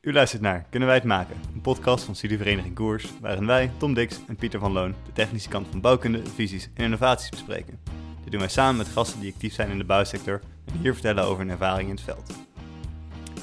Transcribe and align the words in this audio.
U 0.00 0.12
luistert 0.12 0.42
naar 0.42 0.66
Kunnen 0.70 0.88
wij 0.88 0.96
het 0.96 1.06
maken? 1.06 1.36
Een 1.54 1.60
podcast 1.60 2.04
van 2.04 2.14
Studievereniging 2.14 2.74
Koers, 2.74 3.12
waarin 3.20 3.46
wij, 3.46 3.70
Tom 3.76 3.94
Dix 3.94 4.20
en 4.28 4.36
Pieter 4.36 4.60
van 4.60 4.72
Loon, 4.72 4.94
de 5.04 5.12
technische 5.12 5.48
kant 5.48 5.66
van 5.70 5.80
bouwkunde, 5.80 6.22
visies 6.34 6.68
en 6.74 6.84
innovaties 6.84 7.28
bespreken. 7.28 7.78
Dit 8.22 8.30
doen 8.30 8.40
wij 8.40 8.48
samen 8.48 8.76
met 8.76 8.88
gasten 8.88 9.20
die 9.20 9.32
actief 9.32 9.54
zijn 9.54 9.70
in 9.70 9.78
de 9.78 9.84
bouwsector 9.84 10.40
en 10.64 10.78
hier 10.80 10.92
vertellen 10.92 11.24
over 11.24 11.38
hun 11.38 11.50
ervaring 11.50 11.88
in 11.88 11.94
het 11.94 12.04
veld. 12.04 12.32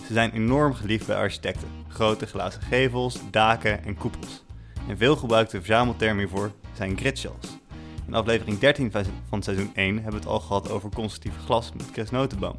Ze 0.08 0.14
zijn 0.14 0.32
enorm 0.32 0.74
geliefd 0.74 1.08
bij 1.08 1.16
architecten. 1.16 1.68
Grote 1.88 2.26
glazen 2.26 2.62
gevels, 2.62 3.20
daken 3.32 3.84
en 3.84 3.98
koepels. 3.98 4.44
Een 4.88 4.98
veelgebruikte 4.98 5.58
verzamelterm 5.58 6.18
hiervoor 6.18 6.52
zijn 6.74 6.98
gridshells. 6.98 7.58
In 8.08 8.14
aflevering 8.14 8.60
13 8.60 8.92
van 9.30 9.44
seizoen 9.44 9.72
1 9.74 9.94
hebben 9.96 10.12
we 10.12 10.20
het 10.20 10.28
al 10.28 10.40
gehad 10.40 10.70
over 10.70 10.90
constructief 10.90 11.34
glas 11.46 11.72
met 11.74 11.92
kerstnotenboom. 11.92 12.58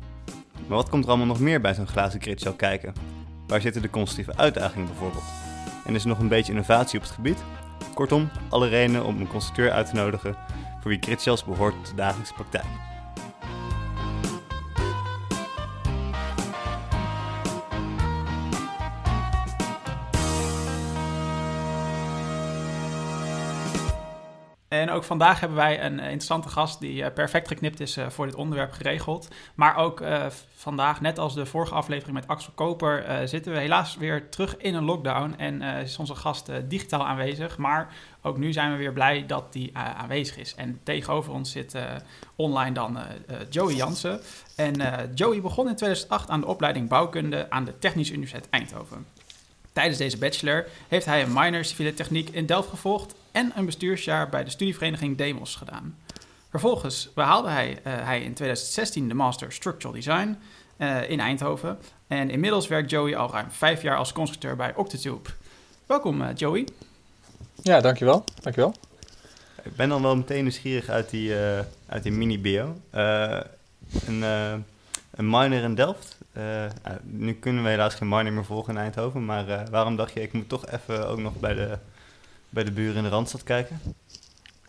Maar 0.67 0.77
wat 0.77 0.89
komt 0.89 1.05
er 1.05 1.09
allemaal 1.09 1.27
nog 1.27 1.41
meer 1.41 1.61
bij 1.61 1.75
zo'n 1.75 1.87
glazen 1.87 2.21
gridshell 2.21 2.57
kijken? 2.57 3.18
Waar 3.49 3.61
zitten 3.61 3.83
de 3.83 3.91
constructieve 3.91 4.41
uitdagingen 4.41 4.87
bijvoorbeeld? 4.87 5.25
En 5.85 5.95
is 5.95 6.03
er 6.03 6.09
nog 6.09 6.19
een 6.19 6.29
beetje 6.29 6.53
innovatie 6.53 6.99
op 6.99 7.05
het 7.05 7.15
gebied? 7.15 7.39
Kortom, 7.95 8.31
alle 8.49 8.69
redenen 8.69 9.05
om 9.05 9.21
een 9.21 9.29
constructeur 9.29 9.71
uit 9.71 9.87
te 9.87 9.95
nodigen 9.95 10.37
voor 10.81 10.91
wie 10.91 11.03
gridshells 11.03 11.45
behoort 11.45 11.87
de 11.87 11.95
dagelijkse 11.95 12.35
praktijk. 12.35 12.65
En 24.81 24.91
ook 24.91 25.05
vandaag 25.05 25.41
hebben 25.41 25.59
wij 25.59 25.85
een 25.85 25.99
interessante 25.99 26.49
gast 26.49 26.81
die 26.81 27.03
eh, 27.03 27.13
perfect 27.13 27.49
geknipt 27.49 27.81
is 27.81 27.97
eh, 27.97 28.09
voor 28.09 28.27
dit 28.27 28.35
onderwerp 28.35 28.73
geregeld. 28.73 29.29
Maar 29.55 29.77
ook 29.77 30.03
vandaag, 30.55 31.01
net 31.01 31.19
als 31.19 31.35
de 31.35 31.47
vorige 31.47 31.75
aflevering 31.75 32.15
met 32.15 32.29
Axel 32.29 32.53
Koper, 32.55 33.29
zitten 33.29 33.53
we 33.53 33.59
helaas 33.59 33.97
weer 33.97 34.29
terug 34.29 34.57
in 34.57 34.75
een 34.75 34.85
lockdown. 34.85 35.35
En 35.37 35.63
is 35.63 35.99
onze 35.99 36.15
gast 36.15 36.51
digitaal 36.69 37.07
aanwezig. 37.07 37.59
Maar 37.59 37.95
ook 38.23 38.37
nu 38.39 38.53
zijn 38.53 38.73
we 38.73 38.79
weer 38.79 38.93
blij 38.93 39.27
dat 39.27 39.53
die 39.53 39.77
aanwezig 39.77 40.37
is. 40.37 40.55
En 40.55 40.81
tegenover 40.83 41.33
ons 41.33 41.51
zit 41.51 41.75
online 42.37 42.73
dan 42.73 42.99
Joey 43.51 43.75
Jansen. 43.75 44.21
En 44.57 44.83
Joey 45.15 45.41
begon 45.41 45.69
in 45.69 45.77
2008 45.77 46.29
aan 46.29 46.41
de 46.41 46.47
opleiding 46.47 46.89
bouwkunde 46.89 47.51
aan 47.51 47.65
de 47.65 47.79
Technische 47.79 48.13
Universiteit 48.13 48.51
Eindhoven. 48.51 49.07
Tijdens 49.73 49.99
deze 49.99 50.19
bachelor 50.19 50.67
heeft 50.89 51.07
hij 51.07 51.23
een 51.23 51.33
minor 51.33 51.65
civiele 51.65 51.95
techniek 51.95 52.29
in 52.29 52.47
Delft 52.47 52.69
gevolgd 52.69 53.15
en 53.33 53.53
een 53.57 53.65
bestuursjaar 53.65 54.29
bij 54.29 54.45
de 54.45 54.51
studievereniging 54.51 55.17
Demos 55.17 55.55
gedaan. 55.55 55.97
Vervolgens 56.51 57.11
behaalde 57.15 57.49
hij, 57.49 57.71
uh, 57.71 57.77
hij 57.85 58.23
in 58.23 58.35
2016 58.35 59.09
de 59.09 59.15
Master 59.15 59.53
Structural 59.53 59.95
Design 59.95 60.39
uh, 60.79 61.11
in 61.11 61.21
Eindhoven. 61.21 61.79
En 62.07 62.31
inmiddels 62.31 62.69
werkt 62.69 62.91
Joey 62.91 63.17
al 63.17 63.31
ruim 63.31 63.51
vijf 63.51 63.83
jaar 63.83 63.97
als 63.97 64.13
constructeur 64.13 64.57
bij 64.57 64.75
Octotube. 64.75 65.31
Welkom 65.87 66.21
uh, 66.21 66.29
Joey. 66.35 66.67
Ja, 67.63 67.81
dankjewel. 67.81 68.25
dankjewel. 68.41 68.75
Ik 69.63 69.77
ben 69.77 69.89
dan 69.89 70.03
wel 70.03 70.17
meteen 70.17 70.43
nieuwsgierig 70.43 70.89
uit 70.89 71.11
die, 71.11 71.35
uit 71.87 72.03
die 72.03 72.13
mini-bio. 72.13 72.77
een, 72.91 74.23
een 75.11 75.31
minor 75.31 75.63
in 75.63 75.75
Delft. 75.75 76.19
nu 77.03 77.35
kunnen 77.35 77.63
we 77.63 77.69
helaas 77.69 77.95
geen 77.95 78.09
minor 78.09 78.33
meer 78.33 78.45
volgen 78.45 78.75
in 78.75 78.81
Eindhoven. 78.81 79.25
Maar 79.25 79.71
waarom 79.71 79.97
dacht 79.97 80.13
je, 80.13 80.23
ik 80.23 80.33
moet 80.33 80.49
toch 80.49 80.67
even 80.67 81.09
ook 81.09 81.19
nog 81.19 81.37
bij 81.37 81.55
de 81.55 81.79
bij 82.51 82.65
de 82.65 82.71
buren 82.71 82.97
in 82.97 83.03
de 83.03 83.09
Randstad 83.09 83.43
kijken? 83.43 83.81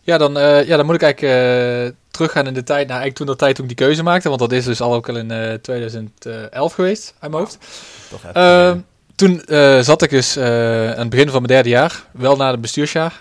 Ja, 0.02 0.18
dan, 0.18 0.36
uh, 0.36 0.66
ja, 0.66 0.76
dan 0.76 0.86
moet 0.86 0.94
ik 0.94 1.02
eigenlijk 1.02 1.34
uh, 1.34 1.92
teruggaan 2.10 2.46
in 2.46 2.54
de 2.54 2.62
tijd, 2.62 2.86
nou 2.86 3.00
eigenlijk 3.00 3.16
toen 3.16 3.26
dat 3.26 3.38
tijd 3.38 3.54
toen 3.54 3.64
ik 3.64 3.76
die 3.76 3.86
keuze 3.86 4.02
maakte, 4.02 4.28
want 4.28 4.40
dat 4.40 4.52
is 4.52 4.64
dus 4.64 4.80
al 4.80 4.94
ook 4.94 5.08
al 5.08 5.16
in 5.16 5.30
uh, 5.30 5.52
eh, 5.52 5.60
2011 5.60 6.72
geweest, 6.72 7.14
uit 7.18 7.30
mijn 7.30 7.42
hoofd. 7.42 7.58
Toch 8.10 8.20
even, 8.24 8.34
ehm, 8.34 8.78
toen 9.14 9.42
zat 9.84 10.02
ik 10.02 10.10
dus 10.10 10.38
aan 10.38 10.98
het 10.98 11.10
begin 11.10 11.28
van 11.28 11.42
mijn 11.42 11.52
derde 11.52 11.68
jaar, 11.68 12.04
wel 12.12 12.36
na 12.36 12.50
het 12.50 12.60
bestuursjaar, 12.60 13.12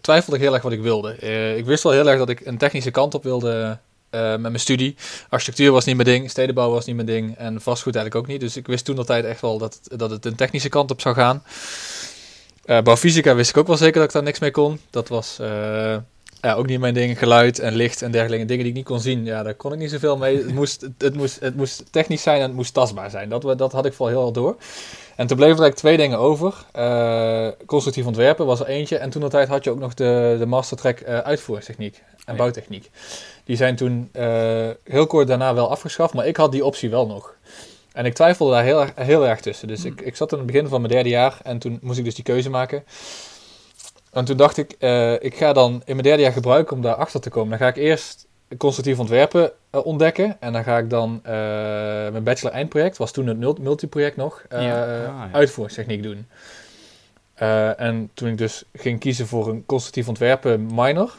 twijfelde 0.00 0.36
ik 0.36 0.40
heel 0.40 0.54
erg 0.54 0.62
wat 0.62 0.72
ik 0.72 0.80
wilde. 0.80 1.16
ik 1.56 1.64
wist 1.64 1.82
wel 1.82 1.92
heel 1.92 2.08
erg 2.08 2.18
dat 2.18 2.28
ik 2.28 2.46
een 2.46 2.58
technische 2.58 2.90
kant 2.90 3.14
op 3.14 3.22
wilde 3.22 3.78
met 4.10 4.40
mijn 4.40 4.60
studie. 4.60 4.96
Architectuur 5.28 5.72
was 5.72 5.84
niet 5.84 5.96
mijn 5.96 6.08
ding, 6.08 6.30
stedenbouw 6.30 6.70
was 6.70 6.86
niet 6.86 6.94
mijn 6.94 7.06
ding 7.06 7.36
en 7.36 7.60
vastgoed 7.60 7.94
eigenlijk 7.96 8.24
ook 8.24 8.32
niet. 8.32 8.40
Dus 8.40 8.56
ik 8.56 8.66
wist 8.66 8.84
toen 8.84 8.96
dat 8.96 9.06
tijd 9.06 9.24
echt 9.24 9.40
wel 9.40 9.58
dat, 9.58 9.80
dat 9.96 10.10
het 10.10 10.24
een 10.24 10.36
technische 10.36 10.68
kant 10.68 10.90
op 10.90 11.00
zou 11.00 11.14
gaan. 11.14 11.42
Uh, 12.66 12.80
bouwfysica 12.80 13.34
wist 13.34 13.50
ik 13.50 13.56
ook 13.56 13.66
wel 13.66 13.76
zeker 13.76 13.94
dat 13.94 14.04
ik 14.04 14.12
daar 14.12 14.22
niks 14.22 14.38
mee 14.38 14.50
kon. 14.50 14.80
Dat 14.90 15.08
was 15.08 15.38
uh, 15.40 15.46
ja, 16.40 16.54
ook 16.54 16.66
niet 16.66 16.80
mijn 16.80 16.94
ding. 16.94 17.18
Geluid 17.18 17.58
en 17.58 17.74
licht 17.74 18.02
en 18.02 18.10
dergelijke 18.10 18.44
dingen 18.44 18.62
die 18.62 18.72
ik 18.72 18.78
niet 18.78 18.86
kon 18.86 19.00
zien. 19.00 19.24
Ja, 19.24 19.42
daar 19.42 19.54
kon 19.54 19.72
ik 19.72 19.78
niet 19.78 19.90
zoveel 19.90 20.16
mee. 20.16 20.36
Het 20.36 20.54
moest, 20.54 20.88
het 20.98 21.14
moest, 21.16 21.40
het 21.40 21.56
moest 21.56 21.84
technisch 21.90 22.22
zijn 22.22 22.36
en 22.36 22.42
het 22.42 22.54
moest 22.54 22.74
tastbaar 22.74 23.10
zijn. 23.10 23.28
Dat, 23.28 23.58
dat 23.58 23.72
had 23.72 23.86
ik 23.86 23.94
wel 23.94 24.08
heel 24.08 24.22
erg 24.22 24.30
door. 24.30 24.56
En 25.16 25.26
toen 25.26 25.36
bleven 25.36 25.56
er 25.56 25.62
eigenlijk 25.62 25.74
twee 25.74 25.96
dingen 25.96 26.18
over. 26.18 26.54
Uh, 26.76 27.48
constructief 27.66 28.06
ontwerpen 28.06 28.46
was 28.46 28.60
er 28.60 28.66
eentje. 28.66 28.96
En 28.96 29.10
toen 29.10 29.22
de 29.22 29.28
tijd 29.28 29.48
had 29.48 29.64
je 29.64 29.70
ook 29.70 29.78
nog 29.78 29.94
de, 29.94 30.36
de 30.38 30.46
mastertrack 30.46 31.04
uitvoeringstechniek 31.04 32.02
en 32.24 32.36
bouwtechniek. 32.36 32.90
Die 33.44 33.56
zijn 33.56 33.76
toen 33.76 34.10
heel 34.84 35.06
kort 35.06 35.28
daarna 35.28 35.54
wel 35.54 35.70
afgeschaft. 35.70 36.14
Maar 36.14 36.26
ik 36.26 36.36
had 36.36 36.52
die 36.52 36.64
optie 36.64 36.90
wel 36.90 37.06
nog. 37.06 37.34
En 37.92 38.04
ik 38.04 38.14
twijfelde 38.14 38.52
daar 38.52 38.64
heel, 38.64 38.80
erg, 38.80 38.92
heel 38.94 39.26
erg 39.26 39.40
tussen. 39.40 39.68
Dus 39.68 39.84
ik, 39.84 40.00
ik 40.00 40.16
zat 40.16 40.32
in 40.32 40.38
het 40.38 40.46
begin 40.46 40.68
van 40.68 40.80
mijn 40.80 40.92
derde 40.92 41.08
jaar 41.08 41.38
en 41.42 41.58
toen 41.58 41.78
moest 41.82 41.98
ik 41.98 42.04
dus 42.04 42.14
die 42.14 42.24
keuze 42.24 42.50
maken. 42.50 42.84
En 44.12 44.24
toen 44.24 44.36
dacht 44.36 44.56
ik, 44.56 44.74
uh, 44.78 45.12
ik 45.12 45.34
ga 45.36 45.52
dan 45.52 45.72
in 45.72 45.82
mijn 45.86 46.02
derde 46.02 46.22
jaar 46.22 46.32
gebruiken 46.32 46.76
om 46.76 46.82
daar 46.82 46.94
achter 46.94 47.20
te 47.20 47.30
komen. 47.30 47.50
Dan 47.50 47.58
ga 47.58 47.66
ik 47.68 47.76
eerst 47.76 48.26
constructief 48.58 48.98
ontwerpen 48.98 49.52
uh, 49.72 49.86
ontdekken. 49.86 50.36
En 50.40 50.52
dan 50.52 50.64
ga 50.64 50.78
ik 50.78 50.90
dan 50.90 51.20
uh, 51.22 51.32
mijn 52.10 52.22
bachelor 52.22 52.54
eindproject, 52.54 52.96
was 52.96 53.12
toen 53.12 53.26
het 53.26 53.58
multiproject 53.58 54.16
nog, 54.16 54.44
ja. 54.50 54.56
ah, 54.56 54.64
ja. 54.64 55.28
uitvoeringstechniek 55.32 56.02
doen. 56.02 56.26
en 57.76 58.10
toen 58.14 58.28
ik 58.28 58.38
dus 58.38 58.64
ging 58.72 59.00
kiezen 59.00 59.26
voor 59.26 59.48
een 59.48 59.66
constructief 59.66 60.08
ontwerpen 60.08 60.66
minor, 60.74 61.14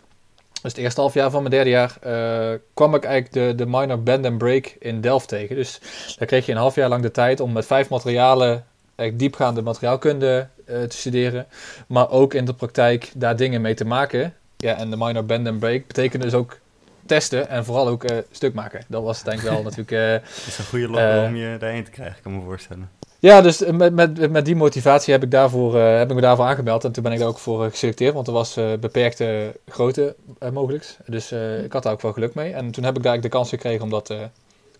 dus 0.63 0.72
het 0.72 0.81
eerste 0.81 1.01
half 1.01 1.13
jaar 1.13 1.31
van 1.31 1.40
mijn 1.40 1.53
derde 1.53 1.69
jaar 1.69 1.97
uh, 2.06 2.59
kwam 2.74 2.96
ik 2.96 3.03
eigenlijk 3.03 3.34
de, 3.34 3.63
de 3.63 3.69
minor 3.69 4.03
bend 4.03 4.25
and 4.25 4.38
break 4.38 4.75
in 4.79 5.01
Delft 5.01 5.28
tegen. 5.28 5.56
Dus 5.56 5.79
daar 6.18 6.28
kreeg 6.28 6.46
je 6.46 6.51
een 6.51 6.57
half 6.57 6.75
jaar 6.75 6.90
lang 6.90 7.01
de 7.01 7.12
tijd 7.12 7.40
om 7.40 7.51
met 7.51 7.66
vijf 7.66 7.90
materialen 7.90 8.66
echt 8.96 9.19
diepgaande 9.19 9.62
materiaalkunde 9.62 10.47
uh, 10.69 10.81
te 10.81 10.97
studeren. 10.97 11.47
Maar 11.88 12.09
ook 12.09 12.34
in 12.34 12.46
de 12.46 12.53
praktijk 12.53 13.12
daar 13.16 13.35
dingen 13.35 13.62
mee 13.62 13.73
te 13.73 13.85
maken. 13.85 14.34
Ja, 14.57 14.78
en 14.78 14.90
de 14.90 14.97
minor 14.97 15.25
bend 15.25 15.47
and 15.47 15.59
break 15.59 15.88
betekent 15.88 16.23
dus 16.23 16.34
ook 16.34 16.59
testen 17.06 17.50
en 17.50 17.66
vooral 17.66 17.88
ook 17.88 18.12
uh, 18.12 18.18
stuk 18.31 18.53
maken. 18.53 18.85
Dat 18.88 19.03
was 19.03 19.23
denk 19.23 19.41
ik 19.41 19.50
wel 19.50 19.63
natuurlijk... 19.69 20.22
dat 20.22 20.47
is 20.47 20.57
een 20.57 20.66
goede 20.66 20.88
lok 20.88 21.28
om 21.28 21.35
je 21.35 21.57
daarheen 21.59 21.84
te 21.84 21.91
krijgen, 21.91 22.22
kan 22.22 22.35
me 22.35 22.44
voorstellen. 22.44 22.90
Ja, 23.23 23.41
dus 23.41 23.66
met, 23.72 23.94
met, 23.94 24.31
met 24.31 24.45
die 24.45 24.56
motivatie 24.56 25.13
heb 25.13 25.23
ik, 25.23 25.31
daarvoor, 25.31 25.75
uh, 25.75 25.97
heb 25.97 26.09
ik 26.09 26.16
me 26.16 26.22
daarvoor 26.22 26.45
aangemeld. 26.45 26.84
En 26.84 26.91
toen 26.91 27.03
ben 27.03 27.11
ik 27.11 27.19
daar 27.19 27.28
ook 27.28 27.38
voor 27.38 27.63
uh, 27.63 27.69
geselecteerd, 27.69 28.13
want 28.13 28.28
er 28.28 28.34
was 28.34 28.57
uh, 28.57 28.73
beperkte 28.79 29.59
grootte 29.67 30.16
mogelijk. 30.53 30.97
Dus 31.06 31.31
ik 31.63 31.73
had 31.73 31.84
daar 31.84 31.94
ook 31.94 32.01
wel 32.01 32.13
geluk 32.13 32.34
mee. 32.34 32.53
En 32.53 32.72
toen 32.72 32.84
heb 32.84 32.97
ik 32.97 33.03
daar 33.03 33.22
de 33.22 33.29
kans 33.29 33.50
gekregen 33.50 33.84
om 33.84 33.89
dat, 33.89 34.13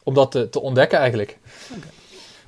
om 0.04 0.14
dat 0.14 0.32
te, 0.32 0.50
te 0.50 0.62
ontdekken 0.62 1.00
eigenlijk. 1.00 1.38
Okay. 1.78 1.90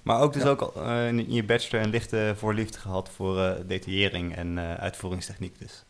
Maar 0.03 0.21
ook 0.21 0.33
dus 0.33 0.45
ook 0.45 0.61
al, 0.61 0.81
in 1.07 1.25
je 1.27 1.43
bachelor 1.43 1.83
een 1.83 1.89
lichte 1.89 2.33
voorliefde 2.37 2.79
gehad 2.79 3.09
voor 3.15 3.57
detaillering 3.67 4.35
en 4.35 4.59
uitvoeringstechniek 4.79 5.59
dus. 5.59 5.83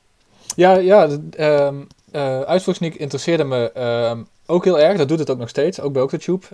Ja, 0.55 0.75
ja 0.75 1.03
um, 1.39 1.87
uitvoeringstechniek 2.11 2.95
interesseerde 2.95 3.43
me 3.43 3.72
ehm, 3.72 4.23
ook 4.45 4.63
heel 4.63 4.79
erg. 4.79 4.97
Dat 4.97 5.07
doet 5.07 5.19
het 5.19 5.29
ook 5.29 5.37
nog 5.37 5.49
steeds, 5.49 5.79
ook 5.79 5.93
bij 5.93 6.01
Octotube. 6.01 6.45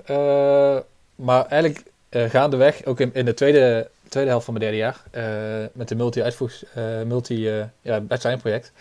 maar 1.16 1.46
eigenlijk 1.46 1.91
uh, 2.12 2.30
gaandeweg, 2.30 2.86
ook 2.86 3.00
in, 3.00 3.14
in 3.14 3.26
de 3.26 3.34
tweede, 3.34 3.90
tweede 4.10 4.30
helft 4.30 4.46
van 4.46 4.54
mijn 4.54 4.66
derde 4.66 4.82
jaar, 4.82 5.04
uh, 5.16 5.68
met 5.74 5.88
de 5.88 5.96
multi-uitvoers, 5.96 6.64
multi, 7.06 7.50
ja, 7.82 8.02
project, 8.42 8.72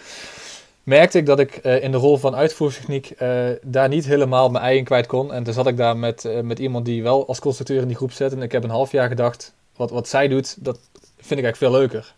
merkte 0.82 1.18
ik 1.18 1.26
dat 1.26 1.38
ik 1.38 1.56
in 1.56 1.90
de 1.90 1.96
rol 1.96 2.16
van 2.16 2.34
uitvoeringstechniek 2.34 3.14
daar 3.62 3.88
niet 3.88 4.04
helemaal 4.04 4.50
mijn 4.50 4.64
ei 4.64 4.78
in 4.78 4.84
kwijt 4.84 5.06
kon. 5.06 5.32
En 5.32 5.42
toen 5.42 5.54
zat 5.54 5.66
ik 5.66 5.76
daar 5.76 5.96
met, 5.96 6.28
met 6.42 6.58
iemand 6.58 6.84
die 6.84 7.02
wel 7.02 7.26
als 7.26 7.38
constructeur 7.38 7.80
in 7.80 7.88
die 7.88 7.96
groep 7.96 8.12
zit. 8.12 8.32
En 8.32 8.42
ik 8.42 8.52
heb 8.52 8.64
een 8.64 8.70
half 8.70 8.92
jaar 8.92 9.08
gedacht, 9.08 9.52
wat, 9.76 9.90
wat 9.90 10.08
zij 10.08 10.28
doet, 10.28 10.64
dat 10.64 10.78
vind 11.16 11.40
ik 11.40 11.44
eigenlijk 11.44 11.56
veel 11.56 11.70
leuker. 11.70 12.14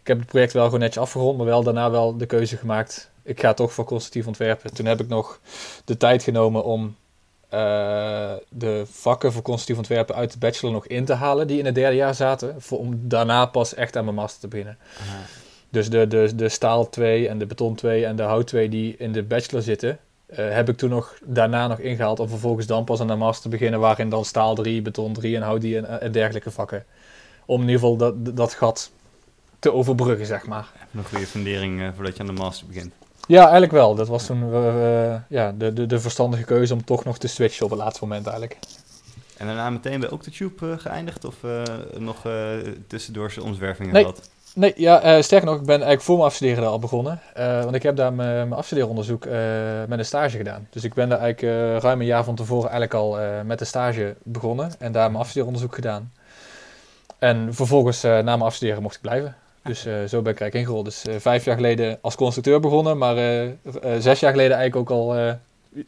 Ik 0.00 0.06
heb 0.06 0.18
het 0.18 0.26
project 0.26 0.52
wel 0.52 0.64
gewoon 0.64 0.80
netjes 0.80 1.02
afgerond, 1.02 1.36
maar 1.36 1.46
wel 1.46 1.62
daarna 1.62 1.90
wel 1.90 2.16
de 2.16 2.26
keuze 2.26 2.56
gemaakt. 2.56 3.10
Ik 3.22 3.40
ga 3.40 3.54
toch 3.54 3.72
voor 3.72 3.84
constructief 3.84 4.26
ontwerpen. 4.26 4.74
Toen 4.74 4.86
heb 4.86 5.00
ik 5.00 5.08
nog 5.08 5.40
de 5.84 5.96
tijd 5.96 6.22
genomen 6.22 6.64
om 6.64 6.96
uh, 7.54 8.32
de 8.48 8.82
vakken 8.90 9.32
voor 9.32 9.42
constructief 9.42 9.76
ontwerpen 9.76 10.14
uit 10.14 10.32
de 10.32 10.38
bachelor 10.38 10.72
nog 10.74 10.86
in 10.86 11.04
te 11.04 11.12
halen 11.12 11.46
die 11.46 11.58
in 11.58 11.64
het 11.64 11.74
derde 11.74 11.96
jaar 11.96 12.14
zaten, 12.14 12.54
voor, 12.58 12.78
om 12.78 13.08
daarna 13.08 13.46
pas 13.46 13.74
echt 13.74 13.96
aan 13.96 14.04
mijn 14.04 14.16
master 14.16 14.40
te 14.40 14.48
beginnen. 14.48 14.78
Dus 15.70 15.90
de, 15.90 16.06
de, 16.06 16.32
de 16.34 16.48
staal 16.48 16.88
2 16.88 17.28
en 17.28 17.38
de 17.38 17.46
beton 17.46 17.74
2 17.74 18.06
en 18.06 18.16
de 18.16 18.22
hout 18.22 18.46
2 18.46 18.68
die 18.68 18.96
in 18.98 19.12
de 19.12 19.22
bachelor 19.22 19.62
zitten, 19.62 19.98
uh, 20.30 20.36
heb 20.36 20.68
ik 20.68 20.76
toen 20.76 20.90
nog 20.90 21.18
daarna 21.24 21.66
nog 21.66 21.78
ingehaald 21.78 22.20
om 22.20 22.28
vervolgens 22.28 22.66
dan 22.66 22.84
pas 22.84 23.00
aan 23.00 23.06
de 23.06 23.14
master 23.14 23.42
te 23.42 23.56
beginnen, 23.56 23.80
waarin 23.80 24.08
dan 24.08 24.24
staal 24.24 24.54
3, 24.54 24.82
beton 24.82 25.12
3 25.12 25.36
en 25.36 25.42
hout 25.42 25.60
3 25.60 25.76
en, 25.76 26.00
en, 26.00 26.12
dergelijke 26.12 26.50
vakken. 26.50 26.84
Om 27.46 27.60
in 27.60 27.68
ieder 27.68 27.80
geval 27.80 27.96
dat, 27.96 28.36
dat 28.36 28.54
gat 28.54 28.90
te 29.58 29.72
overbruggen, 29.72 30.26
zeg 30.26 30.46
maar. 30.46 30.68
Een 30.94 31.04
goede 31.04 31.26
fundering 31.26 31.80
uh, 31.80 31.88
voordat 31.94 32.16
je 32.16 32.20
aan 32.20 32.26
de 32.26 32.32
master 32.32 32.66
begint. 32.66 32.92
Ja, 33.30 33.42
eigenlijk 33.42 33.72
wel. 33.72 33.94
Dat 33.94 34.08
was 34.08 34.26
toen 34.26 34.42
uh, 34.52 35.14
ja, 35.28 35.52
de, 35.52 35.72
de, 35.72 35.86
de 35.86 36.00
verstandige 36.00 36.44
keuze 36.44 36.74
om 36.74 36.84
toch 36.84 37.04
nog 37.04 37.18
te 37.18 37.28
switchen 37.28 37.64
op 37.64 37.70
het 37.70 37.80
laatste 37.80 38.04
moment 38.04 38.26
eigenlijk. 38.26 38.58
En 39.36 39.46
daarna 39.46 39.70
meteen 39.70 40.00
bij 40.00 40.10
Octotube 40.10 40.66
uh, 40.66 40.78
geëindigd 40.78 41.24
of 41.24 41.42
uh, 41.42 41.62
nog 41.98 42.26
tussendoor 42.86 43.30
zijn 43.30 43.44
omzwervingen 43.44 43.92
nee. 43.92 44.02
gehad? 44.02 44.30
Nee, 44.54 44.72
ja, 44.76 45.22
sterker 45.22 45.46
nog, 45.46 45.56
ik 45.56 45.66
ben 45.66 45.74
eigenlijk 45.74 46.02
voor 46.02 46.16
mijn 46.16 46.28
afstuderen 46.28 46.68
al 46.68 46.78
begonnen. 46.78 47.20
want 47.34 47.74
ik 47.74 47.82
heb 47.82 47.96
daar 47.96 48.12
mijn 48.12 48.52
afstudeeronderzoek 48.52 49.24
met 49.88 49.98
een 49.98 50.04
stage 50.04 50.36
gedaan. 50.36 50.68
Dus 50.70 50.84
ik 50.84 50.94
ben 50.94 51.08
daar 51.08 51.18
eigenlijk 51.18 51.82
ruim 51.82 52.00
een 52.00 52.06
jaar 52.06 52.24
van 52.24 52.34
tevoren 52.34 52.70
eigenlijk 52.70 52.94
al 52.94 53.18
met 53.44 53.58
de 53.58 53.64
stage 53.64 54.14
begonnen. 54.22 54.72
En 54.78 54.92
daar 54.92 55.10
mijn 55.10 55.22
afstudeeronderzoek 55.22 55.74
gedaan. 55.74 56.12
En 57.18 57.54
vervolgens 57.54 58.02
na 58.02 58.22
mijn 58.22 58.42
afstuderen 58.42 58.82
mocht 58.82 58.94
ik 58.94 59.00
blijven. 59.00 59.36
Dus 59.62 59.80
zo 59.82 60.22
ben 60.22 60.32
ik 60.32 60.40
eigenlijk 60.40 60.54
ingerold. 60.54 60.84
Dus 60.84 61.04
vijf 61.22 61.44
jaar 61.44 61.56
geleden 61.56 61.98
als 62.00 62.14
constructeur 62.14 62.60
begonnen, 62.60 62.98
maar 62.98 63.16
zes 63.98 64.20
jaar 64.20 64.30
geleden 64.30 64.56
eigenlijk 64.56 64.76
ook 64.76 64.90
al 64.90 65.36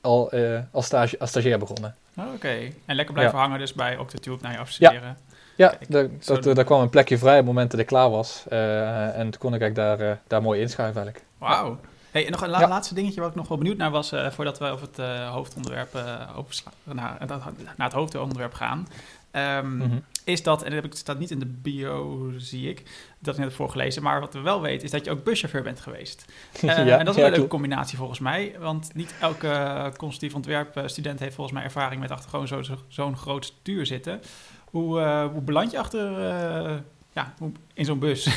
al 0.01 0.33
als, 0.71 0.87
stage, 0.87 1.19
als 1.19 1.31
stagiair 1.31 1.59
begonnen. 1.59 1.95
Oh, 2.17 2.25
Oké, 2.35 2.73
en 2.87 2.97
lekker 2.97 3.15
blijven 3.15 3.39
hangen 3.39 3.59
dus 3.59 3.73
bij 3.73 3.97
Octotube 3.97 4.43
naar 4.43 4.53
je 4.53 4.59
afstuderen. 4.59 5.17
Ja, 5.57 5.75
ja 5.89 6.09
daar 6.55 6.65
kwam 6.65 6.81
een 6.81 6.89
plekje 6.89 7.19
vrij 7.19 7.33
op 7.33 7.39
het 7.39 7.47
moment 7.47 7.71
dat 7.71 7.81
ik 7.81 7.87
klaar 7.87 8.11
was. 8.11 8.45
Uh, 8.53 9.19
en 9.19 9.31
toen 9.31 9.41
kon 9.41 9.55
ik 9.55 9.61
eigenlijk 9.61 9.99
daar, 9.99 10.11
uh, 10.11 10.17
daar 10.27 10.43
mooi 10.43 10.61
inschuiven 10.61 11.03
eigenlijk. 11.03 11.31
Wauw. 11.39 11.79
Hey, 12.11 12.25
en 12.25 12.31
nog 12.31 12.43
een 12.43 12.51
la 12.51 12.69
laatste 12.69 12.95
dingetje 12.95 13.21
waar 13.21 13.31
ik 13.31 13.35
nog 13.37 13.49
wel 13.49 13.59
benieuwd 13.59 13.77
naar 13.77 13.91
was, 13.91 14.13
uh, 14.13 14.31
voordat 14.31 14.59
we 14.59 14.65
over 14.65 14.89
het 14.93 15.27
hoofdonderwerp 15.29 15.93
naar, 16.85 17.17
naar 17.77 17.87
het 17.87 17.93
hoofdonderwerp 17.93 18.55
gaan. 18.55 18.89
Um, 19.33 19.75
mm 19.75 19.81
-hmm. 19.81 20.05
Is 20.25 20.43
dat, 20.43 20.63
en 20.63 20.71
dat 20.71 20.83
heb 20.83 20.93
ik, 20.93 20.99
staat 20.99 21.19
niet 21.19 21.31
in 21.31 21.39
de 21.39 21.47
bio, 21.47 22.31
zie 22.37 22.69
ik, 22.69 22.83
dat 23.19 23.35
ik 23.35 23.41
net 23.41 23.49
heb 23.49 23.57
voorgelezen, 23.57 24.03
maar 24.03 24.21
wat 24.21 24.35
we 24.35 24.41
wel 24.41 24.61
weten 24.61 24.85
is 24.85 24.91
dat 24.91 25.05
je 25.05 25.11
ook 25.11 25.25
buschauffeur 25.25 25.63
bent 25.63 25.81
geweest. 25.81 26.25
Uh, 26.55 26.63
ja, 26.87 26.99
en 26.99 27.05
dat 27.05 27.17
is 27.17 27.23
een 27.23 27.31
leuke 27.31 27.47
combinatie 27.47 27.99
volgens 27.99 28.19
mij, 28.19 28.57
want 28.59 28.95
niet 28.95 29.15
elke 29.21 29.93
constructief 29.97 30.35
ontwerpstudent 30.35 31.21
heeft 31.21 31.35
volgens 31.35 31.57
mij 31.57 31.65
ervaring 31.65 32.01
met 32.01 32.11
achter 32.11 32.31
gewoon 32.31 32.49
zo'n 32.49 32.65
zo 32.89 33.13
groot 33.13 33.45
stuur 33.45 33.87
zitten. 33.87 34.21
Hoe, 34.65 35.01
uh, 35.01 35.27
hoe 35.27 35.43
beland 35.43 35.71
je 35.71 35.79
achter 35.79 36.21
ja, 37.13 37.35
in 37.75 37.85
zo'n 37.85 37.99
bus? 37.99 38.29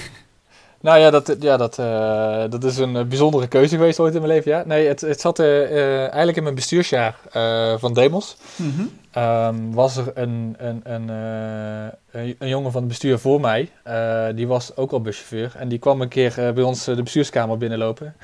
Nou 0.85 0.99
ja, 0.99 1.09
dat, 1.09 1.35
ja, 1.39 1.57
dat, 1.57 1.77
uh, 1.79 2.43
dat 2.49 2.63
is 2.63 2.77
een 2.77 3.07
bijzondere 3.07 3.47
keuze 3.47 3.75
geweest 3.75 3.99
ooit 3.99 4.13
in 4.13 4.21
mijn 4.21 4.33
leven. 4.33 4.51
Ja. 4.51 4.63
Nee, 4.65 4.87
het, 4.87 5.01
het 5.01 5.21
zat 5.21 5.39
eigenlijk 5.39 6.37
in 6.37 6.43
mijn 6.43 6.55
bestuursjaar 6.55 7.15
van 7.79 7.93
Demos. 7.93 8.37
Mm 8.55 8.73
-hmm. 8.75 9.23
um, 9.23 9.73
was 9.73 9.97
er 9.97 10.11
een, 10.13 10.55
een, 10.57 10.81
een, 10.83 11.09
een, 12.11 12.35
een, 12.39 12.47
jongen 12.47 12.71
van 12.71 12.81
het 12.81 12.89
bestuur 12.89 13.19
voor 13.19 13.39
mij. 13.41 13.69
die 14.35 14.47
was 14.47 14.75
ook 14.75 14.91
al 14.91 15.01
buschauffeur. 15.01 15.53
En 15.57 15.67
die 15.67 15.79
kwam 15.79 16.01
een 16.01 16.07
keer 16.07 16.51
bij 16.53 16.63
ons 16.63 16.83
de 16.83 17.03
bestuurskamer 17.03 17.57
binnenlopen. 17.57 18.15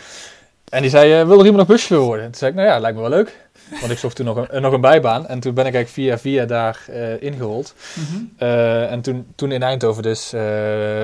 En 0.72 0.82
die 0.82 0.90
zei, 0.90 1.26
wil 1.26 1.40
er 1.40 1.46
iemand 1.46 1.58
nog 1.58 1.68
buschauffeur 1.68 2.08
worden? 2.08 2.26
toen 2.26 2.36
zei 2.36 2.52
ik, 2.52 2.58
nou 2.58 2.70
ja, 2.70 2.80
lijkt 2.80 2.96
me 2.96 3.02
wel 3.02 3.12
leuk. 3.12 3.50
Want 3.80 3.92
ik 3.92 3.98
zocht 3.98 4.16
toen 4.16 4.26
nog 4.26 4.46
een, 4.50 4.62
nog 4.62 4.74
een 4.74 4.82
bijbaan. 4.82 5.28
En 5.28 5.40
toen 5.40 5.54
ben 5.54 5.66
ik 5.66 5.74
eigenlijk 5.74 6.08
via 6.08 6.18
via 6.18 6.46
daar 6.46 6.86
uh, 6.90 7.22
ingerold. 7.22 7.74
Mm 7.96 8.06
-hmm. 8.06 8.34
uh, 8.40 8.92
en 8.92 9.02
toen, 9.02 9.28
toen 9.36 9.52
in 9.52 9.64
Eindhoven 9.64 10.04
dus 10.04 10.34
uh, 10.34 10.42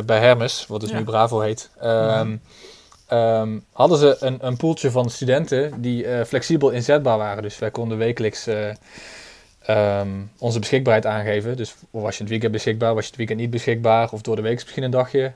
bij 0.05 0.19
Hermes, 0.19 0.65
wat 0.67 0.81
dus 0.81 0.89
ja. 0.89 0.97
nu 0.97 1.03
Bravo 1.03 1.39
heet... 1.39 1.69
Um, 1.83 1.91
mm 1.91 2.39
-hmm. 3.07 3.17
um, 3.17 3.63
hadden 3.71 3.97
ze 3.97 4.17
een, 4.19 4.37
een 4.41 4.57
poeltje 4.57 4.91
van 4.91 5.09
studenten 5.09 5.81
die 5.81 6.25
flexibel 6.25 6.69
inzetbaar 6.69 7.17
waren. 7.17 7.43
Dus 7.43 7.59
wij 7.59 7.71
konden 7.71 7.97
wekelijks 7.97 8.47
um, 9.69 10.31
onze 10.37 10.59
beschikbaarheid 10.59 11.05
aangeven. 11.05 11.57
Dus 11.57 11.75
was 11.89 12.15
je 12.15 12.21
het 12.21 12.29
weekend 12.29 12.51
beschikbaar, 12.51 12.93
was 12.93 13.03
je 13.03 13.09
het 13.09 13.17
weekend 13.17 13.39
niet 13.39 13.49
beschikbaar, 13.49 14.11
of 14.11 14.21
door 14.21 14.35
de 14.35 14.41
week 14.41 14.53
misschien 14.53 14.83
een 14.83 14.91
dagje. 14.91 15.31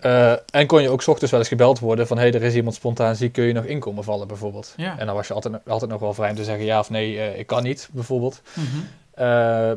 Okay. 0.00 0.32
Uh, 0.32 0.38
en 0.50 0.66
kon 0.66 0.82
je 0.82 0.88
ook 0.88 1.06
ochtends 1.06 1.30
wel 1.30 1.40
eens 1.40 1.48
gebeld 1.48 1.78
worden 1.78 2.06
van, 2.06 2.16
hé, 2.16 2.22
hey, 2.22 2.34
er 2.34 2.42
is 2.42 2.54
iemand 2.54 2.74
spontaan 2.74 3.16
ziek, 3.16 3.32
kun 3.32 3.44
je 3.44 3.52
nog 3.52 3.64
inkomen 3.64 4.04
vallen 4.04 4.28
bijvoorbeeld. 4.28 4.74
Ja. 4.76 4.98
En 4.98 5.06
dan 5.06 5.14
was 5.14 5.28
je 5.28 5.34
altijd, 5.34 5.54
altijd 5.66 5.90
nog 5.90 6.00
wel 6.00 6.14
vrij 6.14 6.30
om 6.30 6.36
te 6.36 6.44
zeggen 6.44 6.64
ja 6.64 6.78
of 6.78 6.90
nee, 6.90 7.14
uh, 7.14 7.38
ik 7.38 7.46
kan 7.46 7.62
niet 7.62 7.88
bijvoorbeeld. 7.92 8.40
Mm 8.54 8.64
-hmm. 8.64 8.86
uh, 9.24 9.72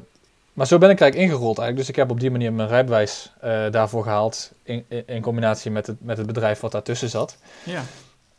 maar 0.54 0.68
zo 0.68 0.78
ben 0.78 0.90
ik 0.90 1.02
eigenlijk 1.02 1.32
ingerold 1.32 1.58
eigenlijk. 1.58 1.78
Dus 1.78 1.90
ik 1.90 1.96
heb 1.96 2.12
op 2.12 2.20
die 2.20 2.32
manier 2.32 2.54
mijn 2.54 2.68
rijbewijs 2.68 3.32
daarvoor 3.72 4.04
gehaald, 4.04 4.52
in, 4.64 4.86
in, 4.88 5.04
in, 5.06 5.22
combinatie 5.22 5.72
met 5.72 5.88
het, 5.88 5.96
met 6.00 6.18
het 6.18 6.28
bedrijf 6.28 6.60
wat 6.60 6.72
daartussen 6.72 7.10
zat. 7.10 7.38
Ja. 7.64 7.82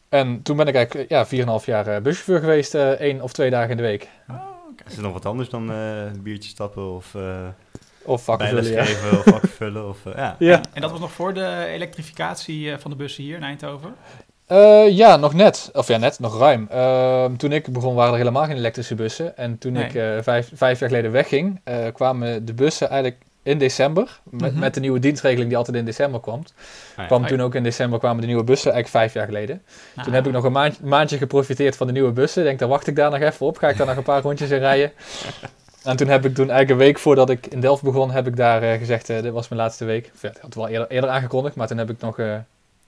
En 0.08 0.42
toen 0.42 0.56
ben 0.56 0.66
ik 0.66 0.74
eigenlijk 0.74 1.10
ja, 1.10 1.26
4,5 1.60 1.64
jaar 1.64 2.02
buschauffeur 2.02 2.40
geweest, 2.40 2.74
één 2.74 3.20
of 3.20 3.32
twee 3.32 3.50
dagen 3.50 3.70
in 3.70 3.76
de 3.76 3.82
week. 3.82 4.08
Oh. 4.28 4.51
Is 4.92 4.98
het 4.98 5.06
nog 5.06 5.12
wat 5.12 5.26
anders 5.26 5.48
dan 5.48 5.70
uh, 5.70 6.10
biertje 6.22 6.50
stappen 6.50 6.94
of... 6.94 7.14
Uh, 7.14 7.46
of 8.04 8.24
vakken 8.24 8.48
vullen, 8.48 8.72
ja. 8.72 8.84
geven 8.84 9.18
of 9.18 9.24
vakken 9.24 9.48
vullen. 9.60 9.88
Of, 9.88 10.04
uh, 10.06 10.14
ja. 10.16 10.36
ja. 10.38 10.60
En 10.72 10.80
dat 10.80 10.90
was 10.90 11.00
nog 11.00 11.12
voor 11.12 11.34
de 11.34 11.64
elektrificatie 11.66 12.76
van 12.78 12.90
de 12.90 12.96
bussen 12.96 13.22
hier 13.22 13.36
in 13.36 13.42
Eindhoven? 13.42 13.94
ja, 14.90 15.16
nog 15.16 15.34
net. 15.34 15.70
Of 15.72 15.88
ja, 15.88 15.96
net, 15.96 16.18
nog 16.18 16.38
ruim. 16.38 16.66
Ehm, 16.70 17.36
toen 17.36 17.52
ik 17.52 17.72
begon 17.72 17.94
waren 17.94 18.12
er 18.12 18.18
helemaal 18.18 18.44
geen 18.44 18.56
elektrische 18.56 18.94
bussen. 18.94 19.36
En 19.36 19.58
toen 19.58 19.72
nee. 19.72 19.84
ik 19.84 20.22
vijf, 20.22 20.50
vijf 20.54 20.80
jaar 20.80 20.88
geleden 20.88 21.12
wegging, 21.12 21.60
kwamen 21.92 22.44
de 22.44 22.54
bussen 22.54 22.88
eigenlijk 22.88 23.22
in 23.42 23.58
december. 23.58 24.20
Met, 24.24 24.40
mm 24.40 24.48
-hmm. 24.48 24.58
met 24.58 24.74
de 24.74 24.80
nieuwe 24.80 24.98
dienstregeling 24.98 25.48
die 25.48 25.56
altijd 25.56 25.76
in 25.76 25.84
december 25.84 26.20
komt. 26.20 26.54
Ah, 26.56 26.96
ja. 26.96 27.06
kwam 27.06 27.26
toen 27.26 27.40
ook 27.40 27.54
in 27.54 27.62
december 27.62 27.98
kwamen 27.98 28.20
de 28.20 28.26
nieuwe 28.26 28.44
bussen, 28.44 28.72
eigenlijk 28.72 29.04
vijf 29.04 29.14
jaar 29.14 29.32
geleden. 29.34 29.62
Ah, 29.96 30.04
toen 30.04 30.12
heb 30.12 30.26
ik 30.26 30.32
nog 30.32 30.44
een 30.44 30.52
maand, 30.52 30.80
maandje 30.80 31.18
geprofiteerd 31.18 31.76
van 31.76 31.86
de 31.86 31.92
nieuwe 31.92 32.12
bussen. 32.12 32.44
Denk, 32.44 32.58
dan 32.58 32.68
wacht 32.68 32.86
ik 32.86 32.96
daar 32.96 33.10
nog 33.10 33.20
even 33.20 33.46
op. 33.46 33.58
Ga 33.58 33.68
ik 33.68 33.76
daar 33.76 33.86
nog 33.86 33.96
een 33.96 34.02
paar 34.02 34.22
rondjes 34.22 34.50
in 34.50 34.58
rijden. 34.58 34.92
En 35.82 35.96
toen 35.96 36.08
heb 36.08 36.24
ik 36.24 36.34
toen 36.34 36.50
eigenlijk 36.50 36.70
een 36.70 36.86
week 36.86 36.98
voordat 36.98 37.30
ik 37.30 37.46
in 37.46 37.60
Delft 37.60 37.82
begon, 37.82 38.10
heb 38.10 38.26
ik 38.26 38.36
daar 38.36 38.62
uh, 38.62 38.72
gezegd, 38.72 39.10
uh, 39.10 39.22
dit 39.22 39.32
was 39.32 39.48
mijn 39.48 39.60
laatste 39.60 39.84
week. 39.84 40.10
Of, 40.14 40.22
ja, 40.22 40.28
ik 40.28 40.34
had 40.34 40.44
het 40.44 40.54
wel 40.54 40.68
eerder, 40.68 40.90
eerder 40.90 41.10
aangekondigd, 41.10 41.56
maar 41.56 41.66
toen 41.66 41.78
heb 41.78 41.90
ik 41.90 42.00
nog... 42.00 42.18
Uh, 42.18 42.36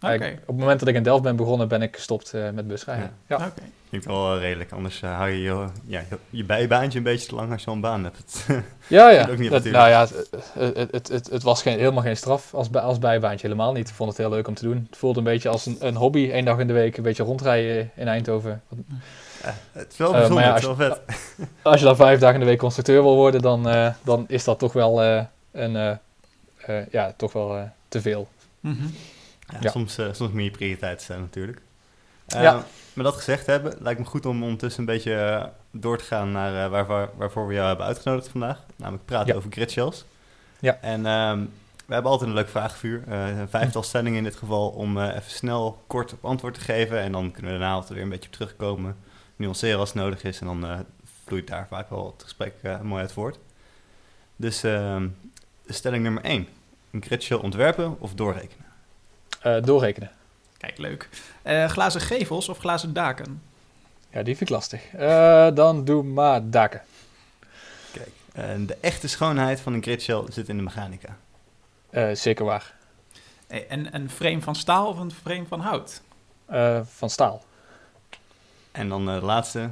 okay. 0.00 0.32
Op 0.32 0.46
het 0.46 0.56
moment 0.56 0.78
dat 0.78 0.88
ik 0.88 0.94
in 0.94 1.02
Delft 1.02 1.22
ben 1.22 1.36
begonnen, 1.36 1.68
ben 1.68 1.82
ik 1.82 1.94
gestopt 1.94 2.32
met 2.32 2.68
busrijden. 2.68 3.10
Ja. 3.26 3.36
ja. 3.38 3.46
Okay. 3.46 3.70
Klinkt 3.94 4.12
wel 4.12 4.38
redelijk, 4.38 4.72
anders 4.72 5.02
uh, 5.02 5.16
hou 5.16 5.30
je 5.30 5.42
je, 5.42 5.66
ja, 5.86 6.02
je 6.30 6.44
bijbaantje 6.44 6.98
een 6.98 7.04
beetje 7.04 7.28
te 7.28 7.34
lang 7.34 7.52
als 7.52 7.60
je 7.60 7.66
al 7.66 7.74
een 7.74 7.80
baan 7.80 8.04
hebt. 8.04 8.46
ja, 8.86 9.10
ja. 9.10 9.28
ook 9.30 9.38
niet 9.38 9.50
het, 9.50 9.64
nou 9.64 9.88
ja, 9.88 10.00
het, 10.00 10.30
het, 10.54 10.90
het, 10.90 11.08
het, 11.08 11.30
het 11.30 11.42
was 11.42 11.62
geen, 11.62 11.78
helemaal 11.78 12.02
geen 12.02 12.16
straf 12.16 12.54
als, 12.54 12.72
als 12.72 12.98
bijbaantje, 12.98 13.46
helemaal 13.46 13.72
niet. 13.72 13.88
Ik 13.88 13.94
vond 13.94 14.08
het 14.08 14.18
heel 14.18 14.30
leuk 14.30 14.48
om 14.48 14.54
te 14.54 14.64
doen. 14.64 14.86
Het 14.90 14.98
voelde 14.98 15.18
een 15.18 15.24
beetje 15.24 15.48
als 15.48 15.66
een, 15.66 15.76
een 15.80 15.96
hobby, 15.96 16.30
één 16.30 16.44
dag 16.44 16.58
in 16.58 16.66
de 16.66 16.72
week 16.72 16.96
een 16.96 17.02
beetje 17.02 17.22
rondrijden 17.22 17.90
in 17.96 18.08
Eindhoven. 18.08 18.62
Ja, 19.42 19.54
het 19.72 19.92
is 19.92 19.98
wel 19.98 20.12
bijzonder, 20.12 20.38
uh, 20.38 20.48
ja, 20.48 20.54
het 20.54 20.62
is 20.62 20.76
wel 20.76 20.76
vet. 20.76 21.00
Als 21.62 21.80
je 21.80 21.86
dan 21.86 21.96
vijf 21.96 22.18
dagen 22.18 22.34
in 22.34 22.40
de 22.40 22.46
week 22.46 22.58
constructeur 22.58 23.02
wil 23.02 23.16
worden, 23.16 23.40
dan, 23.40 23.68
uh, 23.68 23.94
dan 24.04 24.24
is 24.28 24.44
dat 24.44 24.58
toch 24.58 24.72
wel 24.72 25.04
uh, 25.04 25.22
een, 25.52 25.98
ja, 26.90 27.14
toch 27.16 27.32
wel 27.32 27.70
te 27.88 28.00
veel. 28.00 28.28
Mm 28.60 28.76
-hmm. 28.78 28.94
ja, 29.52 29.58
ja, 29.60 29.70
Soms, 29.70 29.94
soms 30.12 30.32
moet 30.32 30.44
je 30.44 30.50
prioriteit 30.50 31.02
zijn 31.02 31.20
natuurlijk. 31.20 31.60
Ja. 32.42 32.64
Met 32.94 33.04
dat 33.04 33.14
gezegd 33.14 33.46
hebben, 33.46 33.74
lijkt 33.78 34.00
me 34.00 34.06
goed 34.06 34.26
om 34.26 34.42
ondertussen 34.42 34.80
een 34.80 34.94
beetje 34.94 35.12
uh, 35.12 35.44
door 35.70 35.98
te 35.98 36.04
gaan 36.04 36.32
naar 36.32 36.64
uh, 36.64 36.70
waar, 36.70 36.86
waar, 36.86 37.08
waarvoor 37.16 37.46
we 37.46 37.54
jou 37.54 37.66
hebben 37.66 37.86
uitgenodigd 37.86 38.28
vandaag. 38.28 38.60
Namelijk 38.76 39.04
praten 39.04 39.26
ja. 39.26 39.34
over 39.34 39.52
grid 39.52 39.70
shells. 39.70 40.04
Ja. 40.60 40.78
En 40.80 41.06
um, 41.06 41.52
we 41.86 41.94
hebben 41.94 42.10
altijd 42.10 42.30
een 42.30 42.36
leuk 42.36 42.48
vragenvuur. 42.48 43.04
Uh, 43.08 43.38
een 43.38 43.48
vijftal 43.48 43.82
stellingen 43.82 44.18
in 44.18 44.24
dit 44.24 44.36
geval 44.36 44.68
om 44.68 44.98
even 44.98 45.30
snel 45.30 45.82
kort 45.86 46.12
op 46.12 46.24
antwoord 46.24 46.54
te 46.54 46.60
geven. 46.60 47.00
En 47.00 47.12
dan 47.12 47.30
kunnen 47.30 47.52
we 47.52 47.58
daarna 47.58 47.74
altijd 47.74 47.92
weer 47.92 48.02
een 48.02 48.08
beetje 48.08 48.28
op 48.28 48.34
terugkomen. 48.34 48.96
Nuanceren 49.36 49.78
als 49.78 49.92
het 49.92 49.98
nodig 49.98 50.22
is. 50.22 50.40
En 50.40 50.46
dan 50.46 50.86
vloeit 51.24 51.46
daar 51.46 51.66
vaak 51.68 51.90
wel 51.90 52.12
het 52.12 52.22
gesprek 52.22 52.54
mooi 52.82 53.02
uit 53.02 53.12
voort. 53.12 53.38
Dus 54.36 54.62
ehm, 54.62 55.08
stelling 55.66 56.02
nummer 56.02 56.22
1. 56.22 56.48
Een 56.90 57.02
grid 57.02 57.22
shell 57.22 57.36
ontwerpen 57.36 57.96
of 58.00 58.14
doorrekenen? 58.14 58.64
doorrekenen. 59.64 60.10
Kijk, 60.64 60.78
leuk. 60.78 61.08
Uh, 61.46 61.68
glazen 61.68 62.00
gevels 62.00 62.48
of 62.48 62.58
glazen 62.58 62.92
daken? 62.92 63.42
Ja, 64.10 64.22
die 64.22 64.36
vind 64.36 64.40
ik 64.40 64.48
lastig. 64.48 64.82
Uh, 64.94 65.48
dan 65.54 65.84
doe 65.84 66.02
maar 66.02 66.50
daken. 66.50 66.82
Kijk, 67.92 68.10
uh, 68.36 68.66
de 68.66 68.76
echte 68.80 69.08
schoonheid 69.08 69.60
van 69.60 69.72
een 69.72 69.82
gridshell 69.82 70.22
zit 70.28 70.48
in 70.48 70.56
de 70.56 70.62
mechanica. 70.62 71.16
zeker 72.12 72.44
waar. 72.44 72.74
Hey, 73.46 73.66
en 73.68 73.94
een 73.94 74.10
frame 74.10 74.42
van 74.42 74.54
staal 74.54 74.88
of 74.88 74.98
een 74.98 75.12
frame 75.12 75.46
van 75.46 75.60
hout? 75.60 76.02
van 76.84 77.10
staal. 77.10 77.44
En 78.72 78.88
dan 78.88 79.06
de 79.06 79.12
laatste. 79.12 79.70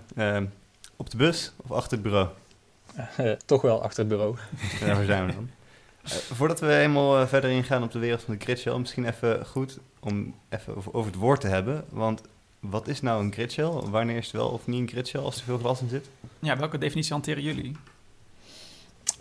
op 0.96 1.10
de 1.10 1.16
bus 1.16 1.52
of 1.56 1.70
achter 1.70 1.92
het 1.92 2.02
bureau? 2.02 2.28
toch 3.46 3.62
wel 3.62 3.82
achter 3.82 3.98
het 3.98 4.08
bureau. 4.08 4.36
Daar 4.80 5.04
zijn 5.04 5.26
we 5.26 5.32
dan. 5.32 5.50
Voordat 6.04 6.60
we 6.60 6.66
helemaal 6.66 7.26
verder 7.26 7.50
ingaan 7.50 7.82
op 7.82 7.92
de 7.92 7.98
wereld 7.98 8.22
van 8.22 8.34
de 8.34 8.44
gridshell, 8.44 8.78
misschien 8.78 9.04
even 9.04 9.46
goed 9.46 9.78
om 10.00 10.34
even 10.48 10.76
over 10.92 11.10
het 11.10 11.20
woord 11.20 11.40
te 11.40 11.46
hebben. 11.46 11.84
Want 11.88 12.22
wat 12.60 12.88
is 12.88 13.00
nou 13.00 13.24
een 13.24 13.32
gridshell? 13.32 13.70
Wanneer 13.70 14.16
is 14.16 14.24
het 14.24 14.34
wel 14.34 14.48
of 14.48 14.66
niet 14.66 14.80
een 14.80 14.88
gridshell 14.88 15.20
als 15.20 15.36
er 15.36 15.42
veel 15.42 15.58
glas 15.58 15.80
in 15.80 15.88
zit? 15.88 16.08
Ja, 16.38 16.56
welke 16.56 16.78
definitie 16.78 17.12
hanteren 17.12 17.42
jullie? 17.42 17.76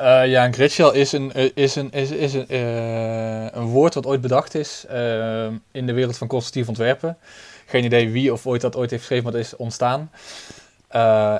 Uh, 0.01 0.27
ja, 0.27 0.45
een 0.45 0.53
gridshell 0.53 0.91
is 0.91 1.11
een, 1.11 1.33
eh, 1.33 1.49
is 1.53 1.75
een, 1.75 1.91
is, 1.91 2.11
is 2.11 2.33
een, 2.33 2.45
uh, 2.49 3.51
een 3.51 3.65
woord 3.65 3.93
wat 3.93 4.05
ooit 4.05 4.21
bedacht 4.21 4.55
is 4.55 4.85
uh, 4.91 5.45
in 5.71 5.85
de 5.85 5.93
wereld 5.93 6.17
van 6.17 6.27
constructief 6.27 6.67
ontwerpen. 6.67 7.17
Geen 7.65 7.83
idee 7.83 8.09
wie 8.09 8.33
of 8.33 8.47
ooit 8.47 8.61
dat 8.61 8.75
ooit 8.75 8.89
heeft 8.89 9.01
geschreven, 9.01 9.23
maar 9.25 9.33
het 9.33 9.45
is 9.45 9.55
ontstaan. 9.55 10.11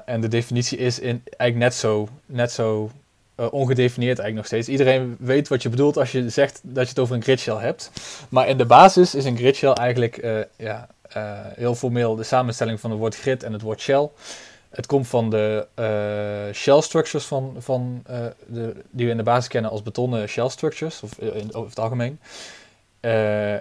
en 0.06 0.22
de 0.22 0.28
definitie 0.28 0.78
is 0.78 1.00
in, 1.00 1.24
eigenlijk 1.38 1.72
net 1.72 1.74
zo, 1.74 2.08
net 2.26 2.52
zo 2.52 2.92
uh, 3.42 3.54
ongedefinieerd 3.54 4.20
eigenlijk 4.20 4.36
nog 4.36 4.46
steeds. 4.46 4.68
Iedereen 4.68 5.16
weet 5.20 5.48
wat 5.48 5.62
je 5.62 5.70
bedoelt 5.70 5.98
als 5.98 6.12
je 6.12 6.30
zegt 6.30 6.60
dat 6.64 6.84
je 6.84 6.90
het 6.90 7.00
over 7.00 7.16
een 7.16 7.24
grid 7.24 7.40
shell 7.40 7.56
hebt. 7.56 7.92
Maar 8.30 8.48
in 8.48 8.58
de 8.58 8.66
basis 8.66 9.16
is 9.16 9.26
een 9.26 9.38
grid 9.38 9.56
shell 9.56 9.72
eigenlijk 9.72 10.24
uh, 10.24 10.40
ja, 10.58 10.88
uh, 11.18 11.40
heel 11.56 11.76
formeel 11.76 12.16
de 12.16 12.24
samenstelling 12.24 12.80
van 12.80 12.90
het 12.90 13.00
woord 13.00 13.16
grid 13.16 13.44
en 13.44 13.54
het 13.54 13.62
woord 13.62 13.82
shell. 13.82 14.10
Het 14.70 14.86
komt 14.86 15.08
van 15.08 15.30
de 15.30 15.68
shell 16.54 16.82
structures 16.82 17.26
van, 17.26 17.56
van 17.58 18.04
de, 18.46 18.76
die 18.90 19.06
we 19.06 19.12
in 19.12 19.18
de 19.18 19.24
basis 19.24 19.48
kennen 19.48 19.72
als 19.72 19.84
betonnen 19.84 20.28
shell 20.28 20.50
structures, 20.50 21.02
of 21.02 21.18
in, 21.18 21.54
over 21.54 21.70
het 21.70 21.80
algemeen. 21.80 22.20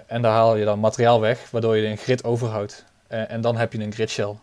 En 0.07 0.21
daar 0.21 0.31
haal 0.31 0.55
je 0.55 0.65
dan 0.65 0.79
materiaal 0.79 1.19
weg, 1.19 1.49
waardoor 1.49 1.77
je 1.77 1.87
een 1.87 1.97
grid 1.97 2.23
overhoudt. 2.23 2.85
en 3.07 3.41
dan 3.41 3.57
heb 3.57 3.73
je 3.73 3.79
een 3.79 3.93
grid 3.93 4.09
shell. 4.09 4.35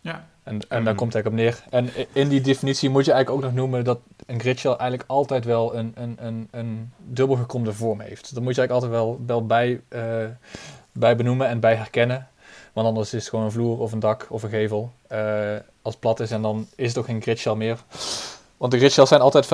Ja. 0.00 0.26
En, 0.50 0.60
en 0.68 0.84
daar 0.84 0.94
komt 0.94 1.14
het 1.14 1.24
eigenlijk 1.24 1.26
op 1.26 1.32
neer. 1.72 1.80
En 1.80 2.06
in 2.12 2.28
die 2.28 2.40
definitie 2.40 2.90
moet 2.90 3.04
je 3.04 3.12
eigenlijk 3.12 3.44
ook 3.44 3.50
nog 3.50 3.60
noemen 3.60 3.84
dat 3.84 3.98
een 4.26 4.40
grid 4.40 4.58
shell 4.58 4.70
eigenlijk 4.70 5.10
altijd 5.10 5.44
wel 5.44 5.76
een, 5.76 5.92
een, 5.94 6.16
een, 6.20 6.48
een 6.50 6.92
dubbelgekromde 6.98 7.72
vorm 7.72 8.00
heeft. 8.00 8.34
Dat 8.34 8.42
moet 8.42 8.54
je 8.54 8.60
eigenlijk 8.60 8.70
altijd 8.70 8.90
wel, 8.92 9.20
wel 9.26 9.46
bij, 9.46 9.80
bij 10.92 11.16
benoemen 11.16 11.46
en 11.46 11.60
bij 11.60 11.74
herkennen. 11.74 12.28
Want 12.72 12.86
anders 12.86 13.14
is 13.14 13.20
het 13.20 13.28
gewoon 13.28 13.44
een 13.44 13.52
vloer 13.52 13.78
of 13.78 13.92
een 13.92 14.00
dak 14.00 14.26
of 14.28 14.42
een 14.42 14.50
gevel. 14.50 14.92
Uh, 15.12 15.18
als 15.82 15.94
het 15.94 16.00
plat 16.00 16.20
is 16.20 16.30
en 16.30 16.42
dan 16.42 16.66
is 16.74 16.88
het 16.88 16.98
ook 16.98 17.04
geen 17.04 17.22
gridshell 17.22 17.54
meer. 17.54 17.78
Want 18.56 18.72
de 18.72 18.78
gridshells 18.78 19.08
zijn 19.08 19.20
altijd 19.20 19.46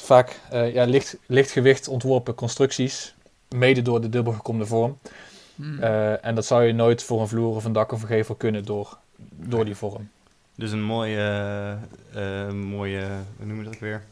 vaak 0.00 0.40
uh, 0.52 0.74
ja, 0.74 0.84
licht, 0.84 1.16
lichtgewicht 1.26 1.88
ontworpen 1.88 2.34
constructies. 2.34 3.14
Mede 3.48 3.82
door 3.82 4.00
de 4.00 4.08
dubbelgekomde 4.08 4.66
vorm. 4.66 4.98
Hmm. 5.54 5.82
En 6.22 6.34
dat 6.34 6.44
zou 6.44 6.64
je 6.64 6.72
nooit 6.72 7.02
voor 7.02 7.20
een 7.20 7.28
vloer 7.28 7.54
of 7.54 7.64
een 7.64 7.72
dak 7.72 7.92
of 7.92 8.02
een 8.02 8.08
gevel 8.08 8.34
kunnen 8.34 8.64
door, 8.64 8.98
door 9.30 9.64
die 9.64 9.76
vorm. 9.76 10.08
Dus 10.58 10.70
een 10.70 10.82
mooie, 10.82 11.78
mooie 12.52 13.06
hoe 13.36 13.46
noem 13.46 13.58
je 13.58 13.64
dat 13.64 13.78
weer? 13.78 14.04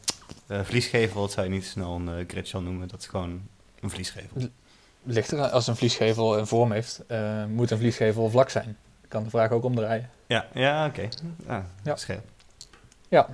vliesgevel, 0.47 1.21
dat 1.21 1.31
zou 1.31 1.47
je 1.47 1.53
niet 1.53 1.65
snel 1.65 1.95
een 1.95 2.25
gridshell 2.27 2.61
noemen. 2.61 2.87
Dat 2.87 2.99
is 2.99 3.07
gewoon 3.07 3.41
een 3.79 3.89
vliesgevel 3.89 4.49
ligt 5.07 5.31
er 5.31 5.49
als 5.49 5.67
een 5.67 5.75
vliesgevel 5.75 6.37
een 6.37 6.47
vorm 6.47 6.71
heeft, 6.71 7.03
uh, 7.11 7.45
moet 7.45 7.71
een 7.71 7.77
vliesgevel 7.77 8.29
vlak 8.29 8.49
zijn. 8.49 8.77
Ik 9.03 9.09
kan 9.09 9.23
de 9.23 9.29
vraag 9.29 9.51
ook 9.51 9.63
omdraaien. 9.63 10.09
Ja, 10.27 10.45
ja 10.53 10.85
oké. 10.85 11.07
Ah, 11.47 11.63
ja. 11.83 11.95
Scherp. 11.95 12.25
Ja. 13.09 13.29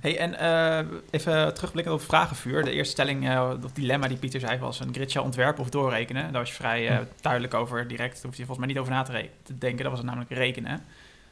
Hey, 0.00 0.18
en 0.18 0.32
uh, 0.32 0.98
even 1.10 1.54
terugblikken 1.54 1.92
op 1.92 2.00
vragenvuur. 2.00 2.64
De 2.64 2.70
eerste 2.70 2.92
stelling, 2.92 3.28
uh, 3.28 3.52
of 3.64 3.72
dilemma 3.72 4.08
die 4.08 4.16
Pieter 4.16 4.40
zei, 4.40 4.58
was 4.58 4.80
een 4.80 4.94
gridshell 4.94 5.22
ontwerpen 5.22 5.62
of 5.62 5.70
doorrekenen. 5.70 6.22
Daar 6.22 6.40
was 6.40 6.48
je 6.48 6.54
vrij 6.54 6.90
uh, 6.90 6.98
duidelijk 7.20 7.54
over, 7.54 7.88
direct. 7.88 8.14
Daar 8.14 8.24
hoef 8.24 8.36
je 8.36 8.44
volgens 8.44 8.58
mij 8.58 8.66
niet 8.66 8.78
over 8.78 8.92
na 8.92 9.02
te, 9.02 9.28
te 9.42 9.58
denken. 9.58 9.78
Dat 9.78 9.88
was 9.88 9.98
het 9.98 10.08
namelijk 10.08 10.30
rekenen. 10.30 10.84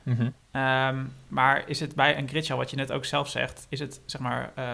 Mhm. 0.02 0.28
Ehm, 0.50 1.04
maar 1.28 1.62
is 1.66 1.80
het 1.80 1.94
bij 1.94 2.18
een 2.18 2.28
gridshell, 2.28 2.56
wat 2.56 2.71
je 2.71 2.76
net 2.76 2.92
ook 2.92 3.04
zelf 3.04 3.28
zegt, 3.28 3.66
is 3.68 3.80
het 3.80 4.00
zeg 4.04 4.21
maar 4.21 4.52
uh, 4.59 4.64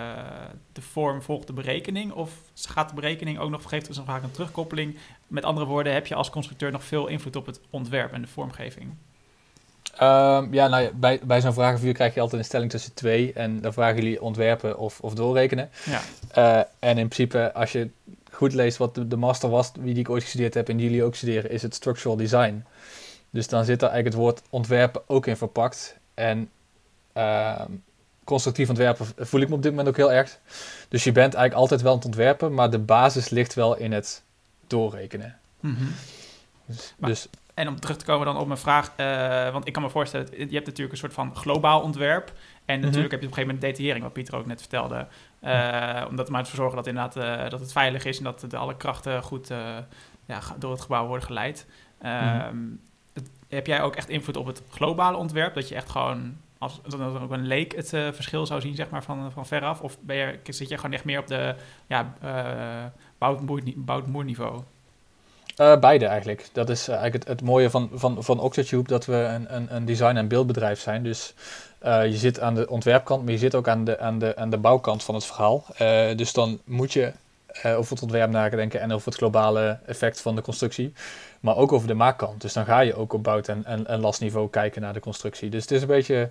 de 0.73 0.83
vorm 0.83 1.23
volgt 1.23 1.47
de 1.47 1.53
berekening? 1.53 2.13
Of 2.13 2.33
gaat 2.55 2.89
de 2.89 2.95
berekening 2.95 3.39
ook 3.39 3.51
nog, 3.51 3.69
geeft 3.69 3.89
het 3.89 4.01
vaak 4.05 4.23
een 4.23 4.31
terugkoppeling? 4.31 4.97
Met 5.27 5.45
andere 5.45 5.67
woorden, 5.67 5.93
heb 5.93 6.07
je 6.07 6.15
als 6.15 6.31
constructeur 6.31 6.71
nog 6.71 6.85
veel 6.85 7.07
invloed 7.07 7.37
op 7.37 7.47
het 7.47 7.61
ontwerp 7.71 8.13
en 8.13 8.21
de 8.21 8.29
vormgeving? 8.29 8.95
Um, 10.03 10.55
ja, 10.55 10.69
nou, 10.69 10.91
bij, 10.95 11.21
bij 11.23 11.41
zo'n 11.41 11.53
vragenvuur 11.53 11.93
krijg 11.93 12.15
je 12.15 12.21
altijd 12.21 12.41
een 12.41 12.47
stelling 12.47 12.71
tussen 12.71 12.95
twee. 12.95 13.33
En 13.33 13.61
dan 13.61 13.73
vragen 13.73 13.97
jullie 13.97 14.23
ontwerpen 14.23 14.79
of, 14.79 15.01
of 15.01 15.15
doorrekenen. 15.15 15.71
Ja. 15.85 16.01
Uh, 16.37 16.65
en 16.79 16.99
in 16.99 17.09
principe, 17.09 17.53
als 17.53 17.73
je 17.73 17.91
goed 18.31 18.55
leest 18.55 18.77
wat 18.77 18.95
de, 18.95 19.09
de 19.09 19.17
master 19.17 19.49
was, 19.49 19.73
wie 19.81 19.95
die 19.95 20.03
ik 20.03 20.11
ooit 20.11 20.23
gestudeerd 20.23 20.55
heb 20.55 20.69
en 20.69 20.79
jullie 20.79 21.05
ook 21.05 21.15
studeren, 21.15 21.51
is 21.51 21.63
het 21.63 21.75
structural 21.75 22.17
design. 22.17 22.65
Dus 23.31 23.49
dan 23.49 23.65
zit 23.65 23.83
er 23.83 23.89
eigenlijk 23.89 24.15
het 24.15 24.25
woord 24.25 24.43
ontwerpen 24.51 25.03
ook 25.07 25.27
in 25.27 25.37
verpakt. 25.37 25.99
En 26.15 26.51
uh, 27.17 27.61
constructief 28.25 28.69
ontwerpen 28.69 29.07
voel 29.17 29.41
ik 29.41 29.49
me 29.49 29.55
op 29.55 29.63
dit 29.63 29.71
moment 29.71 29.89
ook 29.89 29.97
heel 29.97 30.13
erg. 30.13 30.39
Dus 30.89 31.05
je 31.05 31.13
bent 31.13 31.35
eigenlijk 31.35 31.55
altijd 31.55 31.83
wel 31.83 31.91
aan 31.91 31.97
het 31.97 32.07
ontwerpen, 32.07 32.55
maar 32.55 32.71
de 32.71 32.79
basis 32.79 33.29
ligt 33.29 33.55
wel 33.55 33.77
in 33.77 33.93
het 33.93 34.23
doorrekenen. 34.67 35.39
Mm 35.61 35.75
-hmm. 35.75 35.95
dus, 36.67 36.95
dus, 36.99 37.29
en 37.55 37.69
om 37.69 37.81
terug 37.81 37.97
te 37.97 38.05
komen 38.05 38.27
dan 38.27 38.37
op 38.37 38.47
mijn 38.47 38.59
vraag, 38.59 38.93
uh, 38.97 39.53
want 39.53 39.67
ik 39.67 39.73
kan 39.73 39.83
me 39.83 39.91
voorstellen, 39.91 40.27
je 40.31 40.39
hebt 40.39 40.67
natuurlijk 40.67 40.93
een 40.93 40.99
soort 40.99 41.13
van 41.13 41.37
globaal 41.37 41.81
ontwerp. 41.81 42.33
En 42.65 42.81
natuurlijk 42.81 42.85
mm 42.85 42.93
-hmm. 42.93 43.01
heb 43.01 43.11
je 43.11 43.17
op 43.17 43.23
een 43.23 43.35
gegeven 43.35 43.55
moment 43.55 43.61
detachering, 43.61 44.03
wat 44.05 44.13
Pieter 44.13 44.37
ook 44.37 44.47
net 44.47 44.61
vertelde. 44.61 45.07
Uh, 45.43 46.05
om 46.09 46.17
dat 46.17 46.29
maar 46.29 46.45
te 46.45 46.57
zorgen 46.57 46.77
dat, 46.77 46.87
inderdaad, 46.87 47.17
uh, 47.17 47.51
dat 47.51 47.61
het 47.61 47.73
veilig 47.73 48.05
is 48.05 48.19
en 48.19 48.25
dat 48.25 48.45
de, 48.49 48.57
alle 48.57 48.77
krachten 48.77 49.23
goed 49.23 49.49
ja, 50.27 50.41
door 50.59 50.71
het 50.71 50.81
gebouw 50.81 51.07
worden 51.07 51.27
geleid. 51.27 51.67
Mm 52.01 52.11
-hmm 52.11 52.81
heb 53.49 53.67
jij 53.67 53.83
ook 53.83 53.97
echt 53.97 54.09
invloed 54.09 54.37
op 54.37 54.47
het 54.47 54.63
globale 54.71 55.17
ontwerp? 55.17 55.55
Dat 55.55 55.69
je 55.69 55.75
echt 55.75 55.91
gewoon, 55.91 56.37
als, 56.59 56.81
als 56.85 56.95
ook 56.95 57.31
een 57.31 57.47
leek 57.47 57.77
het 57.77 57.93
uh, 57.93 58.13
verschil 58.13 58.47
zou 58.47 58.61
zien, 58.61 58.75
zeg 58.75 58.91
maar, 58.91 59.03
van, 59.03 59.33
van 59.33 59.47
veraf? 59.47 59.81
Of 59.81 59.97
ben 60.01 60.17
je, 60.17 60.39
zit 60.45 60.69
je 60.69 60.77
gewoon 60.77 60.93
echt 60.93 61.05
meer 61.05 61.19
op 61.19 61.27
de 61.27 61.55
ja, 61.87 62.15
uh, 62.25 62.85
bouwmoerniveau? 63.77 64.63
Uh, 65.61 65.79
beide 65.79 66.07
eigenlijk. 66.07 66.49
Dat 66.53 66.69
is 66.69 66.89
eigenlijk 66.89 67.29
het, 67.29 67.43
mooie 67.43 67.71
van, 67.71 67.91
van, 67.93 68.25
van 68.25 68.41
Octatube, 68.41 68.89
dat 68.89 69.07
we 69.07 69.15
een, 69.15 69.55
een, 69.55 69.75
een 69.75 69.85
design- 69.85 70.17
en 70.17 70.29
beeldbedrijf 70.29 70.81
zijn. 70.81 71.03
Dus 71.03 71.35
je 71.83 72.17
zit 72.17 72.41
aan 72.41 72.55
de 72.55 72.69
ontwerpkant, 72.69 73.23
maar 73.23 73.33
je 73.33 73.39
zit 73.39 73.55
ook 73.55 73.69
aan 73.69 73.85
de, 73.85 73.99
aan 73.99 74.19
de, 74.19 74.37
aan 74.37 74.51
de 74.51 74.59
bouwkant 74.59 75.05
van 75.05 75.15
het 75.15 75.27
verhaal. 75.27 75.65
Dus 76.17 76.33
dan 76.33 76.61
moet 76.65 76.93
je 76.93 77.13
over 77.65 77.93
het 77.93 78.03
ontwerp 78.03 78.31
nadenken 78.31 78.81
en 78.81 78.93
over 78.93 79.07
het 79.07 79.17
globale 79.17 79.79
effect 79.87 80.21
van 80.21 80.37
de 80.37 80.43
constructie 80.43 80.93
maar 81.41 81.57
ook 81.57 81.73
over 81.73 81.89
de 81.89 81.95
maakkant. 81.95 82.41
Dus 82.41 82.53
dan 82.53 82.65
ga 82.65 82.81
je 82.81 82.95
ook 82.95 83.13
op 83.13 83.23
bout- 83.23 83.49
en, 83.49 83.65
en, 83.65 83.87
en 83.87 84.01
lastniveau 84.01 84.51
kijken 84.51 84.83
naar 84.83 84.93
de 84.93 85.01
constructie. 85.01 85.51
Dus 85.51 85.63
het 85.63 85.71
is 85.71 85.81
een 85.81 85.87
beetje, 85.87 86.29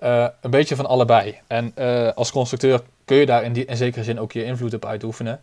uh, 0.00 0.28
een 0.40 0.50
beetje 0.50 0.76
van 0.76 0.86
allebei. 0.86 1.38
En 1.46 1.72
uh, 1.78 2.12
als 2.12 2.30
constructeur 2.30 2.80
kun 3.04 3.16
je 3.16 3.26
daar 3.26 3.44
in, 3.44 3.52
die, 3.52 3.64
in 3.64 3.76
zekere 3.76 4.04
zin 4.04 4.20
ook 4.20 4.32
je 4.32 4.44
invloed 4.44 4.74
op 4.74 4.84
uitoefenen. 4.84 5.40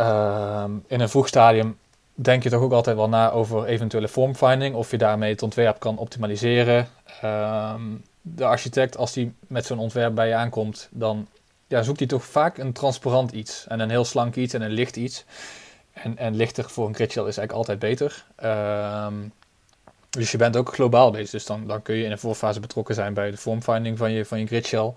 Uh, 0.00 0.64
in 0.86 1.00
een 1.00 1.08
vroeg 1.08 1.28
stadium 1.28 1.76
denk 2.14 2.42
je 2.42 2.50
toch 2.50 2.62
ook 2.62 2.72
altijd 2.72 2.96
wel 2.96 3.08
na 3.08 3.30
over 3.30 3.64
eventuele 3.64 4.08
vormfinding, 4.08 4.74
of 4.74 4.90
je 4.90 4.98
daarmee 4.98 5.32
het 5.32 5.42
ontwerp 5.42 5.78
kan 5.78 5.98
optimaliseren. 5.98 6.88
Ehm, 7.20 7.82
de 8.22 8.44
architect, 8.44 8.96
als 8.96 9.12
die 9.12 9.32
met 9.46 9.66
zo'n 9.66 9.78
ontwerp 9.78 10.14
bij 10.14 10.28
je 10.28 10.34
aankomt, 10.34 10.88
dan 10.90 11.26
ja, 11.66 11.82
zoekt 11.82 11.98
hij 11.98 12.08
toch 12.08 12.24
vaak 12.24 12.58
een 12.58 12.72
transparant 12.72 13.32
iets. 13.32 13.64
En 13.68 13.80
een 13.80 13.90
heel 13.90 14.04
slank 14.04 14.36
iets 14.36 14.54
en 14.54 14.62
een 14.62 14.70
licht 14.70 14.96
iets. 14.96 15.24
En, 15.92 16.18
en 16.18 16.36
lichter 16.36 16.70
voor 16.70 16.88
een 16.88 16.94
gridshell 16.94 17.26
is 17.26 17.36
eigenlijk 17.36 17.52
altijd 17.52 17.78
beter. 17.78 18.24
Um, 19.04 19.32
dus 20.10 20.30
je 20.30 20.36
bent 20.36 20.56
ook 20.56 20.74
globaal 20.74 21.10
bezig. 21.10 21.30
Dus 21.30 21.46
dan, 21.46 21.66
dan 21.66 21.82
kun 21.82 21.96
je 21.96 22.04
in 22.04 22.10
de 22.10 22.16
voorfase 22.16 22.60
betrokken 22.60 22.94
zijn 22.94 23.14
bij 23.14 23.30
de 23.30 23.36
vormfinding 23.36 23.98
van 23.98 24.12
je, 24.12 24.24
van 24.24 24.38
je. 24.38 24.92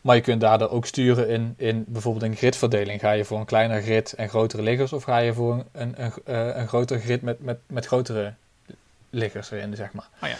Maar 0.00 0.16
je 0.16 0.22
kunt 0.22 0.40
daardoor 0.40 0.70
ook 0.70 0.86
sturen 0.86 1.28
in, 1.28 1.54
in 1.56 1.84
bijvoorbeeld 1.88 2.24
een 2.24 2.36
gridverdeling. 2.36 3.00
Ga 3.00 3.10
je 3.10 3.24
voor 3.24 3.38
een 3.38 3.44
kleiner 3.44 3.82
grid 3.82 4.12
en 4.12 4.28
grotere 4.28 4.62
liggers? 4.62 4.92
Of 4.92 5.02
ga 5.02 5.18
je 5.18 5.34
voor 5.34 5.52
een, 5.52 5.64
een, 5.72 5.94
een, 5.96 6.12
uh, 6.26 6.56
een 6.56 6.68
groter 6.68 7.00
grid 7.00 7.22
met, 7.22 7.40
met, 7.40 7.58
met 7.66 7.86
grotere 7.86 8.32
liggers 9.10 9.50
erin, 9.50 9.76
zeg 9.76 9.92
maar. 9.92 10.08
Oh 10.22 10.28
ja. 10.28 10.36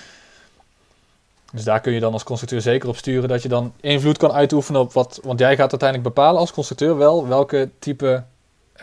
Dus 1.52 1.64
daar 1.64 1.80
kun 1.80 1.92
je 1.92 2.00
dan 2.00 2.12
als 2.12 2.24
constructeur 2.24 2.60
zeker 2.60 2.88
op 2.88 2.96
sturen 2.96 3.28
dat 3.28 3.42
je 3.42 3.48
dan 3.48 3.72
invloed 3.80 4.18
kan 4.18 4.32
uitoefenen 4.32 4.80
op 4.80 4.92
wat. 4.92 5.20
Want 5.22 5.38
jij 5.38 5.56
gaat 5.56 5.70
uiteindelijk 5.70 6.14
bepalen 6.14 6.40
als 6.40 6.52
constructeur 6.52 6.96
wel 6.96 7.28
welke 7.28 7.70
type 7.78 8.24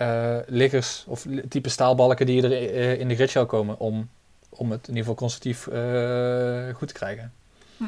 uh, 0.01 0.37
liggers 0.45 1.03
of 1.07 1.25
type 1.49 1.69
staalbalken 1.69 2.25
die 2.25 2.43
er 2.43 2.51
uh, 2.51 2.99
in 2.99 3.07
de 3.07 3.15
grid 3.15 3.29
zou 3.29 3.45
komen 3.45 3.79
om, 3.79 4.09
om 4.49 4.71
het 4.71 4.81
in 4.81 4.95
ieder 4.95 5.01
geval 5.01 5.15
constructief 5.15 5.67
uh, 5.67 6.75
goed 6.75 6.87
te 6.87 6.93
krijgen. 6.93 7.33
Hm. 7.77 7.83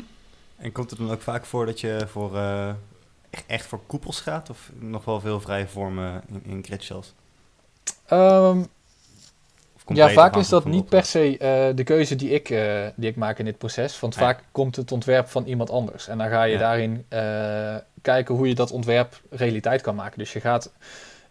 En 0.58 0.72
komt 0.72 0.90
het 0.90 1.00
dan 1.00 1.12
ook 1.12 1.22
vaak 1.22 1.46
voor 1.46 1.66
dat 1.66 1.80
je 1.80 2.06
voor, 2.08 2.38
echt, 3.30 3.44
echt, 3.48 3.66
voor 3.66 3.80
koepels 3.88 4.22
gaat 4.22 4.50
of 4.50 4.72
nog 4.80 5.06
wel 5.06 5.20
veel 5.20 5.40
vrije 5.40 5.68
vormen 5.68 6.22
in, 6.28 6.44
in 6.46 6.64
gridshells? 6.64 7.14
Um, 8.12 8.68
ja, 9.94 10.10
vaak 10.10 10.36
is 10.36 10.50
dat 10.50 10.66
niet 10.66 10.90
per 10.90 11.06
se 11.06 11.32
uh, 11.32 11.76
de 11.76 11.84
keuze 11.84 12.16
die 12.16 12.30
ik, 12.30 12.50
uh, 12.50 12.86
die 12.96 13.10
ik 13.10 13.16
maak 13.16 13.40
in 13.40 13.46
dit 13.46 13.58
proces. 13.58 14.00
Want 14.00 14.16
vaak 14.16 14.44
komt 14.52 14.76
het 14.76 14.92
ontwerp 14.92 15.28
van 15.28 15.46
iemand 15.46 15.70
anders. 15.70 16.08
En 16.08 16.18
dan 16.18 16.30
ga 16.30 16.44
je 16.44 16.54
ja. 16.54 16.60
daarin 16.60 17.06
uh, 17.10 17.76
kijken 18.02 18.36
hoe 18.36 18.48
je 18.48 18.56
dat 18.56 18.72
ontwerp 18.72 19.22
realiteit 19.30 19.82
kan 19.82 19.96
maken. 19.96 20.20
Dus 20.20 20.34
je 20.34 20.40
gaat 20.40 20.72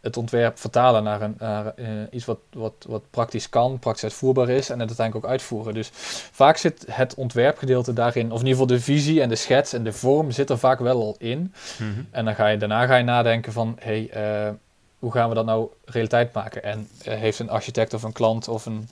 het 0.01 0.17
ontwerp 0.17 0.59
vertalen 0.59 1.03
naar, 1.03 1.23
een, 1.23 1.35
naar 1.39 1.75
iets 2.11 2.25
wat, 2.25 2.39
wat, 2.53 2.87
wat 2.89 3.03
praktisch 3.11 3.49
kan, 3.49 3.79
praktisch 3.79 4.05
uitvoerbaar 4.05 4.49
is 4.49 4.71
en 4.71 4.79
het 4.79 4.89
uiteindelijk 4.89 5.27
ook 5.27 5.33
uitvoeren. 5.33 5.75
Dus 5.75 5.91
vaak 6.33 6.57
zit 6.57 6.85
het 6.91 7.15
ontwerpgedeelte 7.15 7.93
daarin, 7.93 8.33
of 8.33 8.41
in 8.41 8.47
ieder 8.47 8.61
geval 8.61 8.77
de 8.77 8.83
visie 8.83 9.23
en 9.23 9.29
de 9.29 9.37
schets 9.37 9.73
en 9.73 9.85
de 9.85 9.93
vorm 9.93 10.31
zit 10.31 10.51
er 10.51 10.59
vaak 10.59 10.79
wel 10.79 11.01
al 11.01 11.15
in. 11.19 11.39
Mm 11.39 11.95
-hmm. 11.95 12.07
En 12.11 12.25
dan 12.25 12.35
ga 12.35 12.47
je 12.47 12.57
daarna 12.57 12.87
ga 12.87 12.97
je 12.97 13.05
nadenken 13.05 13.53
van, 13.53 13.77
hé, 13.79 14.09
hey, 14.11 14.57
hoe 15.05 15.13
gaan 15.13 15.29
we 15.29 15.35
dat 15.35 15.45
nou 15.45 15.69
realiteit 15.85 16.33
maken? 16.33 16.63
En 16.63 16.89
uh, 17.09 17.15
heeft 17.15 17.39
een 17.39 17.51
architect 17.51 17.95
of 17.95 18.03
een 18.03 18.13
klant 18.13 18.49
of 18.49 18.67
een, 18.67 18.89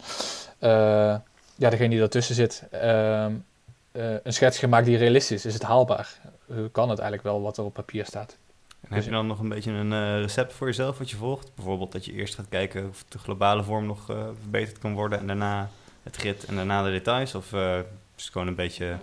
ja, 1.54 1.70
degene 1.70 1.88
die 1.88 1.98
daartussen 1.98 2.34
zit, 2.34 2.62
ehm, 2.70 3.32
een 3.92 4.32
schets 4.32 4.58
gemaakt 4.58 4.86
die 4.86 4.96
realistisch 4.96 5.36
is? 5.36 5.44
Is 5.44 5.54
het 5.54 5.62
haalbaar? 5.62 6.20
kan 6.72 6.90
het 6.90 6.98
eigenlijk 6.98 7.28
wel 7.28 7.42
wat 7.42 7.56
er 7.56 7.64
op 7.64 7.74
papier 7.74 8.04
staat? 8.04 8.36
En 8.80 8.94
heb 8.94 9.04
je 9.04 9.10
dan 9.10 9.26
nog 9.26 9.38
een 9.38 9.48
beetje 9.48 9.70
een 9.70 10.20
recept 10.20 10.52
voor 10.52 10.66
jezelf 10.66 10.98
wat 10.98 11.10
je 11.10 11.16
volgt? 11.16 11.54
Bijvoorbeeld 11.54 11.92
dat 11.92 12.04
je 12.04 12.12
eerst 12.12 12.34
gaat 12.34 12.48
kijken 12.48 12.88
of 12.88 13.04
de 13.08 13.18
globale 13.18 13.62
vorm 13.62 13.86
nog 13.86 14.04
verbeterd 14.40 14.78
kan 14.78 14.94
worden 14.94 15.18
en 15.18 15.26
daarna 15.26 15.70
het 16.02 16.16
grid 16.16 16.44
en 16.44 16.56
daarna 16.56 16.82
de 16.82 16.90
details? 16.90 17.34
Of 17.34 17.52
is 18.16 18.24
het 18.24 18.32
gewoon 18.32 18.46
een 18.46 18.54
beetje... 18.54 18.96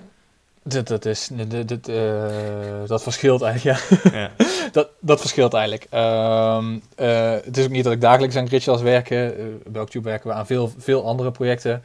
Dat, 0.63 0.87
dat, 0.87 1.05
is, 1.05 1.29
dit, 1.31 1.67
dit, 1.67 1.85
dat 2.87 3.03
verschilt 3.03 3.41
eigenlijk, 3.41 3.79
ja. 3.93 4.09
ja. 4.19 4.31
dat, 4.71 4.89
dat 4.99 5.19
verschilt 5.19 5.53
eigenlijk. 5.53 5.87
Um, 5.93 6.81
het 6.95 7.57
is 7.57 7.63
ook 7.63 7.71
niet 7.71 7.83
dat 7.83 7.93
ik 7.93 8.01
dagelijks 8.01 8.35
aan 8.35 8.47
Gridshell's 8.47 8.81
werken. 8.81 9.33
bij 9.67 9.81
Octube 9.81 10.09
werken 10.09 10.29
we 10.29 10.35
aan 10.35 10.45
veel, 10.45 10.73
veel 10.77 11.05
andere 11.05 11.31
projecten. 11.31 11.81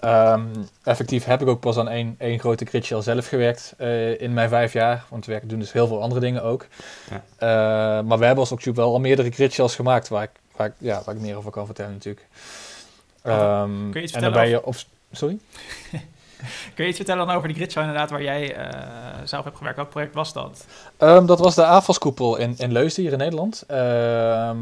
Ehm, 0.00 0.46
effectief 0.84 1.24
heb 1.24 1.40
ik 1.40 1.48
ook 1.48 1.60
pas 1.60 1.76
aan 1.76 1.88
één, 1.88 2.14
één 2.18 2.38
grote 2.38 2.64
gridshell 2.64 3.02
zelf 3.02 3.28
gewerkt 3.28 3.74
uh, 3.78 4.20
in 4.20 4.34
mijn 4.34 4.48
vijf 4.48 4.72
jaar. 4.72 5.04
Want 5.08 5.26
we 5.26 5.40
doen 5.44 5.58
dus 5.58 5.72
heel 5.72 5.86
veel 5.86 6.02
andere 6.02 6.20
dingen 6.20 6.42
ook. 6.42 6.66
Ja. 7.10 7.16
Uh, 7.16 8.06
maar 8.06 8.18
we 8.18 8.24
hebben 8.24 8.44
als 8.44 8.52
Octube 8.52 8.80
wel 8.80 8.92
al 8.92 9.00
meerdere 9.00 9.30
gridshells 9.30 9.74
gemaakt 9.74 10.08
waar 10.08 10.22
ik, 10.22 10.30
waar, 10.56 10.66
ik, 10.66 10.72
ja, 10.78 11.02
waar 11.04 11.14
ik 11.14 11.20
meer 11.20 11.36
over 11.36 11.50
kan 11.50 11.66
vertellen 11.66 11.92
natuurlijk. 11.92 12.26
Um, 13.22 13.90
Kun 13.90 14.00
je 14.00 14.06
iets 14.06 14.12
en 14.12 14.22
dan 14.22 14.32
ben 14.32 14.48
je... 14.48 14.62
Sorry? 15.12 15.38
Kun 16.74 16.84
je 16.84 16.86
iets 16.86 16.96
vertellen 16.96 17.26
dan 17.26 17.36
over 17.36 17.48
die 17.48 17.56
gridshell 17.56 17.82
inderdaad 17.82 18.10
waar 18.10 18.22
jij 18.22 18.56
uh, 18.56 18.64
zelf 19.24 19.44
hebt 19.44 19.56
gewerkt? 19.56 19.78
Welk 19.78 19.90
project 19.90 20.14
was 20.14 20.32
dat? 20.32 20.66
Um, 20.98 21.26
dat 21.26 21.38
was 21.38 21.54
de 21.54 21.64
AFAS-koepel 21.64 22.36
in, 22.36 22.54
in 22.56 22.72
Leusden 22.72 23.02
hier 23.02 23.12
in 23.12 23.18
Nederland. 23.18 23.64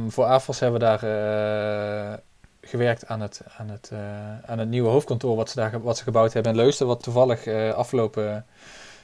voor 0.09 0.25
AFAS 0.25 0.61
hebben 0.61 0.81
we 0.81 0.87
daar 0.87 1.01
gewerkt 2.61 3.07
aan 3.07 3.21
het, 3.21 3.41
aan, 3.59 3.69
het, 3.69 3.91
uh, 3.93 3.99
aan 4.47 4.59
het 4.59 4.69
nieuwe 4.69 4.89
hoofdkantoor 4.89 5.37
wat 5.37 5.51
ze, 5.51 5.57
daar, 5.57 5.83
wat 5.83 5.97
ze 5.97 6.03
gebouwd 6.03 6.33
hebben 6.33 6.53
in 6.53 6.59
Leusden. 6.59 6.87
Wat 6.87 7.03
toevallig 7.03 7.47
afgelopen 7.75 8.47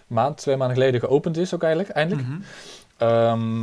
maand, 0.06 0.36
twee 0.36 0.56
maanden 0.56 0.76
geleden, 0.76 1.00
geopend 1.00 1.36
is 1.36 1.54
ook 1.54 1.62
eigenlijk. 1.62 1.94
eindelijk. 1.94 2.26
Mm 2.26 2.32
-hmm. 2.32 2.44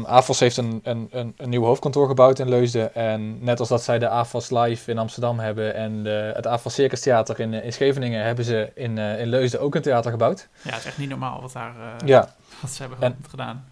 AFOS 0.05 0.39
heeft 0.39 0.57
een, 0.57 0.79
een, 0.83 1.07
een, 1.11 1.33
een, 1.37 1.49
nieuw 1.49 1.63
hoofdkantoor 1.63 2.07
gebouwd 2.07 2.39
in 2.39 2.49
Leusden. 2.49 2.95
En 2.95 3.43
net 3.43 3.59
als 3.59 3.69
dat 3.69 3.83
zij 3.83 3.99
de 3.99 4.09
AFOS 4.09 4.49
Live 4.49 4.91
in 4.91 4.97
Amsterdam 4.97 5.39
hebben 5.39 5.75
en 5.75 6.03
de, 6.03 6.31
het 6.35 6.47
AFOS 6.47 6.73
Circus 6.73 7.01
Theater 7.01 7.39
in, 7.39 7.53
in 7.53 7.73
Scheveningen, 7.73 8.23
hebben 8.23 8.45
ze 8.45 8.71
in, 8.75 8.97
uh, 8.97 9.19
in 9.19 9.27
Leusden 9.27 9.61
ook 9.61 9.75
een 9.75 9.81
theater 9.81 10.11
gebouwd. 10.11 10.47
Ja, 10.61 10.69
het 10.69 10.79
is 10.79 10.85
echt 10.85 10.97
niet 10.97 11.09
normaal 11.09 11.41
wat, 11.41 11.51
daar, 11.51 11.75
uh, 11.77 12.07
ja. 12.07 12.29
wat 12.61 12.71
ze 12.71 12.81
hebben 12.81 13.01
en, 13.01 13.17
gedaan. 13.29 13.65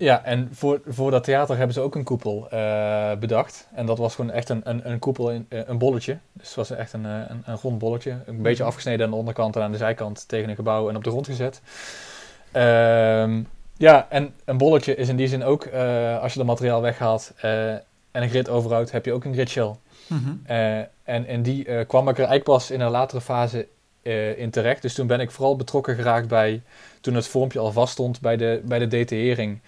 Ja, 0.00 0.24
en 0.24 0.48
voor, 0.52 0.80
voor 0.86 1.10
dat 1.10 1.24
theater 1.24 1.56
hebben 1.56 1.74
ze 1.74 1.80
ook 1.80 1.94
een 1.94 2.04
koepel 2.04 2.48
uh, 2.52 3.12
bedacht. 3.14 3.68
En 3.74 3.86
dat 3.86 3.98
was 3.98 4.14
gewoon 4.14 4.30
echt 4.30 4.48
een, 4.48 4.60
een, 4.64 4.90
een 4.90 4.98
koepel, 4.98 5.30
in, 5.30 5.46
een 5.48 5.78
bolletje. 5.78 6.18
Dus 6.32 6.46
het 6.46 6.56
was 6.56 6.70
echt 6.70 6.92
een, 6.92 7.06
eh, 7.06 7.12
een, 7.28 7.42
een 7.44 7.56
rond 7.56 7.78
bolletje. 7.78 8.18
Een 8.26 8.42
beetje 8.42 8.64
afgesneden 8.64 9.04
aan 9.04 9.10
de 9.10 9.16
onderkant 9.16 9.56
en 9.56 9.62
aan 9.62 9.72
de 9.72 9.78
zijkant 9.78 10.28
tegen 10.28 10.48
een 10.48 10.54
gebouw 10.54 10.88
en 10.88 10.96
op 10.96 11.04
de 11.04 11.10
grond 11.10 11.26
gezet. 11.26 11.60
Uh, 12.52 13.38
ja, 13.80 14.06
en 14.10 14.34
een 14.44 14.58
bolletje 14.58 14.94
is 14.94 15.08
in 15.08 15.16
die 15.16 15.28
zin 15.28 15.44
ook, 15.44 15.66
als 16.20 16.32
je 16.32 16.38
dat 16.38 16.46
materiaal 16.46 16.80
weghaalt 16.80 17.32
en 17.40 17.82
een 18.12 18.28
grid 18.28 18.48
overhoudt, 18.48 18.90
heb 18.90 19.04
je 19.04 19.12
ook 19.12 19.24
een 19.24 19.32
grid 19.32 19.48
shell. 19.48 19.74
Mm 20.06 20.22
-hmm. 20.24 20.40
en 21.04 21.26
in 21.26 21.42
die 21.42 21.84
kwam 21.84 22.08
ik 22.08 22.18
er 22.18 22.24
eigenlijk 22.24 22.44
pas 22.44 22.70
in 22.70 22.80
een 22.80 22.90
latere 22.90 23.20
fase 23.20 23.66
in 24.36 24.50
terecht. 24.50 24.82
Dus 24.82 24.94
toen 24.94 25.06
ben 25.06 25.20
ik 25.20 25.30
vooral 25.30 25.56
betrokken 25.56 25.94
geraakt 25.94 26.28
bij, 26.28 26.62
toen 27.00 27.14
het 27.14 27.26
vormpje 27.26 27.58
al 27.58 27.72
vast 27.72 27.92
stond, 27.92 28.20
bij 28.20 28.36
de, 28.36 28.60
bij 28.64 28.78
de 28.78 28.86
detailing. 28.86 29.60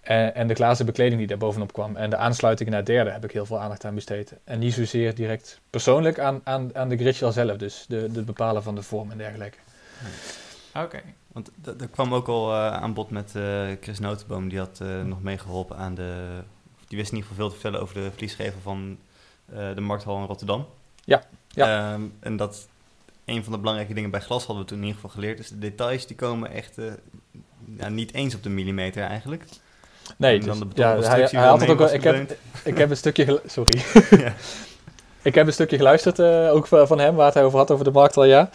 En, 0.00 0.34
en, 0.34 0.46
de 0.46 0.54
glazen 0.54 0.86
bekleding 0.86 1.18
die 1.18 1.26
daar 1.26 1.38
bovenop 1.38 1.72
kwam. 1.72 1.96
En 1.96 2.10
de 2.10 2.16
aansluiting 2.16 2.70
naar 2.70 2.84
derde 2.84 3.10
heb 3.10 3.24
ik 3.24 3.30
heel 3.30 3.46
veel 3.46 3.60
aandacht 3.60 3.84
aan 3.84 3.94
besteed. 3.94 4.32
En 4.44 4.58
niet 4.58 4.74
zozeer 4.74 5.14
direct 5.14 5.60
persoonlijk 5.70 6.18
aan, 6.18 6.40
aan, 6.44 6.70
aan 6.76 6.88
de 6.88 6.96
gridshell 6.96 7.32
zelf, 7.32 7.56
dus 7.56 7.84
de, 7.88 8.12
de 8.12 8.22
bepalen 8.22 8.62
van 8.62 8.74
de 8.74 8.82
vorm 8.82 9.10
en 9.10 9.18
dergelijke. 9.18 9.58
Oké. 10.74 11.00
Want 11.32 11.50
dat 11.54 11.90
kwam 11.90 12.14
ook 12.14 12.28
al 12.28 12.50
uh, 12.50 12.72
aan 12.72 12.94
bod 12.94 13.10
met 13.10 13.32
uh, 13.36 13.62
Chris 13.80 13.98
Notenboom, 13.98 14.48
die 14.48 14.58
had 14.58 14.78
uh, 14.82 15.02
nog 15.02 15.22
meegeholpen 15.22 15.76
aan 15.76 15.94
de. 15.94 16.40
Die 16.88 16.98
wist 16.98 17.10
in 17.10 17.16
ieder 17.16 17.30
geval 17.30 17.36
veel 17.36 17.48
te 17.48 17.60
vertellen 17.60 17.80
over 17.80 17.94
de 17.94 18.10
vliesgever 18.16 18.60
van 18.60 18.98
de 19.74 19.80
Markthal 19.80 20.18
in 20.18 20.26
Rotterdam. 20.26 20.66
Ja. 21.04 21.22
ja. 21.48 21.92
Um, 21.92 22.14
en 22.20 22.36
dat 22.36 22.68
een 23.24 23.44
van 23.44 23.52
de 23.52 23.58
belangrijke 23.58 23.94
dingen 23.94 24.10
bij 24.10 24.20
glas 24.20 24.44
hadden 24.44 24.64
we 24.64 24.70
toen 24.70 24.78
in 24.78 24.84
ieder 24.84 25.00
geval 25.00 25.14
geleerd. 25.14 25.38
is 25.38 25.48
de 25.48 25.58
details 25.58 26.06
die 26.06 26.16
komen 26.16 26.50
echt 26.50 26.76
ja, 27.78 27.88
niet 27.88 28.14
eens 28.14 28.34
op 28.34 28.42
de 28.42 28.48
millimeter 28.48 29.02
eigenlijk. 29.02 29.44
Nee, 30.16 30.40
dus, 30.40 30.58
ja, 30.74 31.00
hij, 31.00 31.28
hij 31.30 31.46
had 31.46 31.60
het 31.60 31.70
ook 31.70 31.78
wel. 31.78 31.92
Ik 31.92 32.02
heb, 32.02 32.36
ik 32.64 32.78
heb 32.78 32.90
een 32.90 32.96
stukje. 32.96 33.42
Sorry. 33.46 33.82
ja. 34.24 34.34
ik 35.28 35.34
heb 35.34 35.46
een 35.46 35.52
stukje 35.52 35.76
geluisterd, 35.76 36.18
uh, 36.18 36.52
ook 36.52 36.66
van 36.66 36.98
hem, 36.98 37.14
waar 37.14 37.26
het 37.26 37.34
hij 37.34 37.44
over 37.44 37.58
had, 37.58 37.70
over 37.70 37.84
de 37.84 37.90
markt 37.90 38.16
al 38.16 38.24
ja. 38.24 38.50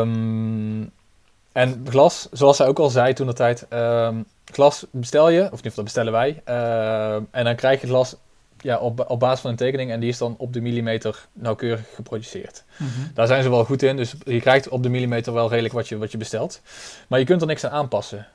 Um, 0.00 0.92
en 1.58 1.86
glas, 1.88 2.28
zoals 2.32 2.58
hij 2.58 2.66
ook 2.66 2.78
al 2.78 2.90
zei 2.90 3.12
toen 3.12 3.26
de 3.26 3.32
tijd, 3.32 3.66
um, 3.70 4.26
glas 4.44 4.86
bestel 4.90 5.28
je, 5.28 5.48
of 5.52 5.62
niet, 5.62 5.74
dat 5.74 5.84
bestellen 5.84 6.12
wij. 6.12 6.42
Uh, 6.48 7.14
en 7.14 7.44
dan 7.44 7.56
krijg 7.56 7.80
je 7.80 7.86
glas 7.86 8.16
ja, 8.60 8.78
op, 8.78 9.04
op 9.08 9.20
basis 9.20 9.40
van 9.40 9.50
een 9.50 9.56
tekening 9.56 9.90
en 9.90 10.00
die 10.00 10.08
is 10.08 10.18
dan 10.18 10.34
op 10.38 10.52
de 10.52 10.60
millimeter 10.60 11.26
nauwkeurig 11.32 11.94
geproduceerd. 11.94 12.64
Mm 12.76 12.88
-hmm. 12.88 13.10
Daar 13.14 13.26
zijn 13.26 13.42
ze 13.42 13.50
wel 13.50 13.64
goed 13.64 13.82
in, 13.82 13.96
dus 13.96 14.14
je 14.24 14.40
krijgt 14.40 14.68
op 14.68 14.82
de 14.82 14.88
millimeter 14.88 15.32
wel 15.32 15.48
redelijk 15.48 15.74
wat 15.74 15.88
je, 15.88 15.98
wat 15.98 16.12
je 16.12 16.18
bestelt. 16.18 16.60
Maar 17.08 17.18
je 17.18 17.24
kunt 17.24 17.40
er 17.40 17.46
niks 17.46 17.64
aan 17.64 17.70
aanpassen. 17.70 18.26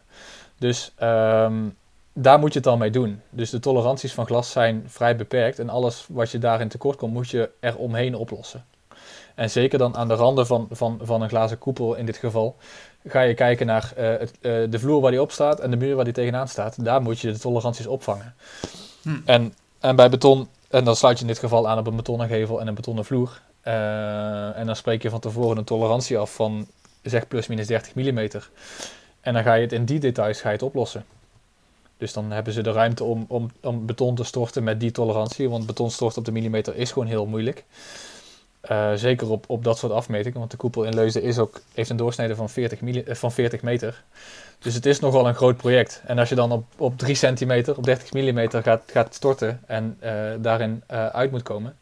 Dus 0.58 0.92
um, 1.02 1.76
daar 2.14 2.40
moet 2.40 2.54
je 2.54 2.60
het 2.60 2.68
dan 2.68 2.80
mee 2.80 2.92
doen. 2.92 3.22
Dus 3.30 3.50
de 3.50 3.60
toleranties 3.60 4.14
van 4.14 4.26
glas 4.26 4.52
zijn 4.52 4.84
vrij 4.88 5.16
beperkt 5.16 5.60
en 5.60 5.70
alles 5.70 6.06
wat 6.10 6.32
je 6.32 6.40
daarin 6.40 6.68
tekort 6.68 6.98
komt, 6.98 7.14
moet 7.14 7.30
je 7.30 7.50
er 7.60 7.76
omheen 7.78 8.16
oplossen. 8.16 8.66
En 9.36 9.50
zeker 9.50 9.78
dan 9.78 9.96
aan 9.96 10.08
de 10.08 10.14
randen 10.14 10.48
van, 10.48 10.68
van, 10.72 11.00
van 11.02 11.22
een 11.22 11.30
glazen 11.30 11.58
koepel 11.58 11.96
in 11.96 12.06
dit 12.06 12.18
geval, 12.18 12.56
ga 13.08 13.22
je 13.22 13.34
kijken 13.34 13.66
naar 13.66 13.94
uh, 13.98 14.06
het, 14.06 14.34
uh, 14.42 14.72
de 14.72 14.80
vloer 14.80 15.02
waar 15.02 15.12
die 15.12 15.22
op 15.22 15.32
staat 15.32 15.60
en 15.60 15.72
de 15.72 15.78
muur 15.78 15.96
waar 15.96 16.04
die 16.04 16.14
tegenaan 16.14 16.48
staat. 16.48 16.86
Daar 16.86 17.02
moet 17.02 17.20
je 17.20 17.32
de 17.32 17.40
toleranties 17.40 17.88
opvangen. 17.88 18.36
Hm. 19.02 19.10
En, 19.26 19.54
en 19.80 19.96
bij 19.96 20.10
beton, 20.10 20.48
en 20.70 20.84
dan 20.84 20.96
sluit 20.96 21.18
je 21.18 21.22
in 21.22 21.30
dit 21.30 21.40
geval 21.40 21.70
aan 21.70 21.78
op 21.78 21.88
een 21.88 21.96
betonnen 21.96 22.28
gevel 22.28 22.62
en 22.62 22.68
een 22.68 22.76
betonnen 22.76 23.06
vloer. 23.06 23.42
Uh, 23.68 24.58
en 24.58 24.66
dan 24.66 24.76
spreek 24.76 25.02
je 25.02 25.10
van 25.10 25.20
tevoren 25.20 25.58
een 25.58 25.64
tolerantie 25.64 26.18
af 26.18 26.34
van 26.34 26.68
zeg 27.04 27.28
plus 27.28 27.48
minus 27.48 27.68
30 27.68 27.96
mm. 27.96 28.30
En 29.22 29.34
dan 29.34 29.44
ga 29.44 29.54
je 29.54 29.62
het 29.62 29.72
in 29.72 29.86
die 29.86 30.00
details 30.00 30.42
ga 30.42 30.48
je 30.48 30.54
het 30.56 30.64
oplossen. 30.64 31.06
Dus 31.98 32.14
dan 32.14 32.32
hebben 32.32 32.54
ze 32.54 32.62
de 32.62 32.72
ruimte 32.72 33.04
om, 33.04 33.26
om, 33.28 33.52
om 33.62 33.86
beton 33.86 34.16
te 34.16 34.24
storten 34.24 34.64
met 34.64 34.80
die 34.80 34.92
tolerantie. 34.92 35.50
Want 35.50 35.66
beton 35.66 35.92
storten 35.92 36.18
op 36.18 36.26
de 36.26 36.32
millimeter 36.32 36.76
is 36.76 36.92
gewoon 36.92 37.08
heel 37.08 37.26
moeilijk. 37.26 37.64
Uh, 38.72 38.94
zeker 38.94 39.30
op, 39.30 39.46
op 39.48 39.64
dat 39.64 39.78
soort 39.78 39.92
afmetingen. 39.92 40.40
Want 40.40 40.52
de 40.52 40.58
koepel 40.58 40.84
in 40.84 40.94
Leusden 40.94 41.22
is 41.22 41.38
ook, 41.38 41.62
heeft 41.74 41.90
een 41.90 41.98
doorsnede 41.98 42.36
van 42.36 42.50
40, 42.50 42.82
milli, 42.82 43.04
van 43.08 43.32
40 43.32 43.62
meter. 43.62 44.04
Dus 44.60 44.74
het 44.74 44.86
is 44.86 45.00
nogal 45.00 45.28
een 45.28 45.36
groot 45.36 45.58
project. 45.58 46.02
En 46.06 46.20
als 46.20 46.30
je 46.30 46.36
dan 46.36 46.52
op, 46.52 46.66
op 46.78 46.98
3 46.98 47.16
centimeter, 47.16 47.78
op 47.78 47.84
30 47.84 48.14
millimeter 48.14 48.64
gaat, 48.64 48.84
gaat 48.88 49.16
storten 49.16 49.62
en 49.66 49.98
uh, 50.04 50.32
daarin 50.40 50.84
uh, 50.92 51.08
uit 51.08 51.32
moet 51.32 51.44
komen. 51.44 51.76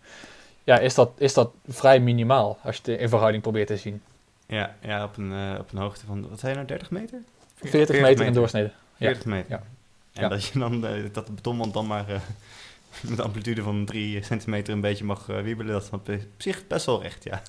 Ja, 0.63 0.80
is 0.80 0.96
dat, 0.96 1.12
is 1.17 1.34
dat 1.34 1.52
vrij 1.67 2.00
minimaal 2.00 2.58
als 2.63 2.82
je 2.84 2.91
het 2.91 3.02
in 3.02 3.10
verhouding 3.10 3.44
probeert 3.44 3.67
te 3.67 3.78
zien. 3.78 4.02
Ja, 4.46 4.76
ja 4.80 5.04
op, 5.04 5.17
een, 5.17 5.60
op 5.60 5.72
een 5.72 5.78
hoogte 5.78 6.06
van, 6.06 6.30
wat 6.30 6.39
zijn 6.39 6.56
nou, 6.56 6.67
30 6.67 6.91
meter? 6.91 7.20
40, 7.56 7.70
40 7.72 8.02
meter, 8.02 8.26
in 8.26 8.34
doorsnede. 8.34 8.72
40 8.98 9.26
meter. 9.26 9.50
Ja. 9.50 9.62
En 10.13 10.30
dat 10.30 10.44
je 10.46 10.60
dan, 10.60 10.82
dat 11.12 11.26
de 11.26 11.32
betonwand 11.32 11.74
dan 11.74 11.88
maar 11.88 12.06
met 13.01 13.17
een 13.17 13.23
amplitude 13.25 13.62
van 13.63 13.86
3 13.86 14.23
centimeter 14.23 14.73
een 14.73 14.82
beetje 14.82 15.04
mag 15.04 15.30
uh, 15.30 15.41
wiebelen, 15.41 15.73
dat 15.73 15.84
is 15.84 15.89
op 15.89 16.10
zich 16.38 16.67
best 16.67 16.86
wel 16.86 17.01
recht, 17.01 17.23
ja. 17.23 17.41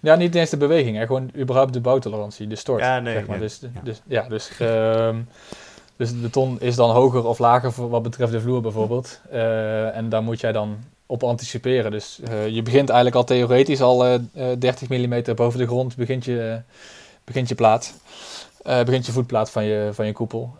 Ja, 0.00 0.14
niet 0.14 0.34
eens 0.34 0.50
de 0.50 0.56
beweging, 0.56 0.96
hè? 0.96 1.06
gewoon 1.06 1.30
überhaupt 1.36 1.72
de 1.72 1.80
bouwtolerantie, 1.80 2.46
de 2.46 2.56
stort. 2.56 2.80
Ja, 2.80 3.00
nee. 3.00 3.14
Zeg 3.14 3.26
maar. 3.26 3.38
dus, 3.38 3.60
ja. 3.60 3.80
Dus, 3.84 4.02
ja, 4.06 4.28
dus, 4.28 4.50
uh, 4.60 5.16
dus 5.96 6.08
het 6.08 6.22
beton 6.22 6.60
is 6.60 6.76
dan 6.76 6.90
hoger 6.90 7.26
of 7.26 7.38
lager 7.38 7.72
voor 7.72 7.88
wat 7.88 8.02
betreft 8.02 8.32
de 8.32 8.40
vloer 8.40 8.60
bijvoorbeeld. 8.60 9.20
en 9.92 10.08
daar 10.08 10.22
moet 10.22 10.40
jij 10.40 10.52
dan 10.52 10.76
op 11.06 11.22
anticiperen. 11.22 11.90
Dus 11.90 12.20
je 12.48 12.62
begint 12.62 12.88
eigenlijk 12.88 13.16
al 13.16 13.24
theoretisch 13.24 13.80
al 13.80 14.20
30 14.58 14.88
mm 14.88 15.34
boven 15.34 15.58
de 15.58 15.66
grond, 15.66 15.96
begint 15.96 16.24
je, 16.24 16.60
begint 17.24 17.48
je 17.48 17.54
plaat. 17.54 17.94
begint 18.62 19.06
je 19.06 19.12
voetplaat 19.12 19.50
van 19.50 19.64
je, 19.64 19.90
van 19.92 20.06
je 20.06 20.12
koepel. 20.12 20.58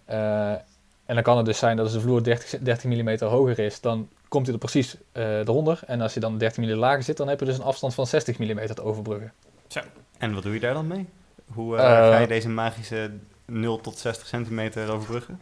En 1.06 1.14
dan 1.14 1.24
kan 1.24 1.36
het 1.36 1.46
dus 1.46 1.58
zijn 1.58 1.76
dat 1.76 1.84
als 1.84 1.94
de 1.94 2.00
vloer 2.00 2.22
30, 2.22 2.60
30 2.60 2.84
mm 2.84 3.18
hoger 3.18 3.58
is, 3.58 3.80
dan 3.80 4.08
komt 4.28 4.46
hij 4.46 4.54
er 4.54 4.60
precies 4.60 4.96
uh, 5.12 5.38
eronder. 5.38 5.80
En 5.86 6.00
als 6.00 6.14
je 6.14 6.20
dan 6.20 6.38
30 6.38 6.64
mm 6.64 6.70
lager 6.70 7.02
zit, 7.02 7.16
dan 7.16 7.28
heb 7.28 7.40
je 7.40 7.46
dus 7.46 7.58
een 7.58 7.64
afstand 7.64 7.94
van 7.94 8.06
60 8.06 8.38
mm 8.38 8.66
te 8.66 8.82
overbruggen. 8.82 9.32
Zo. 9.68 9.80
En 10.18 10.34
wat 10.34 10.42
doe 10.42 10.54
je 10.54 10.60
daar 10.60 10.74
dan 10.74 10.86
mee? 10.86 11.08
Hoe 11.52 11.76
uh, 11.76 11.82
uh, 11.82 11.88
ga 11.88 12.18
je 12.18 12.26
deze 12.26 12.48
magische 12.48 13.10
0 13.44 13.80
tot 13.80 13.98
60 13.98 14.26
centimeter 14.26 14.92
overbruggen? 14.92 15.40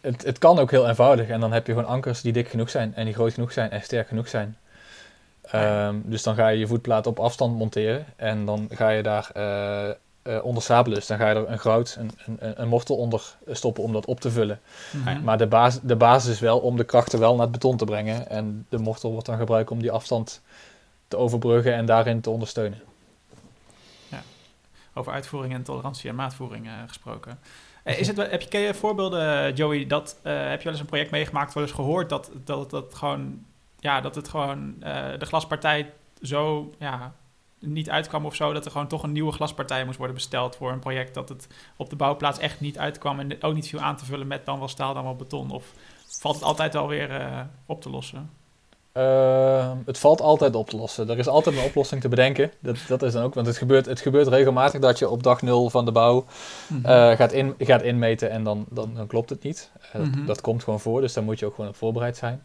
het, 0.00 0.24
het 0.24 0.38
kan 0.38 0.58
ook 0.58 0.70
heel 0.70 0.88
eenvoudig. 0.88 1.28
En 1.28 1.40
dan 1.40 1.52
heb 1.52 1.66
je 1.66 1.72
gewoon 1.72 1.88
ankers 1.88 2.20
die 2.20 2.32
dik 2.32 2.48
genoeg 2.48 2.70
zijn 2.70 2.94
en 2.94 3.04
die 3.04 3.14
groot 3.14 3.32
genoeg 3.32 3.52
zijn 3.52 3.70
en 3.70 3.82
sterk 3.82 4.08
genoeg 4.08 4.28
zijn. 4.28 4.56
Um, 5.54 6.02
dus 6.06 6.22
dan 6.22 6.34
ga 6.34 6.48
je 6.48 6.58
je 6.58 6.66
voetplaat 6.66 7.06
op 7.06 7.18
afstand 7.18 7.56
monteren 7.56 8.06
en 8.16 8.44
dan 8.44 8.68
ga 8.72 8.88
je 8.88 9.02
daar 9.02 9.30
uh, 10.24 10.44
onder 10.44 10.62
sabelen 10.62 10.98
is, 10.98 11.06
dan 11.06 11.18
ga 11.18 11.28
je 11.28 11.34
er 11.34 11.48
een 11.48 11.58
grout, 11.58 11.96
een, 11.98 12.10
een, 12.38 12.62
een 12.62 12.68
mortel 12.68 12.96
onder 12.96 13.36
stoppen 13.46 13.82
om 13.82 13.92
dat 13.92 14.06
op 14.06 14.20
te 14.20 14.30
vullen. 14.30 14.60
Mm 14.90 15.22
Maar 15.24 15.38
de, 15.38 15.46
basis, 15.46 15.80
de 15.82 15.96
basis 15.96 16.32
is 16.32 16.40
wel 16.40 16.58
om 16.58 16.76
de 16.76 16.84
krachten 16.84 17.18
wel 17.18 17.32
naar 17.32 17.42
het 17.42 17.52
beton 17.52 17.76
te 17.76 17.84
brengen. 17.84 18.28
En 18.28 18.66
de 18.68 18.78
mortel 18.78 19.12
wordt 19.12 19.26
dan 19.26 19.36
gebruikt 19.36 19.70
om 19.70 19.80
die 19.80 19.90
afstand 19.90 20.42
te 21.08 21.16
overbruggen 21.16 21.74
en 21.74 21.86
daarin 21.86 22.20
te 22.20 22.30
ondersteunen. 22.30 22.82
Ja. 24.08 24.22
Over 24.94 25.12
uitvoering 25.12 25.54
en 25.54 25.62
tolerantie 25.62 26.10
en 26.10 26.16
maatvoering 26.16 26.66
uh, 26.66 26.72
gesproken. 26.86 27.38
Uh, 27.84 27.98
is 27.98 28.06
het, 28.06 28.16
heb 28.16 28.42
je 28.42 28.74
voorbeelden, 28.74 29.54
Joey, 29.54 29.86
dat, 29.86 30.18
heb 30.22 30.58
je 30.58 30.64
wel 30.64 30.72
eens 30.72 30.80
een 30.80 30.86
project 30.86 31.10
meegemaakt, 31.10 31.54
wel 31.54 31.62
eens 31.62 31.72
gehoord 31.72 32.08
dat, 32.08 32.30
dat, 32.44 32.70
dat, 32.70 32.94
gewoon, 32.94 33.44
ja, 33.78 34.00
dat 34.00 34.14
het 34.14 34.28
gewoon 34.28 34.74
de 35.18 35.26
glaspartij 35.26 35.92
zo 36.22 36.72
ja, 36.78 37.14
niet 37.66 37.90
uitkwam 37.90 38.26
of 38.26 38.34
zo, 38.34 38.52
dat 38.52 38.64
er 38.64 38.70
gewoon 38.70 38.86
toch 38.86 39.02
een 39.02 39.12
nieuwe 39.12 39.32
glaspartij 39.32 39.84
moest 39.84 39.96
worden 39.98 40.16
besteld 40.16 40.56
voor 40.56 40.72
een 40.72 40.78
project 40.78 41.14
dat 41.14 41.28
het 41.28 41.46
op 41.76 41.90
de 41.90 41.96
bouwplaats 41.96 42.38
echt 42.38 42.60
niet 42.60 42.78
uitkwam 42.78 43.20
en 43.20 43.42
ook 43.42 43.54
niet 43.54 43.68
viel 43.68 43.80
aan 43.80 43.96
te 43.96 44.04
vullen 44.04 44.26
met 44.26 44.46
dan 44.46 44.58
wel 44.58 44.68
staal, 44.68 44.94
dan 44.94 45.04
wel 45.04 45.16
beton? 45.16 45.50
Of 45.50 45.64
valt 46.20 46.34
het 46.34 46.44
altijd 46.44 46.72
wel 46.72 46.88
weer 46.88 47.10
uh, 47.20 47.40
op 47.66 47.82
te 47.82 47.90
lossen? 47.90 48.30
Ehm, 48.92 49.76
het 49.86 49.98
valt 49.98 50.20
altijd 50.20 50.54
op 50.54 50.68
te 50.70 50.76
lossen. 50.76 51.10
Er 51.10 51.18
is 51.18 51.28
altijd 51.28 51.56
een 51.56 51.62
oplossing 51.64 52.00
te 52.00 52.08
bedenken. 52.08 52.50
Dat, 52.60 52.76
dat 52.88 53.02
is 53.02 53.12
dan 53.12 53.22
ook, 53.22 53.34
want 53.34 53.46
het 53.46 53.56
gebeurt, 53.56 53.86
het 53.86 54.00
gebeurt 54.00 54.26
regelmatig 54.28 54.80
dat 54.80 54.98
je 54.98 55.08
op 55.08 55.22
dag 55.22 55.42
nul 55.42 55.70
van 55.70 55.84
de 55.84 55.92
bouw 55.92 56.24
Mhm. 56.68 56.84
eh, 56.86 57.16
gaat, 57.16 57.32
in, 57.32 57.54
gaat 57.58 57.82
inmeten 57.82 58.30
en 58.30 58.44
dan, 58.44 58.64
dan, 58.70 58.94
dan 58.94 59.06
klopt 59.06 59.30
het 59.30 59.42
niet. 59.42 59.70
Eh, 59.80 60.00
dat, 60.00 60.06
Mhm. 60.10 60.26
dat 60.26 60.40
komt 60.40 60.64
gewoon 60.64 60.80
voor, 60.80 61.00
dus 61.00 61.12
daar 61.12 61.24
moet 61.24 61.38
je 61.38 61.46
ook 61.46 61.54
gewoon 61.54 61.70
op 61.70 61.76
voorbereid 61.76 62.16
zijn. 62.16 62.42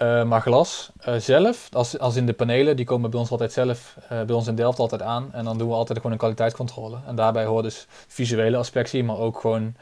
Eh, 0.00 0.22
maar 0.24 0.40
glas 0.40 0.90
eh, 1.00 1.14
zelf, 1.16 1.68
als, 1.72 1.98
als 1.98 2.16
in 2.16 2.26
de 2.26 2.32
panelen, 2.32 2.76
die 2.76 2.84
komen 2.84 3.10
bij 3.10 3.20
ons 3.20 3.30
altijd 3.30 3.52
zelf, 3.52 3.96
eh, 4.08 4.22
bij 4.22 4.34
ons 4.34 4.46
in 4.46 4.54
Delft 4.54 4.78
altijd 4.78 5.02
aan. 5.02 5.28
En 5.32 5.44
dan 5.44 5.58
doen 5.58 5.68
we 5.68 5.74
altijd 5.74 5.98
gewoon 5.98 6.12
een 6.12 6.18
kwaliteitscontrole. 6.18 6.96
En 7.06 7.14
daarbij 7.14 7.44
hoort 7.44 7.64
dus 7.64 7.86
visuele 8.06 8.56
aspectie, 8.56 9.04
maar 9.04 9.18
ook 9.18 9.40
gewoon 9.40 9.74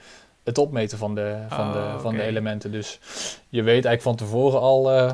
het 0.42 0.59
opmeten 0.59 0.98
van 0.98 1.14
de, 1.14 1.37
van 1.48 1.72
de, 1.72 1.78
Oh, 1.78 2.00
van 2.00 2.14
de 2.14 2.22
elementen. 2.22 2.72
Dus 2.72 2.98
je 3.48 3.62
weet 3.62 3.85
eigenlijk 3.85 4.02
van 4.02 4.16
tevoren 4.16 4.61
al 4.61 5.12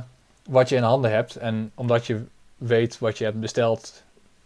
wat 0.49 0.69
je 0.69 0.77
in 0.77 0.83
handen 0.83 1.11
hebt. 1.11 1.37
En 1.37 1.73
omdat 1.75 2.07
je 2.07 2.25
weet 2.57 2.99
wat 2.99 3.19
je 3.19 3.25
hebt 3.25 3.41
besteld, 3.41 4.03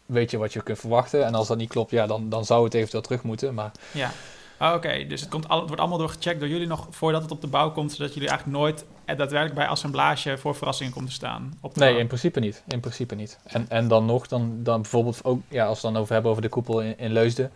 weet 0.06 0.30
je 0.30 0.38
wat 0.38 0.52
je 0.52 0.62
kunt 0.62 0.78
verwachten. 0.78 1.24
En 1.24 1.34
als 1.34 1.48
dat 1.48 1.56
niet 1.56 1.70
klopt, 1.70 1.90
ja, 1.90 2.06
dan, 2.06 2.28
dan 2.28 2.44
zou 2.44 2.64
het 2.64 2.74
eventueel 2.74 3.02
terug 3.02 3.22
moeten. 3.22 3.54
Maar 3.54 3.72
Ja. 3.92 4.10
Ah, 4.58 4.74
Oké, 4.74 5.06
dus 5.06 5.20
het, 5.20 5.30
komt 5.30 5.48
al, 5.48 5.56
het 5.58 5.66
wordt 5.66 5.80
allemaal 5.80 5.98
doorgecheckt 5.98 6.40
door 6.40 6.48
jullie 6.48 6.66
nog 6.66 6.86
voordat 6.90 7.22
het 7.22 7.30
op 7.30 7.40
de 7.40 7.46
bouw 7.46 7.70
komt, 7.70 7.92
zodat 7.92 8.14
jullie 8.14 8.28
eigenlijk 8.28 8.58
nooit 8.58 8.84
eh, 9.04 9.16
daadwerkelijk 9.16 9.54
bij 9.58 9.66
assemblage 9.66 10.38
voor 10.38 10.54
verrassingen 10.54 10.92
komt 10.92 11.06
te 11.06 11.12
staan. 11.12 11.58
Op 11.60 11.74
de 11.74 11.80
Nee, 11.80 11.90
bouw. 11.90 12.00
in 12.00 12.06
principe 12.06 12.40
niet. 12.40 12.62
In 12.68 12.80
principe 12.80 13.14
niet. 13.14 13.38
En, 13.44 13.66
en 13.68 13.88
dan 13.88 14.04
nog, 14.06 14.26
dan, 14.26 14.58
dan 14.62 14.80
bijvoorbeeld 14.82 15.24
ook, 15.24 15.40
ja, 15.48 15.66
als 15.66 15.80
we 15.80 15.86
het 15.86 15.92
dan 15.94 16.02
over 16.02 16.12
hebben 16.12 16.30
over 16.30 16.42
de 16.42 16.48
koepel 16.48 16.80
in, 16.82 16.98
in 16.98 17.12
Leusden, 17.12 17.50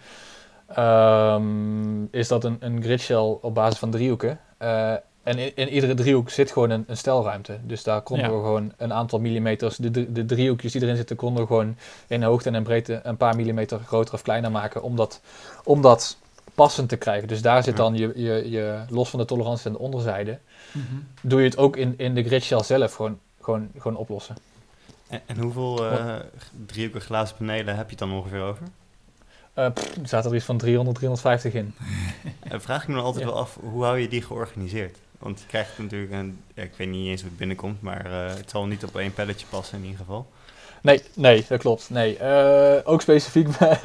ehm, 0.68 2.04
is 2.10 2.28
dat 2.28 2.44
een, 2.44 2.56
een 2.60 2.82
gridshell 2.82 3.38
op 3.40 3.54
basis 3.54 3.78
van 3.78 3.90
driehoeken. 3.90 4.40
Eh, 4.58 4.92
en 5.22 5.38
in, 5.38 5.52
in 5.56 5.68
iedere 5.68 5.94
driehoek 5.94 6.30
zit 6.30 6.52
gewoon 6.52 6.70
een, 6.70 6.84
een 6.86 6.96
stelruimte. 6.96 7.58
Dus 7.62 7.82
daar 7.82 8.00
konden 8.02 8.26
Ja. 8.26 8.32
we 8.32 8.38
gewoon 8.38 8.72
een 8.76 8.92
aantal 8.92 9.18
millimeters, 9.20 9.76
de, 9.76 10.12
de, 10.12 10.24
driehoekjes 10.24 10.72
die 10.72 10.82
erin 10.82 10.96
zitten, 10.96 11.16
konden 11.16 11.42
we 11.42 11.46
gewoon 11.48 11.76
in 12.06 12.22
hoogte 12.22 12.48
en 12.48 12.54
in 12.54 12.62
breedte 12.62 13.00
een 13.02 13.16
paar 13.16 13.36
millimeter 13.36 13.78
groter 13.86 14.14
of 14.14 14.22
kleiner 14.22 14.50
maken. 14.50 14.82
Om 14.82 14.96
dat, 14.96 15.20
om 15.64 15.80
dat 15.82 16.16
passend 16.54 16.88
te 16.88 16.96
krijgen. 16.96 17.28
Dus 17.28 17.42
daar 17.42 17.62
zit 17.62 17.76
Ja. 17.76 17.82
dan 17.82 17.94
je, 17.96 18.12
je, 18.14 18.50
je, 18.50 18.82
los 18.88 19.08
van 19.10 19.18
de 19.18 19.24
tolerantie 19.24 19.66
aan 19.66 19.72
de 19.72 19.78
onderzijde, 19.78 20.38
Mhm. 20.72 20.84
doe 21.20 21.40
je 21.40 21.46
het 21.48 21.56
ook 21.58 21.76
in, 21.76 21.94
in 21.96 22.14
de 22.14 22.22
gridshell 22.24 22.62
zelf 22.62 22.94
gewoon, 22.94 23.18
gewoon, 23.40 23.70
gewoon 23.78 23.96
oplossen. 23.96 24.36
En, 25.08 25.20
en 25.26 25.38
hoeveel 25.38 25.86
eh 25.86 26.16
driehoekige 26.66 27.04
glazen 27.06 27.36
panelen 27.36 27.76
heb 27.76 27.84
je 27.84 27.90
het 27.90 27.98
dan 27.98 28.12
ongeveer 28.12 28.40
over? 28.42 28.62
Eh, 29.54 29.70
pff, 29.72 29.96
er 29.96 30.08
zaten 30.08 30.30
er 30.30 30.36
iets 30.36 30.44
van 30.44 30.58
300, 30.58 30.96
350 30.96 31.52
in. 31.54 31.74
En 32.52 32.60
vraag 32.62 32.82
ik 32.82 32.88
me 32.88 32.94
dan 32.94 33.04
altijd 33.04 33.24
Ja. 33.24 33.30
wel 33.30 33.40
af, 33.40 33.58
hoe 33.60 33.84
hou 33.84 33.98
je 33.98 34.08
die 34.08 34.22
georganiseerd? 34.22 34.96
Want 35.18 35.40
je 35.40 35.46
krijgt 35.46 35.78
natuurlijk 35.78 36.12
een, 36.12 36.40
ja, 36.54 36.62
ik 36.62 36.72
weet 36.76 36.88
niet 36.88 37.06
eens 37.06 37.20
hoe 37.20 37.28
het 37.30 37.38
binnenkomt, 37.38 37.82
maar 37.82 38.06
eh, 38.06 38.36
het 38.36 38.50
zal 38.50 38.66
niet 38.66 38.84
op 38.84 38.96
één 38.96 39.12
palletje 39.14 39.46
passen 39.50 39.78
in 39.78 39.84
ieder 39.84 39.98
geval. 39.98 40.26
Nee, 40.82 41.02
nee, 41.14 41.44
dat 41.48 41.60
klopt. 41.60 41.90
Nee, 41.90 42.16
eh, 42.16 42.80
ook 42.84 43.00
specifiek 43.02 43.48
bij, 43.58 43.80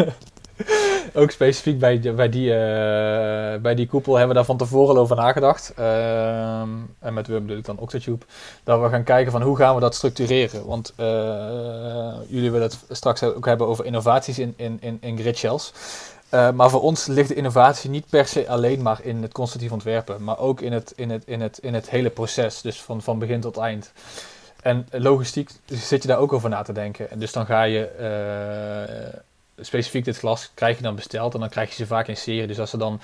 ook 1.14 1.32
specifiek 1.32 1.80
bij, 1.80 2.14
bij, 2.16 2.30
die, 2.30 2.54
eh, 2.54 3.62
bij 3.62 3.76
die 3.76 3.88
koepel 3.88 4.12
hebben 4.12 4.30
we 4.30 4.36
daar 4.36 4.46
van 4.46 4.58
tevoren 4.58 4.96
al 4.96 5.02
over 5.02 5.16
nagedacht. 5.16 5.74
Ehm, 5.76 6.70
en 7.00 7.14
met 7.14 7.28
we 7.28 7.40
bedoel 7.40 7.58
ik 7.58 7.66
dan 7.66 7.78
Octotube. 7.78 8.26
Dat 8.64 8.82
we 8.82 8.90
gaan 8.90 9.04
kijken 9.04 9.32
van 9.32 9.42
hoe 9.42 9.58
gaan 9.58 9.76
we 9.76 9.82
dat 9.82 9.96
structureren. 9.96 10.66
Want 10.66 10.94
eh, 10.96 12.14
jullie 12.28 12.52
willen 12.52 12.68
het 12.68 12.80
straks 12.90 13.24
ook 13.24 13.46
hebben 13.46 13.68
over 13.68 13.86
innovaties 13.86 14.40
in, 14.40 14.54
in, 14.58 14.78
in, 14.82 14.98
in 15.02 15.20
grid 15.20 15.38
shells. 15.38 15.74
Eh, 16.30 16.52
maar 16.52 16.70
voor 16.70 16.82
ons 16.82 17.06
ligt 17.06 17.28
de 17.28 17.36
innovatie 17.36 17.90
niet 17.90 18.10
per 18.10 18.28
se 18.28 18.50
alleen 18.50 18.82
maar 18.82 19.00
in 19.02 19.22
het 19.22 19.32
constructief 19.32 19.72
ontwerpen, 19.72 20.24
maar 20.24 20.40
ook 20.40 20.62
in 20.62 20.74
het, 20.74 20.94
in 20.96 21.10
het, 21.10 21.24
in 21.26 21.42
het, 21.42 21.58
in 21.58 21.74
het 21.74 21.90
hele 21.90 22.10
proces, 22.10 22.62
dus 22.62 22.82
van, 22.82 23.02
van 23.02 23.20
begin 23.20 23.42
tot 23.42 23.58
eind. 23.58 23.92
En 24.62 24.88
logistiek 24.92 25.50
zit 25.66 26.02
je 26.02 26.08
daar 26.08 26.18
ook 26.18 26.34
over 26.34 26.50
na 26.50 26.62
te 26.62 26.74
denken. 26.74 27.10
En 27.12 27.20
dus 27.20 27.32
dan 27.32 27.46
ga 27.46 27.64
je 27.64 27.90
specifiek 29.62 30.06
dit 30.06 30.18
glas 30.18 30.52
krijg 30.54 30.78
je 30.78 30.84
dan 30.84 30.96
besteld 30.96 31.34
en 31.34 31.40
dan 31.40 31.50
krijg 31.50 31.70
je 31.70 31.76
ze 31.76 31.86
vaak 31.86 32.08
in 32.08 32.18
serie. 32.18 32.48
Dus 32.48 32.60
als, 32.60 32.70
ze 32.70 32.78
dan, 32.78 33.02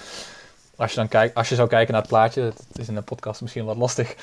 als, 0.76 0.90
je 0.90 0.96
dan 0.98 1.08
kijkt, 1.08 1.36
als 1.36 1.50
je 1.50 1.56
zou 1.56 1.68
kijken 1.68 1.92
naar 1.94 2.02
het 2.02 2.10
plaatje, 2.10 2.42
het 2.42 2.80
is 2.80 2.88
in 2.88 2.96
een 2.96 3.04
podcast 3.04 3.42
misschien 3.42 3.66
wat 3.66 3.78
lastig, 3.78 4.16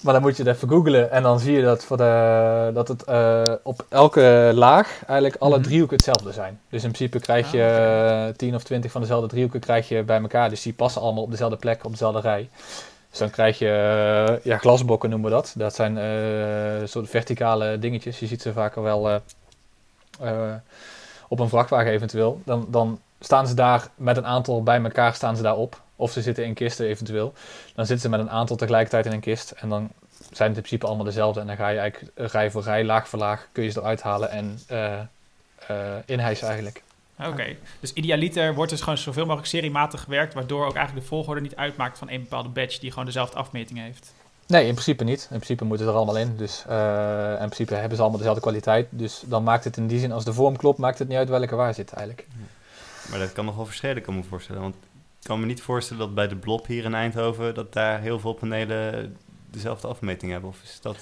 maar 0.00 0.12
dan 0.12 0.22
moet 0.22 0.36
je 0.36 0.42
het 0.42 0.54
even 0.56 0.68
googlen 0.68 1.10
en 1.10 1.22
dan 1.22 1.40
zie 1.40 1.52
je 1.56 1.62
dat, 1.62 1.84
voor 1.84 1.96
de, 1.96 2.70
dat 2.74 2.88
het 2.88 3.02
eh, 3.04 3.42
op 3.62 3.86
elke 3.88 4.50
laag 4.54 5.02
eigenlijk 5.06 5.42
alle 5.42 5.54
Mhm. 5.58 5.64
driehoeken 5.66 5.96
hetzelfde 5.96 6.32
zijn. 6.32 6.60
Dus 6.68 6.84
in 6.84 6.92
principe 6.92 7.20
krijg 7.20 7.52
je 7.52 7.62
Ah, 7.62 8.28
eh, 8.28 8.34
10 8.34 8.54
of 8.54 8.62
20 8.62 8.90
van 8.92 9.00
dezelfde 9.00 9.28
driehoeken 9.28 9.60
krijg 9.60 9.88
je 9.88 10.02
bij 10.02 10.20
elkaar. 10.20 10.48
Dus 10.50 10.62
die 10.62 10.72
passen 10.72 11.02
allemaal 11.02 11.22
op 11.22 11.30
dezelfde 11.30 11.56
plek, 11.56 11.84
op 11.84 11.90
dezelfde 11.90 12.20
rij. 12.20 12.48
Dus 13.10 13.18
dan 13.18 13.30
krijg 13.30 13.58
je 13.58 13.68
eh, 13.68 14.44
ja, 14.44 14.58
glasbokken 14.58 15.10
noemen 15.10 15.30
we 15.30 15.36
dat. 15.36 15.52
Dat 15.56 15.74
zijn 15.74 15.98
eh 15.98 16.86
soort 16.88 17.10
verticale 17.10 17.78
dingetjes. 17.78 18.18
Je 18.18 18.26
ziet 18.26 18.42
ze 18.42 18.52
vaker 18.52 18.82
wel 18.82 19.20
op 21.28 21.38
een 21.38 21.48
vrachtwagen 21.48 21.90
eventueel. 21.90 22.40
Dan, 22.44 22.66
dan 22.68 23.00
staan 23.20 23.46
ze 23.48 23.54
daar 23.54 23.88
met 23.94 24.16
een 24.16 24.26
aantal 24.26 24.62
bij 24.62 24.82
elkaar 24.82 25.14
staan 25.14 25.36
ze 25.36 25.42
daar 25.42 25.56
op. 25.56 25.80
Of 25.96 26.12
ze 26.12 26.22
zitten 26.22 26.44
in 26.44 26.54
kisten 26.54 26.86
eventueel. 26.86 27.32
Dan 27.74 27.86
zitten 27.86 28.10
ze 28.10 28.16
met 28.16 28.20
een 28.20 28.30
aantal 28.30 28.56
tegelijkertijd 28.56 29.06
in 29.06 29.12
een 29.12 29.20
kist. 29.20 29.50
En 29.50 29.68
dan 29.68 29.90
zijn 30.18 30.48
het 30.48 30.56
in 30.56 30.62
principe 30.62 30.86
allemaal 30.86 31.04
dezelfde. 31.04 31.40
En 31.40 31.46
dan 31.46 31.56
ga 31.56 31.68
je 31.68 31.78
eigenlijk 31.78 32.12
rij 32.14 32.50
voor 32.50 32.62
rij, 32.62 32.84
laag 32.84 33.08
voor 33.08 33.18
laag, 33.18 33.48
kun 33.52 33.62
je 33.62 33.70
ze 33.70 33.80
eruit 33.80 34.02
halen 34.02 34.30
en 34.30 34.58
eh 34.66 35.00
eh 35.66 35.96
inhijsen 36.06 36.46
eigenlijk. 36.46 36.82
Oké, 37.26 37.56
dus 37.80 37.92
idealiter 37.92 38.54
wordt 38.54 38.70
dus 38.70 38.80
gewoon 38.80 38.98
zoveel 38.98 39.24
mogelijk 39.24 39.48
seriematig 39.48 40.00
gewerkt, 40.00 40.34
waardoor 40.34 40.66
ook 40.66 40.74
eigenlijk 40.74 41.06
de 41.06 41.14
volgorde 41.14 41.40
niet 41.40 41.56
uitmaakt 41.56 41.98
van 41.98 42.08
één 42.08 42.22
bepaalde 42.22 42.48
badge 42.48 42.80
die 42.80 42.90
gewoon 42.90 43.04
dezelfde 43.04 43.36
afmeting 43.36 43.78
heeft. 43.78 44.12
Nee, 44.48 44.66
in 44.66 44.72
principe 44.72 45.04
niet. 45.04 45.20
In 45.20 45.36
principe 45.36 45.64
moeten 45.64 45.86
ze 45.86 45.92
er 45.92 45.98
allemaal 45.98 46.18
in. 46.18 46.36
Dus 46.36 46.64
eh, 46.68 47.30
in 47.30 47.36
principe 47.36 47.74
hebben 47.74 47.96
ze 47.96 48.00
allemaal 48.00 48.18
dezelfde 48.18 48.42
kwaliteit. 48.42 48.86
Dus 48.90 49.22
dan 49.26 49.42
maakt 49.42 49.64
het 49.64 49.76
in 49.76 49.86
die 49.86 49.98
zin, 49.98 50.12
als 50.12 50.24
de 50.24 50.32
vorm 50.32 50.56
klopt, 50.56 50.78
maakt 50.78 50.98
het 50.98 51.08
niet 51.08 51.16
uit 51.16 51.28
welke 51.28 51.56
waar 51.56 51.74
zit 51.74 51.92
eigenlijk. 51.92 52.26
Maar 53.10 53.18
dat 53.18 53.32
kan 53.32 53.44
nog 53.44 53.56
wel 53.56 53.66
verschillen, 53.66 54.02
kan 54.02 54.14
ik 54.14 54.22
me 54.22 54.28
voorstellen. 54.28 54.62
Want 54.62 54.74
ik 55.20 55.26
kan 55.26 55.40
me 55.40 55.46
niet 55.46 55.62
voorstellen 55.62 56.02
dat 56.02 56.14
bij 56.14 56.28
de 56.28 56.36
Blob 56.36 56.66
hier 56.66 56.84
in 56.84 56.94
Eindhoven, 56.94 57.54
dat 57.54 57.72
daar 57.72 58.00
heel 58.00 58.20
veel 58.20 58.32
panelen 58.32 59.16
dezelfde 59.50 59.88
afmeting 59.88 60.32
hebben. 60.32 60.50
Of 60.50 60.62
is 60.62 60.78
dat... 60.82 60.96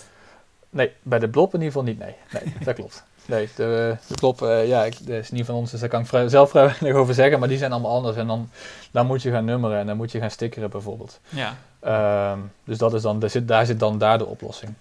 Nee, 0.71 0.93
bij 1.03 1.19
de 1.19 1.29
blob 1.29 1.55
in 1.55 1.63
ieder 1.63 1.73
geval 1.73 1.83
niet. 1.83 1.99
Nee, 1.99 2.15
nee 2.33 2.55
dat 2.65 2.75
klopt. 2.75 3.05
Nee, 3.27 3.49
de, 3.57 3.97
de 4.07 4.15
blob, 4.15 4.43
eh, 4.43 4.69
ja, 4.69 4.85
ik, 4.85 5.07
dat 5.07 5.17
is 5.17 5.31
niet 5.31 5.47
van 5.47 5.55
ons, 5.55 5.71
dus 5.71 5.81
daar 5.81 5.89
kan 5.89 6.01
ik 6.01 6.07
vrij, 6.07 6.29
zelf 6.29 6.51
vrij 6.51 6.67
weinig 6.67 6.95
over 6.95 7.15
zeggen. 7.15 7.39
Maar 7.39 7.49
die 7.49 7.59
zijn 7.59 7.73
allemaal 7.73 7.95
anders. 7.97 8.17
En 8.17 8.27
dan, 8.27 8.51
dan 8.91 9.07
moet 9.07 9.23
je 9.23 9.31
gaan 9.31 9.45
nummeren 9.45 9.79
en 9.79 9.87
dan 9.87 9.97
moet 9.97 10.13
je 10.13 10.19
gaan 10.19 10.31
stickeren 10.31 10.71
bijvoorbeeld. 10.71 11.21
Ja, 11.29 11.57
Ehm, 11.87 12.39
dus 12.65 12.79
dat 12.79 12.95
is 12.95 13.03
dan, 13.03 13.19
daar, 13.19 13.31
zit, 13.31 13.49
daar 13.49 13.67
zit 13.67 13.81
dan 13.81 13.99
daar 13.99 14.19
de 14.19 14.27
oplossing. 14.27 14.75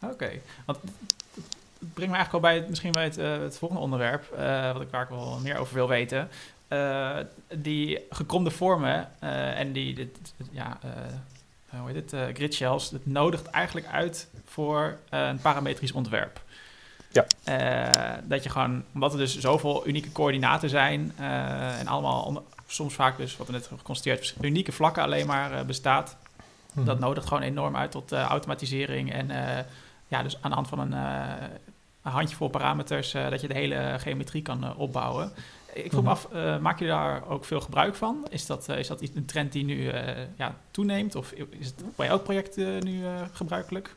oké. 0.00 0.30
Want 0.64 0.78
het 0.82 1.94
brengt 1.94 2.12
me 2.12 2.16
eigenlijk 2.16 2.32
al 2.32 2.40
bij 2.40 2.54
het, 2.54 2.68
misschien 2.68 2.92
bij 2.92 3.04
het, 3.04 3.18
eh, 3.18 3.38
het 3.38 3.58
volgende 3.58 3.82
onderwerp, 3.82 4.32
eh, 4.32 4.72
wat 4.72 4.82
ik, 4.82 4.88
waar 4.90 5.02
ik 5.02 5.08
wel 5.08 5.38
meer 5.42 5.58
over 5.58 5.74
wil 5.74 5.88
weten. 5.88 6.28
Eh, 6.68 7.16
die 7.54 7.98
gekromde 8.10 8.50
vormen 8.50 9.20
en 9.56 9.72
die, 9.72 9.94
dit, 9.94 10.18
ja, 10.50 10.78
eh, 10.82 11.80
hoe 11.80 11.90
heet 11.90 12.10
het, 12.10 12.36
grid 12.36 12.54
shells, 12.54 12.90
dat 12.90 13.06
nodigt 13.06 13.46
eigenlijk 13.46 13.86
uit 13.86 14.28
voor 14.44 14.98
een 15.10 15.38
parametrisch 15.38 15.92
ontwerp. 15.92 16.40
Ja. 17.12 17.26
Dat 18.24 18.42
je 18.42 18.50
gewoon, 18.50 18.84
omdat 18.94 19.12
er 19.12 19.18
dus 19.18 19.38
zoveel 19.38 19.86
unieke 19.86 20.12
coördinaten 20.12 20.68
zijn 20.68 21.12
en 21.16 21.86
allemaal 21.86 22.44
soms 22.66 22.94
vaak 22.94 23.16
dus, 23.16 23.36
wat 23.36 23.46
we 23.46 23.52
net 23.52 23.60
hebben 23.60 23.78
geconstateerd, 23.78 24.34
unieke 24.40 24.72
vlakken 24.72 25.02
alleen 25.02 25.26
maar 25.26 25.52
eh, 25.52 25.64
bestaat. 25.64 26.16
Mhm. 26.72 26.84
Dat 26.86 26.98
nodigt 26.98 27.26
gewoon 27.26 27.42
enorm 27.42 27.76
uit 27.76 27.90
tot 27.90 28.12
eh, 28.12 28.22
automatisering 28.22 29.12
en 29.12 29.30
eh, 29.30 29.64
ja, 30.08 30.22
dus 30.22 30.42
aan 30.42 30.50
de 30.50 30.56
hand 30.56 30.68
van 30.68 30.78
een, 30.78 30.92
een 30.92 32.12
handjevol 32.12 32.48
parameters 32.48 33.12
dat 33.12 33.40
je 33.40 33.48
de 33.48 33.54
hele 33.54 33.94
geometrie 33.98 34.42
kan 34.42 34.76
opbouwen. 34.76 35.32
Ik 35.72 35.90
vroeg 35.90 36.04
me 36.04 36.10
Mhm. 36.10 36.48
af, 36.56 36.60
maak 36.60 36.78
je 36.78 36.86
daar 36.86 37.28
ook 37.28 37.44
veel 37.44 37.60
gebruik 37.60 37.94
van? 37.94 38.26
Is 38.30 38.46
dat, 38.46 38.68
is 38.68 38.86
dat 38.88 39.00
iets- 39.00 39.16
een 39.16 39.24
trend 39.24 39.52
die 39.52 39.64
nu 39.64 39.92
ja, 40.36 40.54
toeneemt? 40.70 41.14
Of 41.14 41.32
is 41.32 41.66
het 41.66 41.96
bij 41.96 42.08
elk 42.08 42.22
project 42.22 42.56
nu 42.56 43.02
gebruikelijk? 43.32 43.94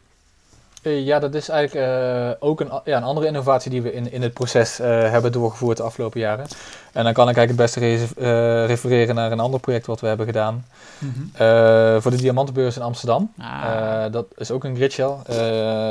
Eh, 0.81 1.05
ja, 1.05 1.19
dat 1.19 1.33
is 1.33 1.49
eigenlijk 1.49 1.87
eh, 1.87 2.29
ook 2.39 2.59
een, 2.59 2.69
ja, 2.85 2.97
een 2.97 3.03
andere 3.03 3.27
innovatie 3.27 3.71
die 3.71 3.81
we 3.81 3.93
in, 3.93 4.11
in 4.11 4.21
het 4.21 4.33
proces 4.33 4.79
eh, 4.79 4.87
hebben 4.87 5.31
doorgevoerd 5.31 5.77
de 5.77 5.83
afgelopen 5.83 6.19
jaren. 6.19 6.45
En 6.93 7.03
dan 7.03 7.13
kan 7.13 7.29
ik 7.29 7.37
eigenlijk 7.37 7.71
het 7.73 7.83
beste 7.83 8.09
re- 8.15 8.65
refereren 8.65 9.15
naar 9.15 9.31
een 9.31 9.39
ander 9.39 9.59
project 9.59 9.85
wat 9.85 9.99
we 9.99 10.07
hebben 10.07 10.25
gedaan. 10.25 10.65
Eh, 11.33 11.95
voor 12.01 12.11
de 12.11 12.17
Diamantenbeurs 12.17 12.75
in 12.75 12.81
Amsterdam. 12.81 13.31
Ah, 13.39 14.11
dat 14.11 14.25
is 14.37 14.51
ook 14.51 14.63
een 14.63 14.75
gridshell. 14.75 15.13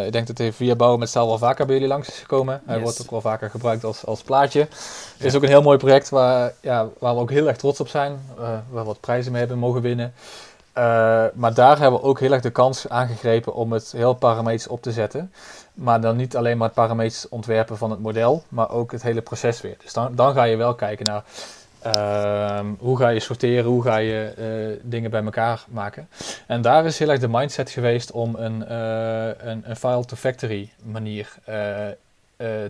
Ik 0.07 0.12
denk 0.12 0.27
dat 0.27 0.38
hij 0.38 0.53
via 0.53 0.74
bouwen 0.74 1.01
met 1.01 1.09
staal 1.09 1.27
wel 1.27 1.38
vaker 1.38 1.64
bij 1.66 1.74
jullie 1.74 1.88
langs 1.90 2.09
is 2.09 2.18
gekomen. 2.18 2.61
Hij 2.66 2.74
Yes. 2.74 2.83
wordt 2.85 3.01
ook 3.03 3.11
wel 3.11 3.20
vaker 3.20 3.51
gebruikt 3.51 3.85
als, 3.85 4.07
als 4.07 4.22
plaatje. 4.22 4.61
Het 4.61 5.24
is 5.27 5.35
ook 5.35 5.42
een 5.42 5.48
heel 5.48 5.62
mooi 5.62 5.79
project 5.79 6.09
waar, 6.09 6.53
ja, 6.61 6.87
waar 6.98 7.14
we 7.14 7.20
ook 7.20 7.31
heel 7.31 7.48
erg 7.48 7.57
trots 7.57 7.81
op 7.81 7.88
zijn. 7.88 8.20
waar 8.37 8.62
we 8.70 8.83
wat 8.83 9.01
prijzen 9.01 9.31
mee 9.33 9.40
hebben 9.40 9.59
mogen 9.59 9.81
winnen. 9.83 10.12
Eh, 10.79 11.25
maar 11.35 11.55
daar 11.55 11.79
hebben 11.79 12.01
we 12.01 12.07
ook 12.07 12.21
heel 12.21 12.33
erg 12.33 12.43
de 12.43 12.51
kans 12.51 12.88
aangegrepen 12.88 13.55
om 13.55 13.73
het 13.73 13.93
heel 13.93 14.14
parametrisch 14.14 14.69
op 14.69 14.83
te 14.83 14.93
zetten. 14.93 15.33
Maar 15.75 16.01
dan 16.01 16.17
niet 16.17 16.37
alleen 16.37 16.57
maar 16.57 16.67
het 16.67 16.77
parametrisch 16.77 17.29
ontwerpen 17.29 17.77
van 17.77 17.91
het 17.91 18.01
model, 18.01 18.43
maar 18.49 18.71
ook 18.71 18.93
het 18.93 19.03
hele 19.03 19.21
proces 19.21 19.61
weer. 19.61 19.77
Dus 19.83 19.93
dan, 19.93 20.14
dan 20.14 20.35
ga 20.35 20.43
je 20.43 20.57
wel 20.57 20.75
kijken 20.75 21.07
naar 21.07 21.23
Ehm, 21.83 22.67
hoe 22.79 22.99
ga 22.99 23.09
je 23.09 23.21
sorteren? 23.21 23.64
Hoe 23.64 23.83
ga 23.83 23.97
je 23.97 24.33
uh, 24.38 24.81
dingen 24.83 25.11
bij 25.11 25.23
elkaar 25.23 25.64
maken? 25.69 26.09
En 26.47 26.62
daar 26.62 26.85
is 26.85 26.99
heel 26.99 27.11
erg 27.11 27.21
de 27.21 27.29
mindset 27.29 27.71
geweest 27.71 28.11
om 28.11 28.35
een, 28.35 28.64
uh, 28.71 29.27
een, 29.27 29.62
een 29.64 29.77
file-to-factory 29.77 30.71
manier 30.83 31.35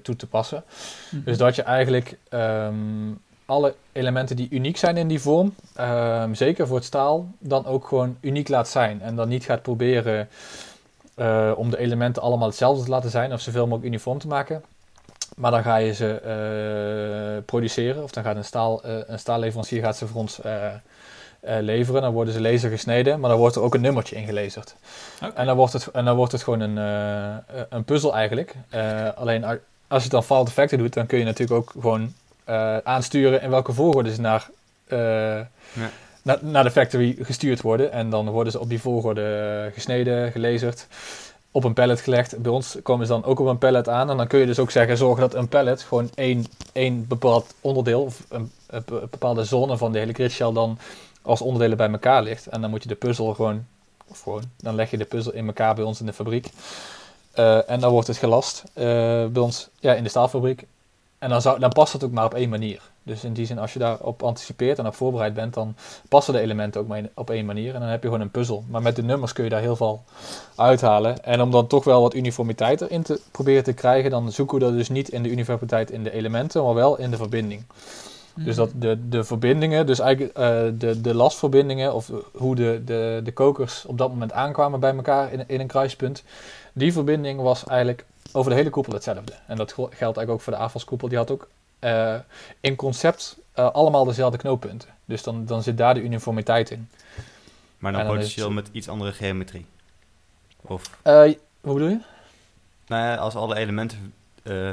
toe 0.02 0.16
te 0.16 0.26
passen. 0.26 0.62
Mm 0.66 0.74
-hmm. 1.10 1.22
Dus 1.24 1.38
dat 1.38 1.54
je 1.54 1.62
eigenlijk 1.62 2.16
um, 2.30 3.20
alle 3.48 3.74
elementen 3.92 4.36
die 4.36 4.48
uniek 4.50 4.76
zijn 4.76 4.96
in 4.96 5.08
die 5.08 5.20
vorm, 5.20 5.54
um, 5.80 6.34
zeker 6.34 6.66
voor 6.66 6.76
het 6.76 6.84
staal, 6.84 7.26
dan 7.38 7.66
ook 7.66 7.86
gewoon 7.86 8.16
uniek 8.20 8.48
laat 8.48 8.68
zijn. 8.68 9.02
En 9.02 9.16
dan 9.16 9.28
niet 9.28 9.44
gaat 9.44 9.62
proberen 9.62 10.28
om 11.56 11.70
de 11.70 11.78
elementen 11.78 12.22
allemaal 12.22 12.48
hetzelfde 12.48 12.84
te 12.84 12.90
laten 12.90 13.10
zijn 13.10 13.32
of 13.32 13.40
zoveel 13.40 13.66
mogelijk 13.66 13.86
uniform 13.86 14.18
te 14.18 14.26
maken. 14.26 14.62
Maar 15.36 15.50
dan 15.50 15.62
ga 15.62 15.76
je 15.76 15.94
ze 15.94 16.20
uh, 17.38 17.44
produceren, 17.44 18.02
of 18.02 18.10
dan 18.10 18.24
gaat 18.24 18.36
een, 18.36 18.44
staal, 18.44 18.86
uh, 18.86 18.96
een 19.06 19.18
staalleverancier 19.18 19.82
gaat 19.82 19.96
ze 19.96 20.06
voor 20.06 20.20
ons 20.20 20.40
leveren. 21.40 22.02
Dan 22.02 22.12
worden 22.12 22.34
ze 22.34 22.40
laser 22.40 22.70
gesneden, 22.70 23.20
maar 23.20 23.30
dan 23.30 23.38
wordt 23.38 23.56
er 23.56 23.62
ook 23.62 23.74
een 23.74 23.80
nummertje 23.80 24.16
ingelezerd. 24.16 24.74
Okay. 25.16 25.30
En, 25.34 25.46
dan 25.46 25.56
wordt 25.56 25.72
het, 25.72 25.86
en 25.86 26.04
dan 26.04 26.16
wordt 26.16 26.32
het 26.32 26.42
gewoon 26.42 26.60
een, 26.60 26.76
een 27.68 27.84
puzzel 27.84 28.14
eigenlijk. 28.14 28.54
alleen 29.14 29.44
als 29.44 29.58
je 29.88 30.08
het 30.08 30.10
dan 30.10 30.24
file 30.24 30.44
defecten 30.44 30.78
doet, 30.78 30.94
dan 30.94 31.06
kun 31.06 31.18
je 31.18 31.24
natuurlijk 31.24 31.60
ook 31.60 31.72
gewoon 31.80 32.12
aansturen 32.84 33.42
in 33.42 33.50
welke 33.50 33.72
volgorde 33.72 34.14
ze 34.14 34.20
naar, 34.20 34.50
ja. 34.88 35.48
naar, 36.22 36.38
naar 36.40 36.64
de 36.64 36.70
factory 36.70 37.16
gestuurd 37.20 37.60
worden. 37.60 37.92
En 37.92 38.10
dan 38.10 38.30
worden 38.30 38.52
ze 38.52 38.60
op 38.60 38.68
die 38.68 38.80
volgorde 38.80 39.70
gesneden, 39.74 40.32
gelezerd 40.32 40.86
op 41.50 41.64
een 41.64 41.74
pallet 41.74 42.00
gelegd. 42.00 42.38
Bij 42.42 42.52
ons 42.52 42.76
komen 42.82 43.06
ze 43.06 43.12
dan 43.12 43.24
ook 43.24 43.40
op 43.40 43.46
een 43.46 43.58
pallet 43.58 43.88
aan. 43.88 44.10
En 44.10 44.16
dan 44.16 44.26
kun 44.26 44.38
je 44.38 44.46
dus 44.46 44.58
ook 44.58 44.70
zeggen, 44.70 44.96
zorgen 44.96 45.20
dat 45.20 45.34
een 45.34 45.48
pallet 45.48 45.82
gewoon 45.82 46.10
één, 46.14 46.46
één 46.72 47.06
bepaald 47.06 47.54
onderdeel, 47.60 48.02
of 48.02 48.24
een, 48.28 48.52
een 48.66 48.84
bepaalde 48.86 49.44
zone 49.44 49.76
van 49.76 49.92
de 49.92 49.98
hele 49.98 50.12
grid 50.12 50.32
shell 50.32 50.52
dan 50.52 50.78
als 51.22 51.40
onderdelen 51.40 51.76
bij 51.76 51.90
elkaar 51.90 52.22
ligt. 52.22 52.46
En 52.46 52.60
dan 52.60 52.70
moet 52.70 52.82
je 52.82 52.88
de 52.88 52.94
puzzel 52.94 53.34
gewoon, 53.34 53.66
of 54.06 54.20
gewoon, 54.20 54.42
dan 54.56 54.74
leg 54.74 54.90
je 54.90 54.96
de 54.96 55.04
puzzel 55.04 55.32
in 55.32 55.46
elkaar 55.46 55.74
bij 55.74 55.84
ons 55.84 56.00
in 56.00 56.06
de 56.06 56.12
fabriek. 56.12 56.50
Uh, 57.38 57.70
en 57.70 57.80
dan 57.80 57.92
wordt 57.92 58.06
het 58.06 58.16
gelast 58.16 58.62
uh, 58.74 58.84
bij 59.26 59.42
ons 59.42 59.68
ja, 59.80 59.94
in 59.94 60.02
de 60.02 60.08
staalfabriek. 60.08 60.66
En 61.18 61.28
dan, 61.28 61.42
zou, 61.42 61.58
dan 61.58 61.70
past 61.70 61.92
het 61.92 62.04
ook 62.04 62.12
maar 62.12 62.24
op 62.24 62.34
één 62.34 62.48
manier. 62.48 62.80
Dus 63.02 63.24
in 63.24 63.32
die 63.32 63.46
zin, 63.46 63.58
als 63.58 63.72
je 63.72 63.78
daarop 63.78 64.22
anticipeert 64.22 64.78
en 64.78 64.86
op 64.86 64.94
voorbereid 64.94 65.34
bent, 65.34 65.54
dan 65.54 65.74
passen 66.08 66.34
de 66.34 66.40
elementen 66.40 66.80
ook 66.80 66.86
maar 66.86 67.02
op 67.14 67.30
één 67.30 67.46
manier. 67.46 67.74
En 67.74 67.80
dan 67.80 67.88
heb 67.88 68.02
je 68.02 68.08
gewoon 68.08 68.22
een 68.22 68.30
puzzel. 68.30 68.64
Maar 68.68 68.82
met 68.82 68.96
de 68.96 69.02
nummers 69.02 69.32
kun 69.32 69.44
je 69.44 69.50
daar 69.50 69.60
heel 69.60 69.76
veel 69.76 70.02
uithalen. 70.56 71.24
En 71.24 71.40
om 71.40 71.50
dan 71.50 71.66
toch 71.66 71.84
wel 71.84 72.02
wat 72.02 72.14
uniformiteit 72.14 72.80
erin 72.80 73.02
te 73.02 73.20
proberen 73.30 73.64
te 73.64 73.72
krijgen, 73.72 74.10
dan 74.10 74.32
zoeken 74.32 74.58
we 74.58 74.64
dat 74.64 74.72
dus 74.72 74.88
niet 74.88 75.08
in 75.08 75.22
de 75.22 75.30
uniformiteit 75.30 75.90
in 75.90 76.02
de 76.02 76.12
elementen, 76.12 76.64
maar 76.64 76.74
wel 76.74 76.98
in 76.98 77.10
de 77.10 77.16
verbinding. 77.16 77.64
Dus 78.44 78.56
dat 78.56 78.70
de, 78.74 79.08
de 79.08 79.24
verbindingen, 79.24 79.86
dus 79.86 79.98
eigenlijk 79.98 80.38
uh, 80.38 80.44
de, 80.78 81.00
de 81.00 81.14
lastverbindingen, 81.14 81.94
of 81.94 82.10
hoe 82.32 82.54
de, 82.54 82.82
de, 82.84 83.20
de 83.24 83.32
kokers 83.32 83.84
op 83.86 83.98
dat 83.98 84.08
moment 84.08 84.32
aankwamen 84.32 84.80
bij 84.80 84.94
elkaar 84.94 85.32
in, 85.32 85.44
in 85.46 85.60
een 85.60 85.66
kruispunt, 85.66 86.22
die 86.72 86.92
verbinding 86.92 87.40
was 87.40 87.64
eigenlijk 87.64 88.04
over 88.32 88.50
de 88.50 88.56
hele 88.56 88.70
koepel 88.70 88.92
hetzelfde. 88.92 89.32
En 89.46 89.56
dat 89.56 89.72
geldt 89.72 89.96
eigenlijk 89.98 90.30
ook 90.30 90.40
voor 90.40 90.52
de 90.52 90.58
AFAS-koepel. 90.58 91.08
Die 91.08 91.18
had 91.18 91.30
ook 91.30 91.48
uh, 91.80 92.14
in 92.60 92.76
concept 92.76 93.36
uh, 93.58 93.70
allemaal 93.70 94.04
dezelfde 94.04 94.38
knooppunten. 94.38 94.88
Dus 95.04 95.22
dan, 95.22 95.46
dan 95.46 95.62
zit 95.62 95.78
daar 95.78 95.94
de 95.94 96.02
uniformiteit 96.02 96.70
in. 96.70 96.88
Maar 97.78 97.92
dan, 97.92 98.04
dan 98.04 98.14
potentieel 98.14 98.46
het... 98.46 98.54
met 98.54 98.68
iets 98.72 98.88
andere 98.88 99.12
geometrie? 99.12 99.66
Of? 100.60 100.90
Uh, 101.04 101.22
hoe 101.60 101.74
bedoel 101.74 101.88
je? 101.88 102.00
Nou 102.86 103.02
ja, 103.02 103.14
als 103.16 103.34
alle 103.34 103.56
elementen 103.56 104.14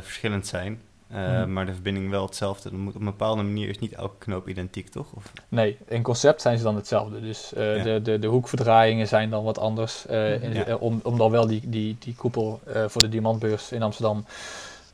verschillend 0.01 0.47
zijn, 0.47 0.81
uh, 1.11 1.17
hmm. 1.17 1.53
maar 1.53 1.65
de 1.65 1.73
verbinding 1.73 2.09
wel 2.09 2.25
hetzelfde. 2.25 2.69
Dan 2.69 2.79
moet 2.79 2.93
op 2.93 2.99
een 2.99 3.05
bepaalde 3.05 3.43
manier 3.43 3.69
is 3.69 3.79
niet 3.79 3.93
elke 3.93 4.15
knoop 4.17 4.47
identiek, 4.47 4.89
toch? 4.89 5.07
Of? 5.15 5.31
Nee, 5.47 5.77
in 5.87 6.01
concept 6.01 6.41
zijn 6.41 6.57
ze 6.57 6.63
dan 6.63 6.75
hetzelfde. 6.75 7.21
Dus 7.21 7.51
uh, 7.57 7.77
ja. 7.77 7.83
de, 7.83 8.01
de, 8.01 8.19
de 8.19 8.27
hoekverdraaiingen 8.27 9.07
zijn 9.07 9.29
dan 9.29 9.43
wat 9.43 9.57
anders. 9.57 10.05
Uh, 10.09 10.43
in, 10.43 10.53
ja. 10.53 10.75
om, 10.75 10.99
om 11.03 11.17
dan 11.17 11.31
wel 11.31 11.47
die, 11.47 11.61
die, 11.63 11.95
die 11.99 12.15
koepel 12.15 12.59
voor 12.87 13.01
de 13.01 13.09
diamantbeurs 13.09 13.71
in 13.71 13.81
Amsterdam. 13.81 14.25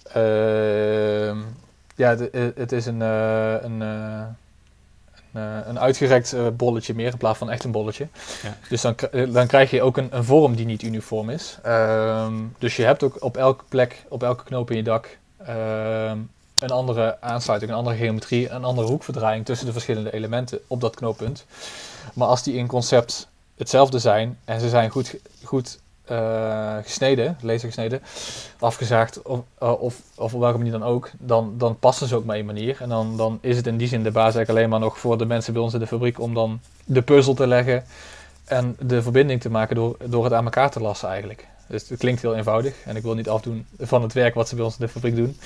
Ehm, 0.04 1.38
ja, 1.96 2.16
het, 2.16 2.30
het 2.56 2.72
is 2.72 2.86
een, 2.86 3.00
een, 3.00 3.82
een, 3.82 4.36
een 5.70 5.80
uitgerekt 5.80 6.36
bolletje 6.58 6.94
meer 6.94 7.12
in 7.12 7.18
plaats 7.18 7.38
van 7.38 7.50
echt 7.50 7.64
een 7.64 7.72
bolletje. 7.72 8.08
Ja. 8.44 8.58
Dus 8.70 8.82
dan, 8.82 8.96
dan 9.32 9.48
krijg 9.48 9.72
je 9.72 9.82
ook 9.82 9.98
een, 9.98 10.08
een 10.12 10.24
vorm 10.24 10.56
die 10.56 10.66
niet 10.66 10.82
uniform 10.82 11.30
is. 11.30 11.58
Ehm, 11.64 12.34
dus 12.58 12.76
je 12.76 12.84
hebt 12.84 13.04
ook 13.04 13.24
op 13.24 13.38
elke 13.38 13.64
plek, 13.70 14.06
op 14.10 14.24
elke 14.24 14.44
knoop 14.44 14.70
in 14.70 14.78
je 14.78 14.84
dak 14.84 15.20
uh, 15.50 16.12
een 16.60 16.70
andere 16.70 17.18
aansluiting, 17.22 17.72
een 17.72 17.78
andere 17.78 17.96
geometrie, 17.96 18.50
een 18.50 18.64
andere 18.64 18.88
hoekverdraaiing 18.88 19.46
tussen 19.46 19.66
de 19.66 19.72
verschillende 19.72 20.14
elementen 20.14 20.60
op 20.68 20.82
dat 20.82 20.96
knooppunt. 20.96 21.46
Maar 22.14 22.28
als 22.28 22.44
die 22.44 22.56
in 22.56 22.68
concept 22.68 23.28
hetzelfde 23.58 24.00
zijn 24.00 24.40
en 24.46 24.60
ze 24.60 24.70
zijn 24.70 24.90
goed, 24.90 25.16
goed 25.44 25.80
uh, 26.12 26.76
gesneden, 26.84 27.38
lasergesneden, 27.42 28.02
afgezaagd 28.60 29.22
of, 29.22 29.40
uh, 29.64 29.82
of, 29.82 30.02
of 30.16 30.34
op 30.34 30.40
welke 30.40 30.58
manier 30.58 30.72
dan 30.72 30.84
ook, 30.84 31.10
dan, 31.18 31.54
dan 31.58 31.80
passen 31.80 32.08
ze 32.08 32.16
ook 32.16 32.26
maar 32.26 32.36
één 32.36 32.46
manier. 32.46 32.78
En 32.82 32.90
dan, 32.90 33.18
dan 33.18 33.38
is 33.42 33.56
het 33.58 33.68
in 33.68 33.78
die 33.78 33.88
zin 33.88 34.04
de 34.04 34.12
basis 34.12 34.36
eigenlijk 34.36 34.50
alleen 34.50 34.70
maar 34.70 34.90
nog 34.90 35.00
voor 35.00 35.18
de 35.18 35.26
mensen 35.26 35.54
bij 35.54 35.62
ons 35.62 35.74
in 35.74 35.80
de 35.80 35.88
fabriek 35.88 36.20
om 36.20 36.34
dan 36.34 36.60
de 36.86 37.02
puzzel 37.02 37.34
te 37.34 37.48
leggen 37.48 37.84
en 38.46 38.76
de 38.80 39.02
verbinding 39.02 39.42
te 39.42 39.50
maken 39.50 39.76
door, 39.76 39.98
door 40.06 40.24
het 40.24 40.34
aan 40.34 40.44
elkaar 40.44 40.72
te 40.72 40.82
lassen 40.82 41.10
eigenlijk. 41.10 41.48
Dus 41.72 41.90
het 41.90 42.00
klinkt 42.00 42.22
heel 42.22 42.36
eenvoudig. 42.36 42.76
En 42.86 42.96
ik 42.96 43.04
wil 43.04 43.14
niet 43.14 43.30
afdoen 43.30 43.66
van 43.80 44.02
het 44.02 44.14
werk 44.14 44.34
wat 44.34 44.50
ze 44.50 44.56
bij 44.56 44.64
ons 44.64 44.78
in 44.80 44.86
de 44.86 44.92
fabriek 44.92 45.16
doen. 45.16 45.38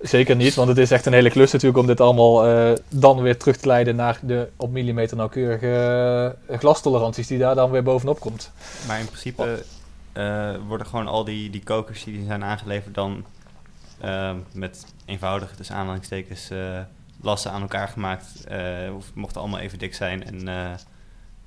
Zeker 0.00 0.36
niet, 0.36 0.54
want 0.54 0.68
het 0.68 0.78
is 0.78 0.90
echt 0.90 1.06
een 1.06 1.12
hele 1.12 1.30
klus 1.30 1.52
natuurlijk 1.52 1.80
om 1.80 1.86
dit 1.86 2.00
allemaal 2.00 2.48
uh, 2.48 2.72
dan 2.88 3.22
weer 3.22 3.38
terug 3.38 3.56
te 3.56 3.66
leiden 3.66 3.96
naar 3.96 4.18
de 4.22 4.48
op 4.56 4.70
millimeter 4.70 5.16
nauwkeurige 5.16 6.36
uh, 6.50 6.58
glastoleranties 6.58 7.26
die 7.26 7.38
daar 7.38 7.54
dan 7.54 7.70
weer 7.70 7.82
bovenop 7.82 8.20
komt. 8.20 8.50
Maar 8.86 8.98
in 8.98 9.06
principe 9.06 9.64
uh, 10.16 10.54
worden 10.66 10.86
gewoon 10.86 11.06
al 11.06 11.24
die, 11.24 11.50
die 11.50 11.62
kokers 11.62 12.04
die 12.04 12.24
zijn 12.26 12.44
aangeleverd 12.44 12.94
dan 12.94 13.24
met 14.52 14.86
eenvoudige, 15.04 15.56
dus 15.56 15.70
aanhalingstekens, 15.70 16.48
lassen 17.20 17.50
aan 17.50 17.60
elkaar 17.62 17.88
gemaakt. 17.88 18.26
of 18.96 19.14
mochten 19.14 19.40
allemaal 19.40 19.60
even 19.60 19.78
dik 19.78 19.94
zijn 19.94 20.24
en 20.24 20.44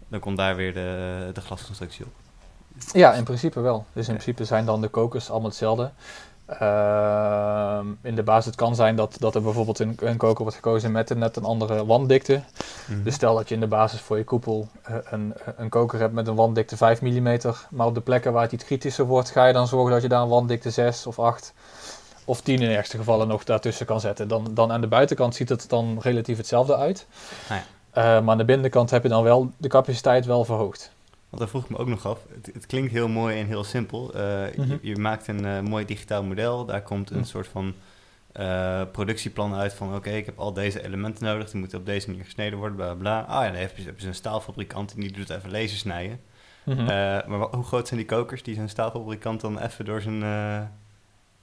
dan 0.07 0.19
komt 0.19 0.37
daar 0.37 0.55
weer 0.55 0.73
de, 0.73 1.29
de 1.33 1.41
glasconstructie 1.41 2.05
op. 2.05 2.26
Ja, 2.91 3.13
in 3.13 3.23
principe 3.23 3.59
wel. 3.59 3.85
Dus 3.93 4.07
in 4.07 4.13
principe 4.13 4.45
zijn 4.45 4.65
dan 4.65 4.81
de 4.81 4.87
kokers 4.87 5.29
allemaal 5.29 5.49
hetzelfde. 5.49 5.91
Uh, 6.61 7.79
in 8.01 8.15
de 8.15 8.23
basis 8.23 8.45
het 8.45 8.55
kan 8.55 8.75
zijn 8.75 8.95
dat, 8.95 9.15
dat 9.19 9.35
er 9.35 9.41
bijvoorbeeld 9.41 9.79
een, 9.79 9.97
een 9.99 10.17
koker 10.17 10.41
wordt 10.41 10.55
gekozen 10.55 10.91
met 10.91 11.09
een, 11.09 11.17
net 11.17 11.35
een 11.35 11.43
andere 11.43 11.85
wanddikte. 11.85 12.41
Mm-hmm. 12.85 13.03
Dus 13.03 13.13
stel 13.13 13.35
dat 13.35 13.49
je 13.49 13.53
in 13.53 13.59
de 13.59 13.67
basis 13.67 13.99
voor 13.99 14.17
je 14.17 14.23
koepel 14.23 14.67
uh, 14.89 14.95
een, 15.09 15.33
een 15.57 15.69
koker 15.69 15.99
hebt 15.99 16.13
met 16.13 16.27
een 16.27 16.35
wanddikte 16.35 16.77
5 16.77 17.01
mm. 17.01 17.37
Maar 17.69 17.87
op 17.87 17.93
de 17.93 18.01
plekken 18.01 18.33
waar 18.33 18.43
het 18.43 18.51
iets 18.51 18.63
kritischer 18.63 19.05
wordt, 19.05 19.29
ga 19.29 19.45
je 19.45 19.53
dan 19.53 19.67
zorgen 19.67 19.91
dat 19.91 20.01
je 20.01 20.07
daar 20.07 20.21
een 20.21 20.27
wanddikte 20.27 20.69
6 20.69 21.05
of 21.07 21.19
8 21.19 21.53
of 22.25 22.41
10 22.41 22.61
in 22.61 22.67
de 22.67 22.75
ergste 22.75 22.97
gevallen 22.97 23.27
nog 23.27 23.43
daartussen 23.43 23.85
kan 23.85 23.99
zetten. 23.99 24.27
Dan, 24.27 24.47
dan 24.53 24.71
aan 24.71 24.81
de 24.81 24.87
buitenkant 24.87 25.35
ziet 25.35 25.49
het 25.49 25.69
dan 25.69 25.97
relatief 26.01 26.37
hetzelfde 26.37 26.77
uit. 26.77 27.05
Ah 27.49 27.57
ja. 27.57 28.17
uh, 28.17 28.23
maar 28.23 28.31
aan 28.31 28.37
de 28.37 28.45
binnenkant 28.45 28.89
heb 28.89 29.03
je 29.03 29.09
dan 29.09 29.23
wel 29.23 29.51
de 29.57 29.67
capaciteit 29.67 30.25
wel 30.25 30.45
verhoogd. 30.45 30.91
Want 31.29 31.41
daar 31.41 31.47
vroeg 31.47 31.63
ik 31.63 31.69
me 31.69 31.77
ook 31.77 31.87
nog 31.87 32.05
af. 32.05 32.25
Het, 32.33 32.49
het 32.53 32.65
klinkt 32.65 32.91
heel 32.91 33.07
mooi 33.07 33.39
en 33.39 33.47
heel 33.47 33.63
simpel. 33.63 34.15
Uh, 34.15 34.21
mm-hmm. 34.21 34.79
je, 34.81 34.89
je, 34.89 34.97
maakt 34.97 35.27
een 35.27 35.45
uh, 35.45 35.59
mooi 35.59 35.85
digitaal 35.85 36.23
model. 36.23 36.65
Daar 36.65 36.81
komt 36.81 37.09
een 37.09 37.17
mm. 37.17 37.23
soort 37.23 37.47
van 37.47 37.73
uh, 38.39 38.81
productieplan 38.91 39.55
uit 39.55 39.73
van... 39.73 39.87
oké, 39.87 39.97
okay, 39.97 40.17
ik 40.17 40.25
heb 40.25 40.39
al 40.39 40.53
deze 40.53 40.83
elementen 40.83 41.25
nodig. 41.25 41.49
Die 41.49 41.59
moeten 41.59 41.79
op 41.79 41.85
deze 41.85 42.09
manier 42.09 42.23
gesneden 42.23 42.59
worden, 42.59 42.77
bla 42.77 42.93
bla. 42.93 43.21
Ah 43.21 43.43
ja, 43.43 43.51
dan 43.51 43.61
heb 43.61 43.77
je, 43.77 43.83
heb 43.83 43.99
je 43.99 44.07
een 44.07 44.15
staalfabrikant 44.15 44.93
en 44.93 44.99
die 44.99 45.11
doet 45.11 45.29
even 45.29 45.51
laser 45.51 45.77
snijden. 45.77 46.19
Mm-hmm. 46.63 46.85
maar 46.85 47.39
hoe 47.39 47.63
groot 47.63 47.87
zijn 47.87 47.99
die 47.99 48.09
kokers 48.09 48.43
die 48.43 48.55
zo'n 48.55 48.67
staalfabrikant 48.67 49.41
dan 49.41 49.59
even 49.59 49.85
door 49.85 50.01
zijn 50.01 50.23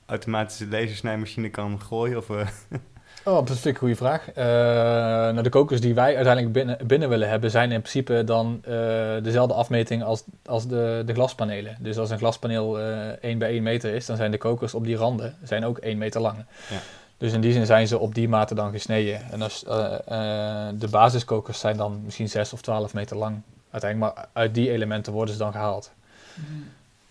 automatische 0.06 0.68
lasersnijmachine 0.68 1.50
kan 1.50 1.80
gooien? 1.80 2.16
Of, 2.16 2.28
Oh, 3.24 3.34
dat 3.34 3.46
vind 3.46 3.64
ik 3.64 3.72
een 3.72 3.78
goede 3.78 3.96
vraag. 3.96 4.28
Uh, 4.28 4.34
nou, 4.36 5.42
de 5.42 5.48
kokers 5.48 5.80
die 5.80 5.94
wij 5.94 6.16
uiteindelijk 6.16 6.52
binnen, 6.52 6.86
binnen 6.86 7.08
willen 7.08 7.28
hebben, 7.28 7.50
zijn 7.50 7.72
in 7.72 7.80
principe 7.80 8.24
dan 8.24 8.62
uh, 8.68 8.72
dezelfde 9.22 9.54
afmeting 9.54 10.02
als, 10.02 10.24
als 10.46 10.66
de, 10.66 11.02
de 11.06 11.12
glaspanelen. 11.12 11.76
Dus 11.80 11.98
als 11.98 12.10
een 12.10 12.18
glaspaneel 12.18 12.80
uh, 12.80 13.08
1 13.08 13.38
bij 13.38 13.48
1 13.48 13.62
meter 13.62 13.94
is, 13.94 14.06
dan 14.06 14.16
zijn 14.16 14.30
de 14.30 14.38
kokers 14.38 14.74
op 14.74 14.84
die 14.84 14.96
randen 14.96 15.34
zijn 15.42 15.64
ook 15.64 15.78
1 15.78 15.98
meter 15.98 16.20
lang. 16.20 16.36
Ja. 16.70 16.78
Dus 17.18 17.32
in 17.32 17.40
die 17.40 17.52
zin 17.52 17.66
zijn 17.66 17.88
ze 17.88 17.98
op 17.98 18.14
die 18.14 18.28
mate 18.28 18.54
dan 18.54 18.72
gesneden. 18.72 19.20
En 19.30 19.42
als, 19.42 19.60
de 20.78 20.88
basiskokers 20.90 21.58
zijn 21.58 21.76
dan 21.76 22.00
misschien 22.04 22.28
6 22.28 22.52
of 22.52 22.60
12 22.60 22.94
meter 22.94 23.16
lang 23.16 23.40
uiteindelijk, 23.70 24.14
maar 24.14 24.26
uit 24.32 24.54
die 24.54 24.70
elementen 24.70 25.12
worden 25.12 25.34
ze 25.34 25.40
dan 25.40 25.52
gehaald. 25.52 25.92
Mm. 26.34 26.64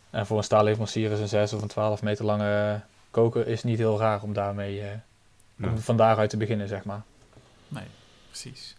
En 0.10 0.26
voor 0.26 0.38
een 0.38 0.44
staalleverancier 0.44 1.12
is 1.12 1.20
een 1.20 1.28
6 1.28 1.54
of 1.54 1.62
een 1.62 1.68
12 1.68 2.02
meter 2.02 2.26
lange 2.26 2.80
koker 3.12 3.48
is 3.48 3.64
niet 3.64 3.78
heel 3.78 4.00
raar 4.00 4.24
om 4.24 4.34
daarmee 4.34 4.82
om 5.62 5.78
van 5.78 5.98
daaruit 5.98 6.30
te 6.30 6.38
beginnen, 6.38 6.68
zeg 6.68 6.84
maar. 6.84 7.02
Nee, 7.68 7.86
precies. 8.28 8.76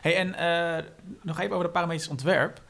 Hey, 0.00 0.16
en 0.16 0.28
uh, 0.28 0.84
nog 1.22 1.40
even 1.40 1.52
over 1.52 1.66
de 1.66 1.72
parametrisch 1.72 2.08
ontwerp. 2.08 2.60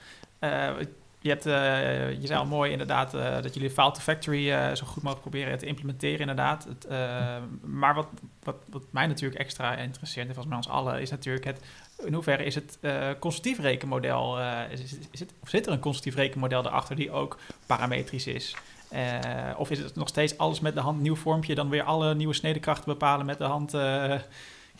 Uh, 0.40 0.70
je, 1.18 1.28
hebt, 1.28 1.46
uh, 1.46 2.20
je 2.20 2.26
zei 2.26 2.38
al 2.38 2.46
mooi 2.46 2.70
inderdaad 2.72 3.10
dat 3.12 3.54
jullie 3.54 3.70
File 3.70 3.92
to 3.92 4.00
Factory 4.00 4.74
zo 4.76 4.86
goed 4.86 5.02
mogelijk 5.02 5.20
proberen 5.20 5.58
te 5.58 5.66
implementeren 5.66 6.20
inderdaad. 6.20 6.64
Het, 6.64 6.88
maar 7.62 7.94
wat, 7.94 8.08
wat, 8.42 8.56
wat 8.70 8.82
mij 8.90 9.06
natuurlijk 9.06 9.40
extra 9.40 9.76
interesseert, 9.76 10.28
en 10.28 10.34
volgens 10.34 10.54
mij 10.54 10.56
ons 10.56 10.68
allen, 10.68 11.00
is 11.00 11.10
natuurlijk 11.10 11.44
het, 11.44 11.60
in 12.04 12.12
hoeverre 12.12 12.44
is 12.44 12.54
het 12.54 12.78
uh, 12.80 13.08
constructief 13.18 13.58
rekenmodel, 13.58 14.38
uh, 14.38 14.60
is, 14.70 14.80
is, 15.10 15.20
het, 15.20 15.32
of 15.42 15.48
zit 15.48 15.66
er 15.66 15.72
een 15.72 15.80
constructief 15.80 16.14
rekenmodel 16.14 16.66
erachter 16.66 16.96
die 16.96 17.10
ook 17.10 17.38
parametrisch 17.66 18.26
is? 18.26 18.56
Uh, 18.92 19.00
of 19.56 19.70
is 19.70 19.78
het 19.78 19.96
nog 19.96 20.08
steeds 20.08 20.38
alles 20.38 20.60
met 20.60 20.74
de 20.74 20.80
hand, 20.80 21.00
nieuw 21.00 21.16
vormpje, 21.16 21.54
dan 21.54 21.68
weer 21.68 21.82
alle 21.82 22.14
nieuwe 22.14 22.34
snedekrachten 22.34 22.84
bepalen 22.84 23.26
met 23.26 23.38
de 23.38 23.44
hand? 23.44 23.74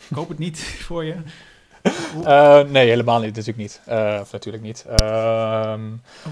ik 0.09 0.15
hoop 0.15 0.29
het 0.29 0.37
niet 0.37 0.59
voor 0.87 1.05
je. 1.05 1.15
nee, 2.69 2.87
helemaal 2.87 3.19
niet, 3.19 3.35
natuurlijk 3.35 3.57
niet. 3.57 3.81
of 4.21 4.31
natuurlijk 4.31 4.63
niet. 4.63 4.85
Ehm, 4.95 5.81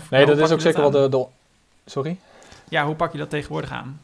nee, 0.09 0.25
dat 0.25 0.37
is 0.37 0.51
ook 0.51 0.61
zeker 0.61 0.81
wel 0.81 0.91
de, 0.91 1.09
de... 1.09 1.25
Sorry? 1.85 2.17
Ja, 2.69 2.85
hoe 2.85 2.95
pak 2.95 3.11
je 3.11 3.17
dat 3.17 3.29
tegenwoordig 3.29 3.71
aan? 3.71 3.99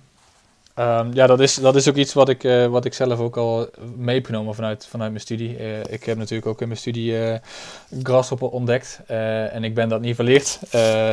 Um, 0.75 1.13
ja, 1.13 1.27
dat 1.27 1.39
is, 1.39 1.55
dat 1.55 1.75
is 1.75 1.89
ook 1.89 1.95
iets 1.95 2.13
wat 2.13 2.29
ik, 2.29 2.43
uh, 2.43 2.65
wat 2.65 2.85
ik 2.85 2.93
zelf 2.93 3.19
ook 3.19 3.37
al 3.37 3.69
meegenomen 3.95 4.55
vanuit, 4.55 4.85
vanuit 4.85 5.09
mijn 5.09 5.21
studie. 5.21 5.59
Uh, 5.59 5.79
ik 5.79 6.03
heb 6.03 6.17
natuurlijk 6.17 6.47
ook 6.47 6.61
in 6.61 6.67
mijn 6.67 6.79
studie 6.79 7.11
uh, 7.11 7.35
Grasshopper 8.03 8.49
ontdekt 8.49 9.01
en 9.05 9.63
ik 9.63 9.73
ben 9.73 9.89
dat 9.89 10.01
niet 10.01 10.15
verleerd. 10.15 10.59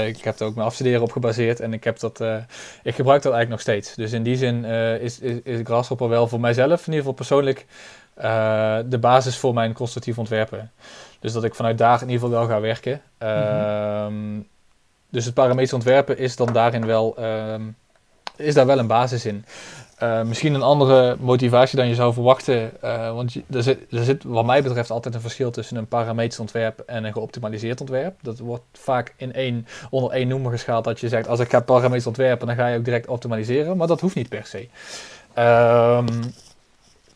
ik 0.07 0.25
heb 0.25 0.40
er 0.40 0.47
ook 0.47 0.55
mijn 0.55 0.66
afstuderen 0.66 1.03
op 1.03 1.12
gebaseerd 1.12 1.61
en 1.61 1.73
ik, 1.73 1.85
heb 1.85 1.99
dat, 1.99 2.21
ik 2.83 2.94
gebruik 2.94 3.23
dat 3.23 3.33
eigenlijk 3.33 3.49
nog 3.49 3.61
steeds. 3.61 3.94
Dus 3.94 4.12
in 4.12 4.23
die 4.23 4.37
zin 4.37 4.64
is, 5.01 5.18
is, 5.18 5.40
is 5.42 5.61
Grasshopper 5.64 6.09
wel 6.09 6.29
voor 6.29 6.40
mijzelf, 6.40 6.81
in 6.81 6.92
ieder 6.92 6.99
geval 6.99 7.12
persoonlijk, 7.12 7.66
de 8.90 8.99
basis 9.01 9.37
voor 9.37 9.55
mijn 9.55 9.73
constructief 9.73 10.18
ontwerpen. 10.18 10.71
Dus 11.21 11.33
dat 11.33 11.44
ik 11.44 11.55
vanuit 11.55 11.79
daar 11.79 12.03
in 12.03 12.09
ieder 12.09 12.29
geval 12.29 12.38
wel 12.38 12.49
ga 12.49 12.61
werken. 12.61 13.01
Mm 13.18 14.47
Dus 15.11 15.25
het 15.25 15.35
parametrisch 15.35 15.73
ontwerpen 15.73 16.18
is 16.18 16.37
dan 16.37 16.53
daarin 16.53 16.87
wel... 16.87 17.16
Um, 17.25 17.77
is 18.38 18.55
daar 18.55 18.66
wel 18.66 18.79
een 18.79 18.87
basis 18.87 19.24
in. 19.24 19.44
Uh, 20.03 20.22
misschien 20.22 20.55
een 20.55 20.62
andere 20.62 21.16
motivatie 21.20 21.77
dan 21.77 21.88
je 21.88 21.94
zou 21.94 22.12
verwachten. 22.12 22.70
Uh, 22.85 23.14
want 23.14 23.35
er, 23.51 23.62
zit, 23.62 23.79
er 23.90 24.05
zit, 24.05 24.24
wat 24.24 24.44
mij 24.44 24.62
betreft, 24.62 24.90
altijd 24.90 25.14
een 25.14 25.20
verschil 25.20 25.51
tussen 25.51 25.77
een 25.77 25.87
parametrisch 25.87 26.38
ontwerp 26.38 26.81
en 26.87 27.05
een 27.05 27.12
geoptimaliseerd 27.12 27.81
ontwerp. 27.81 28.14
Dat 28.22 28.38
wordt 28.38 28.64
vaak 28.72 29.14
in 29.16 29.33
één, 29.33 29.66
onder 29.90 30.11
één 30.11 30.29
noemer 30.29 30.51
geschaald. 30.51 30.85
Dat 30.85 31.01
je 31.01 31.09
zegt: 31.09 31.29
als 31.29 31.40
ik 31.40 31.51
ga 31.51 31.61
parametrisch 31.61 32.07
ontwerpen, 32.07 32.46
dan 32.46 32.57
ga 32.57 32.66
je 32.66 32.79
ook 32.79 32.85
direct 32.85 33.07
optimaliseren. 33.07 33.77
Maar 33.77 33.87
dat 33.87 34.01
hoeft 34.01 34.14
niet 34.14 34.29
per 34.29 34.46
se. 34.46 34.68
Um, 35.38 36.07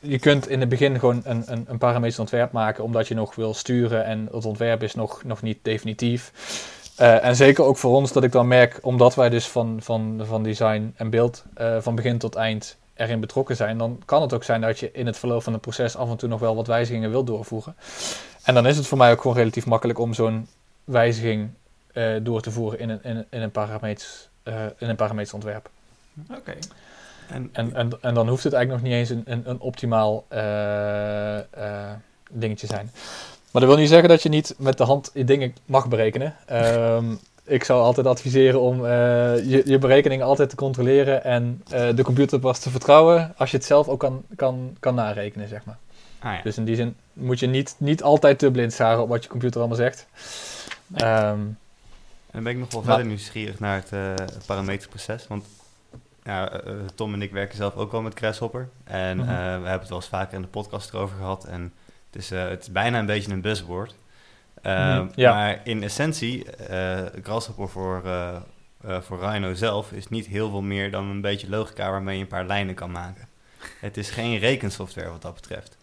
je 0.01 0.19
kunt 0.19 0.49
in 0.49 0.61
het 0.61 0.69
begin 0.69 0.99
gewoon 0.99 1.21
een, 1.25 1.45
een, 1.47 1.67
een 1.81 2.19
ontwerp 2.19 2.53
maken, 2.53 2.85
omdat 2.85 3.09
je 3.09 3.15
nog 3.15 3.35
wil 3.35 3.55
sturen 3.55 4.05
en 4.05 4.29
het 4.33 4.45
ontwerp 4.45 4.83
is 4.83 4.95
nog, 4.95 5.25
nog 5.25 5.43
niet 5.43 5.59
definitief. 5.63 6.33
Uh, 7.03 7.25
en 7.25 7.37
zeker 7.37 7.65
ook 7.65 7.77
voor 7.77 7.95
ons 7.95 8.13
dat 8.13 8.25
ik 8.25 8.33
dan 8.33 8.49
merk, 8.49 8.79
omdat 8.83 9.15
wij 9.15 9.29
dus 9.29 9.49
van, 9.49 9.79
van, 9.81 10.21
van 10.25 10.43
design 10.43 10.95
en 10.97 11.11
beeld 11.11 11.45
uh, 11.61 11.77
van 11.81 11.95
begin 11.95 12.19
tot 12.19 12.35
eind 12.35 12.77
erin 12.95 13.21
betrokken 13.21 13.57
zijn, 13.57 13.79
dan 13.79 14.03
kan 14.05 14.23
het 14.23 14.33
ook 14.33 14.45
zijn 14.45 14.61
dat 14.61 14.79
je 14.79 14.93
in 14.93 15.07
het 15.07 15.19
verloop 15.19 15.43
van 15.43 15.53
het 15.53 15.63
proces 15.63 15.97
af 15.97 16.11
en 16.11 16.17
toe 16.17 16.29
nog 16.29 16.41
wel 16.41 16.57
wat 16.57 16.67
wijzigingen 16.67 17.11
wilt 17.11 17.27
doorvoeren. 17.27 17.77
En 18.43 18.55
dan 18.55 18.67
is 18.67 18.77
het 18.77 18.87
voor 18.87 18.99
mij 18.99 19.11
ook 19.13 19.21
gewoon 19.21 19.37
relatief 19.37 19.67
makkelijk 19.67 19.99
om 19.99 20.15
zo'n 20.15 20.49
wijziging 20.85 21.51
uh, 21.93 22.17
door 22.23 22.41
te 22.41 22.51
voeren 22.51 22.79
in 22.79 22.89
een, 22.89 23.01
in, 23.03 23.27
in 23.31 23.41
een, 23.43 23.51
parametrisch, 23.51 24.29
in 24.79 24.89
een 24.89 24.97
parametrisch 24.97 25.35
ontwerp. 25.35 25.71
Oké. 26.31 26.55
En, 27.29 27.51
en, 27.53 27.75
en, 27.75 27.91
en, 28.01 28.15
dan 28.15 28.29
hoeft 28.29 28.45
het 28.45 28.53
eigenlijk 28.53 28.85
nog 28.85 28.93
niet 28.93 29.01
eens 29.01 29.11
een, 29.11 29.23
een, 29.33 29.51
een 29.51 29.61
optimaal 29.61 30.25
dingetje 32.31 32.67
zijn. 32.67 32.91
Maar 33.53 33.63
dat 33.63 33.71
wil 33.71 33.81
niet 33.81 33.89
zeggen 33.89 34.09
dat 34.09 34.23
je 34.23 34.29
niet 34.29 34.55
met 34.59 34.79
de 34.79 34.85
hand 34.85 35.11
dingen 35.15 35.55
mag 35.65 35.89
berekenen. 35.89 36.37
Um, 36.53 37.19
ik 37.45 37.65
zou 37.65 37.83
altijd 37.83 38.07
adviseren 38.07 38.61
om 38.61 38.85
uh, 38.85 38.89
je, 39.51 39.63
je 39.65 39.79
berekeningen 39.79 40.27
altijd 40.27 40.51
te 40.51 40.57
controleren 40.57 41.25
en 41.25 41.63
uh, 41.73 41.89
de 41.97 42.03
computer 42.03 42.39
pas 42.39 42.59
te 42.59 42.71
vertrouwen 42.71 43.35
als 43.37 43.51
je 43.51 43.57
het 43.57 43.67
zelf 43.67 43.89
ook 43.89 44.01
kan, 44.01 44.23
kan, 44.37 44.77
kan 44.81 44.95
narekenen, 44.95 45.49
zeg 45.49 45.65
maar. 45.65 45.79
Ah, 46.19 46.35
ja. 46.35 46.43
Dus 46.43 46.57
in 46.57 46.65
die 46.65 46.77
zin 46.77 46.97
moet 47.13 47.41
je 47.41 47.47
niet, 47.47 47.75
niet 47.79 48.03
altijd 48.03 48.39
te 48.39 48.51
blind 48.51 48.73
staren 48.73 49.03
op 49.03 49.09
wat 49.09 49.23
je 49.23 49.31
computer 49.31 49.61
allemaal 49.61 49.79
zegt. 49.79 50.07
Nee. 50.87 51.05
Um, 51.05 51.59
en 52.33 52.39
dan 52.39 52.43
ben 52.43 52.53
ik 52.53 52.59
nog 52.59 52.73
wel 52.73 52.83
verder 52.83 53.07
nieuwsgierig 53.07 53.61
naar 53.61 53.77
het 53.77 53.93
uh. 53.93 55.25
Want 55.29 55.45
ja, 56.25 56.61
Tom 56.95 57.15
en 57.15 57.23
ik 57.23 57.33
werken 57.33 57.57
zelf 57.57 57.75
ook 57.75 57.93
wel 57.93 58.03
met 58.03 58.19
Grasshopper. 58.19 58.69
En 58.85 59.17
mm 59.17 59.23
-hmm. 59.23 59.37
we 59.37 59.69
hebben 59.69 59.73
het 59.73 59.89
wel 59.89 59.99
eens 59.99 60.09
vaker 60.09 60.35
in 60.35 60.43
de 60.43 60.49
podcast 60.49 60.93
erover 60.93 61.17
gehad. 61.17 61.45
En 61.45 61.73
dus 62.13 62.33
uh, 62.33 62.49
het 62.49 62.63
is 62.63 62.71
bijna 62.71 62.99
een 62.99 63.07
beetje 63.07 63.33
een 63.33 63.41
buzzword. 63.41 63.95
Uh, 64.63 65.05
ja. 65.15 65.35
Maar 65.35 65.61
in 65.65 65.83
essentie, 65.83 66.47
uh, 66.71 67.01
Grasshopper 67.23 67.69
voor, 67.69 68.03
voor 69.01 69.21
Rhino 69.21 69.55
zelf 69.55 69.93
is 69.93 70.09
niet 70.09 70.27
heel 70.27 70.51
veel 70.51 70.63
meer 70.63 70.91
dan 70.91 71.07
een 71.07 71.21
beetje 71.21 71.49
logica 71.49 71.91
waarmee 71.91 72.17
je 72.17 72.23
een 72.23 72.29
paar 72.29 72.47
lijnen 72.47 72.75
kan 72.75 72.91
maken. 72.91 73.29
Het 73.81 73.97
is 73.97 74.11
geen 74.11 74.39
rekensoftware 74.39 75.11
wat 75.11 75.23
dat 75.23 75.35
betreft. 75.35 75.77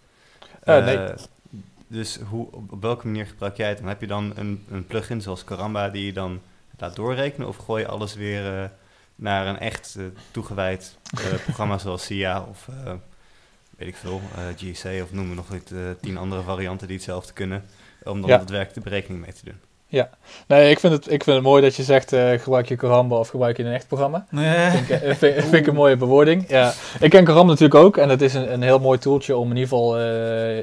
nee. 0.63 1.09
Dus 1.87 2.19
hoe, 2.29 2.47
op 2.51 2.81
welke 2.81 3.05
manier 3.05 3.25
gebruik 3.25 3.57
jij 3.57 3.69
het? 3.69 3.77
Dan 3.77 3.87
heb 3.87 4.01
je 4.01 4.07
dan 4.07 4.33
een, 4.35 4.65
een 4.71 4.85
plugin 4.85 5.21
zoals 5.21 5.43
Karamba 5.43 5.89
die 5.89 6.05
je 6.05 6.13
dan 6.13 6.41
laat 6.77 6.95
doorrekenen? 6.95 7.47
Of 7.47 7.57
gooi 7.57 7.81
je 7.81 7.89
alles 7.89 8.13
weer 8.13 8.71
naar 9.15 9.47
een 9.47 9.59
echt 9.59 9.97
toegewijd 10.31 10.97
programma 11.43 11.77
zoals 11.77 12.05
SIA 12.05 12.41
of 12.49 12.67
weet 13.79 13.87
ik 13.87 13.95
veel, 13.95 14.21
uh, 14.37 14.71
GC 14.73 15.03
of 15.03 15.11
noemen 15.11 15.35
nog 15.35 15.49
niet 15.51 15.71
uh, 15.71 15.79
tien 16.01 16.17
andere 16.17 16.41
varianten 16.41 16.87
die 16.87 16.95
hetzelfde 16.95 17.33
kunnen, 17.33 17.63
om 18.03 18.21
dan 18.21 18.29
ja. 18.29 18.43
werk 18.45 18.73
de 18.73 18.81
berekening 18.81 19.21
mee 19.21 19.33
te 19.33 19.45
doen. 19.45 19.59
Ja, 19.91 20.09
nee, 20.47 20.69
ik 20.69 20.79
vind 20.79 20.93
het, 20.93 21.11
ik 21.11 21.23
vind 21.23 21.35
het 21.35 21.45
mooi 21.45 21.61
dat 21.61 21.75
je 21.75 21.83
zegt 21.83 22.13
uh, 22.13 22.31
gebruik 22.39 22.67
je 22.67 22.75
Karamba 22.75 23.15
of 23.15 23.29
gebruik 23.29 23.57
je 23.57 23.63
een 23.63 23.73
echt 23.73 23.87
programma. 23.87 24.25
Nee. 24.29 24.69
Vind, 24.69 24.89
ik, 24.89 25.15
vind, 25.17 25.17
vind, 25.17 25.53
ik 25.53 25.67
een 25.67 25.75
mooie 25.75 25.97
bewoording. 25.97 26.49
Ja. 26.49 26.73
Ik 26.99 27.09
ken 27.09 27.23
Karamba 27.23 27.51
natuurlijk 27.51 27.79
ook 27.79 27.97
en 27.97 28.09
het 28.09 28.21
is 28.21 28.33
een, 28.33 28.53
een 28.53 28.61
heel 28.61 28.79
mooi 28.79 28.99
tooltje 28.99 29.35
om 29.35 29.49
in 29.49 29.57
ieder 29.57 29.69
geval 29.69 29.99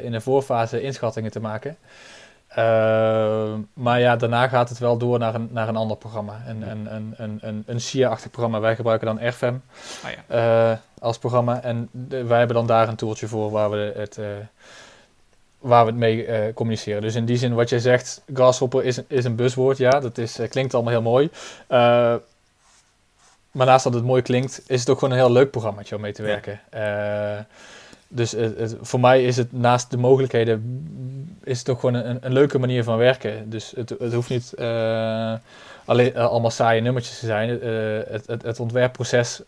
in 0.02 0.12
de 0.12 0.20
voorfase 0.20 0.82
inschattingen 0.82 1.30
te 1.30 1.40
maken. 1.40 1.76
Uh, 2.58 3.54
maar 3.72 4.00
ja, 4.00 4.16
daarna 4.16 4.48
gaat 4.48 4.68
het 4.68 4.78
wel 4.78 4.96
door 4.98 5.18
naar 5.18 5.34
een, 5.34 5.48
naar 5.50 5.68
een 5.68 5.76
ander 5.76 5.96
programma. 5.96 6.42
Een, 6.46 6.70
een, 6.70 6.94
een, 6.94 7.14
een, 7.16 7.38
een, 7.42 7.62
een 7.66 7.80
SIA-achtig 7.80 8.30
programma. 8.30 8.60
Wij 8.60 8.76
gebruiken 8.76 9.06
dan 9.06 9.28
RFM 9.28 9.54
oh 10.04 10.10
ja. 10.28 10.70
uh, 10.72 10.78
als 10.98 11.18
programma. 11.18 11.62
En 11.62 11.88
de, 11.90 12.24
wij 12.24 12.38
hebben 12.38 12.56
dan 12.56 12.66
daar 12.66 12.88
een 12.88 12.96
tooltje 12.96 13.28
voor 13.28 13.50
waar 13.50 13.70
we 13.70 13.92
het, 13.96 14.16
uh, 14.16 14.26
waar 15.58 15.84
we 15.84 15.90
het 15.90 16.00
mee 16.00 16.52
communiceren. 16.52 17.02
Dus 17.02 17.14
in 17.14 17.24
die 17.24 17.36
zin, 17.36 17.54
wat 17.54 17.68
jij 17.68 17.78
zegt, 17.78 18.22
Grasshopper 18.34 18.84
is, 18.84 19.00
is 19.06 19.24
een 19.24 19.36
buswoord. 19.36 19.78
Ja, 19.78 20.00
dat 20.00 20.18
is, 20.18 20.38
klinkt 20.48 20.74
allemaal 20.74 20.92
heel 20.92 21.02
mooi. 21.02 21.30
maar 23.50 23.66
naast 23.66 23.84
dat 23.84 23.94
het 23.94 24.04
mooi 24.04 24.22
klinkt, 24.22 24.62
is 24.66 24.80
het 24.80 24.90
ook 24.90 24.98
gewoon 24.98 25.14
een 25.14 25.20
heel 25.20 25.32
leuk 25.32 25.50
programma 25.50 25.82
om 25.94 26.00
mee 26.00 26.12
te 26.12 26.22
werken. 26.22 26.60
Ja. 26.72 27.46
Dus 28.08 28.32
het, 28.32 28.76
voor 28.80 29.00
mij 29.00 29.24
is 29.24 29.36
het 29.36 29.52
naast 29.52 29.90
de 29.90 29.96
mogelijkheden, 29.96 30.88
is 31.44 31.58
het 31.58 31.68
ook 31.68 31.80
gewoon 31.80 31.94
een, 31.94 32.18
een 32.20 32.32
leuke 32.32 32.58
manier 32.58 32.84
van 32.84 32.96
werken. 32.96 33.50
Dus 33.50 33.72
het, 33.76 33.94
het 33.98 34.12
hoeft 34.12 34.28
niet 34.28 34.52
uh, 34.58 35.34
alleen, 35.84 36.12
uh, 36.12 36.26
allemaal 36.26 36.50
saaie 36.50 36.80
nummertjes 36.80 37.18
te 37.18 37.26
zijn. 37.26 37.50
Uh, 37.50 38.42
het, 38.42 38.60
ontwerpproces 38.60 39.42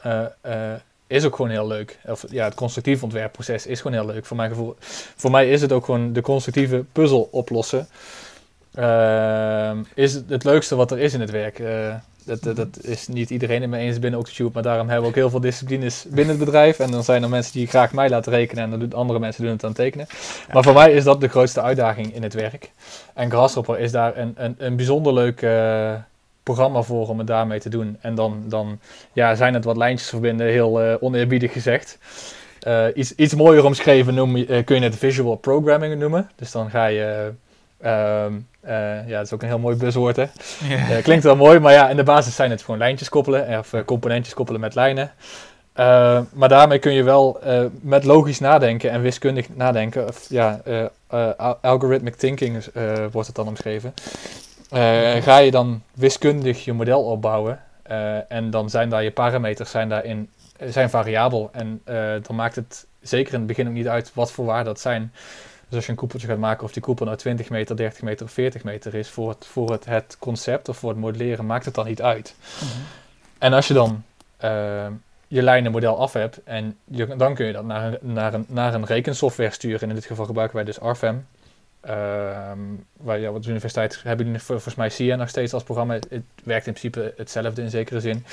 is 1.06 1.24
ook 1.24 1.36
gewoon 1.36 1.50
heel 1.50 1.66
leuk. 1.66 1.98
Of 2.06 2.24
ja, 2.30 2.44
het 2.44 2.54
constructief 2.54 3.02
ontwerpproces 3.02 3.66
is 3.66 3.80
gewoon 3.80 3.96
heel 3.96 4.06
leuk. 4.06 4.26
Voor 4.26 4.36
mijn 4.36 4.50
gevoel. 4.50 4.76
Voor 5.16 5.30
mij 5.30 5.50
is 5.50 5.60
het 5.60 5.72
ook 5.72 5.84
gewoon 5.84 6.12
de 6.12 6.20
constructieve 6.20 6.84
puzzel 6.92 7.28
oplossen. 7.30 7.88
is 9.94 10.14
het, 10.14 10.24
het 10.28 10.44
leukste 10.44 10.76
wat 10.76 10.90
er 10.90 10.98
is 10.98 11.14
in 11.14 11.20
het 11.20 11.30
werk. 11.30 11.60
Dat, 12.28 12.56
dat, 12.56 12.84
is 12.84 13.08
niet 13.08 13.30
iedereen 13.30 13.60
het 13.60 13.70
mee 13.70 13.86
eens 13.86 13.98
binnen 13.98 14.20
Octotube, 14.20 14.50
maar 14.52 14.62
daarom 14.62 14.86
hebben 14.86 15.02
we 15.02 15.08
ook 15.08 15.14
heel 15.14 15.30
veel 15.30 15.40
disciplines 15.40 16.04
binnen 16.08 16.36
het 16.36 16.44
bedrijf. 16.44 16.78
En 16.78 16.90
dan 16.90 17.04
zijn 17.04 17.22
er 17.22 17.28
mensen 17.28 17.52
die 17.52 17.66
graag 17.66 17.92
mij 17.92 18.08
laten 18.08 18.32
rekenen 18.32 18.64
en 18.64 18.70
dan 18.70 18.78
doen 18.78 18.92
andere 18.92 19.18
mensen 19.18 19.42
doen 19.42 19.52
het 19.52 19.64
aan 19.64 19.72
tekenen. 19.72 20.06
Maar 20.52 20.62
voor 20.62 20.74
mij 20.74 20.92
is 20.92 21.04
dat 21.04 21.20
de 21.20 21.28
grootste 21.28 21.62
uitdaging 21.62 22.14
in 22.14 22.22
het 22.22 22.34
werk. 22.34 22.70
En 23.14 23.30
Grasshopper 23.30 23.78
is 23.78 23.92
daar 23.92 24.16
een, 24.16 24.32
een, 24.36 24.54
een 24.58 24.76
bijzonder 24.76 25.12
leuk 25.12 25.42
uh, 25.42 25.92
programma 26.42 26.82
voor 26.82 27.08
om 27.08 27.18
het 27.18 27.26
daarmee 27.26 27.60
te 27.60 27.68
doen. 27.68 27.96
En 28.00 28.14
dan, 28.14 28.42
dan 28.46 28.78
ja, 29.12 29.34
zijn 29.34 29.54
het 29.54 29.64
wat 29.64 29.76
lijntjes 29.76 30.08
verbinden, 30.08 30.46
heel 30.46 30.84
uh, 30.84 30.94
oneerbiedig 31.00 31.52
gezegd. 31.52 31.98
Uh, 32.66 32.84
iets, 32.94 33.14
iets 33.14 33.34
mooier 33.34 33.64
omschreven 33.64 34.14
noem, 34.14 34.46
kun 34.64 34.76
je 34.76 34.82
het 34.82 34.96
visual 34.96 35.36
programming 35.36 35.98
noemen. 35.98 36.30
Dus 36.36 36.50
dan 36.50 36.70
ga 36.70 36.86
je 36.86 37.32
Um, 37.84 38.46
uh, 38.68 39.08
ja, 39.08 39.16
dat 39.16 39.26
is 39.26 39.32
ook 39.32 39.42
een 39.42 39.48
heel 39.48 39.58
mooi 39.58 39.76
buzzwoord, 39.76 40.16
hè? 40.16 40.24
Yeah. 40.68 40.90
Uh, 40.90 41.02
klinkt 41.02 41.24
wel 41.24 41.36
mooi, 41.36 41.58
maar 41.58 41.72
ja, 41.72 41.88
in 41.88 41.96
de 41.96 42.02
basis 42.02 42.34
zijn 42.34 42.50
het 42.50 42.62
gewoon 42.62 42.78
lijntjes 42.78 43.08
koppelen, 43.08 43.58
of 43.58 43.72
uh, 43.72 43.84
componentjes 43.84 44.34
koppelen 44.34 44.60
met 44.60 44.74
lijnen. 44.74 45.10
Maar 46.32 46.48
daarmee 46.48 46.78
kun 46.78 46.92
je 46.92 47.02
wel 47.02 47.40
eh, 47.42 47.64
met 47.80 48.04
logisch 48.04 48.38
nadenken 48.38 48.90
en 48.90 49.00
wiskundig 49.00 49.46
nadenken, 49.54 50.08
of 50.08 50.26
ja, 50.28 50.60
algorithmic 51.60 52.14
thinking 52.14 52.64
wordt 53.10 53.26
het 53.26 53.36
dan 53.36 53.48
omschreven. 53.48 53.94
ga 55.22 55.38
je 55.38 55.50
dan 55.50 55.82
wiskundig 55.94 56.64
je 56.64 56.72
model 56.72 57.02
opbouwen 57.02 57.60
en 58.28 58.50
dan 58.50 58.70
zijn 58.70 58.88
daar 58.88 59.02
je 59.02 59.10
parameters 59.10 59.70
zijn 59.70 59.88
daarin 59.88 60.30
zijn 60.64 60.90
variabel 60.90 61.50
en 61.52 61.82
dan 62.22 62.36
maakt 62.36 62.56
het 62.56 62.86
zeker 63.00 63.32
in 63.32 63.38
het 63.38 63.48
begin 63.48 63.66
ook 63.66 63.72
niet 63.72 63.88
uit 63.88 64.10
wat 64.14 64.32
voor 64.32 64.44
waar 64.44 64.64
dat 64.64 64.80
zijn. 64.80 65.12
Dus 65.68 65.76
als 65.76 65.84
je 65.84 65.90
een 65.90 65.98
koepeltje 65.98 66.28
gaat 66.28 66.38
maken, 66.38 66.64
of 66.64 66.72
die 66.72 66.82
koepel 66.82 67.04
nou 67.04 67.16
20 67.16 67.50
meter, 67.50 67.76
30 67.76 68.02
meter 68.02 68.26
of 68.26 68.32
40 68.32 68.64
meter 68.64 68.94
is, 68.94 69.08
voor 69.08 69.28
het, 69.28 69.46
voor 69.46 69.70
het, 69.70 69.84
het 69.84 70.16
concept 70.18 70.68
of 70.68 70.76
voor 70.76 70.90
het 70.90 70.98
modelleren, 70.98 71.46
maakt 71.46 71.64
het 71.64 71.74
dan 71.74 71.86
niet 71.86 72.02
uit. 72.02 72.34
Mhm. 72.60 72.82
En 73.38 73.52
als 73.52 73.68
je 73.68 73.74
dan 73.74 74.04
uh, 74.44 74.86
je 75.28 75.42
lijnenmodel 75.42 75.98
af 75.98 76.12
hebt. 76.12 76.42
En 76.44 76.76
je, 76.84 77.16
dan 77.16 77.34
kun 77.34 77.46
je 77.46 77.52
dat 77.52 77.64
naar 77.64 77.92
een, 77.92 77.98
naar, 78.12 78.34
een, 78.34 78.44
naar 78.48 78.74
een 78.74 78.84
rekensoftware 78.84 79.50
sturen. 79.50 79.80
En 79.80 79.88
in 79.88 79.94
dit 79.94 80.06
geval 80.06 80.24
gebruiken 80.24 80.56
wij 80.56 80.64
dus 80.64 80.78
RFM. 80.82 81.14
Ehm 81.80 82.58
waar, 82.96 83.18
ja, 83.18 83.30
wat 83.30 83.42
de 83.42 83.48
universiteit 83.48 84.00
hebben 84.02 84.26
jullie 84.26 84.40
volgens 84.40 84.74
mij 84.74 84.88
SIA 84.88 85.16
nog 85.16 85.28
steeds 85.28 85.52
als 85.52 85.62
programma. 85.62 85.94
Het 85.94 86.22
werkt 86.44 86.66
in 86.66 86.72
principe 86.72 87.14
hetzelfde 87.16 87.62
in 87.62 87.70
zekere 87.70 88.00
zin. 88.00 88.24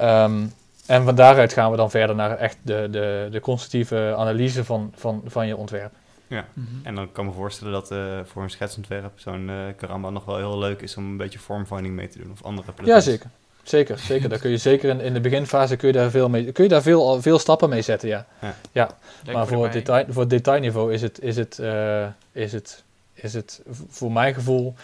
Um, 0.00 0.52
en 0.86 1.04
van 1.04 1.14
daaruit 1.14 1.52
gaan 1.52 1.70
we 1.70 1.76
dan 1.76 1.90
verder 1.90 2.16
naar 2.16 2.38
echt 2.38 2.56
de, 2.62 2.88
de, 2.90 3.28
de 3.30 3.40
constructieve 3.40 4.14
analyse 4.16 4.64
van, 4.64 4.92
van, 4.96 5.22
van 5.26 5.46
je 5.46 5.56
ontwerp. 5.56 5.92
Ja, 6.34 6.46
mm 6.52 6.66
-hmm. 6.70 6.80
en 6.82 6.94
dan 6.94 7.12
kan 7.12 7.24
ik 7.24 7.30
me 7.30 7.36
voorstellen 7.36 7.72
dat 7.72 7.92
uh, 7.92 8.20
voor 8.24 8.42
een 8.42 8.50
schetsontwerp 8.50 9.12
zo'n 9.14 9.48
uh, 9.48 9.56
Karamba 9.76 10.10
nog 10.10 10.24
wel 10.24 10.36
heel 10.36 10.58
leuk 10.58 10.80
is 10.80 10.96
om 10.96 11.04
een 11.04 11.16
beetje 11.16 11.38
vormfinding 11.38 11.94
mee 11.94 12.08
te 12.08 12.18
doen 12.18 12.30
of 12.32 12.42
andere 12.42 12.72
plugins. 12.72 13.04
Ja, 13.04 13.10
zeker. 13.10 13.30
Zeker, 13.62 13.98
zeker. 13.98 14.28
Daar 14.28 14.38
kun 14.38 14.50
je 14.50 14.56
zeker 14.56 14.90
in, 14.90 15.00
in 15.00 15.12
de 15.12 15.20
beginfase 15.20 15.76
kun 15.76 15.88
je 15.88 15.94
daar 15.94 16.10
veel 16.10 16.28
mee, 16.28 16.52
kun 16.52 16.64
je 16.64 16.70
daar 16.70 16.82
veel, 16.82 17.22
veel 17.22 17.38
stappen 17.38 17.68
mee 17.68 17.82
zetten, 17.82 18.08
ja. 18.08 18.26
Ja. 18.40 18.54
ja. 18.72 18.90
Maar 19.32 19.46
voor 19.46 19.64
het, 19.64 19.72
detail, 19.72 20.04
voor 20.08 20.28
detailniveau 20.28 20.92
is 20.92 21.02
het, 21.02 21.20
is 21.22 21.36
het, 21.36 21.58
uh, 21.60 22.06
is 22.32 22.52
het, 22.52 22.82
is 23.14 23.34
het 23.34 23.62
voor 23.88 24.12
mijn 24.12 24.34
gevoel. 24.34 24.74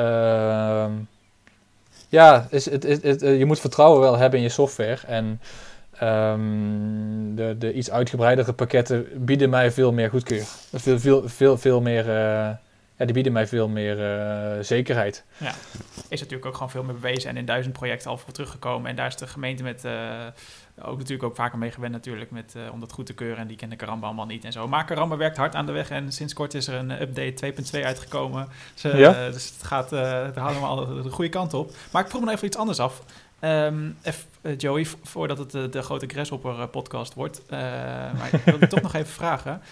Uh, 0.00 0.86
ja, 2.08 2.46
is, 2.50 2.70
het, 2.70 2.82
het, 2.82 3.02
het, 3.02 3.20
je 3.20 3.44
moet 3.44 3.60
vertrouwen 3.60 4.00
wel 4.00 4.16
hebben 4.16 4.38
in 4.38 4.44
je 4.44 4.50
software. 4.50 4.98
En 5.06 5.40
um, 6.02 7.34
de, 7.34 7.54
de 7.58 7.72
iets 7.72 7.90
uitgebreidere 7.90 8.52
pakketten 8.52 9.06
bieden 9.14 9.50
mij 9.50 9.70
veel 9.70 9.92
meer 9.92 10.10
goedkeur. 10.10 10.44
Veel, 10.74 10.98
veel, 10.98 11.28
veel, 11.28 11.58
veel 11.58 11.80
meer. 11.80 12.06
Uh, 12.08 12.50
ja, 12.98 13.04
die 13.04 13.14
bieden 13.14 13.32
mij 13.32 13.46
veel 13.46 13.68
meer 13.68 13.98
uh, 13.98 14.62
zekerheid. 14.62 15.24
Ja, 15.36 15.54
is 16.08 16.20
natuurlijk 16.20 16.46
ook 16.46 16.52
gewoon 16.52 16.70
veel 16.70 16.82
meer 16.82 16.94
bewezen 16.94 17.30
en 17.30 17.36
in 17.36 17.44
duizend 17.44 17.74
projecten 17.74 18.10
al 18.10 18.18
voor 18.18 18.32
teruggekomen. 18.32 18.90
En 18.90 18.96
daar 18.96 19.06
is 19.06 19.16
de 19.16 19.26
gemeente 19.26 19.62
met 19.62 19.84
uh, 19.84 19.92
ook 20.82 20.96
natuurlijk 20.96 21.22
ook 21.22 21.36
vaker 21.36 21.58
mee 21.58 21.70
gewend 21.70 21.92
natuurlijk 21.92 22.30
met, 22.30 22.54
uh, 22.56 22.62
om 22.72 22.80
dat 22.80 22.92
goed 22.92 23.06
te 23.06 23.14
keuren. 23.14 23.38
En 23.38 23.46
die 23.46 23.56
kennen 23.56 23.78
Karamba 23.78 24.06
allemaal 24.06 24.26
niet 24.26 24.44
en 24.44 24.52
zo. 24.52 24.68
Maar 24.68 24.84
Karamba 24.84 25.16
werkt 25.16 25.36
hard 25.36 25.54
aan 25.54 25.66
de 25.66 25.72
weg 25.72 25.90
en 25.90 26.12
sinds 26.12 26.32
kort 26.32 26.54
is 26.54 26.68
er 26.68 26.74
een 26.74 27.02
update 27.02 27.52
2.2 27.78 27.82
uitgekomen. 27.84 28.48
Dus, 28.74 28.92
ja? 28.92 29.30
dus 29.30 29.52
het 29.56 29.62
gaat 29.62 29.90
het 29.90 30.36
allemaal 30.36 31.02
de 31.02 31.10
goede 31.10 31.30
kant 31.30 31.54
op. 31.54 31.74
Maar 31.92 32.02
ik 32.02 32.08
vroeg 32.10 32.24
me 32.24 32.32
even 32.32 32.46
iets 32.46 32.56
anders 32.56 32.80
af. 32.80 33.02
Um, 33.40 33.96
uh, 34.06 34.12
Joey, 34.56 34.86
voordat 35.02 35.38
het 35.38 35.50
de, 35.50 35.68
de 35.68 35.82
grote 35.82 36.06
Grasshopper 36.06 36.58
uh, 36.58 36.64
podcast 36.70 37.14
wordt. 37.14 37.42
Uh, 37.44 37.58
maar 38.18 38.28
ik 38.32 38.40
wilde 38.44 38.66
toch 38.66 38.82
nog 38.82 38.94
even 38.94 39.12
vragen. 39.12 39.62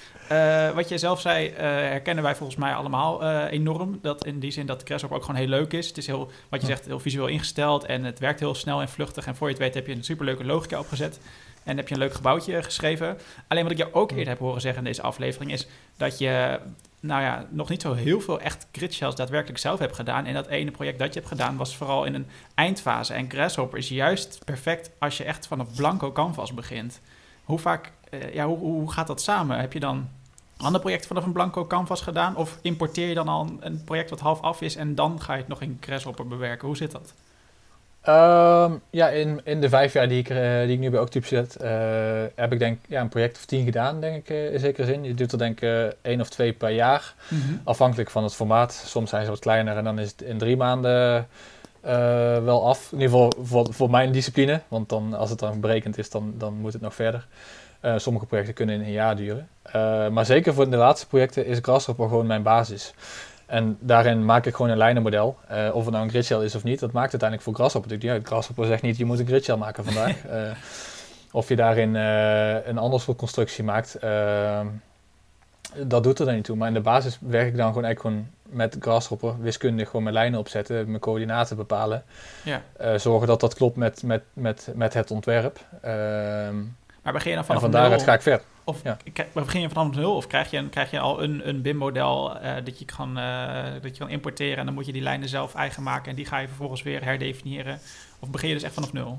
wat 0.75 0.89
jij 0.89 0.99
zelf 0.99 1.21
zei, 1.21 1.49
herkennen 1.57 2.25
wij 2.25 2.35
volgens 2.35 2.59
mij 2.59 2.75
allemaal 2.75 3.47
enorm. 3.49 3.99
Dat 4.03 4.27
in 4.27 4.39
die 4.39 4.51
zin 4.51 4.67
dat 4.67 4.83
Grasshopper 4.85 5.19
ook 5.19 5.25
gewoon 5.25 5.41
heel 5.41 5.49
leuk 5.49 5.73
is. 5.73 5.87
Het 5.87 5.99
is 5.99 6.07
heel, 6.07 6.31
wat 6.49 6.61
je 6.61 6.67
zegt, 6.67 6.87
heel 6.87 7.01
visueel 7.01 7.27
ingesteld. 7.27 7.85
En 7.85 8.05
het 8.05 8.19
werkt 8.19 8.41
heel 8.41 8.55
snel 8.55 8.81
en 8.81 8.89
vluchtig. 8.89 9.27
En 9.27 9.37
voor 9.37 9.47
je 9.47 9.55
het 9.55 9.63
weet 9.63 9.75
heb 9.75 9.87
je 9.87 9.93
een 9.93 10.05
superleuke 10.05 10.45
logica 10.45 10.79
opgezet. 10.79 11.21
En 11.65 11.77
heb 11.77 11.89
je 11.89 11.95
een 11.95 12.01
leuk 12.01 12.15
gebouwtje 12.15 12.63
geschreven. 12.63 13.19
Alleen 13.49 13.63
wat 13.63 13.73
ik 13.73 13.79
je 13.79 13.95
ook 13.95 14.11
eerder 14.11 14.29
heb 14.29 14.39
horen 14.39 14.61
zeggen 14.61 14.79
in 14.81 14.89
deze 14.89 15.03
aflevering 15.03 15.53
is 15.53 15.67
dat 15.97 16.19
je 16.19 16.61
nou 17.05 17.23
ja, 17.23 17.47
nog 17.51 17.69
niet 17.69 17.83
zo 17.83 17.93
heel 17.93 18.21
veel 18.21 18.41
echt 18.41 18.67
grid 18.73 18.95
shells 18.95 19.15
daadwerkelijk 19.15 19.59
zelf 19.59 19.79
heb 19.79 19.93
gedaan. 19.93 20.25
En 20.25 20.35
dat 20.35 20.47
ene 20.47 20.71
project 20.71 20.99
dat 20.99 21.15
je 21.15 21.21
hebt 21.21 21.33
gedaan 21.33 21.57
was 21.57 21.77
vooral 21.77 22.05
in 22.05 22.15
een 22.15 22.27
eindfase. 22.55 23.15
En 23.15 23.31
Grasshopper 23.31 23.79
is 23.79 23.89
juist 23.89 24.45
perfect 24.45 24.91
als 24.99 25.17
je 25.17 25.25
echt 25.25 25.47
van 25.47 25.61
een 25.61 25.69
blanco 25.77 26.13
canvas 26.13 26.55
begint. 26.55 27.01
Hoe 27.45 27.59
vaak, 27.59 27.93
uh, 28.11 28.35
ja, 28.35 28.47
hoe, 28.47 28.59
hoe 28.59 28.93
gaat 28.93 29.07
dat 29.07 29.23
samen? 29.23 29.59
Heb 29.59 29.73
je 29.73 29.81
dan 29.81 30.09
ander 30.57 30.81
project 30.81 31.07
vanaf 31.07 31.25
een 31.25 31.33
blanco 31.33 31.67
canvas 31.67 32.01
gedaan? 32.01 32.37
Of 32.37 32.59
importeer 32.63 33.09
je 33.09 33.15
dan 33.15 33.29
al 33.29 33.57
een 33.61 33.85
project 33.85 34.11
wat 34.11 34.21
half 34.21 34.41
af 34.41 34.61
is 34.61 34.77
en 34.77 34.95
dan 34.95 35.21
ga 35.21 35.33
je 35.33 35.39
het 35.39 35.49
nog 35.49 35.61
in 35.61 35.77
Grasshopper 35.81 36.27
bewerken? 36.27 36.67
Hoe 36.67 36.77
zit 36.77 36.91
dat? 36.91 37.15
Um, 38.09 38.83
ja, 38.91 39.09
in, 39.09 39.41
in 39.45 39.61
de 39.61 39.69
vijf 39.69 39.93
jaar 39.93 40.09
die 40.09 40.19
ik, 40.19 40.31
uh, 40.31 40.61
die 40.61 40.73
ik 40.73 40.79
nu 40.79 40.91
bij 40.91 41.01
Octube 41.01 41.27
zit, 41.27 41.57
uh, 41.63 41.69
heb 42.35 42.53
ik 42.53 42.59
denk 42.59 42.79
ja, 42.87 43.01
een 43.01 43.09
project 43.09 43.37
of 43.37 43.45
tien 43.45 43.65
gedaan, 43.65 44.01
denk 44.01 44.17
ik, 44.17 44.31
uh, 44.31 44.53
in 44.53 44.59
zekere 44.59 44.87
zin. 44.87 45.05
Je 45.05 45.15
doet 45.15 45.33
er 45.33 45.39
denk 45.39 45.61
ik 45.61 45.97
één 46.03 46.21
of 46.21 46.29
twee 46.29 46.53
per 46.53 46.71
jaar, 46.71 47.15
mm 47.29 47.41
-hmm. 47.41 47.61
afhankelijk 47.65 48.11
van 48.11 48.23
het 48.23 48.35
formaat. 48.35 48.73
Soms 48.87 49.11
zijn 49.11 49.25
ze 49.25 49.31
wat 49.31 49.39
kleiner 49.39 49.77
en 49.77 49.85
dan 49.85 49.99
is 49.99 50.11
het 50.11 50.23
in 50.23 50.39
drie 50.39 50.57
maanden 50.57 51.27
wel 52.45 52.69
af. 52.69 52.93
In 52.93 53.01
ieder 53.01 53.11
geval 53.11 53.33
voor, 53.43 53.75
voor 53.75 53.91
mijn 53.91 54.13
discipline, 54.13 54.61
want 54.69 54.89
dan, 54.89 55.15
als 55.15 55.31
het 55.31 55.39
dan 55.39 55.61
berekend 55.61 55.99
is, 55.99 56.11
dan, 56.11 56.35
dan 56.39 56.55
moet 56.55 56.73
het 56.73 56.83
nog 56.83 56.95
verder. 56.95 57.27
sommige 57.97 58.27
projecten 58.27 58.55
kunnen 58.55 58.75
in 58.75 58.81
een 58.81 58.93
jaar 58.93 59.17
duren. 59.17 59.49
maar 60.13 60.27
zeker 60.27 60.55
voor 60.55 60.71
de 60.71 60.77
laatste 60.77 61.07
projecten 61.07 61.47
is 61.47 61.59
Grasshopper 61.63 62.09
gewoon 62.09 62.27
mijn 62.27 62.43
basis. 62.43 62.95
En 63.47 63.77
daarin 63.81 64.25
maak 64.25 64.47
ik 64.47 64.55
gewoon 64.55 64.71
een 64.71 64.77
lijnenmodel. 64.77 65.37
Uh, 65.53 65.75
of 65.75 65.85
het 65.85 65.93
nou 65.93 66.05
een 66.05 66.11
gridshell 66.11 66.45
is 66.45 66.55
of 66.55 66.65
niet, 66.65 66.81
dat 66.81 66.93
maakt 66.93 67.11
uiteindelijk 67.11 67.43
voor 67.43 67.55
Grasshopper 67.55 67.91
natuurlijk 67.91 68.13
niet 68.13 68.23
uit. 68.23 68.33
Grasshopper 68.33 68.67
zegt 68.67 68.83
niet, 68.83 68.97
je 68.97 69.05
moet 69.05 69.19
een 69.19 69.27
gridshell 69.27 69.57
maken 69.57 69.85
vandaag. 69.85 70.27
uh, 70.27 70.51
of 71.41 71.49
je 71.49 71.57
daarin 71.57 71.95
uh, 71.95 72.67
een 72.67 72.79
ander 72.79 73.01
soort 73.01 73.17
constructie 73.17 73.65
maakt, 73.65 73.97
dat 75.87 76.03
doet 76.03 76.19
er 76.19 76.27
dan 76.27 76.35
niet 76.35 76.45
toe. 76.45 76.57
Maar 76.57 76.69
in 76.69 76.75
de 76.75 76.81
basis 76.81 77.19
werk 77.21 77.47
ik 77.47 77.57
dan 77.57 77.69
gewoon 77.69 77.85
eigenlijk 77.85 78.17
gewoon 78.17 78.57
met 78.59 78.77
Grasshopper, 78.81 79.35
wiskundig 79.41 79.87
gewoon 79.87 80.03
mijn 80.03 80.15
lijnen 80.15 80.39
opzetten, 80.39 80.87
mijn 80.87 81.01
coördinaten 81.01 81.57
bepalen. 81.57 82.05
Ja. 82.45 82.99
zorgen 82.99 83.27
dat 83.27 83.41
dat 83.41 83.55
klopt 83.55 83.77
met, 83.77 84.03
met, 84.03 84.23
met, 84.33 84.69
met 84.75 84.95
het 84.95 85.11
ontwerp. 85.11 85.61
Ehm, 85.83 86.57
maar 87.03 87.13
begin 87.13 87.31
je 87.31 87.37
dan 87.37 87.45
vanaf 87.45 87.63
en 87.63 87.71
van 87.71 87.81
daaruit 87.81 88.03
ga 88.03 88.15
ik 88.15 88.23
verder. 88.23 88.47
Of 88.65 88.83
ja. 88.83 88.97
begin 89.33 89.61
je 89.61 89.69
vanaf 89.69 89.95
nul 89.95 90.17
of 90.17 90.27
krijg 90.27 90.51
je, 90.51 90.69
krijg 90.69 90.91
je 90.91 91.01
al 91.01 91.23
een, 91.23 91.49
een 91.49 91.63
BIM-model 91.63 92.37
uh, 92.37 92.55
dat, 92.65 92.79
je 92.79 92.85
kan, 92.85 93.19
uh, 93.19 93.65
dat 93.83 93.97
je 93.97 93.99
kan 93.99 94.09
importeren 94.09 94.57
en 94.57 94.65
dan 94.65 94.75
moet 94.75 94.87
je 94.87 94.93
die 94.93 95.03
lijnen 95.03 95.29
zelf 95.29 95.55
eigen 95.55 95.83
maken 95.83 96.11
en 96.11 96.17
die 96.17 96.25
ga 96.25 96.39
je 96.39 96.47
vervolgens 96.47 96.83
weer 96.83 97.05
herdefiniëren? 97.05 97.79
Of 98.19 98.31
begin 98.31 98.49
je 98.49 98.55
dus 98.55 98.63
echt 98.63 98.75
vanaf 98.75 98.93
nul? 98.93 99.19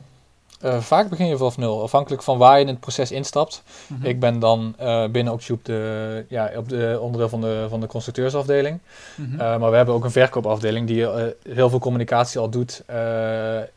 Uh, 0.66 0.80
vaak 0.80 1.10
begin 1.10 1.28
je 1.28 1.38
vanaf 1.38 1.58
nul, 1.58 1.82
afhankelijk 1.82 2.24
van 2.24 2.38
waar 2.38 2.56
je 2.56 2.62
in 2.62 2.68
het 2.68 2.80
proces 2.80 3.12
instapt. 3.12 3.64
Mm 3.88 3.98
-hmm. 3.98 4.06
Ik 4.06 4.20
ben 4.20 4.40
dan 4.40 4.76
binnen 5.12 5.34
Octube 5.34 5.60
de, 5.64 6.26
ja, 6.30 6.52
op 6.56 6.70
de 6.70 6.98
onderdeel 7.02 7.30
van 7.30 7.42
de, 7.42 7.66
van 7.70 7.80
de 7.80 7.88
constructeursafdeling. 7.88 8.80
Mm 9.16 9.26
-hmm. 9.26 9.38
maar 9.38 9.70
we 9.70 9.76
hebben 9.76 9.96
ook 9.96 10.04
een 10.04 10.12
verkoopafdeling 10.12 10.88
die 10.88 11.08
heel 11.50 11.70
veel 11.70 11.80
communicatie 11.80 12.40
al 12.40 12.50
doet 12.50 12.84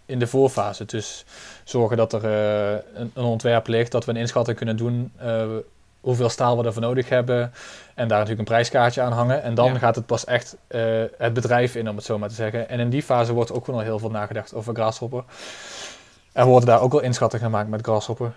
in 0.06 0.18
de 0.18 0.26
voorfase. 0.26 0.84
Dus 0.84 1.24
zorgen 1.68 1.96
dat 1.96 2.12
er 2.12 2.24
uh, 2.24 2.70
een, 2.94 3.10
een, 3.14 3.24
ontwerp 3.24 3.66
ligt, 3.66 3.92
dat 3.92 4.04
we 4.04 4.10
een 4.10 4.16
inschatting 4.16 4.56
kunnen 4.56 4.76
doen 4.76 5.12
uh, 5.22 5.44
hoeveel 6.00 6.28
staal 6.28 6.58
we 6.58 6.64
ervoor 6.64 6.82
nodig 6.82 7.08
hebben. 7.08 7.52
En 7.94 8.08
daar 8.08 8.18
natuurlijk 8.18 8.38
een 8.38 8.54
prijskaartje 8.54 9.00
aan 9.00 9.12
hangen. 9.12 9.42
En 9.42 9.54
dan 9.54 9.72
ja. 9.72 9.78
gaat 9.78 9.94
het 9.94 10.06
pas 10.06 10.24
echt 10.24 10.56
uh, 10.68 11.02
het 11.18 11.32
bedrijf 11.32 11.74
in, 11.74 11.88
om 11.88 11.96
het 11.96 12.04
zo 12.04 12.18
maar 12.18 12.28
te 12.28 12.34
zeggen. 12.34 12.68
En 12.68 12.80
in 12.80 12.90
die 12.90 13.02
fase 13.02 13.32
wordt 13.32 13.52
ook 13.52 13.66
wel 13.66 13.80
heel 13.80 13.98
veel 13.98 14.10
nagedacht 14.10 14.54
over 14.54 14.74
Grasshopper. 14.74 15.24
Er 16.38 16.46
worden 16.46 16.68
daar 16.68 16.80
ook 16.80 16.92
wel 16.92 17.00
inschattingen 17.00 17.44
gemaakt 17.44 17.68
met 17.68 17.82
Grasshopper. 17.82 18.34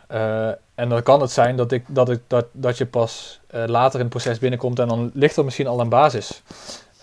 en 0.76 0.90
dan 0.90 1.04
kan 1.04 1.22
het 1.22 1.32
zijn 1.32 1.56
dat, 1.56 1.72
ik, 1.72 1.84
dat, 1.88 2.10
ik, 2.10 2.20
dat, 2.28 2.46
dat 2.52 2.78
je 2.78 2.86
pas 2.86 3.40
later 3.48 4.00
in 4.00 4.06
het 4.06 4.10
proces 4.10 4.40
binnenkomt 4.40 4.80
en 4.80 4.88
dan 4.88 5.12
ligt 5.14 5.38
er 5.38 5.44
misschien 5.44 5.68
al 5.68 5.80
een 5.80 5.90
basis. 5.90 6.42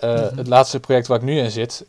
Mm 0.01 0.09
-hmm. 0.09 0.36
Het 0.38 0.46
laatste 0.46 0.80
project 0.80 1.07
waar 1.07 1.18
ik 1.18 1.24
nu 1.24 1.38
in 1.38 1.51
zit, 1.51 1.86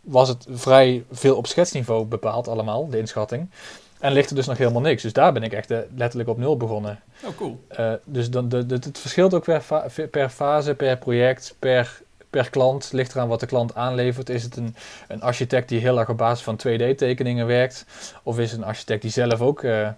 was 0.00 0.28
het 0.28 0.46
vrij 0.50 1.04
veel 1.10 1.36
op 1.36 1.46
schetsniveau 1.46 2.04
bepaald 2.04 2.48
allemaal, 2.48 2.88
de 2.88 2.98
inschatting. 2.98 3.50
En 3.98 4.12
ligt 4.12 4.30
er 4.30 4.36
dus 4.36 4.46
nog 4.46 4.58
helemaal 4.58 4.80
niks. 4.80 5.02
Dus 5.02 5.12
daar 5.12 5.32
ben 5.32 5.42
ik 5.42 5.52
echt 5.52 5.74
letterlijk 5.96 6.28
op 6.28 6.38
nul 6.38 6.56
begonnen. 6.56 7.00
Oh, 7.24 7.36
cool. 7.36 7.60
Dus 8.04 8.30
dan, 8.30 8.48
de, 8.48 8.66
de, 8.66 8.74
het 8.74 8.98
verschilt 8.98 9.34
ook 9.34 9.44
per, 9.44 9.60
fa 9.60 9.86
per 10.10 10.28
fase, 10.28 10.74
per 10.74 10.96
project, 10.96 11.54
per, 11.58 12.01
per 12.32 12.50
klant. 12.50 12.92
Ligt 12.92 13.14
eraan 13.14 13.28
wat 13.28 13.40
de 13.40 13.46
klant 13.46 13.74
aanlevert. 13.74 14.28
Is 14.28 14.42
het 14.42 14.56
een, 14.56 14.76
een 15.08 15.22
architect 15.22 15.68
die 15.68 15.80
heel 15.80 15.98
erg 15.98 16.08
op 16.08 16.16
basis 16.16 16.44
van 16.44 16.60
2D-tekeningen 16.66 17.46
werkt? 17.46 17.86
Of 18.22 18.38
is 18.38 18.50
het 18.50 18.60
een 18.60 18.66
architect 18.66 19.02
die 19.02 19.10
zelf 19.10 19.40
ook 19.40 19.62
uh, 19.62 19.88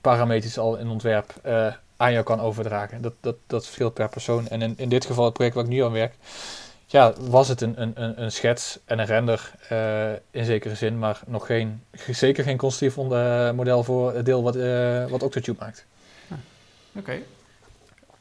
parametrisch 0.00 0.58
al 0.58 0.76
in 0.76 0.88
ontwerp 0.88 1.34
aan 1.96 2.12
jou 2.12 2.24
kan 2.24 2.40
overdragen? 2.40 3.02
Dat, 3.02 3.12
dat, 3.20 3.36
dat 3.46 3.64
verschilt 3.64 3.94
per 3.94 4.08
persoon. 4.08 4.48
En 4.48 4.62
in, 4.62 4.74
in 4.76 4.88
dit 4.88 5.04
geval, 5.04 5.24
het 5.24 5.32
project 5.32 5.54
waar 5.54 5.64
ik 5.64 5.70
nu 5.70 5.84
aan 5.84 5.92
werk, 5.92 6.14
ja, 6.90 7.12
was 7.20 7.48
het 7.48 7.60
een, 7.60 7.80
een, 7.80 8.22
een 8.22 8.32
schets 8.32 8.78
en 8.84 8.98
een 8.98 9.06
render 9.06 9.52
uh, 9.72 10.12
in 10.30 10.44
zekere 10.44 10.74
zin, 10.74 10.98
maar 10.98 11.20
nog 11.26 11.46
geen, 11.46 11.82
zeker 12.10 12.44
geen 12.44 12.56
constructief 12.56 13.04
model 13.54 13.84
voor 13.84 14.14
het 14.14 14.24
deel 14.24 14.42
wat, 14.42 14.56
uh, 14.56 15.06
wat 15.06 15.22
Octotube 15.22 15.58
maakt. 15.60 15.86
Ah, 16.28 16.38
Oké. 16.92 17.22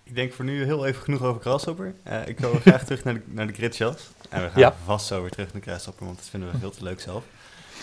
Ik 0.10 0.16
denk 0.16 0.34
voor 0.34 0.46
nu 0.46 0.64
heel 0.64 0.86
even 0.86 1.02
genoeg 1.02 1.22
over 1.22 1.42
Grasshopper. 1.42 1.94
Uh, 2.08 2.28
ik 2.28 2.40
wil 2.40 2.54
graag 2.66 2.84
terug 2.84 3.04
naar 3.04 3.14
de, 3.14 3.22
naar 3.26 3.48
de 3.48 3.54
grid 3.54 3.76
shells. 3.76 4.10
En 4.30 4.42
we 4.44 4.50
gaan 4.50 4.60
ja. 4.60 4.76
vast 4.86 5.06
zo 5.06 5.22
weer 5.22 5.32
terug 5.32 5.54
naar 5.54 5.62
Grasshopper, 5.62 6.06
want 6.06 6.18
dat 6.18 6.28
vinden 6.30 6.52
we 6.52 6.58
veel 6.58 6.70
te 6.70 6.84
leuk 6.84 7.00
zelf. 7.00 7.24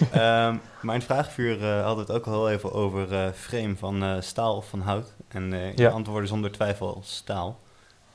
um, 0.00 0.60
mijn 0.90 1.02
vraagvuur 1.02 1.60
uh, 1.60 1.84
had 1.84 1.96
het 1.96 2.10
ook 2.10 2.26
al 2.26 2.32
heel 2.32 2.50
even 2.50 2.72
over 2.72 3.12
uh, 3.12 3.28
frame 3.34 3.76
van 3.76 4.22
staal 4.22 4.56
of 4.56 4.68
van 4.68 4.80
hout. 4.80 5.12
En 5.28 5.50
je 5.50 5.72
ja. 5.76 5.90
antwoorden 5.90 6.28
zonder 6.28 6.52
twijfel 6.52 7.00
staal. 7.04 7.60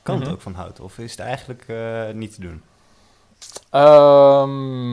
Kan 0.02 0.14
mm 0.14 0.20
-hmm. 0.20 0.30
het 0.30 0.38
ook 0.38 0.42
van 0.42 0.54
hout? 0.54 0.80
Of 0.80 0.98
is 0.98 1.10
het 1.10 1.20
eigenlijk 1.20 1.66
niet 2.14 2.34
te 2.34 2.40
doen? 2.40 2.62
Um, 4.40 4.90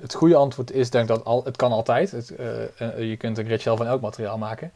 het 0.00 0.14
goede 0.14 0.36
antwoord 0.36 0.70
is 0.70 0.90
denk 0.90 1.08
ik 1.08 1.16
dat 1.16 1.24
al, 1.24 1.44
het 1.44 1.56
kan 1.56 1.72
altijd. 1.72 2.10
Het, 2.10 2.32
je 2.98 3.16
kunt 3.18 3.38
een 3.38 3.44
grid 3.44 3.60
shell 3.60 3.76
van 3.76 3.86
elk 3.86 4.00
materiaal 4.00 4.38
maken. 4.38 4.72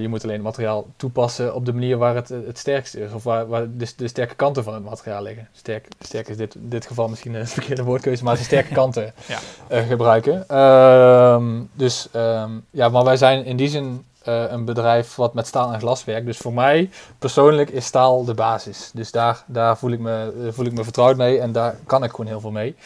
Je 0.00 0.06
moet 0.08 0.22
alleen 0.22 0.34
het 0.34 0.44
materiaal 0.44 0.86
toepassen 0.96 1.54
op 1.54 1.66
de 1.66 1.72
manier 1.72 1.96
waar 1.96 2.14
het 2.14 2.28
het 2.28 2.58
sterkste 2.58 3.00
is. 3.00 3.12
Of 3.12 3.24
waar, 3.24 3.46
waar 3.46 3.66
de, 3.76 3.92
de 3.96 4.08
sterke 4.08 4.34
kanten 4.34 4.64
van 4.64 4.74
het 4.74 4.84
materiaal 4.84 5.22
liggen. 5.22 5.48
Sterk, 5.52 5.88
sterk 6.00 6.28
is 6.28 6.36
dit, 6.36 6.54
in 6.54 6.68
dit 6.68 6.86
geval 6.86 7.08
misschien 7.08 7.34
een 7.34 7.46
verkeerde 7.58 7.82
woordkeuze, 7.82 8.24
maar 8.24 8.36
de 8.36 8.42
sterke 8.42 8.74
kanten 8.82 9.14
ja. 9.26 9.38
gebruiken. 9.82 10.48
Ehm, 10.48 11.62
dus 11.72 12.08
ehm, 12.12 12.50
ja, 12.70 12.88
maar 12.88 13.04
wij 13.04 13.16
zijn 13.16 13.44
in 13.44 13.56
die 13.56 13.68
zin 13.68 14.04
een 14.22 14.64
bedrijf 14.64 15.14
wat 15.14 15.34
met 15.34 15.46
staal 15.46 15.72
en 15.72 15.80
glas 15.80 16.04
werkt. 16.04 16.26
Dus 16.26 16.36
voor 16.38 16.52
mij 16.52 16.90
persoonlijk 17.18 17.70
is 17.70 17.84
staal 17.84 18.24
de 18.24 18.34
basis. 18.34 18.90
Dus 18.94 19.10
daar, 19.10 19.44
daar 19.46 19.78
voel, 19.78 19.90
ik 19.90 19.98
me, 19.98 20.48
voel 20.52 20.66
ik 20.66 20.72
me 20.72 20.84
vertrouwd 20.84 21.16
mee 21.16 21.40
en 21.40 21.52
daar 21.52 21.76
kan 21.86 22.04
ik 22.04 22.10
gewoon 22.10 22.26
heel 22.26 22.40
veel 22.40 22.50
mee. 22.50 22.76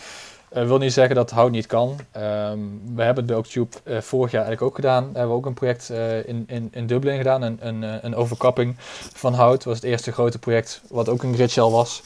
Dat 0.52 0.62
uh, 0.62 0.68
wil 0.68 0.78
niet 0.78 0.92
zeggen 0.92 1.14
dat 1.14 1.30
hout 1.30 1.50
niet 1.50 1.66
kan. 1.66 1.98
Um, 2.16 2.82
we 2.94 3.02
hebben 3.02 3.26
de 3.26 3.36
Oaktube 3.36 3.76
vorig 3.86 4.30
jaar 4.30 4.44
eigenlijk 4.44 4.62
ook 4.62 4.74
gedaan. 4.74 5.12
We 5.12 5.18
hebben 5.18 5.36
ook 5.36 5.46
een 5.46 5.54
project 5.54 5.90
in, 6.24 6.44
in, 6.46 6.68
in 6.72 6.86
Dublin 6.86 7.16
gedaan, 7.16 7.42
een, 7.42 7.58
een, 7.60 7.82
een 8.06 8.14
overkapping 8.14 8.74
van 9.12 9.34
hout. 9.34 9.54
Dat 9.54 9.64
was 9.64 9.74
het 9.74 9.84
eerste 9.84 10.12
grote 10.12 10.38
project 10.38 10.82
wat 10.88 11.08
ook 11.08 11.22
een 11.22 11.34
gridshell 11.34 11.70
was. 11.70 12.02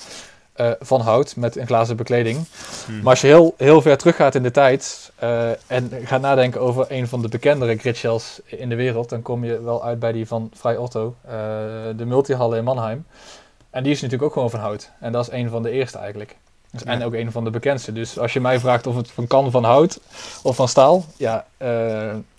Uh, 0.60 0.70
van 0.80 1.00
hout 1.00 1.36
met 1.36 1.56
een 1.56 1.66
glazen 1.66 1.96
bekleding. 1.96 2.44
Hmm. 2.86 2.96
Maar 2.96 3.10
als 3.10 3.20
je 3.20 3.26
heel, 3.26 3.54
heel 3.56 3.82
ver 3.82 3.96
teruggaat 3.96 4.34
in 4.34 4.42
de 4.42 4.50
tijd 4.50 5.12
uh, 5.22 5.48
en 5.66 5.90
gaat 6.04 6.20
nadenken 6.20 6.60
over 6.60 6.86
een 6.88 7.08
van 7.08 7.22
de 7.22 7.28
bekendere 7.28 7.76
gridshells 7.76 8.40
in 8.44 8.68
de 8.68 8.74
wereld, 8.74 9.08
dan 9.08 9.22
kom 9.22 9.44
je 9.44 9.62
wel 9.62 9.84
uit 9.84 9.98
bij 9.98 10.12
die 10.12 10.26
van 10.26 10.50
Vrij 10.54 10.76
Otto, 10.76 11.14
uh, 11.26 11.32
de 11.96 12.04
multihalle 12.04 12.56
in 12.56 12.64
Mannheim. 12.64 13.06
En 13.70 13.82
die 13.82 13.92
is 13.92 14.00
natuurlijk 14.00 14.28
ook 14.28 14.32
gewoon 14.32 14.50
van 14.50 14.60
hout. 14.60 14.90
En 15.00 15.12
dat 15.12 15.26
is 15.26 15.32
een 15.32 15.48
van 15.50 15.62
de 15.62 15.70
eerste 15.70 15.98
eigenlijk. 15.98 16.36
Ja. 16.84 16.90
En 16.90 17.04
ook 17.04 17.14
een 17.14 17.32
van 17.32 17.44
de 17.44 17.50
bekendste. 17.50 17.92
Dus 17.92 18.18
als 18.18 18.32
je 18.32 18.40
mij 18.40 18.60
vraagt 18.60 18.86
of 18.86 18.96
het 18.96 19.10
van 19.10 19.26
kan 19.26 19.50
van 19.50 19.64
hout 19.64 20.00
of 20.42 20.56
van 20.56 20.68
staal, 20.68 21.04
ja, 21.16 21.46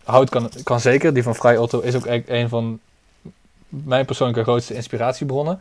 hout 0.04 0.30
kan, 0.30 0.50
kan 0.64 0.80
zeker. 0.80 1.14
Die 1.14 1.24
van 1.24 1.36
Vrij 1.36 1.58
Otto 1.58 1.80
is 1.80 1.96
ook 1.96 2.06
een 2.26 2.50
van 2.50 2.80
mijn 3.68 4.06
persoonlijke 4.06 4.44
grootste 4.44 4.74
inspiratiebronnen. 4.74 5.60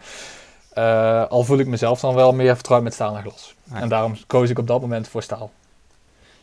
Uh, 0.78 1.26
al 1.26 1.44
voel 1.44 1.58
ik 1.58 1.66
mezelf 1.66 2.00
dan 2.00 2.14
wel 2.14 2.32
meer 2.32 2.54
vertrouwd 2.54 2.82
met 2.82 2.94
staal 2.94 3.16
en 3.16 3.22
glas. 3.22 3.54
En 3.72 3.88
daarom 3.88 4.16
koos 4.26 4.50
ik 4.50 4.58
op 4.58 4.66
dat 4.66 4.80
moment 4.80 5.08
voor 5.08 5.22
staal. 5.22 5.50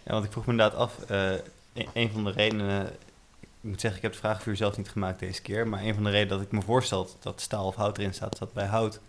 Ja, 0.03 0.11
want 0.11 0.25
ik 0.25 0.31
vroeg 0.31 0.45
me 0.45 0.51
inderdaad 0.51 0.79
af, 0.79 0.95
uh, 1.11 1.31
een, 1.93 2.09
van 2.13 2.23
de 2.23 2.31
redenen, 2.31 2.85
ik 3.39 3.47
moet 3.61 3.81
zeggen, 3.81 3.97
ik 3.97 4.05
heb 4.05 4.13
de 4.13 4.19
vraag 4.19 4.41
voor 4.43 4.51
jezelf 4.51 4.77
niet 4.77 4.89
gemaakt 4.89 5.19
deze 5.19 5.41
keer, 5.41 5.67
maar 5.67 5.83
een 5.83 5.93
van 5.93 6.03
de 6.03 6.09
redenen 6.09 6.37
dat 6.37 6.45
ik 6.45 6.51
me 6.51 6.61
voorstel 6.61 7.09
dat 7.19 7.41
staal 7.41 7.65
of 7.65 7.75
hout 7.75 7.97
erin 7.97 8.13
staat, 8.13 8.39
dat 8.39 8.53
bij 8.53 8.65
hout 8.65 8.99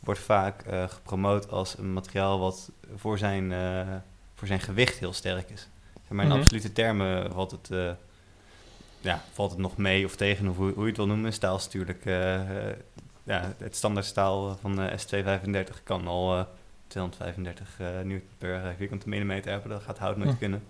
wordt 0.00 0.20
vaak 0.20 0.66
uh, 0.66 0.88
gepromoot 0.88 1.50
als 1.50 1.78
een 1.78 1.92
materiaal 1.92 2.38
wat 2.38 2.72
voor 2.96 3.18
zijn, 3.18 3.52
voor 4.34 4.46
zijn 4.46 4.60
gewicht 4.60 4.98
heel 4.98 5.12
sterk 5.12 5.50
is. 5.50 5.68
Maar 6.08 6.24
in 6.24 6.30
mm 6.30 6.38
absolute 6.38 6.72
termen 6.72 7.32
valt 7.32 7.50
het, 7.50 7.96
ja, 9.00 9.22
valt 9.32 9.50
het 9.50 9.60
nog 9.60 9.76
mee 9.76 10.04
of 10.04 10.16
tegen, 10.16 10.48
of 10.48 10.56
hoe, 10.56 10.72
hoe 10.72 10.82
je 10.82 10.88
het 10.88 10.96
wil 10.96 11.06
noemen. 11.06 11.32
Staal 11.32 11.56
is 11.56 11.64
natuurlijk 11.64 12.04
ja, 13.24 13.54
het 13.58 13.76
standaard 13.76 14.06
staal 14.06 14.58
van 14.60 14.76
de 14.76 14.98
S235 14.98 15.82
kan 15.82 16.06
al 16.06 16.46
235 16.90 17.78
uh, 17.80 17.86
newton 18.04 18.28
per 18.38 18.74
vierkante 18.76 19.08
millimeter 19.08 19.50
hebben. 19.50 19.70
Dat 19.70 19.82
gaat 19.82 19.98
hout 19.98 20.16
nooit 20.16 20.38
kunnen. 20.38 20.62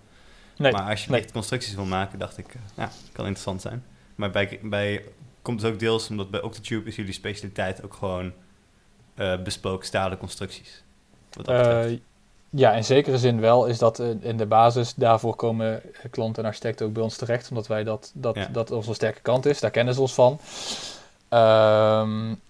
Nee, 0.57 0.71
maar 0.71 0.89
als 0.89 1.03
je 1.03 1.11
nee. 1.11 1.21
echt 1.21 1.31
constructies 1.31 1.75
wil 1.75 1.85
maken, 1.85 2.19
dacht 2.19 2.37
ik, 2.37 2.55
ja, 2.75 2.91
kan 3.11 3.25
interessant 3.25 3.61
zijn. 3.61 3.83
Maar 4.15 4.31
bij, 4.31 4.59
bij 4.63 5.03
komt 5.41 5.61
het 5.61 5.73
ook 5.73 5.79
deels 5.79 6.09
omdat 6.09 6.31
bij 6.31 6.41
Octotube 6.41 6.87
is 6.87 6.95
jullie 6.95 7.13
specialiteit 7.13 7.83
ook 7.83 7.93
gewoon 7.93 8.33
uh, 9.21 9.43
bespoken 9.43 9.85
stalen 9.85 10.17
constructies. 10.17 10.83
ja, 12.49 12.71
in 12.71 12.83
zekere 12.83 13.17
zin 13.17 13.39
wel 13.39 13.65
is 13.65 13.77
dat 13.77 13.99
in 13.99 14.37
de 14.37 14.45
basis. 14.45 14.93
Daarvoor 14.93 15.35
komen 15.35 15.81
klanten 16.09 16.43
en 16.43 16.49
architecten 16.49 16.85
ook 16.85 16.93
bij 16.93 17.03
ons 17.03 17.15
terecht, 17.15 17.49
omdat 17.49 17.67
wij 17.67 17.83
dat, 17.83 18.11
dat, 18.13 18.37
dat 18.51 18.71
onze 18.71 18.93
sterke 18.93 19.21
kant 19.21 19.45
is. 19.45 19.59
Daar 19.59 19.71
kennen 19.71 19.93
ze 19.93 20.01
ons 20.01 20.13
van. 20.13 20.39
Um, 21.39 22.41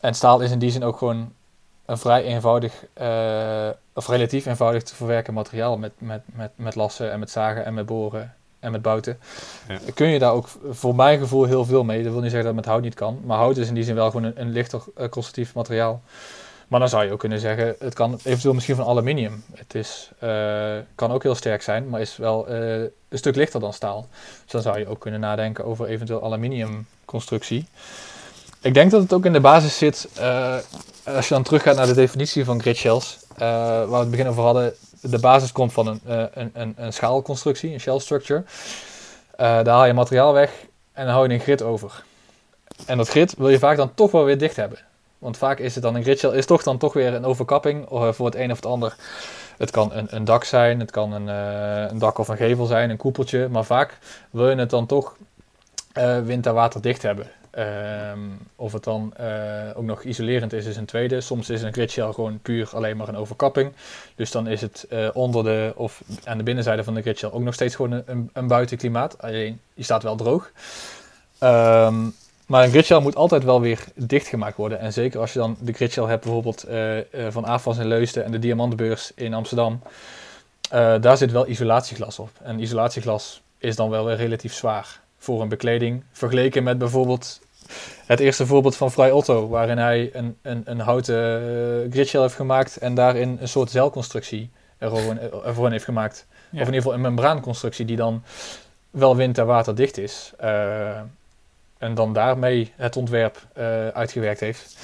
en 0.00 0.14
staal 0.14 0.40
is 0.40 0.50
in 0.50 0.58
die 0.58 0.70
zin 0.70 0.84
ook 0.84 0.98
gewoon 0.98 1.32
een 1.84 1.98
vrij 1.98 2.22
eenvoudig, 2.22 2.84
uh, 3.00 3.68
of 3.94 4.08
relatief 4.08 4.46
eenvoudig 4.46 4.82
te 4.82 4.94
verwerken 4.94 5.34
materiaal 5.34 5.78
met, 5.78 5.92
met, 5.98 6.22
met, 6.24 6.50
met 6.54 6.74
lassen 6.74 7.12
en 7.12 7.18
met 7.18 7.30
zagen 7.30 7.64
en 7.64 7.74
met 7.74 7.86
boren 7.86 8.34
en 8.66 8.72
met 8.72 8.82
bouten. 8.82 9.18
Ja. 9.68 9.78
Kun 9.94 10.08
je 10.08 10.18
daar 10.18 10.32
ook 10.32 10.48
voor 10.70 10.94
mijn 10.94 11.18
gevoel 11.18 11.44
heel 11.44 11.64
veel 11.64 11.84
mee. 11.84 12.02
Dat 12.02 12.12
wil 12.12 12.20
niet 12.20 12.30
zeggen 12.30 12.48
dat 12.48 12.56
het 12.56 12.64
met 12.64 12.74
hout 12.74 12.82
niet 12.82 12.94
kan. 12.94 13.20
Maar 13.24 13.38
hout 13.38 13.56
is 13.56 13.68
in 13.68 13.74
die 13.74 13.84
zin 13.84 13.94
wel 13.94 14.10
gewoon 14.10 14.24
een, 14.24 14.40
een 14.40 14.50
lichter 14.50 14.82
uh, 14.98 15.08
constructief 15.08 15.54
materiaal. 15.54 16.02
Maar 16.68 16.80
dan 16.80 16.88
zou 16.88 17.04
je 17.04 17.12
ook 17.12 17.18
kunnen 17.18 17.40
zeggen, 17.40 17.74
het 17.78 17.94
kan 17.94 18.18
eventueel 18.24 18.54
misschien 18.54 18.76
van 18.76 18.86
aluminium. 18.86 19.44
Het 19.54 19.74
is, 19.74 20.10
uh, 20.22 20.74
kan 20.94 21.12
ook 21.12 21.22
heel 21.22 21.34
sterk 21.34 21.62
zijn, 21.62 21.88
maar 21.88 22.00
is 22.00 22.16
wel 22.16 22.48
een 22.48 22.90
stuk 23.10 23.36
lichter 23.36 23.60
dan 23.60 23.72
staal. 23.72 24.08
Dus 24.42 24.52
dan 24.52 24.62
zou 24.62 24.78
je 24.78 24.88
ook 24.88 25.00
kunnen 25.00 25.20
nadenken 25.20 25.64
over 25.64 25.86
eventueel 25.86 26.22
aluminium 26.22 26.86
constructie. 27.04 27.66
Ik 28.60 28.74
denk 28.74 28.90
dat 28.90 29.02
het 29.02 29.12
ook 29.12 29.24
in 29.24 29.32
de 29.32 29.40
basis 29.40 29.78
zit, 29.78 30.08
uh, 30.18 30.56
als 31.04 31.28
je 31.28 31.34
dan 31.34 31.42
teruggaat 31.42 31.76
naar 31.76 31.86
de 31.86 31.94
definitie 31.94 32.44
van 32.44 32.60
grid 32.60 32.76
shells, 32.76 33.18
waar 33.36 33.88
we 33.88 33.96
het 33.96 34.10
begin 34.10 34.28
over 34.28 34.42
hadden, 34.42 34.74
de 35.00 35.18
basis 35.18 35.52
komt 35.52 35.72
van 35.72 35.86
een, 35.86 36.00
uh, 36.08 36.24
een, 36.32 36.50
een, 36.52 36.74
een, 36.76 36.92
schaalconstructie, 36.92 37.72
een 37.72 37.80
shell 37.80 37.98
structure. 37.98 38.44
daar 39.36 39.68
haal 39.68 39.86
je 39.86 39.92
materiaal 39.92 40.32
weg 40.32 40.52
en 40.92 41.04
dan 41.04 41.14
hou 41.14 41.28
je 41.28 41.34
een 41.34 41.40
grid 41.40 41.62
over. 41.62 42.04
En 42.86 42.96
dat 42.96 43.08
grid 43.08 43.34
wil 43.36 43.48
je 43.48 43.58
vaak 43.58 43.76
dan 43.76 43.94
toch 43.94 44.10
wel 44.10 44.24
weer 44.24 44.38
dicht 44.38 44.56
hebben. 44.56 44.78
Want 45.18 45.36
vaak 45.36 45.58
is 45.58 45.74
het 45.74 45.82
dan 45.82 45.94
een 45.94 46.02
grid 46.02 46.18
shell, 46.18 46.30
is 46.30 46.46
toch 46.46 46.62
dan 46.62 46.78
toch 46.78 46.92
weer 46.92 47.14
een 47.14 47.24
overkapping 47.24 47.86
voor 47.88 48.26
het 48.26 48.34
een 48.34 48.50
of 48.50 48.56
het 48.56 48.66
ander. 48.66 48.96
Het 49.56 49.70
kan 49.70 49.92
een, 49.92 50.06
een 50.10 50.24
dak 50.24 50.44
zijn, 50.44 50.80
het 50.80 50.90
kan 50.90 51.12
een, 51.12 51.26
een 51.90 51.98
dak 51.98 52.18
of 52.18 52.28
een 52.28 52.36
gevel 52.36 52.66
zijn, 52.66 52.90
een 52.90 52.96
koepeltje. 52.96 53.48
Maar 53.48 53.64
vaak 53.64 53.98
wil 54.30 54.50
je 54.50 54.56
het 54.56 54.70
dan 54.70 54.86
toch 54.86 55.16
wind- 56.24 56.46
en 56.46 56.54
waterdicht 56.54 57.02
hebben. 57.02 57.30
Um, 57.58 58.38
of 58.56 58.72
het 58.72 58.84
dan 58.84 59.12
uh, 59.20 59.26
ook 59.74 59.84
nog 59.84 60.02
isolerend 60.02 60.52
is, 60.52 60.66
is 60.66 60.76
een 60.76 60.84
tweede. 60.84 61.20
Soms 61.20 61.50
is 61.50 61.62
een 61.62 61.72
gridshell 61.72 62.12
gewoon 62.12 62.38
puur 62.42 62.68
alleen 62.72 62.96
maar 62.96 63.08
een 63.08 63.16
overkapping. 63.16 63.72
Dus 64.14 64.30
dan 64.30 64.46
is 64.46 64.60
het 64.60 64.86
uh, 64.92 65.08
onder 65.12 65.44
de 65.44 65.72
of 65.76 66.02
aan 66.24 66.38
de 66.38 66.44
binnenzijde 66.44 66.84
van 66.84 66.94
de 66.94 67.00
gridshell 67.00 67.30
ook 67.30 67.42
nog 67.42 67.54
steeds 67.54 67.74
gewoon 67.74 68.02
een, 68.06 68.30
een, 68.32 68.46
buitenklimaat. 68.46 69.22
Alleen 69.22 69.60
die 69.74 69.84
staat 69.84 70.02
wel 70.02 70.16
droog. 70.16 70.50
Um, 71.40 72.14
maar 72.46 72.64
een 72.64 72.70
gridshell 72.70 73.00
moet 73.00 73.16
altijd 73.16 73.44
wel 73.44 73.60
weer 73.60 73.84
dichtgemaakt 73.94 74.56
worden. 74.56 74.78
En 74.78 74.92
zeker 74.92 75.20
als 75.20 75.32
je 75.32 75.38
dan 75.38 75.56
de 75.60 75.72
gridshell 75.72 76.04
hebt 76.04 76.24
bijvoorbeeld 76.24 76.64
uh, 76.68 76.98
van 77.28 77.44
AFAS 77.44 77.78
in 77.78 77.86
Leusden 77.86 78.24
en 78.24 78.32
de 78.32 78.38
Diamantbeurs 78.38 79.12
in 79.14 79.34
Amsterdam. 79.34 79.80
daar 80.70 81.16
zit 81.16 81.32
wel 81.32 81.48
isolatieglas 81.48 82.18
op. 82.18 82.30
En 82.42 82.60
isolatieglas 82.60 83.42
is 83.58 83.76
dan 83.76 83.90
wel 83.90 84.04
weer 84.04 84.16
relatief 84.16 84.54
zwaar 84.54 85.00
voor 85.18 85.42
een 85.42 85.48
bekleding. 85.48 86.02
Vergeleken 86.12 86.62
met 86.62 86.78
bijvoorbeeld 86.78 87.40
het 88.06 88.20
eerste 88.20 88.46
voorbeeld 88.46 88.76
van 88.76 88.90
Vrij 88.90 89.12
Otto, 89.12 89.48
waarin 89.48 89.78
hij 89.78 90.10
een, 90.12 90.36
een, 90.42 90.62
een 90.64 90.80
houten 90.80 91.42
uh, 91.42 91.92
gridshell 91.92 92.20
heeft 92.20 92.34
gemaakt 92.34 92.76
en 92.76 92.94
daarin 92.94 93.36
een 93.40 93.48
soort 93.48 93.70
zeilconstructie 93.70 94.50
ervoor 94.78 95.70
heeft 95.70 95.84
gemaakt. 95.84 96.26
Of 96.30 96.52
in 96.52 96.58
ieder 96.58 96.74
geval 96.74 96.94
een 96.94 97.00
membraanconstructie 97.00 97.84
die 97.84 97.96
dan 97.96 98.22
wel 98.90 99.16
wind- 99.16 99.38
en 99.38 99.46
waterdicht 99.46 99.98
is. 99.98 100.32
Uh, 100.42 100.98
en 101.78 101.94
dan 101.94 102.12
daarmee 102.12 102.72
het 102.76 102.96
ontwerp 102.96 103.46
uh, 103.58 103.88
uitgewerkt 103.88 104.40
heeft. 104.40 104.76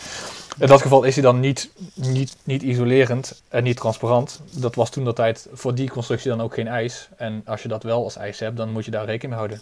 In 0.58 0.66
dat 0.66 0.82
geval 0.82 1.02
is 1.02 1.14
hij 1.14 1.22
dan 1.22 1.40
niet, 1.40 1.70
niet, 1.94 2.36
niet 2.44 2.62
isolerend 2.62 3.42
en 3.48 3.64
niet 3.64 3.76
transparant. 3.76 4.40
Dat 4.50 4.74
was 4.74 4.90
toen 4.90 5.04
dat 5.04 5.16
tijd 5.16 5.48
voor 5.52 5.74
die 5.74 5.90
constructie 5.90 6.30
dan 6.30 6.40
ook 6.42 6.54
geen 6.54 6.68
ijs. 6.68 7.08
En 7.16 7.42
als 7.44 7.62
je 7.62 7.68
dat 7.68 7.82
wel 7.82 8.04
als 8.04 8.16
ijs 8.16 8.38
hebt, 8.38 8.56
dan 8.56 8.70
moet 8.70 8.84
je 8.84 8.90
daar 8.90 9.04
rekening 9.04 9.30
mee 9.30 9.38
houden. 9.38 9.60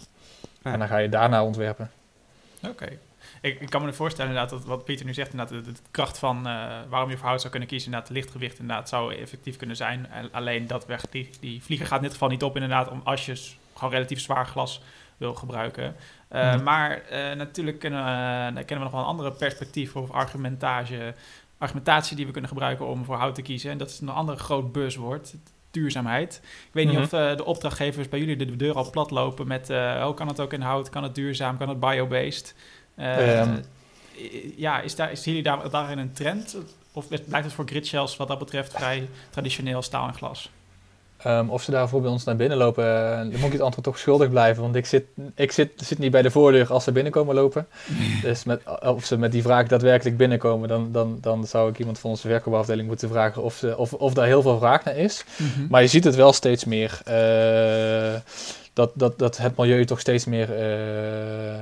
En 0.61 0.79
dan 0.79 0.87
ga 0.87 0.97
je 0.97 1.09
daarna 1.09 1.43
ontwerpen. 1.43 1.91
Oké. 2.67 2.87
Ik, 3.41 3.59
ik, 3.59 3.69
kan 3.69 3.85
me 3.85 3.93
voorstellen 3.93 4.31
inderdaad 4.31 4.57
dat 4.57 4.67
wat 4.67 4.85
Pieter 4.85 5.05
nu 5.05 5.13
zegt, 5.13 5.31
inderdaad, 5.31 5.65
de, 5.65 5.71
kracht 5.91 6.19
van 6.19 6.37
uh, 6.47 6.79
waarom 6.89 7.09
je 7.09 7.17
voor 7.17 7.27
hout 7.27 7.39
zou 7.39 7.51
kunnen 7.51 7.69
kiezen, 7.69 7.91
inderdaad, 7.91 8.13
lichtgewicht 8.13 8.59
inderdaad 8.59 8.89
zou 8.89 9.15
effectief 9.15 9.57
kunnen 9.57 9.75
zijn. 9.75 10.07
Alleen 10.31 10.67
dat 10.67 10.85
weg, 10.85 11.05
die, 11.09 11.29
die 11.39 11.63
vlieger 11.63 11.85
gaat 11.85 11.97
in 11.97 12.03
dit 12.03 12.11
geval 12.11 12.29
niet 12.29 12.43
op 12.43 12.55
inderdaad, 12.55 12.89
om 12.89 13.01
als 13.03 13.25
je 13.25 13.51
gewoon 13.75 13.93
relatief 13.93 14.19
zwaar 14.19 14.45
glas 14.45 14.81
wil 15.17 15.33
gebruiken. 15.33 15.95
Uh, 16.31 16.55
mm. 16.55 16.63
Maar 16.63 17.01
uh, 17.11 17.33
natuurlijk 17.33 17.79
kunnen, 17.79 18.03
kennen 18.53 18.77
we 18.77 18.83
nog 18.83 18.91
wel 18.91 18.99
een 18.99 19.05
andere 19.05 19.31
perspectief 19.31 19.95
of 19.95 20.11
argumentage, 20.11 21.13
argumentatie 21.57 22.15
die 22.15 22.25
we 22.25 22.31
kunnen 22.31 22.49
gebruiken 22.49 22.87
om 22.87 23.05
voor 23.05 23.15
hout 23.15 23.35
te 23.35 23.41
kiezen. 23.41 23.71
En 23.71 23.77
dat 23.77 23.89
is 23.89 23.99
een 23.99 24.09
ander 24.09 24.37
groot 24.37 24.71
buzzwoord 24.71 25.33
duurzaamheid. 25.71 26.41
Ik 26.43 26.73
weet 26.73 26.85
niet 26.85 26.95
mhm. 26.95 27.03
of 27.03 27.13
uh, 27.13 27.35
de 27.35 27.45
opdrachtgevers 27.45 28.09
bij 28.09 28.19
jullie 28.19 28.35
de 28.35 28.55
deur 28.55 28.75
al 28.75 28.89
plat 28.89 29.11
lopen 29.11 29.47
met... 29.47 29.69
Uh, 29.69 30.05
oh, 30.07 30.15
kan 30.15 30.27
het 30.27 30.39
ook 30.39 30.53
in 30.53 30.61
hout? 30.61 30.89
Kan 30.89 31.03
het 31.03 31.15
duurzaam? 31.15 31.57
Kan 31.57 31.69
het 31.69 31.79
biobased? 31.79 32.55
Uh, 33.01 33.43
Ja, 34.55 34.81
is, 34.81 34.95
daar, 34.95 35.11
is 35.11 35.23
jullie 35.23 35.43
daar, 35.43 35.69
daarin 35.69 35.97
een 35.97 36.13
trend? 36.13 36.57
Of 36.91 37.07
blijft 37.07 37.45
het 37.45 37.53
voor 37.53 37.67
gridshells 37.67 38.17
wat 38.17 38.27
dat 38.27 38.39
betreft 38.39 38.73
vrij 38.73 39.07
traditioneel 39.29 39.81
staal 39.81 40.07
en 40.07 40.13
glas? 40.13 40.49
Um, 41.27 41.49
of 41.49 41.63
ze 41.63 41.71
daarvoor 41.71 42.01
bij 42.01 42.11
ons 42.11 42.23
naar 42.23 42.35
binnen 42.35 42.57
lopen, 42.57 42.85
uh, 42.85 43.17
dan 43.17 43.27
moet 43.27 43.43
ik 43.43 43.51
het 43.51 43.61
antwoord 43.61 43.85
toch 43.85 43.97
schuldig 43.97 44.29
blijven. 44.29 44.63
Want 44.63 44.75
ik 44.75 44.85
zit, 44.85 45.05
ik 45.35 45.51
zit, 45.51 45.71
zit 45.75 45.99
niet 45.99 46.11
bij 46.11 46.21
de 46.21 46.31
voordeur 46.31 46.71
als 46.73 46.83
ze 46.83 46.91
binnenkomen 46.91 47.35
lopen. 47.35 47.67
dus 48.21 48.43
met, 48.43 48.61
of 48.81 49.05
ze 49.05 49.17
met 49.17 49.31
die 49.31 49.41
vraag 49.41 49.67
daadwerkelijk 49.67 50.17
binnenkomen, 50.17 50.67
dan, 50.67 50.91
dan, 50.91 51.17
dan 51.21 51.47
zou 51.47 51.69
ik 51.69 51.79
iemand 51.79 51.99
van 51.99 52.09
onze 52.09 52.27
verkoopafdeling 52.27 52.87
moeten 52.87 53.09
vragen 53.09 53.43
of, 53.43 53.53
ze, 53.53 53.77
of, 53.77 53.93
of 53.93 54.13
daar 54.13 54.25
heel 54.25 54.41
veel 54.41 54.57
vraag 54.57 54.83
naar 54.83 54.97
is. 54.97 55.23
Mhm. 55.37 55.67
Maar 55.69 55.81
je 55.81 55.87
ziet 55.87 56.03
het 56.03 56.15
wel 56.15 56.33
steeds 56.33 56.65
meer. 56.65 57.01
Uh, 57.07 58.19
dat, 58.73 58.91
dat, 58.93 59.19
dat 59.19 59.37
het 59.37 59.57
milieu 59.57 59.85
toch 59.85 59.99
steeds 59.99 60.25
meer 60.25 60.49
uh, 60.49 61.61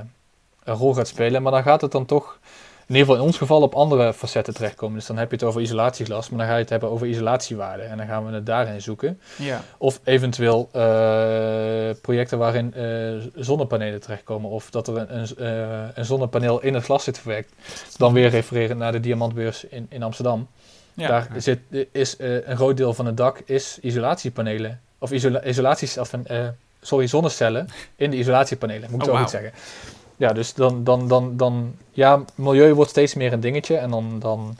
een 0.64 0.76
rol 0.76 0.94
gaat 0.94 1.08
spelen. 1.08 1.42
Maar 1.42 1.52
dan 1.52 1.64
gaat 1.64 1.82
het 1.82 1.92
dan 1.92 2.06
toch, 2.06 2.40
in 2.88 2.96
ieder 2.96 3.02
geval 3.02 3.16
in 3.16 3.28
ons 3.28 3.38
geval, 3.38 3.62
op 3.62 3.74
andere 3.74 4.14
facetten 4.14 4.54
terechtkomen. 4.54 4.98
Dus 4.98 5.06
dan 5.06 5.18
heb 5.18 5.30
je 5.30 5.36
het 5.36 5.46
over 5.46 5.62
isolatieglas, 5.62 6.30
maar 6.30 6.40
dan 6.40 6.48
ga 6.48 6.54
je 6.54 6.62
het 6.62 6.70
hebben 6.70 6.90
over 6.90 7.08
isolatiewaarden. 7.08 7.90
En 7.90 7.98
dan 7.98 8.08
gaan 8.08 8.26
we 8.26 8.34
het 8.34 8.46
daarin 8.46 8.82
zoeken. 8.82 9.20
Ja. 9.36 9.62
Of 9.78 10.00
eventueel 10.04 10.70
uh, 10.76 10.82
projecten 12.02 12.38
waarin 12.38 12.74
uh, 12.78 13.24
zonnepanelen 13.36 14.02
terechtkomen. 14.02 14.50
Of 14.50 14.70
dat 14.70 14.88
er 14.88 14.98
een, 14.98 15.18
een, 15.18 15.28
uh, 15.38 15.88
een, 15.94 16.06
zonnepaneel 16.06 16.62
in 16.62 16.74
het 16.74 16.84
glas 16.84 17.04
zit 17.04 17.20
verwerkt. 17.20 17.54
Dan 17.98 18.14
weer 18.14 18.30
refereren 18.30 18.78
naar 18.78 18.92
de 18.92 19.00
diamantbeurs 19.00 19.64
in, 19.64 19.86
in 19.90 20.04
Amsterdam. 20.04 20.48
Ja. 20.94 21.08
Daar 21.08 21.28
zit, 21.38 21.60
is 21.92 22.16
een 22.20 22.56
groot 22.56 22.78
deel 22.78 22.94
van 22.94 23.06
het 23.06 23.18
dak 23.18 23.42
is 23.46 23.78
isolatiepanelen. 23.82 24.82
Of 24.98 25.12
isola 25.12 25.44
isolaties, 25.44 25.98
of 25.98 26.14
een, 26.14 26.56
sorry, 26.82 27.08
zonnecellen 27.08 27.68
in 27.96 28.12
de 28.12 28.18
isolatiepanelen, 28.18 28.92
moet 28.92 29.02
ik 29.02 29.08
oh, 29.08 29.14
zo 29.14 29.20
wow. 29.20 29.30
zeggen. 29.30 29.52
Ja, 30.20 30.34
dus 30.34 30.54
dan, 30.54 30.84
dan, 30.84 31.08
dan, 31.08 31.38
dan, 31.38 31.76
ja, 31.92 32.24
milieu 32.36 32.74
wordt 32.74 32.92
steeds 32.92 33.14
meer 33.14 33.34
een 33.34 33.40
dingetje 33.40 33.78
en 33.78 33.90
dan, 33.90 34.20
dan 34.20 34.58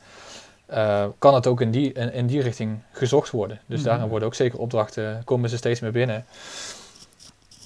uh, 0.72 1.06
kan 1.18 1.34
het 1.34 1.48
ook 1.48 1.62
in 1.62 1.72
die, 1.72 1.94
in, 1.94 2.14
in, 2.14 2.28
die 2.28 2.42
richting 2.42 2.80
gezocht 2.92 3.32
worden. 3.32 3.56
Dus 3.58 3.68
mm 3.68 3.76
-hmm. 3.76 3.84
daarin 3.84 4.08
worden 4.10 4.28
ook 4.28 4.36
zeker 4.36 4.60
opdrachten, 4.60 5.22
komen 5.26 5.50
ze 5.50 5.58
steeds 5.58 5.80
meer 5.80 5.92
binnen. 5.92 6.26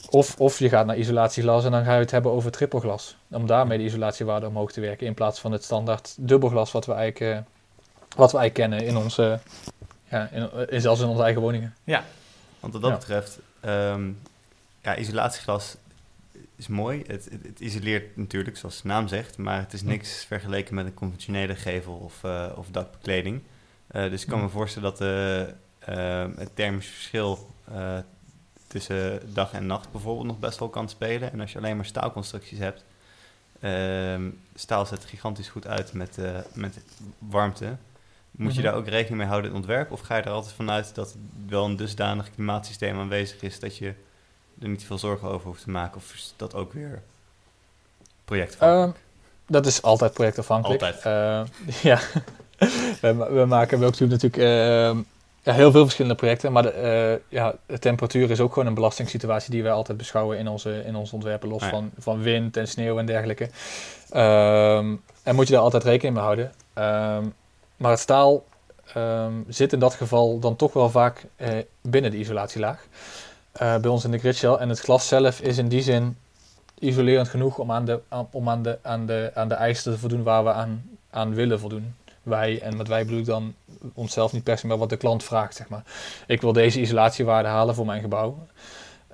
Of, 0.10 0.36
of 0.40 0.60
je 0.60 0.70
gaat 0.70 0.86
naar 0.86 0.98
isolatieglas 0.98 1.66
en 1.66 1.72
dan 1.72 1.84
ga 1.84 1.94
je 1.94 2.00
het 2.00 2.12
hebben 2.12 2.32
over 2.32 2.52
trippelglas. 2.52 3.16
Om 3.32 3.48
daarmee 3.48 3.78
de 3.78 3.84
isolatiewaarde 3.84 4.48
omhoog 4.48 4.72
te 4.72 4.82
werken. 4.82 5.08
In 5.08 5.14
plaats 5.14 5.40
van 5.40 5.52
het 5.52 5.64
standaard 5.64 6.16
dubbelglas 6.18 6.72
wat 6.72 6.86
we 6.86 6.94
eigenlijk, 6.94 7.36
uh, 7.36 7.44
wat 8.16 8.32
we 8.32 8.38
eigenlijk 8.38 8.54
kennen 8.54 8.88
in 8.88 8.98
onze, 8.98 9.40
ja, 10.10 10.30
in, 10.32 10.50
in, 10.70 10.82
zelfs 10.82 11.02
in 11.02 11.08
onze 11.08 11.24
eigen 11.24 11.42
woningen. 11.42 11.76
Ja, 11.84 12.04
want 12.60 12.74
wat 12.74 12.82
dat 12.82 12.92
ja. 12.92 12.98
betreft, 12.98 13.40
um, 13.66 14.20
ja, 14.82 14.96
isolatieglas 14.96 15.76
is 16.64 16.76
mooi. 16.76 17.04
Het, 17.08 17.28
het, 17.32 17.44
het, 17.44 17.60
isoleert 17.60 18.18
natuurlijk, 18.18 18.58
zoals 18.58 18.82
de 18.82 18.88
naam 18.88 19.08
zegt, 19.08 19.38
maar 19.38 19.60
het 19.60 19.74
is 19.74 19.82
niks 19.82 20.26
vergeleken 20.26 20.76
met 20.76 20.86
een 20.86 20.94
conventionele 20.94 21.56
gevel 21.56 21.94
of, 21.94 22.24
uh, 22.24 22.52
of 22.56 22.68
dakbekleding. 22.72 23.42
Uh, 23.92 24.10
dus 24.10 24.22
ik 24.22 24.28
kan 24.28 24.42
me 24.42 24.50
voorstellen 24.50 24.90
dat 24.90 24.98
de, 24.98 25.54
uh, 25.90 26.26
het 26.38 26.56
thermisch 26.56 26.88
verschil 26.88 27.52
tussen 28.68 29.34
dag 29.34 29.54
en 29.54 29.66
nacht 29.66 29.92
bijvoorbeeld 29.92 30.28
nog 30.28 30.40
best 30.40 30.60
wel 30.60 30.70
kan 30.70 30.90
spelen. 30.90 31.32
En 31.32 31.40
als 31.40 31.52
je 31.52 31.58
alleen 31.58 31.76
maar 31.76 31.86
staalconstructies 31.86 32.60
hebt, 32.60 32.84
ehm, 33.60 34.30
staal 34.56 34.86
zet 34.86 35.06
gigantisch 35.06 35.50
goed 35.50 35.68
uit 35.68 35.94
met, 35.94 36.18
met 36.54 36.80
warmte. 37.20 37.78
Moet 38.32 38.56
je 38.56 38.62
daar 38.62 38.74
ook 38.74 38.88
rekening 38.88 39.18
mee 39.18 39.28
houden 39.28 39.50
in 39.50 39.56
het 39.56 39.66
ontwerp? 39.66 39.92
Of 39.92 40.00
ga 40.00 40.16
je 40.16 40.22
er 40.22 40.30
altijd 40.30 40.54
vanuit 40.54 40.96
dat 40.96 41.16
wel 41.48 41.66
een 41.66 41.76
dusdanig 41.76 42.32
klimaatsysteem 42.32 43.00
aanwezig 43.00 43.42
is 43.42 43.60
dat 43.60 43.78
je 43.78 43.94
er 44.64 44.70
niet 44.70 44.84
veel 44.84 44.98
zorgen 44.98 45.28
over 45.28 45.48
hoeft 45.48 45.64
te 45.64 45.70
maken? 45.70 45.98
Of 45.98 46.14
is 46.14 46.34
dat 46.36 46.56
ook 46.56 46.74
weer 46.74 47.02
projectafhankelijk? 48.26 48.96
Uh, 48.96 49.02
dat 49.48 49.66
is 49.66 49.82
altijd 49.82 50.14
projectafhankelijk. 50.14 50.82
Altijd? 50.82 51.06
Uh, 51.06 51.76
ja, 51.92 52.00
we, 53.02 53.28
we, 53.32 53.46
maken 53.46 53.80
wel 53.80 53.94
natuurlijk 54.00 54.38
uh, 54.38 54.46
ja, 55.44 55.54
heel 55.54 55.72
veel 55.72 55.84
verschillende 55.84 56.18
projecten. 56.18 56.52
Maar 56.52 56.64
de, 56.64 56.70
eh, 56.70 57.38
ja, 57.38 57.56
de 57.66 57.80
temperatuur 57.80 58.32
is 58.32 58.40
ook 58.40 58.54
gewoon 58.54 58.68
een 58.68 58.74
belastingssituatie 58.74 59.52
die 59.52 59.64
wij 59.64 59.72
altijd 59.72 59.98
beschouwen 59.98 60.38
in 60.38 60.48
onze, 60.48 60.84
in 60.86 60.96
onze 60.96 61.16
ontwerpen. 61.16 61.50
Los 61.50 61.62
ah, 61.62 61.70
ja. 61.70 61.74
van, 61.74 61.92
van 61.98 62.22
wind 62.22 62.58
en 62.58 62.68
sneeuw 62.68 63.00
en 63.00 63.06
dergelijke. 63.06 63.44
Um, 64.16 65.02
en 65.24 65.36
moet 65.36 65.48
je 65.48 65.54
daar 65.54 65.62
altijd 65.62 65.84
rekening 65.84 66.16
mee 66.16 66.24
houden. 66.24 66.46
Um, 66.46 67.34
maar 67.78 67.92
het 67.92 68.00
staal 68.00 68.44
um, 68.98 69.46
zit 69.48 69.74
in 69.74 69.80
dat 69.80 69.94
geval 69.94 70.40
dan 70.40 70.56
toch 70.56 70.74
wel 70.74 70.90
vaak 70.90 71.26
uh, 71.38 71.50
binnen 71.82 72.12
de 72.12 72.18
isolatielaag 72.18 72.86
uh, 73.62 73.78
bij 73.78 73.90
ons 73.90 74.04
in 74.04 74.12
de 74.12 74.18
gridshell. 74.18 74.54
En 74.54 74.70
het 74.70 74.80
glas 74.80 75.08
zelf 75.08 75.42
is 75.42 75.58
in 75.58 75.68
die 75.68 75.82
zin 75.82 76.18
isolerend 76.80 77.28
genoeg 77.28 77.58
om 77.58 77.72
aan 77.72 77.86
de, 77.86 78.00
om 78.32 78.50
aan 78.50 78.64
de, 78.64 78.80
aan 78.82 79.06
de, 79.06 79.32
aan 79.34 79.48
de 79.48 79.54
eisen 79.54 79.92
te 79.92 80.00
voldoen 80.00 80.24
waar 80.24 80.44
we 80.44 80.52
aan, 80.52 80.84
aan 81.10 81.34
willen 81.34 81.60
voldoen. 81.60 81.96
Wij, 82.24 82.62
en 82.62 82.78
met 82.78 82.88
wij 82.88 83.04
bedoel 83.04 83.20
ik 83.20 83.26
dan 83.26 83.54
onszelf 83.94 84.34
niet 84.34 84.44
per 84.44 84.58
se, 84.58 84.68
maar 84.68 84.78
wat 84.78 84.90
de 84.90 84.98
klant 84.98 85.24
vraagt. 85.24 85.56
Zeg 85.56 85.70
maar. 85.70 85.84
Ik 86.28 86.42
wil 86.42 86.54
deze 86.54 86.82
isolatiewaarde 86.82 87.50
halen 87.50 87.76
voor 87.76 87.86
mijn 87.86 88.02
gebouw. 88.02 88.48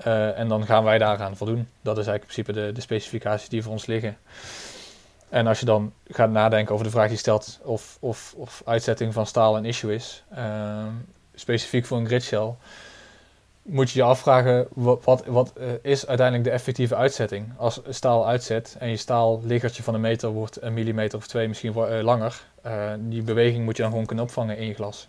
Uh, 0.07 0.37
en 0.39 0.47
dan 0.47 0.65
gaan 0.65 0.83
wij 0.83 0.97
daaraan 0.97 1.37
voldoen. 1.37 1.67
Dat 1.81 1.97
is 1.97 2.07
eigenlijk 2.07 2.37
in 2.37 2.43
principe 2.43 2.67
de, 2.67 2.71
de 2.73 2.81
specificaties 2.81 3.49
die 3.49 3.63
voor 3.63 3.71
ons 3.71 3.85
liggen. 3.85 4.17
En 5.29 5.47
als 5.47 5.59
je 5.59 5.65
dan 5.65 5.93
gaat 6.07 6.29
nadenken 6.29 6.73
over 6.73 6.85
de 6.85 6.91
vraag 6.91 7.07
die 7.07 7.17
stelt 7.17 7.59
of, 7.63 7.97
of, 7.99 8.33
of 8.37 8.61
uitzetting 8.65 9.13
van 9.13 9.25
staal 9.25 9.57
een 9.57 9.65
issue 9.65 9.95
is, 9.95 10.23
uh, 10.37 10.85
specifiek 11.35 11.85
voor 11.85 11.97
een 11.97 12.05
gridshell, 12.05 12.53
moet 13.69 13.91
je 13.91 13.99
je 13.99 14.05
afvragen, 14.05 14.67
wat, 14.73 15.03
wat, 15.03 15.25
wat 15.25 15.53
uh, 15.57 15.65
is 15.81 16.07
uiteindelijk 16.07 16.47
de 16.47 16.53
effectieve 16.53 16.95
uitzetting? 16.95 17.51
Als 17.57 17.81
staal 17.89 18.27
uitzet 18.27 18.75
en 18.79 18.89
je 18.89 18.97
staal 18.97 19.41
liggertje 19.43 19.83
van 19.83 19.93
een 19.93 20.01
meter 20.01 20.29
wordt 20.29 20.61
een 20.61 20.73
millimeter 20.73 21.17
of 21.17 21.27
twee 21.27 21.47
misschien 21.47 21.73
uh, 21.77 22.01
langer, 22.01 22.43
uh, 22.65 22.91
die 22.99 23.21
beweging 23.21 23.65
moet 23.65 23.75
je 23.75 23.81
dan 23.81 23.91
gewoon 23.91 24.05
kunnen 24.05 24.25
opvangen 24.25 24.57
in 24.57 24.67
je 24.67 24.73
glas. 24.73 25.07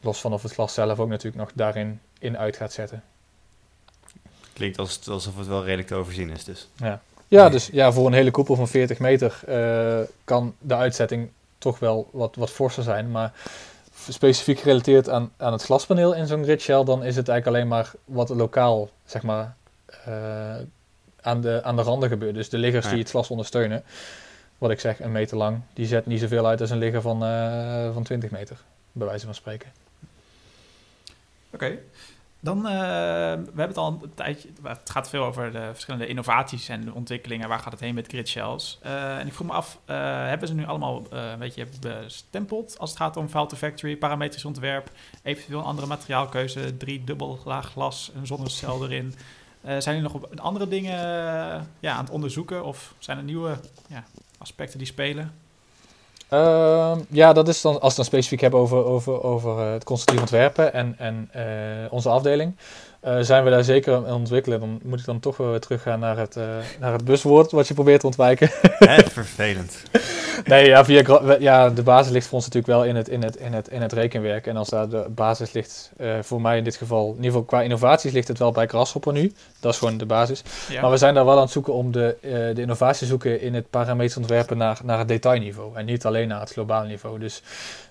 Los 0.00 0.20
van 0.20 0.32
of 0.32 0.42
het 0.42 0.52
glas 0.52 0.74
zelf 0.74 0.98
ook 0.98 1.08
natuurlijk 1.08 1.36
nog 1.36 1.50
daarin 1.54 2.00
in 2.18 2.38
uit 2.38 2.56
gaat 2.56 2.72
zetten. 2.72 3.02
Klinkt 4.52 4.78
alsof 4.78 5.36
het 5.36 5.46
wel 5.46 5.64
redelijk 5.64 5.88
te 5.88 5.94
overzien 5.94 6.30
is 6.30 6.44
dus. 6.44 6.68
Ja, 6.76 7.00
ja 7.28 7.48
dus 7.48 7.68
ja, 7.72 7.92
voor 7.92 8.06
een 8.06 8.12
hele 8.12 8.30
koepel 8.30 8.56
van 8.56 8.68
40 8.68 8.98
meter 8.98 9.40
kan 10.24 10.54
de 10.58 10.74
uitzetting 10.74 11.30
toch 11.58 11.78
wel 11.78 12.08
wat, 12.12 12.36
wat 12.36 12.50
forser 12.50 12.82
zijn, 12.82 13.10
maar 13.10 13.32
specifiek 14.12 14.58
gerelateerd 14.58 15.08
aan, 15.08 15.32
aan 15.36 15.52
het 15.52 15.62
glaspaneel 15.62 16.14
in 16.14 16.26
zo'n 16.26 16.42
grid 16.42 16.60
shell, 16.60 16.84
dan 16.84 17.04
is 17.04 17.16
het 17.16 17.28
eigenlijk 17.28 17.46
alleen 17.46 17.68
maar 17.68 17.92
wat 18.04 18.28
lokaal, 18.28 18.90
zeg 19.04 19.22
maar, 19.22 19.56
uh, 20.08 20.54
aan, 21.20 21.40
de, 21.40 21.60
aan 21.62 21.76
de 21.76 21.82
randen 21.82 22.08
gebeurt. 22.08 22.34
Dus 22.34 22.48
de 22.48 22.58
liggers 22.58 22.84
ja. 22.84 22.90
die 22.90 23.00
het 23.00 23.10
glas 23.10 23.30
ondersteunen, 23.30 23.82
wat 24.58 24.70
ik 24.70 24.80
zeg, 24.80 25.00
een 25.00 25.12
meter 25.12 25.36
lang, 25.36 25.60
die 25.72 25.86
zet 25.86 26.06
niet 26.06 26.20
zoveel 26.20 26.46
uit 26.46 26.60
als 26.60 26.70
een 26.70 26.78
ligger 26.78 27.00
van, 27.00 27.24
uh, 27.24 27.92
van 27.92 28.02
20 28.02 28.30
meter, 28.30 28.56
bij 28.92 29.06
wijze 29.06 29.24
van 29.24 29.34
spreken. 29.34 29.72
Oké. 31.50 31.64
Okay. 31.64 31.78
Dan, 32.42 32.58
uh, 32.58 32.62
we 32.62 33.44
hebben 33.44 33.68
het 33.68 33.76
al 33.76 33.98
een 34.02 34.14
tijdje, 34.14 34.48
het 34.62 34.90
gaat 34.90 35.08
veel 35.08 35.24
over 35.24 35.52
de 35.52 35.68
verschillende 35.72 36.06
innovaties 36.06 36.68
en 36.68 36.92
ontwikkelingen. 36.92 37.48
Waar 37.48 37.58
gaat 37.58 37.72
het 37.72 37.80
heen 37.80 37.94
met 37.94 38.06
grid 38.06 38.28
shells? 38.28 38.78
Uh, 38.86 39.18
en 39.18 39.26
ik 39.26 39.32
vroeg 39.32 39.46
me 39.46 39.52
af, 39.52 39.78
uh, 39.86 39.96
hebben 40.26 40.48
ze 40.48 40.54
nu 40.54 40.66
allemaal 40.66 41.02
een 41.10 41.38
beetje 41.38 41.66
bestempeld 41.80 42.78
als 42.78 42.90
het 42.90 42.98
gaat 42.98 43.16
om 43.16 43.28
File 43.28 43.46
to 43.46 43.56
Factory, 43.56 43.96
parametrisch 43.96 44.44
ontwerp, 44.44 44.90
eventueel 45.22 45.58
een 45.58 45.64
andere 45.64 45.86
materiaalkeuze, 45.86 46.76
drie 46.76 47.04
dubbel 47.04 47.38
laag 47.44 47.70
glas, 47.70 48.10
een 48.14 48.26
zonnecel 48.26 48.84
erin. 48.84 49.14
zijn 49.62 49.96
jullie 49.96 50.02
nog 50.02 50.38
andere 50.38 50.68
dingen 50.68 50.98
ja, 51.80 51.92
aan 51.92 52.04
het 52.04 52.12
onderzoeken 52.12 52.64
of 52.64 52.94
zijn 52.98 53.18
er 53.18 53.24
nieuwe 53.24 53.58
ja, 53.88 54.04
aspecten 54.38 54.78
die 54.78 54.86
spelen? 54.86 55.32
Uh, 56.32 56.96
ja, 57.08 57.32
dat 57.32 57.48
is 57.48 57.60
dan 57.60 57.80
als 57.80 57.90
we 57.90 57.96
dan 57.96 58.04
specifiek 58.04 58.40
hebben 58.40 58.60
over, 58.60 58.84
over, 58.84 59.22
over 59.22 59.58
uh, 59.58 59.72
het 59.72 59.84
constructief 59.84 60.20
ontwerpen 60.20 60.72
en, 60.72 60.94
en 60.98 61.30
uh, 61.36 61.92
onze 61.92 62.08
afdeling. 62.08 62.56
Uh, 63.04 63.16
zijn 63.20 63.44
we 63.44 63.50
daar 63.50 63.64
zeker 63.64 63.94
aan 63.94 64.12
ontwikkelen, 64.12 64.60
dan 64.60 64.80
moet 64.82 64.98
ik 64.98 65.04
dan 65.04 65.20
toch 65.20 65.36
weer 65.36 65.60
teruggaan 65.60 66.00
naar 66.00 66.18
het, 66.18 66.36
naar 66.80 66.92
het 66.92 67.04
buswoord 67.04 67.50
wat 67.50 67.68
je 67.68 67.74
probeert 67.74 68.00
te 68.00 68.06
ontwijken. 68.06 68.50
Hè, 68.78 69.02
vervelend. 69.02 69.82
nee, 70.44 70.66
ja, 70.66 70.84
via, 70.84 71.36
ja, 71.38 71.70
de 71.70 71.82
basis 71.82 72.12
ligt 72.12 72.26
voor 72.26 72.34
ons 72.34 72.44
natuurlijk 72.44 72.72
wel 72.72 72.84
in 72.84 72.96
het, 72.96 73.08
in 73.08 73.22
het, 73.22 73.36
in 73.36 73.52
het, 73.52 73.68
in 73.68 73.82
het 73.82 73.92
rekenwerk. 73.92 74.46
En 74.46 74.56
als 74.56 74.68
daar 74.68 74.88
de 74.88 75.06
basis 75.08 75.52
ligt, 75.52 75.92
voor 76.20 76.40
mij 76.40 76.58
in 76.58 76.64
dit 76.64 76.76
geval, 76.76 77.08
in 77.08 77.14
ieder 77.14 77.30
geval 77.30 77.42
qua 77.42 77.62
innovaties 77.62 78.12
ligt 78.12 78.28
het 78.28 78.38
wel 78.38 78.52
bij 78.52 78.66
Grasshopper 78.66 79.12
nu. 79.12 79.32
Dat 79.60 79.72
is 79.72 79.78
gewoon 79.78 79.98
de 79.98 80.06
basis. 80.06 80.42
Ja. 80.68 80.80
Maar 80.80 80.90
we 80.90 80.96
zijn 80.96 81.14
daar 81.14 81.24
wel 81.24 81.36
aan 81.36 81.40
het 81.40 81.50
zoeken 81.50 81.72
om 81.72 81.92
de, 81.92 82.16
de 82.54 82.60
innovatie 82.60 82.98
te 82.98 83.06
zoeken 83.06 83.40
in 83.40 83.54
het 83.54 83.70
parametrisch 83.70 84.16
ontwerpen 84.16 84.56
naar, 84.56 84.80
naar 84.84 84.98
het 84.98 85.08
detailniveau. 85.08 85.76
En 85.76 85.84
niet 85.84 86.04
alleen 86.04 86.28
naar 86.28 86.40
het 86.40 86.52
globale 86.52 86.88
niveau. 86.88 87.18
Dus 87.18 87.42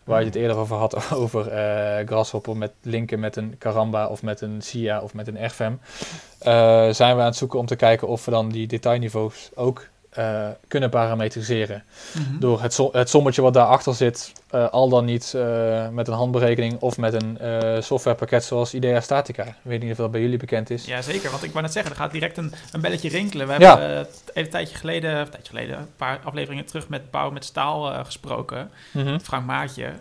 waar 0.10 0.20
je 0.20 0.26
het 0.26 0.36
eerder 0.36 0.58
over 0.58 0.76
had, 0.78 1.12
over 1.24 1.46
uh, 1.46 2.08
Grasshopper 2.08 2.58
met 2.58 2.72
linken 2.82 3.20
met 3.20 3.36
een 3.36 3.58
Karamba 3.58 4.08
of 4.08 4.24
met 4.24 4.42
een 4.42 4.62
SIA 4.62 5.02
of 5.02 5.14
met 5.14 5.28
een 5.28 5.46
RFM, 5.46 5.72
uh, 5.72 6.90
zijn 6.90 7.16
we 7.16 7.22
aan 7.22 7.28
het 7.28 7.36
zoeken 7.36 7.60
om 7.60 7.66
te 7.66 7.76
kijken 7.76 8.08
of 8.08 8.26
we 8.26 8.32
dan 8.32 8.50
die 8.50 8.68
detailniveaus 8.68 9.50
ook 9.56 9.88
uh, 10.20 10.48
kunnen 10.68 10.90
parametriseren. 10.90 11.84
Mm 12.14 12.24
-hmm. 12.24 12.40
Door 12.40 12.62
het, 12.62 12.74
so 12.74 12.90
het, 12.92 13.10
sommetje 13.10 13.42
wat 13.42 13.54
daarachter 13.54 13.96
zit, 13.96 14.34
uh, 14.56 14.70
al 14.70 14.90
dan 14.90 15.06
niet 15.06 15.34
uh, 15.36 15.90
met 15.90 16.08
een 16.08 16.14
handberekening 16.14 16.80
of 16.80 16.98
met 16.98 17.14
een 17.14 17.38
softwarepakket 17.84 18.44
zoals 18.44 18.74
IDEA 18.74 19.02
Statica. 19.02 19.44
Ik 19.44 19.54
weet 19.62 19.82
niet 19.82 19.92
of 19.92 19.98
dat 19.98 20.12
bij 20.12 20.22
jullie 20.22 20.38
bekend 20.38 20.70
is. 20.70 20.86
Ja, 20.86 21.02
zeker. 21.02 21.32
Want 21.32 21.44
ik 21.44 21.52
wou 21.52 21.64
net 21.64 21.74
zeggen, 21.74 21.92
er 21.92 21.98
gaat 21.98 22.12
direct 22.12 22.38
een, 22.38 22.54
een 22.72 22.82
belletje 22.82 23.10
rinkelen. 23.10 23.48
We 23.48 23.60
ja. 23.60 23.80
hebben 23.80 24.08
een 24.34 24.50
tijdje 24.50 24.76
geleden, 24.76 25.18
een 25.18 25.30
tijdje 25.30 25.50
geleden, 25.50 25.78
een 25.78 25.96
paar 25.96 26.20
afleveringen 26.24 26.66
terug 26.66 26.88
met 26.88 27.12
Bouw 27.12 27.32
met 27.32 27.46
Staal 27.46 28.04
gesproken. 28.06 28.72
Mm 28.92 29.04
-hmm. 29.04 29.20
Frank 29.20 29.46
Maatje. 29.46 29.92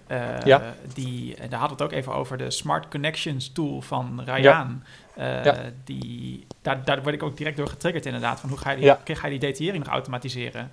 ja. 0.45 0.63
die, 0.95 1.37
daar 1.49 1.59
hadden 1.59 1.77
we 1.77 1.83
het 1.83 1.93
ook 1.93 1.99
even 1.99 2.15
over 2.15 2.39
de 2.39 2.51
Smart 2.51 2.89
Connections 2.89 3.53
tool 3.53 3.81
van 3.81 4.23
Rayaan. 4.25 4.83
Ja. 4.85 4.91
Uh, 5.19 5.45
ja. 5.45 5.57
die, 5.85 6.47
daar, 6.63 6.85
daar 6.85 7.03
word 7.03 7.15
ik 7.15 7.23
ook 7.23 7.37
direct 7.37 7.57
door 7.57 7.69
getriggerd 7.69 8.07
inderdaad. 8.07 8.41
Van 8.41 8.49
hoe 8.49 8.59
ga 8.59 8.71
je 8.71 8.77
die, 8.77 8.85
ja. 8.85 8.99
ga 9.05 9.27
je 9.27 9.39
die 9.39 9.49
detaillering 9.49 9.85
nog 9.85 9.93
automatiseren? 9.93 10.71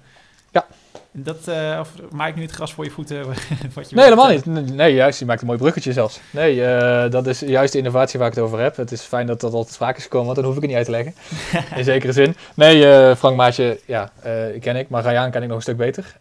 Ja. 0.51 0.65
Dat, 1.11 1.47
uh, 1.49 1.77
of 1.79 1.89
maak 2.11 2.29
ik 2.29 2.35
nu 2.35 2.41
het 2.41 2.51
gras 2.51 2.73
voor 2.73 2.83
je 2.83 2.91
voeten? 2.91 3.25
wat 3.73 3.89
je 3.89 3.95
nee, 3.95 4.03
helemaal 4.03 4.29
niet. 4.29 4.45
Nee, 4.45 4.93
juist. 4.93 5.19
Je 5.19 5.25
maakt 5.25 5.41
een 5.41 5.47
mooi 5.47 5.59
bruggetje 5.59 5.93
zelfs. 5.93 6.19
Nee, 6.31 6.55
uh, 6.55 7.09
dat 7.09 7.27
is 7.27 7.39
juist 7.39 7.71
de 7.71 7.77
innovatie 7.77 8.19
waar 8.19 8.27
ik 8.27 8.35
het 8.35 8.43
over 8.43 8.59
heb. 8.59 8.75
Het 8.75 8.91
is 8.91 9.01
fijn 9.01 9.27
dat 9.27 9.41
dat 9.41 9.53
altijd 9.53 9.73
sprake 9.73 9.97
is 9.97 10.03
gekomen, 10.03 10.25
want 10.25 10.37
dan 10.37 10.45
hoef 10.45 10.55
ik 10.55 10.61
het 10.61 10.69
niet 10.69 10.77
uit 10.77 10.85
te 10.85 10.91
leggen. 10.91 11.13
In 11.79 11.83
zekere 11.83 12.11
zin. 12.11 12.35
Nee, 12.53 13.15
Frank 13.15 13.35
Maatje, 13.35 13.79
ja, 13.85 14.11
ken 14.59 14.75
ik. 14.75 14.89
Maar 14.89 15.03
Rayaan 15.03 15.31
ken 15.31 15.41
ik 15.41 15.47
nog 15.47 15.57
een 15.57 15.63
stuk 15.63 15.77
beter. 15.77 16.15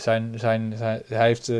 zijn, 0.00 0.32
zijn, 0.36 0.74
zijn, 0.76 1.02
hij 1.08 1.26
heeft 1.26 1.52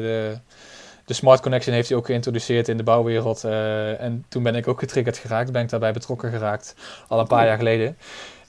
de, 1.11 1.17
Smart 1.17 1.41
Connection 1.41 1.75
heeft 1.75 1.89
hij 1.89 1.99
ook 1.99 2.07
geïntroduceerd 2.07 2.69
in 2.69 2.77
de 2.77 2.83
bouwwereld. 2.83 3.45
en 3.45 4.25
toen 4.29 4.43
ben 4.43 4.55
ik 4.55 4.69
ook 4.69 4.79
getriggerd 4.79 5.19
geraakt. 5.19 5.53
Ben 5.53 5.63
ik 5.63 5.69
daarbij 5.69 5.93
betrokken 5.93 6.31
geraakt. 6.31 6.75
Al 7.09 7.21
een 7.21 7.27
paar 7.27 7.47
jaar 7.47 7.57
geleden. 7.57 7.97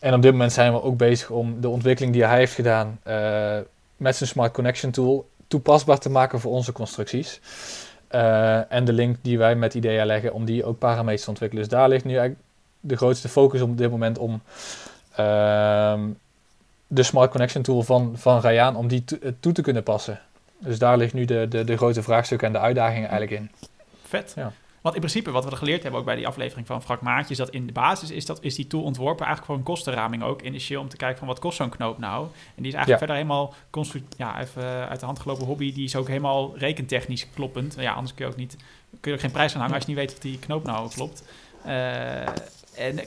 En 0.02 0.14
op 0.14 0.22
dit 0.22 0.32
moment 0.32 0.52
zijn 0.52 0.74
we 0.74 0.82
ook 0.82 0.98
bezig 0.98 1.30
om 1.30 1.62
de 1.62 1.70
ontwikkeling 1.70 2.14
die 2.14 2.24
hij 2.24 2.38
heeft 2.38 2.54
gedaan 2.54 3.00
uh, 3.08 3.58
met 3.98 4.16
zijn 4.16 4.30
Smart 4.30 4.54
Connection 4.54 4.92
tool 4.92 5.30
toepasbaar 5.48 5.98
te 5.98 6.10
maken 6.10 6.40
voor 6.40 6.52
onze 6.52 6.72
constructies. 6.72 7.40
Uh, 8.12 8.72
en 8.72 8.86
de 8.86 8.94
link 8.94 9.18
die 9.22 9.38
wij 9.38 9.56
met 9.56 9.74
IDEA 9.74 10.06
leggen 10.06 10.34
om 10.34 10.46
die 10.46 10.66
ook 10.66 10.78
parameters 10.78 11.24
te 11.24 11.30
ontwikkelen. 11.30 11.64
Dus 11.64 11.74
daar 11.74 11.90
ligt 11.90 12.06
nu 12.06 12.12
eigenlijk 12.12 12.42
de 12.80 12.96
grootste 12.96 13.30
focus 13.30 13.62
op 13.62 13.78
dit 13.78 13.92
moment 13.92 14.18
om 14.18 14.42
uh, 15.20 16.00
de 16.88 17.04
Smart 17.04 17.32
Connection 17.32 17.64
tool 17.64 17.82
van, 17.82 18.14
van 18.16 18.42
Rayaan 18.42 18.76
om 18.76 18.88
die 18.88 19.04
to 19.04 19.18
toe 19.40 19.54
te 19.54 19.62
kunnen 19.62 19.84
passen. 19.84 20.20
Dus 20.62 20.80
daar 20.80 20.98
ligt 20.98 21.14
nu 21.14 21.26
de, 21.26 21.48
de, 21.48 21.64
de 21.64 21.78
grote 21.78 22.04
vraagstukken 22.04 22.48
en 22.48 22.54
de 22.54 22.60
uitdagingen 22.60 23.10
eigenlijk 23.10 23.42
in. 23.42 23.52
Vet. 24.04 24.34
Ja. 24.36 24.52
Want 24.82 24.96
in 24.96 25.02
principe, 25.02 25.32
wat 25.32 25.46
we 25.46 25.56
geleerd 25.56 25.82
hebben 25.82 26.00
ook 26.00 26.06
bij 26.06 26.16
die 26.16 26.28
aflevering 26.28 26.68
van 26.68 26.82
Frank 26.82 27.02
Maatjes, 27.02 27.38
dat 27.38 27.50
in 27.50 27.66
de 27.66 27.72
basis 27.72 28.12
is, 28.12 28.26
dat, 28.26 28.44
is 28.44 28.56
die 28.56 28.68
tool 28.68 28.84
ontworpen 28.84 29.26
eigenlijk 29.26 29.46
voor 29.46 29.56
een 29.56 29.76
kostenraming 29.76 30.24
ook 30.24 30.42
initieel 30.42 30.82
om 30.82 30.90
te 30.90 30.98
kijken 30.98 31.18
van 31.18 31.28
wat 31.28 31.40
kost 31.40 31.58
zo'n 31.58 31.70
knoop 31.70 31.98
nou. 31.98 32.26
En 32.26 32.64
die 32.64 32.68
is 32.68 32.74
eigenlijk 32.74 32.98
verder 32.98 33.16
helemaal 33.16 33.54
ja, 34.18 34.42
even 34.42 34.90
uit 34.90 35.00
de 35.00 35.06
hand 35.06 35.20
gelopen 35.20 35.46
hobby. 35.46 35.74
Die 35.74 35.84
is 35.84 35.96
ook 35.96 36.08
helemaal 36.08 36.58
rekentechnisch 36.58 37.28
kloppend. 37.34 37.76
Ja, 37.80 37.94
anders 37.94 38.14
kun 38.14 38.26
je 38.26 38.32
ook 38.32 38.38
niet, 38.38 38.56
kun 39.00 39.12
je 39.12 39.18
ook 39.18 39.24
geen 39.24 39.32
prijs 39.32 39.54
aan 39.54 39.60
hangen 39.60 39.76
als 39.76 39.84
je 39.84 39.90
niet 39.90 40.00
weet 40.00 40.12
of 40.12 40.20
die 40.20 40.40
knoop 40.40 40.64
nou 40.64 40.90
klopt. 40.90 41.24
Uh, 41.66 42.28
en 42.76 43.00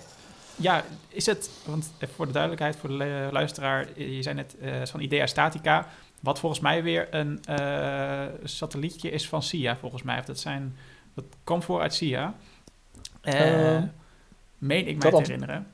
ja, 0.56 0.84
is 1.08 1.26
het, 1.26 1.50
want 1.64 1.92
even 1.98 2.14
voor 2.14 2.26
de 2.26 2.32
duidelijkheid, 2.32 2.76
voor 2.76 2.88
de 2.88 3.28
luisteraar, 3.30 3.86
je 3.96 4.22
zei 4.22 4.34
net 4.34 4.56
uh, 4.62 4.72
van 4.84 5.00
Idea 5.00 5.26
Statica, 5.26 5.88
wat 6.24 6.38
volgens 6.38 6.60
mij 6.60 6.82
weer 6.82 7.06
een 7.10 7.40
uh, 7.50 8.22
satellietje 8.44 9.10
is 9.10 9.28
van 9.28 9.42
SIA, 9.42 9.76
volgens 9.76 10.02
mij. 10.02 10.18
Of 10.18 10.24
dat 10.24 10.38
zijn 10.38 10.76
dat 11.14 11.24
kwam 11.44 11.62
voor 11.62 11.80
uit 11.80 11.94
SIA. 11.94 12.34
Uh, 13.22 13.82
meen 14.58 14.88
ik 14.88 15.02
mij 15.02 15.10
te 15.10 15.16
herinneren. 15.16 15.66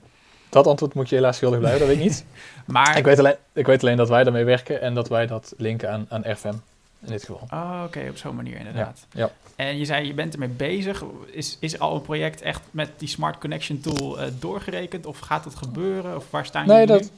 Dat 0.49 0.67
antwoord 0.67 0.95
moet 0.95 1.09
je 1.09 1.15
helaas 1.15 1.37
schuldig 1.37 1.59
blijven, 1.59 1.81
dat 1.81 1.89
weet 1.89 1.99
ik 1.99 2.03
niet. 2.03 2.25
maar... 2.67 2.99
Ik 2.99 3.05
weet, 3.05 3.19
alleen, 3.19 3.37
ik 3.53 3.67
weet 3.67 3.83
alleen 3.83 3.97
dat 3.97 4.09
wij 4.09 4.25
daarmee 4.25 4.45
werken 4.45 4.81
en 4.81 4.95
dat 4.95 5.09
wij 5.09 5.27
dat 5.27 5.55
linken 5.57 5.91
aan, 5.91 6.07
aan 6.09 6.23
RFM 6.31 6.55
in 7.01 7.09
dit 7.09 7.25
geval. 7.25 7.47
Oh, 7.51 7.83
oké, 7.87 8.07
op 8.09 8.17
zo'n 8.17 8.37
manier 8.37 8.57
inderdaad. 8.57 9.07
Ja, 9.13 9.31
En 9.57 9.79
je 9.79 9.85
zei, 9.85 10.07
je 10.07 10.15
bent 10.15 10.33
ermee 10.33 10.49
bezig. 10.49 11.05
Is, 11.27 11.57
is 11.61 11.79
al 11.79 11.95
een 11.95 12.03
project 12.03 12.43
echt 12.43 12.63
met 12.71 12.91
die 12.97 13.09
Smart 13.09 13.39
Connection 13.39 13.81
Tool 13.81 14.21
uh, 14.21 14.27
doorgerekend? 14.39 15.07
Of 15.07 15.19
gaat 15.19 15.45
het 15.45 15.55
gebeuren? 15.55 16.17
Of 16.17 16.31
waar 16.31 16.47
staan 16.47 16.67
nee, 16.67 16.87
jullie 16.87 17.03
dat, 17.03 17.11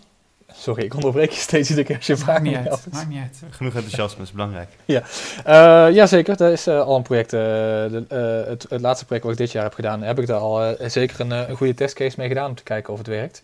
Sorry, 0.54 0.84
ik 0.84 0.94
onderbreek 0.94 1.30
je 1.30 1.40
steeds 1.40 1.68
iedere 1.68 1.86
keer 1.86 1.96
als 1.96 2.06
je 2.06 2.16
vraagt. 2.16 2.42
Maakt 2.42 2.56
niet 2.56 2.68
uit. 2.68 2.86
Maakt 2.92 3.08
niet 3.08 3.18
uit. 3.18 3.42
Genoeg 3.50 3.74
enthousiasme 3.74 4.22
is 4.22 4.32
belangrijk. 4.32 4.68
Ja, 4.84 5.02
uh, 5.46 5.94
ja 5.94 6.06
zeker. 6.06 6.36
Dat 6.36 6.50
is 6.50 6.68
uh, 6.68 6.80
al 6.80 6.96
een 6.96 7.02
project. 7.02 7.32
Uh, 7.32 7.40
de, 7.40 8.04
het, 8.48 8.66
het, 8.68 8.80
laatste 8.80 9.04
project 9.04 9.26
wat 9.26 9.34
ik 9.34 9.40
dit 9.40 9.52
jaar 9.52 9.62
heb 9.62 9.74
gedaan, 9.74 10.02
heb 10.02 10.18
ik 10.18 10.26
daar 10.26 10.40
al 10.40 10.76
zeker 10.86 11.20
een, 11.20 11.30
een, 11.30 11.56
goede 11.56 11.74
testcase 11.74 12.14
mee 12.18 12.28
gedaan 12.28 12.48
om 12.48 12.54
te 12.54 12.62
kijken 12.62 12.92
of 12.92 12.98
het 12.98 13.08
werkt. 13.08 13.42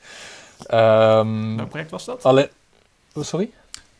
Um, 0.70 1.56
Welk 1.56 1.68
project 1.68 1.90
was 1.90 2.04
dat? 2.04 2.22
Alleen, 2.22 2.48
oh, 3.14 3.22
sorry? 3.22 3.50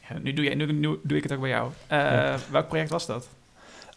Ja, 0.08 0.18
nu, 0.22 0.32
doe 0.32 0.44
je, 0.44 0.54
nu, 0.54 0.72
nu, 0.72 0.98
doe 1.02 1.16
ik 1.16 1.22
het 1.22 1.32
ook 1.32 1.40
bij 1.40 1.48
jou. 1.48 1.70
Ja. 1.88 2.36
Welk 2.50 2.68
project 2.68 2.90
was 2.90 3.06
dat? 3.06 3.28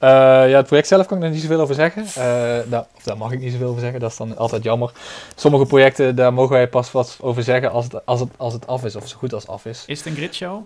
Uh, 0.04 0.10
ja, 0.50 0.58
het 0.58 0.66
project 0.66 0.88
zelf 0.88 1.06
kan 1.06 1.18
ik 1.18 1.24
er 1.24 1.30
niet 1.30 1.42
zoveel 1.42 1.60
over 1.60 1.76
zeggen. 1.76 2.04
Uh, 2.04 2.24
nou, 2.70 2.86
of 2.96 3.04
daar 3.04 3.18
mag 3.18 3.32
ik 3.32 3.40
niet 3.40 3.52
zoveel 3.52 3.68
over 3.68 3.82
zeggen, 3.82 4.00
dat 4.00 4.12
is 4.12 4.18
dan 4.18 4.38
altijd 4.38 4.64
jammer. 4.64 4.92
Sommige 5.36 5.66
projecten, 5.66 6.16
daar 6.16 6.34
mogen 6.34 6.56
wij 6.56 6.68
pas 6.68 6.92
wat 6.92 7.18
over 7.22 7.44
zeggen 7.44 7.72
als 7.72 7.86
het, 7.86 8.06
als 8.06 8.20
het, 8.20 8.30
als 8.38 8.54
het 8.54 8.68
af 8.68 8.86
is, 8.86 8.96
of 8.96 9.08
zo 9.08 9.18
goed 9.18 9.34
als 9.34 9.48
af 9.48 9.66
is. 9.66 9.84
Is 9.88 9.98
het 9.98 10.08
een 10.08 10.16
gridshell? 10.16 10.60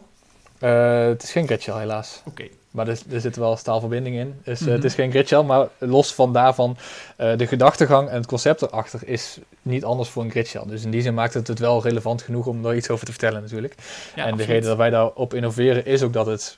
Uh, 0.59 1.07
het 1.07 1.23
is 1.23 1.31
geen 1.31 1.45
gridshell, 1.45 1.77
helaas. 1.77 2.21
Oké. 2.25 2.43
Maar 2.71 2.87
er, 2.87 2.99
er 3.11 3.21
zit 3.21 3.35
wel 3.35 3.57
staalverbinding 3.57 4.15
in. 4.15 4.39
Dus 4.43 4.59
mm 4.59 4.65
-hmm. 4.65 4.75
het 4.75 4.83
is 4.83 4.93
geen 4.93 5.11
gridshell, 5.11 5.43
maar 5.43 5.67
los 5.77 6.13
van 6.13 6.33
daarvan, 6.33 6.77
de 7.17 7.47
gedachtegang 7.47 8.09
en 8.09 8.15
het 8.15 8.25
concept 8.25 8.61
erachter 8.61 8.99
is 9.05 9.37
niet 9.61 9.83
anders 9.83 10.09
voor 10.09 10.23
een 10.23 10.31
gridshell. 10.31 10.63
Dus 10.67 10.83
in 10.83 10.91
die 10.91 11.01
zin 11.01 11.13
maakt 11.13 11.33
het 11.33 11.47
het 11.47 11.59
wel 11.59 11.81
relevant 11.81 12.21
genoeg 12.21 12.47
om 12.47 12.65
er 12.65 12.75
iets 12.75 12.89
over 12.89 13.05
te 13.05 13.11
vertellen 13.11 13.41
natuurlijk. 13.41 13.75
Ja, 13.75 13.81
en 14.15 14.21
absoluut. 14.21 14.47
de 14.47 14.53
reden 14.53 14.69
dat 14.69 14.77
wij 14.77 14.89
daarop 14.89 15.33
innoveren 15.33 15.85
is 15.85 16.01
ook 16.01 16.13
dat 16.13 16.25
het 16.25 16.57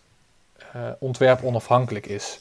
ontwerp 0.99 1.43
onafhankelijk 1.43 2.05
is. 2.05 2.39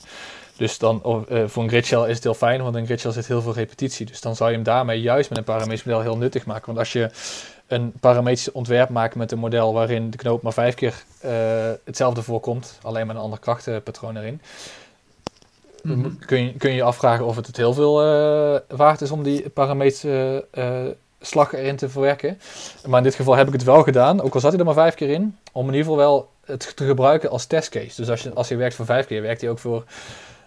Dus 0.57 0.79
dan 0.79 1.03
uh, 1.31 1.43
voor 1.47 1.63
een 1.63 1.69
gridshell 1.69 2.09
is 2.09 2.15
het 2.15 2.25
heel 2.25 2.35
fijn, 2.35 2.63
want 2.63 2.75
een 2.75 2.87
gridshell 2.87 3.13
zit 3.13 3.27
heel 3.27 3.43
veel 3.43 3.53
repetitie. 3.53 4.07
Dus 4.07 4.21
dan 4.21 4.37
zou 4.37 4.51
je 4.51 4.55
hem 4.55 4.65
daarmee 4.65 5.01
juist 5.01 5.29
met 5.29 5.39
een 5.39 5.45
parametrisch 5.45 5.85
model 5.85 6.01
heel 6.01 6.17
nuttig 6.17 6.47
maken. 6.47 6.67
Want 6.67 6.79
als 6.79 6.93
je 6.93 7.11
een 7.67 7.93
parametrisch 8.01 8.53
ontwerp 8.53 8.89
maakt 8.89 9.15
met 9.15 9.33
een 9.33 9.39
model 9.39 9.73
waarin 9.73 10.11
de 10.11 10.17
knoop 10.17 10.43
maar 10.43 10.53
vijf 10.53 10.75
keer 10.75 11.05
uh, 11.25 11.31
hetzelfde 11.85 12.23
voorkomt, 12.23 12.79
alleen 12.83 13.07
met 13.07 13.17
een 13.17 13.23
ander 13.23 13.39
krachtenpatroon 13.39 14.17
erin, 14.17 14.41
mm 15.83 16.03
-hmm. 16.03 16.19
kun, 16.19 16.45
je, 16.45 16.53
kun 16.53 16.73
je 16.73 16.83
afvragen 16.83 17.27
of 17.27 17.37
het, 17.37 17.47
het 17.47 17.57
heel 17.57 17.73
veel 17.73 18.03
uh, 18.03 18.61
waard 18.69 19.01
is 19.01 19.11
om 19.11 19.23
die 19.23 19.51
parametrische 19.51 20.47
slag 21.21 21.53
erin 21.53 21.77
te 21.77 21.89
verwerken. 21.89 22.39
Maar 22.87 22.99
in 22.99 23.05
dit 23.05 23.15
geval 23.15 23.37
heb 23.37 23.47
ik 23.47 23.53
het 23.53 23.65
wel 23.65 23.83
gedaan, 23.83 24.21
ook 24.21 24.35
al 24.35 24.41
zat 24.41 24.51
hij 24.51 24.61
er 24.61 24.67
maar 24.67 24.75
vijf 24.75 24.95
keer 24.95 25.11
in, 25.11 25.39
om 25.53 25.69
in 25.69 25.75
ieder 25.75 25.91
geval 25.91 25.97
wel 25.97 26.29
het 26.47 26.77
te 26.77 26.87
gebruiken 26.87 27.31
als 27.31 27.45
testcase. 27.45 27.97
Dus 27.97 28.11
als 28.11 28.23
je, 28.23 28.33
als 28.33 28.49
je 28.49 28.57
werkt 28.57 28.75
voor 28.75 28.85
vijf 28.85 29.07
keer, 29.07 29.23
werkt 29.23 29.41
hij 29.41 29.51
ook 29.51 29.59
voor, 29.59 29.85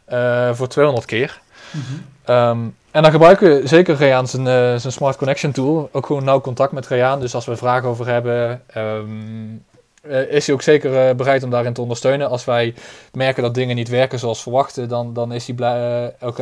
uh, 0.10 0.54
voor 0.54 0.68
200 0.68 1.06
keer. 1.06 1.40
Mm 1.72 1.82
-hmm. 1.82 2.36
um, 2.36 2.76
en 2.92 3.02
dan 3.02 3.12
gebruiken 3.12 3.62
we 3.62 3.68
zeker 3.68 3.96
Rayaan 3.96 4.28
zijn, 4.28 4.42
uh, 4.42 4.80
zijn 4.80 4.94
Smart 4.94 5.18
Connection 5.18 5.52
tool. 5.52 5.90
Ook 5.92 6.06
gewoon 6.06 6.24
nauw 6.24 6.42
contact 6.42 6.72
met 6.72 6.88
Rayaan. 6.88 7.20
Dus 7.20 7.36
als 7.36 7.46
we 7.46 7.56
vragen 7.56 7.90
over 7.90 8.08
hebben, 8.08 8.62
um, 8.78 9.64
uh, 10.04 10.32
is 10.32 10.46
hij 10.46 10.56
ook 10.56 10.62
zeker 10.62 11.16
bereid 11.16 11.44
om 11.44 11.50
daarin 11.50 11.74
te 11.74 11.82
ondersteunen. 11.82 12.30
Als 12.30 12.46
wij 12.46 12.74
merken 13.12 13.44
dat 13.44 13.54
dingen 13.54 13.76
niet 13.76 13.90
werken 13.90 14.20
zoals 14.20 14.42
verwacht, 14.42 14.90
dan, 14.90 15.14
dan 15.14 15.32
is 15.32 15.46
hij 15.46 15.56
blij, 15.56 16.14
ook 16.20 16.42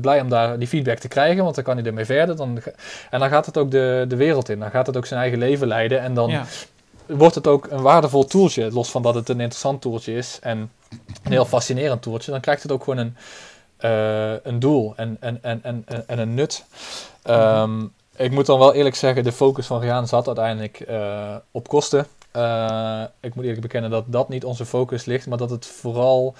blij 0.00 0.20
om 0.20 0.28
daar 0.28 0.58
die 0.58 0.68
feedback 0.68 0.98
te 0.98 1.08
krijgen. 1.08 1.42
Want 1.42 1.54
dan 1.54 1.64
kan 1.64 1.76
hij 1.76 1.86
ermee 1.86 2.04
verder. 2.04 2.36
Dan, 2.36 2.60
en 3.10 3.20
dan 3.20 3.28
gaat 3.28 3.46
het 3.46 3.58
ook 3.58 3.70
de, 3.70 4.04
de 4.08 4.16
wereld 4.16 4.48
in. 4.48 4.58
Dan 4.58 4.70
gaat 4.70 4.86
het 4.86 4.96
ook 4.96 5.06
zijn 5.06 5.20
eigen 5.20 5.38
leven 5.38 5.66
leiden. 5.66 6.00
En 6.00 6.14
dan 6.14 6.30
ja 6.30 6.44
wordt 7.06 7.34
het 7.34 7.46
ook 7.46 7.66
een 7.70 7.82
waardevol 7.82 8.24
toeltje. 8.24 8.72
Los 8.72 8.90
van 8.90 9.02
dat 9.02 9.14
het 9.14 9.28
een 9.28 9.40
interessant 9.40 9.80
toeltje 9.80 10.14
is 10.14 10.38
en 10.42 10.70
een 11.22 11.32
heel 11.32 11.44
fascinerend 11.44 12.02
toeltje, 12.02 12.30
dan 12.30 12.40
krijgt 12.40 12.62
het 12.62 12.72
ook 12.72 12.84
gewoon 12.84 12.98
een, 12.98 13.16
uh, 13.80 14.36
een 14.42 14.58
doel 14.58 14.92
en, 14.96 15.16
en, 15.20 15.38
en, 15.42 15.60
en, 15.62 15.84
en 16.06 16.18
een 16.18 16.34
nut. 16.34 16.64
Um, 17.24 17.92
ik 18.16 18.30
moet 18.30 18.46
dan 18.46 18.58
wel 18.58 18.74
eerlijk 18.74 18.94
zeggen, 18.94 19.24
de 19.24 19.32
focus 19.32 19.66
van 19.66 19.80
Riaan 19.80 20.08
zat 20.08 20.26
uiteindelijk 20.26 20.84
uh, 20.88 21.36
op 21.50 21.68
kosten. 21.68 22.06
Uh, 22.36 23.02
ik 23.20 23.34
moet 23.34 23.44
eerlijk 23.44 23.62
bekennen 23.62 23.90
dat 23.90 24.04
dat 24.06 24.28
niet 24.28 24.44
onze 24.44 24.66
focus 24.66 25.04
ligt, 25.04 25.26
maar 25.26 25.38
dat 25.38 25.50
het 25.50 25.66
vooral 25.66 26.34